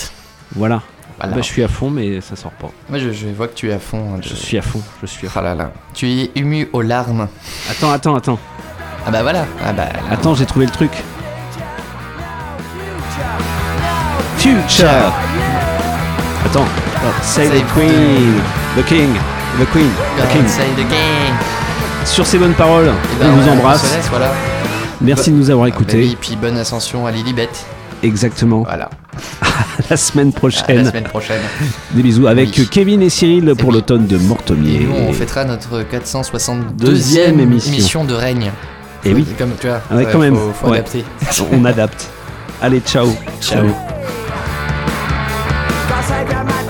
Voilà. 0.56 0.82
Voilà. 1.20 1.34
Bah, 1.36 1.42
je 1.42 1.46
suis 1.48 1.64
à 1.64 1.68
fond, 1.68 1.90
mais 1.92 2.20
ça 2.22 2.36
sort 2.36 2.52
pas. 2.52 2.70
Moi, 2.90 2.98
je, 3.00 3.12
je 3.12 3.28
vois 3.28 3.48
que 3.48 3.54
tu 3.56 3.70
es 3.70 3.74
à 3.74 3.80
fond. 3.80 4.16
hein, 4.16 4.20
Je 4.22 4.34
suis 4.34 4.58
à 4.58 4.62
fond, 4.62 4.82
je 5.02 5.08
suis 5.08 5.28
à 5.28 5.30
fond. 5.30 5.40
Ah 5.40 5.44
là 5.44 5.56
là. 5.56 5.72
Tu 5.94 6.08
es 6.10 6.32
ému 6.36 6.68
aux 6.74 6.82
larmes. 6.82 7.28
Attends, 7.70 7.92
attends, 7.92 8.16
attends. 8.16 8.40
Ah 9.06 9.12
bah 9.12 9.22
voilà. 9.22 9.46
Ah 9.64 9.74
bah. 9.74 9.88
Attends, 10.12 10.34
j'ai 10.36 10.46
trouvé 10.46 10.66
le 10.66 10.72
truc. 10.72 10.92
future. 14.38 14.88
Attends, 16.46 16.66
oh, 16.66 17.14
say 17.22 17.50
the 17.50 17.64
queen, 17.74 18.36
the 18.78 18.84
king, 18.88 19.14
the 19.60 19.66
queen, 19.72 19.90
the 20.18 20.28
king. 20.32 20.48
save 20.48 20.76
the 20.78 20.84
king. 20.88 21.57
Sur 22.12 22.26
ces 22.26 22.38
bonnes 22.40 22.54
paroles, 22.54 22.92
Eh 23.16 23.24
ben, 23.24 23.30
on 23.32 23.36
vous 23.36 23.50
on 23.50 23.52
embrasse. 23.54 23.84
laisse, 23.96 24.08
voilà. 24.10 24.32
Merci 25.02 25.32
de 25.32 25.36
nous 25.36 25.50
avoir 25.52 25.68
écoutés. 25.68 26.08
Et 26.12 26.16
puis 26.20 26.36
bonne 26.36 26.58
ascension 26.58 27.06
à 27.06 27.12
Lilibet. 27.12 27.50
Exactement. 28.04 28.64
Voilà. 28.64 28.90
À 29.80 29.84
la 29.92 29.98
semaine 29.98 30.30
À 30.36 30.40
prochaine. 30.40 30.84
la 30.84 30.90
semaine 30.90 31.04
prochaine. 31.04 31.42
Des 31.92 32.02
bisous 32.02 32.26
avec 32.28 32.50
Oui. 32.58 32.68
Kevin 32.70 33.02
et 33.04 33.10
Cyril 33.10 33.54
pour 33.58 33.72
l'automne 33.72 34.08
de 34.08 34.18
Mortomier. 34.18 34.76
Et 34.76 34.80
nous, 34.86 34.94
on 35.08 35.14
fêtera 35.14 35.46
notre 35.46 35.84
462e 35.84 36.76
Deuxième 36.76 37.40
émission. 37.40 38.04
de 38.04 38.14
règne. 38.16 38.52
Et 39.06 39.14
oui. 39.14 39.26
Comme 39.38 39.52
tu 39.60 39.68
vois, 39.68 39.82
Ah 39.92 39.96
ouais, 39.96 40.08
quand 40.12 40.18
même. 40.20 40.36
faut, 40.36 40.52
faut 40.54 40.68
Ouais. 40.72 40.80
adapter. 40.80 41.06
On 41.52 41.64
adapte. 41.66 42.08
Allez, 42.62 42.80
ciao. 42.82 43.08
Ciao. 43.40 43.64
My 46.46 46.67